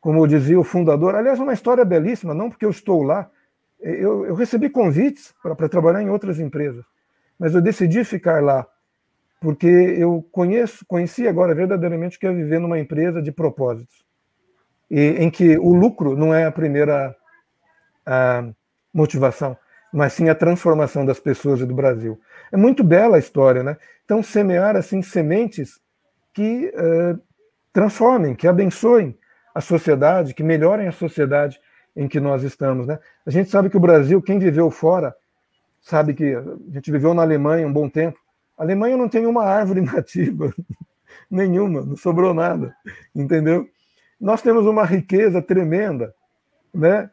como 0.00 0.26
dizia 0.26 0.58
o 0.58 0.64
fundador, 0.64 1.14
aliás, 1.14 1.38
uma 1.38 1.52
história 1.52 1.84
belíssima, 1.84 2.34
não 2.34 2.48
porque 2.48 2.64
eu 2.64 2.70
estou 2.70 3.02
lá, 3.02 3.30
eu, 3.80 4.26
eu 4.26 4.34
recebi 4.34 4.68
convites 4.68 5.34
para 5.42 5.68
trabalhar 5.68 6.02
em 6.02 6.10
outras 6.10 6.38
empresas, 6.40 6.84
mas 7.38 7.54
eu 7.54 7.60
decidi 7.60 8.04
ficar 8.04 8.42
lá 8.42 8.66
porque 9.40 9.66
eu 9.66 10.26
conheço, 10.32 10.84
conheci 10.86 11.28
agora 11.28 11.54
verdadeiramente 11.54 12.16
o 12.16 12.20
que 12.20 12.26
é 12.26 12.32
viver 12.32 12.58
numa 12.58 12.78
empresa 12.78 13.20
de 13.20 13.30
propósitos, 13.30 14.04
e, 14.90 15.00
em 15.00 15.30
que 15.30 15.58
o 15.58 15.74
lucro 15.74 16.16
não 16.16 16.34
é 16.34 16.44
a 16.44 16.52
primeira 16.52 17.14
a 18.04 18.48
motivação, 18.94 19.56
mas 19.92 20.12
sim 20.12 20.28
a 20.28 20.34
transformação 20.34 21.04
das 21.04 21.18
pessoas 21.18 21.60
e 21.60 21.66
do 21.66 21.74
Brasil. 21.74 22.20
É 22.52 22.56
muito 22.56 22.84
bela 22.84 23.16
a 23.16 23.18
história, 23.18 23.62
né? 23.62 23.76
Então, 24.04 24.22
semear 24.22 24.76
assim 24.76 25.02
sementes 25.02 25.80
que 26.32 26.72
uh, 26.74 27.20
transformem, 27.72 28.34
que 28.34 28.46
abençoem 28.46 29.18
a 29.54 29.60
sociedade, 29.60 30.34
que 30.34 30.42
melhorem 30.42 30.86
a 30.86 30.92
sociedade 30.92 31.60
em 31.96 32.06
que 32.06 32.20
nós 32.20 32.42
estamos, 32.42 32.86
né? 32.86 32.98
A 33.24 33.30
gente 33.30 33.48
sabe 33.48 33.70
que 33.70 33.76
o 33.76 33.80
Brasil, 33.80 34.20
quem 34.20 34.38
viveu 34.38 34.70
fora, 34.70 35.16
sabe 35.80 36.12
que 36.12 36.34
a 36.34 36.44
gente 36.70 36.90
viveu 36.92 37.14
na 37.14 37.22
Alemanha 37.22 37.66
um 37.66 37.72
bom 37.72 37.88
tempo, 37.88 38.18
a 38.58 38.62
Alemanha 38.62 38.96
não 38.96 39.08
tem 39.08 39.26
uma 39.26 39.44
árvore 39.44 39.80
nativa, 39.82 40.52
nenhuma, 41.30 41.82
não 41.82 41.96
sobrou 41.96 42.34
nada, 42.34 42.76
entendeu? 43.14 43.68
Nós 44.20 44.42
temos 44.42 44.66
uma 44.66 44.84
riqueza 44.84 45.40
tremenda, 45.40 46.14
né? 46.72 47.10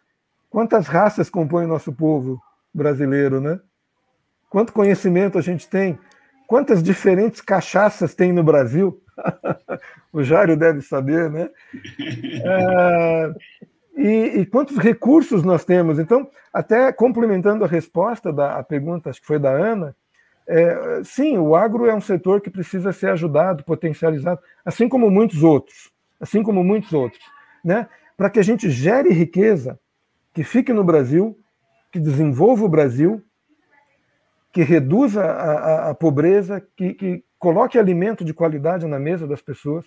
Quantas 0.50 0.88
raças 0.88 1.30
compõem 1.30 1.66
o 1.66 1.70
nosso 1.70 1.92
povo 1.92 2.40
brasileiro, 2.74 3.40
né? 3.40 3.60
Quanto 4.50 4.74
conhecimento 4.74 5.38
a 5.38 5.42
gente 5.42 5.68
tem? 5.68 5.98
Quantas 6.46 6.84
diferentes 6.84 7.42
cachaças 7.42 8.14
tem 8.14 8.32
no 8.32 8.44
Brasil? 8.44 9.02
o 10.14 10.24
Jário 10.24 10.56
deve 10.56 10.82
saber, 10.82 11.30
né? 11.30 11.50
É, 12.44 13.34
e, 13.96 14.40
e, 14.40 14.46
quantos 14.46 14.78
recursos 14.78 15.44
nós 15.44 15.64
temos? 15.64 16.00
Então, 16.00 16.30
até 16.52 16.92
complementando 16.92 17.64
a 17.64 17.68
resposta 17.68 18.34
da 18.34 18.64
pergunta, 18.64 19.10
acho 19.10 19.22
que 19.22 19.28
foi 19.28 19.40
da 19.40 19.52
Ana, 19.52 19.96
é, 20.48 21.02
sim, 21.04 21.38
o 21.38 21.56
agro 21.56 21.86
é 21.86 21.96
um 21.96 22.02
setor 22.02 22.42
que 22.42 22.50
precisa 22.50 22.92
ser 22.92 23.10
ajudado, 23.12 23.64
potencializado, 23.64 24.42
assim 24.66 24.90
como 24.90 25.10
muitos 25.10 25.44
outros, 25.44 25.92
assim 26.20 26.44
como 26.44 26.64
muitos 26.64 26.92
outros, 26.92 27.24
né? 27.64 27.88
Para 28.18 28.30
que 28.30 28.40
a 28.40 28.44
gente 28.44 28.70
gere 28.70 29.10
riqueza, 29.10 29.80
que 30.34 30.44
fique 30.44 30.74
no 30.74 30.84
Brasil, 30.84 31.38
que 31.92 32.00
desenvolva 32.00 32.66
o 32.66 32.70
Brasil, 32.70 33.24
que 34.52 34.64
reduza 34.64 35.24
a, 35.24 35.52
a, 35.52 35.90
a 35.90 35.96
pobreza, 35.96 36.62
que, 36.76 36.94
que 36.94 37.24
coloque 37.40 37.78
alimento 37.78 38.24
de 38.24 38.34
qualidade 38.34 38.86
na 38.86 39.00
mesa 39.00 39.28
das 39.28 39.42
pessoas. 39.42 39.86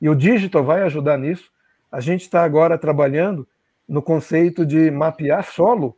E 0.00 0.08
o 0.08 0.14
digital 0.14 0.64
vai 0.64 0.82
ajudar 0.82 1.18
nisso. 1.18 1.50
A 1.90 2.00
gente 2.00 2.22
está 2.22 2.44
agora 2.44 2.78
trabalhando 2.78 3.46
no 3.88 4.00
conceito 4.00 4.64
de 4.64 4.90
mapear 4.90 5.44
solo 5.44 5.96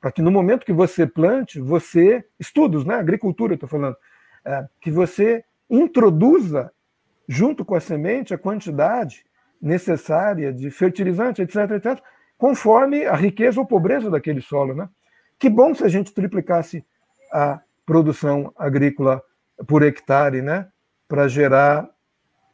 para 0.00 0.12
que 0.12 0.22
no 0.22 0.30
momento 0.30 0.64
que 0.64 0.72
você 0.72 1.06
plante, 1.06 1.60
você 1.60 2.24
estudos, 2.38 2.84
né, 2.84 2.94
agricultura, 2.94 3.54
estou 3.54 3.68
falando, 3.68 3.96
é, 4.44 4.66
que 4.80 4.90
você 4.90 5.44
introduza 5.68 6.72
junto 7.28 7.64
com 7.64 7.74
a 7.74 7.80
semente 7.80 8.32
a 8.32 8.38
quantidade 8.38 9.24
necessária 9.60 10.52
de 10.52 10.70
fertilizante, 10.70 11.42
etc, 11.42 11.56
etc, 11.72 12.02
conforme 12.38 13.04
a 13.04 13.14
riqueza 13.14 13.60
ou 13.60 13.66
pobreza 13.66 14.08
daquele 14.10 14.40
solo, 14.40 14.74
né? 14.74 14.88
Que 15.38 15.50
bom 15.50 15.74
se 15.74 15.84
a 15.84 15.88
gente 15.88 16.14
triplicasse 16.14 16.84
a 17.32 17.60
produção 17.84 18.52
agrícola 18.56 19.22
por 19.66 19.82
hectare, 19.82 20.40
né, 20.40 20.68
para 21.08 21.26
gerar 21.26 21.88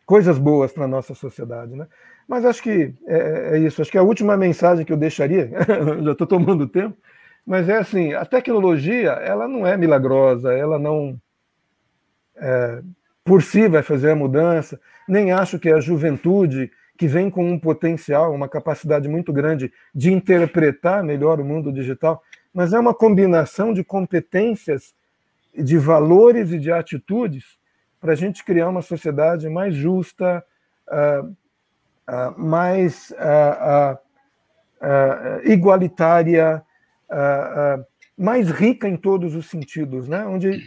coisas 0.06 0.38
boas 0.38 0.72
para 0.72 0.84
a 0.84 0.88
nossa 0.88 1.14
sociedade, 1.14 1.76
né? 1.76 1.86
Mas 2.28 2.44
acho 2.44 2.62
que 2.62 2.94
é, 3.06 3.50
é, 3.52 3.58
isso. 3.58 3.82
Acho 3.82 3.90
que 3.90 3.98
a 3.98 4.02
última 4.02 4.36
mensagem 4.36 4.84
que 4.84 4.92
eu 4.92 4.96
deixaria, 4.96 5.50
já 6.02 6.12
estou 6.12 6.26
tomando 6.26 6.66
tempo, 6.66 6.96
mas 7.46 7.68
é 7.68 7.76
assim, 7.76 8.14
a 8.14 8.24
tecnologia, 8.24 9.10
ela 9.10 9.46
não 9.46 9.66
é 9.66 9.76
milagrosa, 9.76 10.52
ela 10.52 10.78
não 10.78 11.20
é, 12.36 12.82
por 13.22 13.42
si 13.42 13.68
vai 13.68 13.82
fazer 13.82 14.10
a 14.10 14.16
mudança, 14.16 14.80
nem 15.08 15.32
acho 15.32 15.58
que 15.58 15.70
a 15.70 15.80
juventude 15.80 16.70
que 16.96 17.08
vem 17.08 17.28
com 17.28 17.50
um 17.50 17.58
potencial, 17.58 18.32
uma 18.32 18.48
capacidade 18.48 19.08
muito 19.08 19.32
grande 19.32 19.72
de 19.94 20.12
interpretar 20.12 21.02
melhor 21.02 21.40
o 21.40 21.44
mundo 21.44 21.72
digital, 21.72 22.22
mas 22.52 22.72
é 22.72 22.78
uma 22.78 22.94
combinação 22.94 23.72
de 23.72 23.82
competências, 23.82 24.94
de 25.56 25.76
valores 25.76 26.52
e 26.52 26.58
de 26.58 26.70
atitudes 26.70 27.58
para 28.00 28.12
a 28.12 28.16
gente 28.16 28.44
criar 28.44 28.68
uma 28.68 28.82
sociedade 28.82 29.48
mais 29.48 29.74
justa, 29.74 30.44
uh, 30.88 31.34
uh, 32.08 32.40
mais 32.40 33.10
uh, 33.12 33.98
igualitária, 35.44 36.62
mais 38.18 38.50
rica 38.50 38.88
em 38.88 38.96
todos 38.96 39.34
os 39.34 39.48
sentidos, 39.48 40.08
né? 40.08 40.26
onde, 40.26 40.62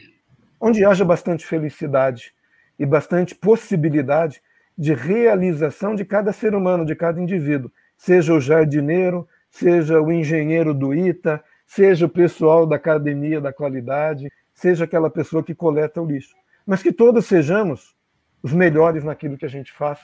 onde 0.60 0.84
haja 0.84 1.06
bastante 1.06 1.46
felicidade 1.46 2.34
e 2.80 2.86
bastante 2.86 3.36
possibilidade 3.36 4.42
de 4.78 4.94
realização 4.94 5.96
de 5.96 6.06
cada 6.06 6.32
ser 6.32 6.56
humano, 6.56 6.86
de 6.86 6.96
cada 6.96 7.22
indivíduo, 7.22 7.72
seja 7.98 8.34
o 8.34 8.40
jardineiro, 8.40 9.28
seja 9.50 10.02
o 10.02 10.12
engenheiro 10.12 10.74
do 10.74 10.94
ITA, 10.94 11.44
seja 11.66 12.06
o 12.06 12.10
pessoal 12.10 12.66
da 12.66 12.76
academia 12.76 13.42
da 13.42 13.52
qualidade, 13.52 14.32
seja 14.54 14.86
aquela 14.86 15.10
pessoa 15.10 15.44
que 15.44 15.56
coleta 15.56 16.02
o 16.02 16.06
lixo. 16.06 16.36
Mas 16.66 16.82
que 16.82 16.92
todos 16.92 17.26
sejamos 17.26 17.96
os 18.42 18.54
melhores 18.54 19.04
naquilo 19.04 19.38
que 19.38 19.46
a 19.46 19.50
gente 19.50 19.72
faz 19.72 20.00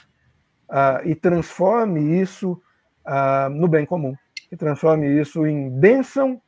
uh, 0.74 1.08
e 1.08 1.14
transforme 1.14 2.20
isso 2.20 2.60
uh, 3.06 3.50
no 3.52 3.68
bem 3.68 3.86
comum 3.86 4.16
e 4.52 4.58
transforme 4.58 5.08
isso 5.22 5.46
em 5.46 5.70
bênção 5.70 6.42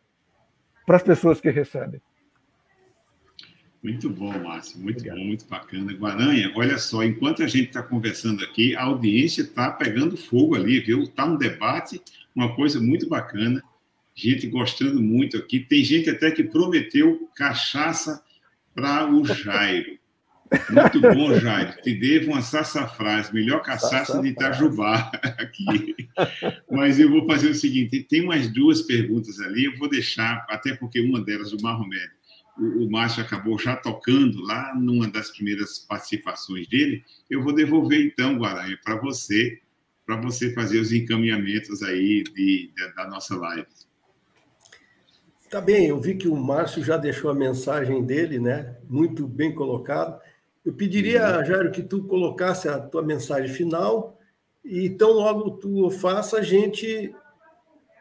para 0.85 0.97
as 0.97 1.03
pessoas 1.03 1.39
que 1.39 1.49
recebem. 1.49 2.01
Muito 3.81 4.09
bom, 4.09 4.31
Márcio, 4.39 4.79
muito 4.79 4.97
Obrigado. 4.97 5.17
bom, 5.17 5.25
muito 5.25 5.45
bacana. 5.47 5.93
Guaranha, 5.93 6.51
olha 6.55 6.77
só, 6.79 7.03
enquanto 7.03 7.43
a 7.43 7.47
gente 7.47 7.67
está 7.67 7.83
conversando 7.83 8.43
aqui, 8.43 8.75
a 8.75 8.83
audiência 8.83 9.43
está 9.43 9.69
pegando 9.69 10.17
fogo 10.17 10.55
ali, 10.55 10.79
viu? 10.79 11.03
Está 11.03 11.25
um 11.25 11.37
debate, 11.37 12.01
uma 12.35 12.55
coisa 12.55 12.79
muito 12.79 13.07
bacana, 13.07 13.63
gente 14.15 14.47
gostando 14.47 14.99
muito 14.99 15.37
aqui. 15.37 15.59
Tem 15.59 15.83
gente 15.83 16.09
até 16.09 16.31
que 16.31 16.43
prometeu 16.43 17.29
cachaça 17.35 18.23
para 18.73 19.07
o 19.07 19.23
Jairo. 19.23 19.99
Muito 20.51 21.01
bom, 21.01 21.33
Jair. 21.39 21.81
Te 21.81 21.93
devo 21.93 22.31
uma 22.31 22.41
sassafrás, 22.41 23.31
melhor 23.31 23.61
cachaça 23.61 24.21
de 24.21 24.29
Itajubá 24.29 25.11
aqui. 25.39 25.95
Mas 26.69 26.99
eu 26.99 27.09
vou 27.09 27.25
fazer 27.25 27.49
o 27.49 27.55
seguinte: 27.55 28.03
tem 28.03 28.23
umas 28.23 28.47
duas 28.47 28.81
perguntas 28.83 29.39
ali, 29.39 29.65
eu 29.65 29.77
vou 29.77 29.89
deixar, 29.89 30.45
até 30.49 30.75
porque 30.75 31.01
uma 31.01 31.19
delas, 31.19 31.51
o 31.51 31.61
Marromed, 31.61 32.09
o, 32.57 32.85
o 32.85 32.91
Márcio 32.91 33.23
acabou 33.23 33.57
já 33.57 33.75
tocando 33.75 34.41
lá 34.43 34.73
numa 34.75 35.07
das 35.07 35.31
primeiras 35.31 35.79
participações 35.79 36.67
dele. 36.67 37.03
Eu 37.29 37.41
vou 37.41 37.53
devolver 37.53 38.05
então, 38.05 38.37
Guaranha, 38.37 38.77
para 38.83 38.95
você, 38.97 39.59
para 40.05 40.17
você 40.17 40.53
fazer 40.53 40.79
os 40.79 40.91
encaminhamentos 40.91 41.81
aí 41.81 42.23
de, 42.23 42.71
de, 42.75 42.95
da 42.95 43.07
nossa 43.07 43.35
live. 43.35 43.67
Tá 45.49 45.61
bem, 45.61 45.87
eu 45.87 45.99
vi 45.99 46.15
que 46.15 46.27
o 46.27 46.35
Márcio 46.35 46.83
já 46.83 46.97
deixou 46.97 47.29
a 47.29 47.35
mensagem 47.35 48.03
dele, 48.03 48.39
né? 48.39 48.75
Muito 48.89 49.27
bem 49.27 49.53
colocado. 49.53 50.19
Eu 50.65 50.73
pediria, 50.73 51.37
uhum. 51.37 51.45
Jairo, 51.45 51.71
que 51.71 51.83
tu 51.83 52.03
colocasse 52.05 52.67
a 52.67 52.79
tua 52.79 53.03
mensagem 53.03 53.53
final 53.53 54.17
e 54.63 54.89
tão 54.89 55.11
logo 55.11 55.51
tu 55.51 55.91
faça, 55.91 56.37
a 56.37 56.41
gente. 56.41 57.15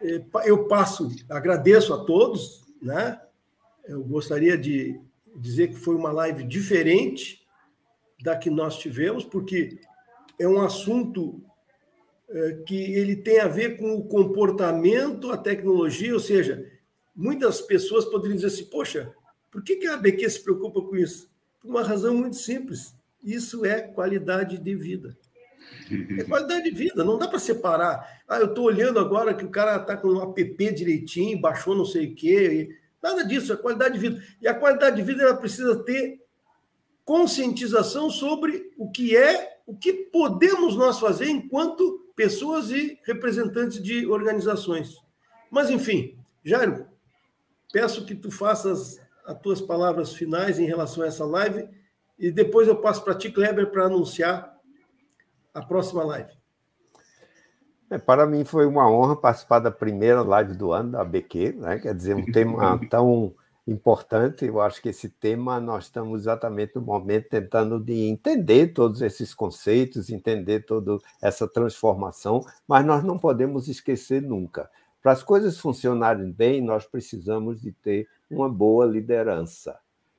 Eh, 0.00 0.24
eu 0.46 0.66
passo, 0.66 1.10
agradeço 1.28 1.92
a 1.92 2.04
todos, 2.04 2.64
né? 2.80 3.20
Eu 3.86 4.02
gostaria 4.02 4.56
de 4.56 4.98
dizer 5.36 5.68
que 5.68 5.74
foi 5.74 5.94
uma 5.94 6.10
live 6.10 6.42
diferente 6.42 7.44
da 8.22 8.34
que 8.34 8.48
nós 8.48 8.78
tivemos, 8.78 9.24
porque 9.24 9.78
é 10.38 10.48
um 10.48 10.62
assunto 10.62 11.44
eh, 12.30 12.62
que 12.66 12.94
ele 12.94 13.16
tem 13.16 13.40
a 13.40 13.48
ver 13.48 13.76
com 13.76 13.94
o 13.94 14.08
comportamento, 14.08 15.30
a 15.30 15.36
tecnologia, 15.36 16.14
ou 16.14 16.20
seja, 16.20 16.66
muitas 17.14 17.60
pessoas 17.60 18.06
poderiam 18.06 18.36
dizer 18.36 18.46
assim, 18.46 18.64
poxa, 18.64 19.14
por 19.50 19.62
que, 19.62 19.76
que 19.76 19.86
a 19.86 19.94
ABQ 19.94 20.30
se 20.30 20.42
preocupa 20.42 20.80
com 20.80 20.96
isso? 20.96 21.33
Por 21.64 21.70
uma 21.70 21.82
razão 21.82 22.14
muito 22.14 22.36
simples. 22.36 22.94
Isso 23.22 23.64
é 23.64 23.80
qualidade 23.80 24.58
de 24.58 24.74
vida. 24.74 25.16
É 26.18 26.24
qualidade 26.28 26.64
de 26.64 26.70
vida, 26.70 27.02
não 27.02 27.16
dá 27.16 27.26
para 27.26 27.38
separar. 27.38 28.22
Ah, 28.28 28.38
eu 28.38 28.48
estou 28.48 28.66
olhando 28.66 28.98
agora 28.98 29.32
que 29.32 29.46
o 29.46 29.50
cara 29.50 29.76
está 29.76 29.96
com 29.96 30.08
um 30.08 30.22
app 30.22 30.72
direitinho, 30.74 31.40
baixou 31.40 31.74
não 31.74 31.86
sei 31.86 32.12
o 32.12 32.14
quê. 32.14 32.68
Nada 33.02 33.24
disso, 33.24 33.50
é 33.50 33.56
qualidade 33.56 33.94
de 33.94 34.00
vida. 34.00 34.22
E 34.42 34.46
a 34.46 34.52
qualidade 34.52 34.96
de 34.96 35.02
vida 35.02 35.22
ela 35.22 35.36
precisa 35.38 35.82
ter 35.84 36.22
conscientização 37.02 38.10
sobre 38.10 38.70
o 38.76 38.90
que 38.90 39.16
é, 39.16 39.60
o 39.66 39.74
que 39.74 39.94
podemos 39.94 40.76
nós 40.76 41.00
fazer 41.00 41.28
enquanto 41.28 42.06
pessoas 42.14 42.70
e 42.70 42.98
representantes 43.04 43.82
de 43.82 44.06
organizações. 44.06 45.02
Mas, 45.50 45.70
enfim, 45.70 46.14
Jairo, 46.44 46.86
peço 47.72 48.04
que 48.04 48.14
tu 48.14 48.30
faças 48.30 49.00
as 49.24 49.38
tuas 49.40 49.60
palavras 49.60 50.12
finais 50.12 50.58
em 50.58 50.66
relação 50.66 51.02
a 51.02 51.06
essa 51.06 51.24
live 51.24 51.68
e 52.18 52.30
depois 52.30 52.68
eu 52.68 52.76
passo 52.76 53.02
para 53.02 53.14
ti, 53.14 53.30
Kleber, 53.30 53.70
para 53.70 53.86
anunciar 53.86 54.54
a 55.52 55.62
próxima 55.62 56.04
live. 56.04 56.32
É, 57.90 57.98
para 57.98 58.26
mim 58.26 58.44
foi 58.44 58.66
uma 58.66 58.90
honra 58.90 59.16
participar 59.16 59.58
da 59.58 59.70
primeira 59.70 60.22
live 60.22 60.54
do 60.54 60.72
ano 60.72 60.92
da 60.92 61.02
ABQ, 61.02 61.52
né? 61.58 61.78
quer 61.78 61.94
dizer, 61.94 62.14
um 62.14 62.24
tema 62.24 62.80
tão 62.88 63.34
importante. 63.66 64.44
Eu 64.44 64.60
acho 64.60 64.80
que 64.80 64.88
esse 64.88 65.08
tema 65.08 65.60
nós 65.60 65.84
estamos 65.84 66.22
exatamente 66.22 66.74
no 66.76 66.82
momento 66.82 67.28
tentando 67.28 67.78
de 67.78 68.08
entender 68.08 68.68
todos 68.68 69.02
esses 69.02 69.34
conceitos, 69.34 70.10
entender 70.10 70.64
toda 70.64 70.98
essa 71.20 71.48
transformação, 71.48 72.44
mas 72.66 72.84
nós 72.84 73.02
não 73.02 73.18
podemos 73.18 73.68
esquecer 73.68 74.22
nunca. 74.22 74.70
Para 75.02 75.12
as 75.12 75.22
coisas 75.22 75.58
funcionarem 75.58 76.30
bem, 76.30 76.62
nós 76.62 76.86
precisamos 76.86 77.60
de 77.60 77.72
ter 77.72 78.08
uma 78.30 78.48
boa 78.48 78.86
liderança. 78.86 79.78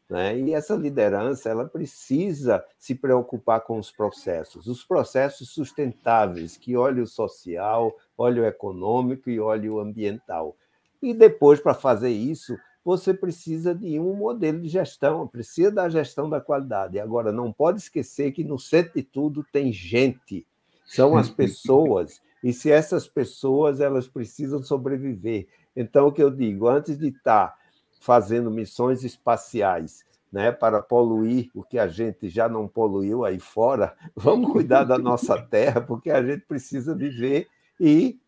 Né? 0.10 0.40
E 0.40 0.53
essa 0.53 0.76
liderança 0.76 1.49
ela 1.49 1.65
precisa 1.65 2.64
se 2.77 2.94
preocupar 2.94 3.61
com 3.61 3.80
os 3.80 3.91
processos, 3.91 4.68
os 4.68 4.84
processos 4.84 5.49
sustentáveis, 5.49 6.57
que 6.57 6.77
olhem 6.77 7.02
o 7.02 7.07
social, 7.07 7.95
olhem 8.18 8.44
o 8.44 8.45
econômico 8.45 9.30
e 9.30 9.40
olhem 9.40 9.69
o 9.69 9.80
ambiental. 9.80 10.56
E 11.02 11.14
depois, 11.14 11.60
para 11.60 11.73
fazer 11.73 12.10
isso, 12.10 12.56
você 12.84 13.15
precisa 13.15 13.73
de 13.73 13.99
um 13.99 14.14
modelo 14.14 14.61
de 14.61 14.69
gestão, 14.69 15.27
precisa 15.27 15.72
da 15.72 15.90
gestão 15.90 16.30
da 16.30 16.40
qualidade. 16.40 16.99
Agora, 16.99 17.32
não 17.32 17.52
pode 17.52 17.80
esquecer 17.80 18.32
que 18.32 18.44
no 18.44 18.60
centro 18.60 18.94
de 18.94 19.02
tudo 19.02 19.44
tem 19.52 19.73
gente, 19.73 20.45
são 20.86 21.18
as 21.18 21.30
pessoas, 21.32 22.22
e 22.44 22.53
se 22.53 22.72
essas 22.72 23.07
pessoas 23.07 23.82
elas 23.82 24.07
precisam 24.07 24.61
sobreviver. 24.61 25.48
Então, 25.76 26.07
o 26.07 26.11
que 26.11 26.22
eu 26.22 26.30
digo, 26.30 26.68
antes 26.68 26.95
de 26.95 27.07
estar 27.07 27.48
tá 27.48 27.57
fazendo 28.06 28.52
missões 28.52 29.03
espaciais 29.03 30.06
né, 30.32 30.52
para 30.52 30.80
poluir 30.80 31.49
o 31.56 31.64
que 31.64 31.80
a 31.80 31.88
gente 31.88 32.30
já 32.30 32.48
não 32.48 32.68
poluiu 32.68 33.26
aí 33.26 33.40
fora, 33.40 33.95
vamos 34.15 34.52
cuidar 34.52 34.84
da 34.84 34.98
nossa 34.98 35.41
terra, 35.49 35.82
porque 35.82 36.11
a 36.11 36.22
gente 36.22 36.45
precisa 36.45 36.94
viver 36.94 37.48
e 37.80 38.19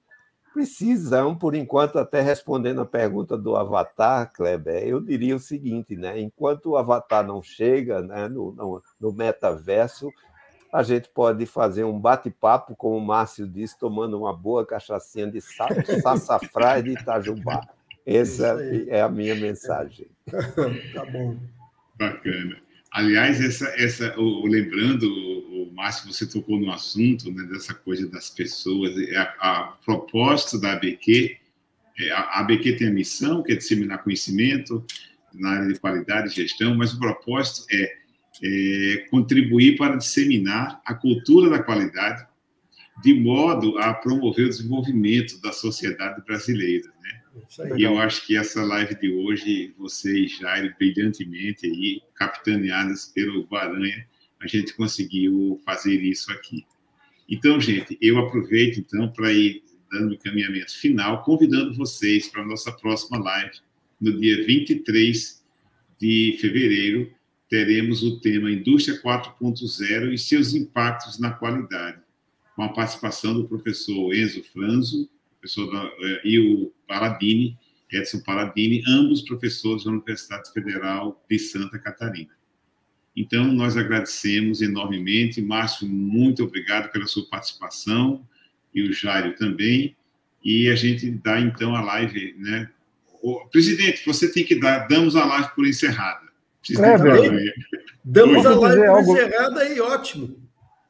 precisam, 0.51 1.35
por 1.35 1.53
enquanto, 1.53 1.99
até 1.99 2.21
respondendo 2.21 2.81
a 2.81 2.85
pergunta 2.85 3.37
do 3.37 3.55
Avatar, 3.55 4.33
Kleber, 4.33 4.87
eu 4.87 4.99
diria 4.99 5.35
o 5.35 5.39
seguinte, 5.39 5.95
né? 5.95 6.19
Enquanto 6.19 6.71
o 6.71 6.77
Avatar 6.77 7.23
não 7.23 7.43
chega 7.43 8.01
né, 8.01 8.27
no, 8.27 8.51
no, 8.53 8.81
no 8.99 9.13
metaverso, 9.13 10.09
a 10.73 10.81
gente 10.81 11.07
pode 11.09 11.45
fazer 11.45 11.83
um 11.83 11.99
bate-papo, 11.99 12.75
como 12.75 12.97
o 12.97 13.05
Márcio 13.05 13.47
disse, 13.47 13.77
tomando 13.77 14.17
uma 14.17 14.35
boa 14.35 14.65
cachaçinha 14.65 15.29
de 15.29 15.39
sassafrás 16.01 16.83
de 16.83 16.93
Itajubá. 16.93 17.76
Essa 18.07 18.57
é 18.87 19.01
a 19.01 19.09
minha 19.09 19.35
mensagem. 19.35 20.07
tá 20.93 21.05
bom. 21.11 21.37
Bacana. 21.99 22.57
Aliás, 22.89 23.41
essa, 23.41 23.67
essa, 23.75 24.17
o, 24.17 24.47
lembrando, 24.47 25.03
o, 25.03 25.63
o 25.63 25.73
Márcio, 25.73 26.11
você 26.11 26.25
tocou 26.25 26.57
no 26.57 26.71
assunto 26.71 27.29
né, 27.29 27.43
dessa 27.43 27.73
coisa 27.73 28.07
das 28.07 28.29
pessoas. 28.29 28.93
A, 29.13 29.21
a 29.41 29.63
propósito 29.85 30.57
da 30.57 30.71
ABQ, 30.71 31.37
é, 31.99 32.11
a 32.11 32.39
ABQ 32.39 32.77
tem 32.77 32.87
a 32.87 32.91
missão, 32.91 33.43
que 33.43 33.51
é 33.51 33.55
disseminar 33.57 34.01
conhecimento 34.01 34.85
na 35.33 35.49
área 35.49 35.67
de 35.67 35.77
qualidade 35.77 36.29
e 36.29 36.35
gestão, 36.35 36.75
mas 36.75 36.93
o 36.93 36.99
propósito 36.99 37.67
é, 37.69 37.93
é 38.41 38.97
contribuir 39.11 39.75
para 39.75 39.97
disseminar 39.97 40.81
a 40.85 40.93
cultura 40.93 41.49
da 41.49 41.61
qualidade, 41.61 42.25
de 43.03 43.13
modo 43.13 43.77
a 43.79 43.93
promover 43.93 44.45
o 44.45 44.49
desenvolvimento 44.49 45.41
da 45.41 45.51
sociedade 45.51 46.23
brasileira. 46.25 46.87
Né? 47.03 47.21
E 47.77 47.83
eu 47.83 47.97
acho 47.99 48.25
que 48.25 48.35
essa 48.35 48.63
live 48.63 48.95
de 48.99 49.11
hoje, 49.11 49.73
vocês, 49.77 50.37
Jair, 50.37 50.75
brilhantemente 50.77 51.65
aí, 51.65 52.01
capitaneadas 52.15 53.05
pelo 53.07 53.43
Guaranha, 53.43 54.07
a 54.41 54.47
gente 54.47 54.73
conseguiu 54.73 55.59
fazer 55.65 56.01
isso 56.01 56.31
aqui. 56.31 56.65
Então, 57.29 57.59
gente, 57.59 57.97
eu 58.01 58.17
aproveito 58.17 58.79
então 58.79 59.11
para 59.11 59.31
ir 59.33 59.63
dando 59.91 60.11
o 60.11 60.13
encaminhamento 60.13 60.77
final, 60.77 61.23
convidando 61.23 61.73
vocês 61.73 62.27
para 62.27 62.41
a 62.41 62.45
nossa 62.45 62.71
próxima 62.71 63.17
live, 63.17 63.57
no 63.99 64.17
dia 64.19 64.45
23 64.45 65.43
de 65.99 66.37
fevereiro, 66.39 67.11
teremos 67.49 68.03
o 68.03 68.19
tema 68.19 68.51
Indústria 68.51 69.01
4.0 69.01 70.13
e 70.13 70.17
seus 70.17 70.53
impactos 70.53 71.17
na 71.17 71.31
qualidade, 71.31 71.99
com 72.55 72.63
a 72.63 72.69
participação 72.69 73.33
do 73.33 73.47
professor 73.47 74.13
Enzo 74.13 74.43
Franzo, 74.43 75.09
professor 75.47 75.91
eh, 76.01 76.21
e 76.23 76.39
o 76.39 76.73
Paladini, 76.87 77.57
Edson 77.91 78.19
Paladini, 78.19 78.83
ambos 78.87 79.21
professores 79.21 79.85
da 79.85 79.91
Universidade 79.91 80.51
Federal 80.51 81.23
de 81.29 81.39
Santa 81.39 81.79
Catarina. 81.79 82.31
Então, 83.15 83.45
nós 83.45 83.77
agradecemos 83.77 84.61
enormemente. 84.61 85.41
Márcio, 85.41 85.87
muito 85.87 86.43
obrigado 86.43 86.91
pela 86.91 87.07
sua 87.07 87.27
participação, 87.29 88.27
e 88.73 88.83
o 88.83 88.93
Jairo 88.93 89.35
também. 89.35 89.95
E 90.43 90.69
a 90.69 90.75
gente 90.75 91.09
dá, 91.09 91.39
então, 91.39 91.75
a 91.75 91.81
live, 91.81 92.35
né? 92.37 92.69
O, 93.23 93.47
presidente, 93.47 94.05
você 94.05 94.31
tem 94.31 94.43
que 94.43 94.59
dar, 94.59 94.87
damos 94.87 95.15
a 95.15 95.25
live 95.25 95.49
por 95.55 95.65
encerrada. 95.65 96.27
É, 96.69 97.53
damos 98.03 98.45
a 98.45 98.53
live 98.53 98.77
por 98.77 98.87
algo... 98.87 99.17
encerrada 99.17 99.67
e 99.67 99.79
ótimo. 99.79 100.37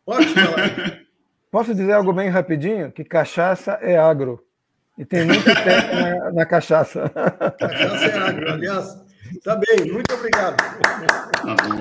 Ótimo. 0.05 0.35
Posso 1.49 1.73
dizer 1.73 1.93
algo 1.93 2.11
bem 2.11 2.27
rapidinho? 2.29 2.91
Que 2.91 3.03
cachaça 3.03 3.73
é 3.81 3.97
agro. 3.97 4.46
E 4.97 5.05
tem 5.05 5.25
muito 5.25 5.43
tempo 5.43 5.95
na, 5.95 6.31
na 6.31 6.45
cachaça. 6.45 7.09
Cachaça 7.59 8.05
é 8.05 8.17
agro, 8.17 8.51
aliás. 8.51 8.97
Tá 9.43 9.55
bem, 9.55 9.91
muito 9.91 10.13
obrigado. 10.13 10.55
Tá 10.57 11.55
bom. 11.55 11.79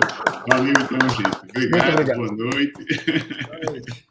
Valeu, 0.49 0.73
então, 0.73 1.09
gente. 1.09 1.39
Obrigado, 1.51 1.93
obrigado. 1.93 2.17
Boa 2.17 2.33
noite. 2.33 2.73
Boa 3.47 3.73
noite. 3.73 4.07